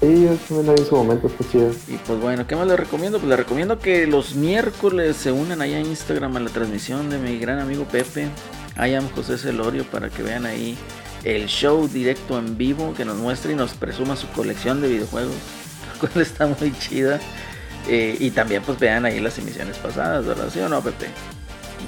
Sí, 0.00 0.24
yo 0.24 0.34
también 0.48 0.66
la 0.66 0.72
vi 0.74 0.80
en 0.80 0.86
su 0.88 0.96
momento, 0.96 1.26
está 1.28 1.44
chida. 1.50 1.70
Y 1.88 1.96
pues 2.06 2.20
bueno, 2.20 2.46
¿qué 2.46 2.56
más 2.56 2.66
les 2.66 2.78
recomiendo? 2.78 3.18
Pues 3.18 3.28
les 3.30 3.38
recomiendo 3.38 3.78
que 3.78 4.06
los 4.06 4.34
miércoles 4.34 5.16
se 5.16 5.30
unan 5.32 5.62
allá 5.62 5.78
en 5.78 5.86
Instagram 5.86 6.36
a 6.36 6.40
la 6.40 6.50
transmisión 6.50 7.08
de 7.08 7.18
mi 7.18 7.38
gran 7.38 7.60
amigo 7.60 7.84
Pepe. 7.84 8.28
I 8.76 8.94
am 8.94 9.08
José 9.14 9.38
Celorio 9.38 9.84
para 9.84 10.08
que 10.10 10.22
vean 10.22 10.44
ahí 10.46 10.76
el 11.24 11.46
show 11.46 11.86
directo 11.88 12.36
en 12.38 12.56
vivo 12.58 12.94
que 12.96 13.04
nos 13.04 13.16
muestre 13.18 13.52
y 13.52 13.54
nos 13.54 13.74
presuma 13.74 14.16
su 14.16 14.26
colección 14.30 14.80
de 14.82 14.88
videojuegos. 14.88 15.34
La 16.02 16.08
cual 16.08 16.22
está 16.22 16.46
muy 16.46 16.72
chida. 16.78 17.20
Eh, 17.88 18.16
y 18.18 18.30
también 18.30 18.62
pues 18.64 18.78
vean 18.80 19.04
ahí 19.04 19.20
las 19.20 19.38
emisiones 19.38 19.76
pasadas, 19.78 20.24
¿verdad? 20.26 20.48
¿Sí 20.52 20.58
o 20.60 20.68
no, 20.68 20.80
Pepe? 20.82 21.06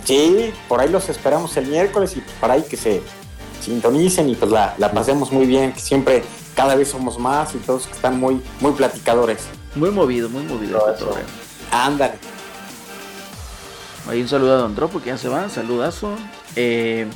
Sí, 0.05 0.53
por 0.69 0.81
ahí 0.81 0.89
los 0.89 1.09
esperamos 1.09 1.57
el 1.57 1.66
miércoles 1.66 2.16
y 2.16 2.21
pues 2.21 2.37
para 2.41 2.55
ahí 2.55 2.62
que 2.62 2.77
se 2.77 3.03
sintonicen 3.61 4.29
y 4.29 4.35
pues 4.35 4.51
la, 4.51 4.75
la 4.79 4.93
pasemos 4.93 5.33
muy 5.33 5.47
bien, 5.47 5.73
que 5.73 5.81
siempre 5.81 6.23
cada 6.55 6.75
vez 6.75 6.89
somos 6.89 7.19
más 7.19 7.55
y 7.55 7.59
todos 7.59 7.87
que 7.87 7.93
están 7.93 8.19
muy, 8.19 8.41
muy 8.61 8.73
platicadores. 8.73 9.45
Muy 9.75 9.91
movido, 9.91 10.29
muy 10.29 10.43
movido. 10.45 10.79
Todo 10.79 10.89
el 10.91 10.99
cotorreo. 10.99 11.27
Ándale. 11.71 12.15
Ahí 14.09 14.21
un 14.21 14.29
saludo 14.29 14.55
a 14.55 14.59
Don 14.59 14.75
Dropo 14.75 15.01
que 15.01 15.09
ya 15.09 15.19
se 15.19 15.29
va, 15.29 15.49
saludazo. 15.49 16.15
Eh, 16.57 17.07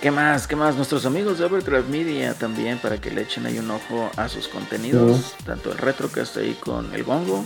¿Qué 0.00 0.10
más? 0.10 0.46
¿Qué 0.46 0.56
más? 0.56 0.76
Nuestros 0.76 1.04
amigos 1.04 1.38
de 1.38 1.44
Overdrive 1.44 1.82
Media 1.82 2.32
también 2.32 2.78
para 2.78 2.98
que 2.98 3.10
le 3.10 3.22
echen 3.22 3.44
ahí 3.44 3.58
un 3.58 3.70
ojo 3.70 4.10
a 4.16 4.30
sus 4.30 4.48
contenidos. 4.48 5.34
Tanto 5.44 5.70
el 5.70 5.78
retro 5.78 6.10
que 6.10 6.22
está 6.22 6.40
ahí 6.40 6.54
con 6.54 6.94
el 6.94 7.04
Gongo, 7.04 7.44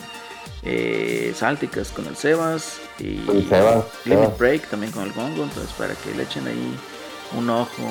eh, 0.62 1.32
Salticas 1.34 1.90
con 1.90 2.06
el 2.06 2.16
Sebas 2.16 2.80
y 2.98 3.18
Sebas, 3.48 3.84
Limit 4.04 4.24
Sebas. 4.24 4.38
Break 4.38 4.68
también 4.68 4.92
con 4.92 5.04
el 5.04 5.12
Gongo. 5.12 5.44
Entonces 5.44 5.72
para 5.74 5.94
que 5.94 6.14
le 6.14 6.22
echen 6.24 6.46
ahí 6.46 6.76
un 7.36 7.50
ojo 7.50 7.82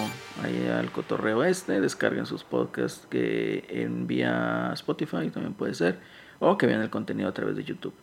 ahí 0.44 0.68
al 0.68 0.92
cotorreo 0.92 1.44
este, 1.44 1.82
descarguen 1.82 2.26
sus 2.26 2.44
podcasts 2.44 3.06
que 3.10 3.66
envía 3.70 4.72
Spotify 4.74 5.30
también 5.30 5.54
puede 5.54 5.74
ser 5.74 6.00
o 6.40 6.58
que 6.58 6.66
vean 6.66 6.82
el 6.82 6.90
contenido 6.90 7.30
a 7.30 7.34
través 7.34 7.56
de 7.56 7.64
YouTube. 7.64 7.94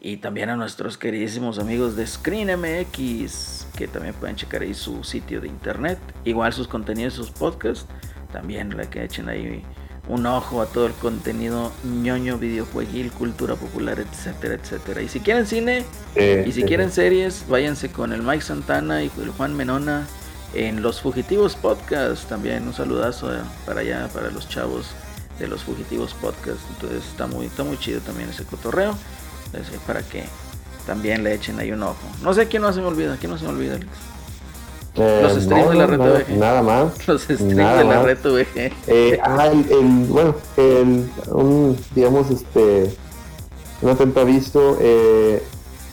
Y 0.00 0.18
también 0.18 0.50
a 0.50 0.56
nuestros 0.56 0.98
queridísimos 0.98 1.58
amigos 1.58 1.96
de 1.96 2.06
Screen 2.06 2.50
MX, 2.60 3.68
que 3.74 3.88
también 3.88 4.14
pueden 4.14 4.36
checar 4.36 4.60
ahí 4.60 4.74
su 4.74 5.02
sitio 5.02 5.40
de 5.40 5.48
internet. 5.48 5.98
Igual 6.24 6.52
sus 6.52 6.68
contenidos 6.68 7.14
y 7.14 7.16
sus 7.16 7.30
podcasts. 7.30 7.86
También 8.30 8.76
la 8.76 8.88
que 8.90 9.02
echen 9.02 9.30
ahí 9.30 9.64
un 10.08 10.26
ojo 10.26 10.60
a 10.60 10.66
todo 10.66 10.86
el 10.86 10.92
contenido 10.92 11.72
ñoño, 11.82 12.38
videojueguil, 12.38 13.10
cultura 13.12 13.54
popular, 13.56 13.98
etcétera, 14.00 14.54
etcétera. 14.54 15.02
Y 15.02 15.08
si 15.08 15.20
quieren 15.20 15.46
cine 15.46 15.84
Sí, 16.14 16.20
y 16.20 16.52
si 16.52 16.60
sí, 16.60 16.62
quieren 16.64 16.92
series, 16.92 17.44
váyanse 17.48 17.90
con 17.90 18.12
el 18.12 18.22
Mike 18.22 18.42
Santana 18.42 19.02
y 19.02 19.10
el 19.18 19.30
Juan 19.30 19.54
Menona 19.54 20.06
en 20.52 20.82
Los 20.82 21.00
Fugitivos 21.00 21.56
Podcast. 21.56 22.28
También 22.28 22.66
un 22.66 22.74
saludazo 22.74 23.34
eh, 23.34 23.40
para 23.66 23.80
allá, 23.80 24.08
para 24.12 24.30
los 24.30 24.48
chavos 24.48 24.86
de 25.38 25.48
Los 25.48 25.64
Fugitivos 25.64 26.14
Podcast. 26.14 26.60
Entonces 26.74 27.04
está 27.04 27.26
muy, 27.26 27.46
está 27.46 27.64
muy 27.64 27.78
chido 27.78 28.00
también 28.00 28.28
ese 28.28 28.44
cotorreo. 28.44 28.96
Entonces, 29.46 29.80
para 29.86 30.02
que 30.02 30.24
también 30.86 31.24
le 31.24 31.34
echen 31.34 31.58
ahí 31.58 31.72
un 31.72 31.82
ojo. 31.82 31.96
No 32.22 32.34
sé 32.34 32.46
quién 32.46 32.62
no 32.62 32.72
se 32.72 32.80
me 32.80 32.86
olvida, 32.86 33.16
quién 33.16 33.32
no 33.32 33.38
se 33.38 33.44
me 33.44 33.50
olvida, 33.50 33.76
Alex. 33.76 33.88
Eh, 34.96 35.20
los 35.22 35.42
streams 35.42 35.70
de 35.70 35.74
la 35.74 35.86
Red 35.86 35.98
nada, 35.98 36.18
VG. 36.20 36.36
nada 36.38 36.62
más. 36.62 37.08
Los 37.08 37.22
streams 37.22 37.42
Nada 37.42 37.78
de 37.78 37.84
la 37.84 37.96
más. 37.96 38.04
red 38.04 38.18
VG. 38.22 38.72
Eh, 38.86 39.18
ah, 39.22 39.46
el, 39.48 39.58
el- 39.72 40.06
bueno, 40.08 40.34
el, 40.56 41.10
un, 41.32 41.76
digamos, 41.96 42.30
este, 42.30 42.94
un 43.82 43.88
atento 43.90 44.20
aviso, 44.20 44.78
eh, 44.80 45.42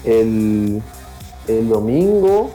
el, 0.03 0.82
el 1.48 1.69
domingo, 1.69 2.52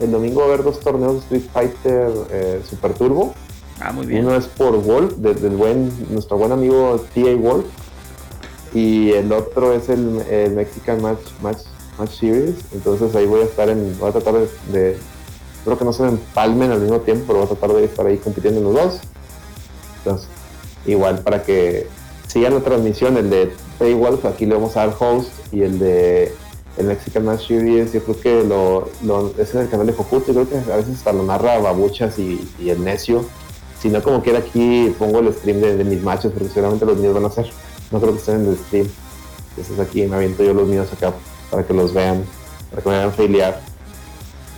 el 0.00 0.10
domingo 0.10 0.40
va 0.40 0.46
a 0.46 0.48
haber 0.48 0.64
dos 0.64 0.80
torneos 0.80 1.14
de 1.30 1.36
Street 1.38 1.42
Fighter 1.52 2.10
eh, 2.30 2.60
Super 2.68 2.92
Turbo. 2.94 3.32
Ah, 3.80 3.92
muy 3.92 4.06
bien. 4.06 4.24
Uno 4.26 4.34
es 4.36 4.46
por 4.46 4.76
Wolf, 4.82 5.14
de- 5.18 5.34
del 5.34 5.54
buen, 5.56 5.92
nuestro 6.10 6.36
buen 6.38 6.50
amigo 6.50 7.04
T.A. 7.14 7.36
Wolf, 7.36 7.66
y 8.72 9.12
el 9.12 9.32
otro 9.32 9.72
es 9.72 9.88
el, 9.88 10.20
el 10.28 10.52
Mexican 10.54 11.00
Match, 11.00 11.20
Match, 11.40 11.58
Match 11.98 12.10
Series. 12.18 12.56
Entonces 12.72 13.14
ahí 13.14 13.26
voy 13.26 13.42
a 13.42 13.44
estar 13.44 13.68
en, 13.68 13.96
voy 14.00 14.08
a 14.08 14.12
tratar 14.12 14.34
de, 14.34 14.48
de- 14.72 14.98
creo 15.64 15.78
que 15.78 15.84
no 15.84 15.92
se 15.92 16.02
me 16.02 16.08
empalmen 16.10 16.70
al 16.70 16.80
mismo 16.80 17.00
tiempo, 17.00 17.24
pero 17.26 17.38
voy 17.40 17.46
a 17.46 17.48
tratar 17.48 17.76
de 17.76 17.84
estar 17.84 18.06
ahí 18.06 18.18
compitiendo 18.18 18.60
en 18.60 18.64
los 18.64 18.74
dos. 18.74 19.00
Entonces, 19.98 20.28
igual 20.86 21.20
para 21.20 21.42
que 21.42 21.88
sigan 22.26 22.54
la 22.54 22.60
transmisión, 22.60 23.16
el 23.16 23.30
de 23.30 23.52
T.A. 23.78 23.96
Wolf, 23.96 24.24
aquí 24.26 24.46
le 24.46 24.54
vamos 24.54 24.76
a 24.76 24.86
dar 24.86 24.96
host, 24.98 25.30
y 25.52 25.62
el 25.62 25.78
de 25.78 26.34
el 26.76 26.86
Mexican 26.86 27.24
Match 27.24 27.46
Series, 27.46 27.92
yo 27.92 28.02
creo 28.02 28.20
que 28.20 28.44
lo, 28.44 28.88
lo- 29.04 29.32
es 29.38 29.54
el 29.54 29.68
canal 29.68 29.86
de 29.86 29.92
Jocuto, 29.92 30.32
yo 30.32 30.44
creo 30.44 30.64
que 30.64 30.72
a 30.72 30.76
veces 30.76 30.96
hasta 30.96 31.12
lo 31.12 31.22
narra 31.22 31.58
Babuchas 31.60 32.18
y, 32.18 32.48
el 32.66 32.82
Necio. 32.82 33.24
Si 33.80 33.88
no, 33.90 34.02
como 34.02 34.22
quiera 34.22 34.40
aquí 34.40 34.92
pongo 34.98 35.20
el 35.20 35.32
stream 35.32 35.60
de, 35.60 35.84
mis 35.84 36.02
matches, 36.02 36.32
porque 36.32 36.48
seguramente 36.48 36.84
los 36.86 36.96
míos 36.96 37.14
van 37.14 37.26
a 37.26 37.30
ser. 37.30 37.48
No 37.92 38.00
creo 38.00 38.12
que 38.12 38.18
estén 38.18 38.40
en 38.40 38.46
el 38.48 38.56
stream. 38.56 38.88
Entonces 39.56 39.78
aquí 39.86 40.02
me 40.06 40.16
aviento 40.16 40.42
yo 40.42 40.52
los 40.52 40.66
míos 40.66 40.88
acá 40.92 41.12
para 41.50 41.64
que 41.64 41.74
los 41.74 41.92
vean, 41.94 42.24
para 42.70 42.82
que 42.82 42.88
me 42.88 42.96
vean 42.98 43.12
failear. 43.12 43.60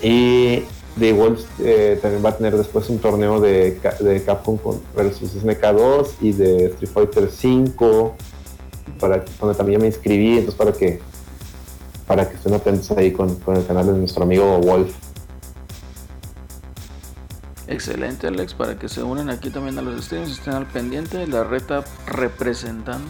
Y 0.03 0.63
The 0.99 1.13
Wolves 1.13 1.47
eh, 1.59 1.99
también 2.01 2.25
va 2.25 2.31
a 2.31 2.37
tener 2.37 2.57
después 2.57 2.89
un 2.89 2.99
torneo 2.99 3.39
de, 3.41 3.79
Ca- 3.83 3.97
de 4.01 4.23
Capcom 4.25 4.59
versus 4.97 5.35
SNK2 5.35 6.09
y 6.23 6.33
de 6.33 6.67
Street 6.67 6.91
Fighter 6.93 7.31
5, 7.31 8.15
para, 8.99 9.23
donde 9.41 9.55
también 9.55 9.81
me 9.81 9.89
inscribí, 9.89 10.39
entonces 10.39 10.55
para 10.55 10.73
que 10.73 11.01
para 12.07 12.29
que 12.29 12.37
estén 12.37 12.55
atentos 12.55 12.89
ahí 12.93 13.11
con, 13.13 13.35
con 13.41 13.57
el 13.57 13.67
canal 13.67 13.87
de 13.89 13.93
nuestro 13.95 14.23
amigo 14.23 14.59
Wolf. 14.61 14.95
Excelente, 17.69 18.29
Alex, 18.29 18.55
para 18.55 18.79
que 18.79 18.89
se 18.89 19.03
unan 19.03 19.29
aquí 19.29 19.51
también 19.51 19.77
a 19.79 19.83
los 19.83 20.05
streams, 20.05 20.31
estén 20.31 20.55
al 20.55 20.67
pendiente. 20.67 21.27
La 21.27 21.43
reta 21.43 21.85
representando. 22.07 23.09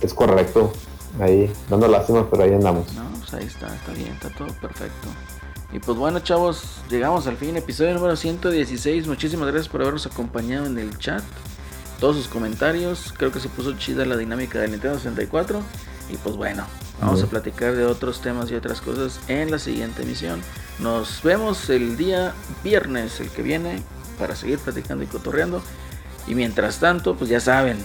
Es 0.00 0.12
correcto, 0.12 0.72
ahí 1.20 1.50
dando 1.70 1.86
lástima, 1.86 2.28
pero 2.28 2.42
ahí 2.42 2.52
andamos. 2.52 2.92
No, 2.94 3.04
pues 3.20 3.32
ahí 3.34 3.44
está, 3.46 3.72
está 3.74 3.92
bien, 3.92 4.08
está 4.08 4.28
todo 4.30 4.48
perfecto. 4.60 5.08
Y 5.72 5.78
pues 5.80 5.98
bueno, 5.98 6.20
chavos, 6.20 6.62
llegamos 6.88 7.26
al 7.26 7.36
fin, 7.36 7.56
episodio 7.56 7.94
número 7.94 8.16
116. 8.16 9.06
Muchísimas 9.08 9.48
gracias 9.48 9.68
por 9.68 9.82
habernos 9.82 10.06
acompañado 10.06 10.66
en 10.66 10.78
el 10.78 10.96
chat. 10.98 11.22
Todos 12.00 12.16
sus 12.16 12.28
comentarios, 12.28 13.12
creo 13.16 13.32
que 13.32 13.40
se 13.40 13.48
puso 13.48 13.72
chida 13.76 14.04
la 14.04 14.16
dinámica 14.16 14.60
del 14.60 14.70
Nintendo 14.70 14.96
64. 14.96 15.60
Y 16.08 16.16
pues 16.18 16.36
bueno, 16.36 16.64
vamos 17.00 17.22
a 17.22 17.26
platicar 17.26 17.74
de 17.74 17.84
otros 17.84 18.20
temas 18.20 18.50
y 18.50 18.54
otras 18.54 18.80
cosas 18.80 19.18
en 19.28 19.50
la 19.50 19.58
siguiente 19.58 20.02
emisión. 20.02 20.40
Nos 20.78 21.22
vemos 21.22 21.68
el 21.68 21.96
día 21.96 22.32
viernes, 22.62 23.18
el 23.20 23.28
que 23.30 23.42
viene, 23.42 23.82
para 24.18 24.36
seguir 24.36 24.58
platicando 24.60 25.02
y 25.02 25.08
cotorreando. 25.08 25.62
Y 26.28 26.34
mientras 26.34 26.78
tanto, 26.78 27.16
pues 27.16 27.28
ya 27.28 27.40
saben, 27.40 27.78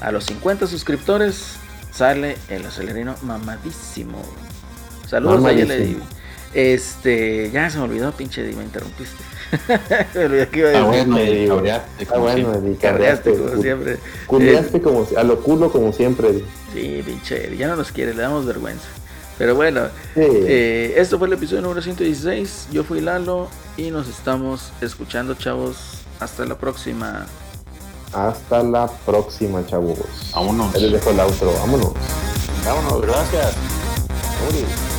a 0.00 0.12
los 0.12 0.24
50 0.24 0.66
suscriptores 0.66 1.56
sale 1.92 2.38
el 2.48 2.64
acelerino 2.64 3.16
mamadísimo. 3.22 4.22
Saludos 5.06 5.44
a. 5.44 5.52
Yele. 5.52 5.96
Este, 6.54 7.50
ya 7.50 7.68
se 7.70 7.78
me 7.78 7.84
olvidó, 7.84 8.10
pinche 8.12 8.42
Eddie, 8.42 8.56
me 8.56 8.64
interrumpiste. 8.64 9.22
me 10.14 10.24
olvidé 10.24 10.48
que 10.48 10.58
iba 10.60 10.68
a 10.70 10.72
Ah, 10.72 10.90
decir. 10.90 11.06
bueno, 11.06 11.16
Sí, 11.16 11.22
y 11.22 11.34
digo. 11.36 11.56
cabreaste, 11.56 12.02
Está 12.02 12.14
como 12.14 12.24
bueno, 12.26 12.76
carreaste, 12.80 13.34
como 13.34 13.62
siempre. 13.62 13.92
Eh, 13.94 13.98
culiaste 14.26 14.80
como, 14.80 15.06
a 15.16 15.22
lo 15.22 15.40
culo 15.40 15.70
como 15.70 15.92
siempre. 15.92 16.28
Eddie. 16.28 16.44
Sí, 16.72 17.02
pinche 17.04 17.46
Eddie, 17.46 17.56
ya 17.58 17.68
no 17.68 17.76
nos 17.76 17.92
quiere, 17.92 18.14
le 18.14 18.22
damos 18.22 18.46
vergüenza. 18.46 18.86
Pero 19.36 19.54
bueno, 19.54 19.82
Sí. 20.14 20.22
eh, 20.24 20.94
esto 20.96 21.18
fue 21.18 21.28
el 21.28 21.34
episodio 21.34 21.62
número 21.62 21.80
116. 21.80 22.68
Yo 22.72 22.82
fui 22.82 23.00
Lalo 23.00 23.48
y 23.76 23.90
nos 23.90 24.08
estamos 24.08 24.72
escuchando, 24.80 25.34
chavos. 25.34 25.76
Hasta 26.18 26.44
la 26.44 26.56
próxima. 26.58 27.26
Hasta 28.12 28.62
la 28.64 28.88
próxima, 29.06 29.64
chavos. 29.66 29.98
Vámonos. 30.34 30.74
Les 30.80 30.90
dejo 30.90 31.10
el 31.10 31.20
outro. 31.20 31.52
Vámonos. 31.52 31.92
Vámonos, 32.64 33.00
gracias. 33.02 33.54
Uri. 34.48 34.97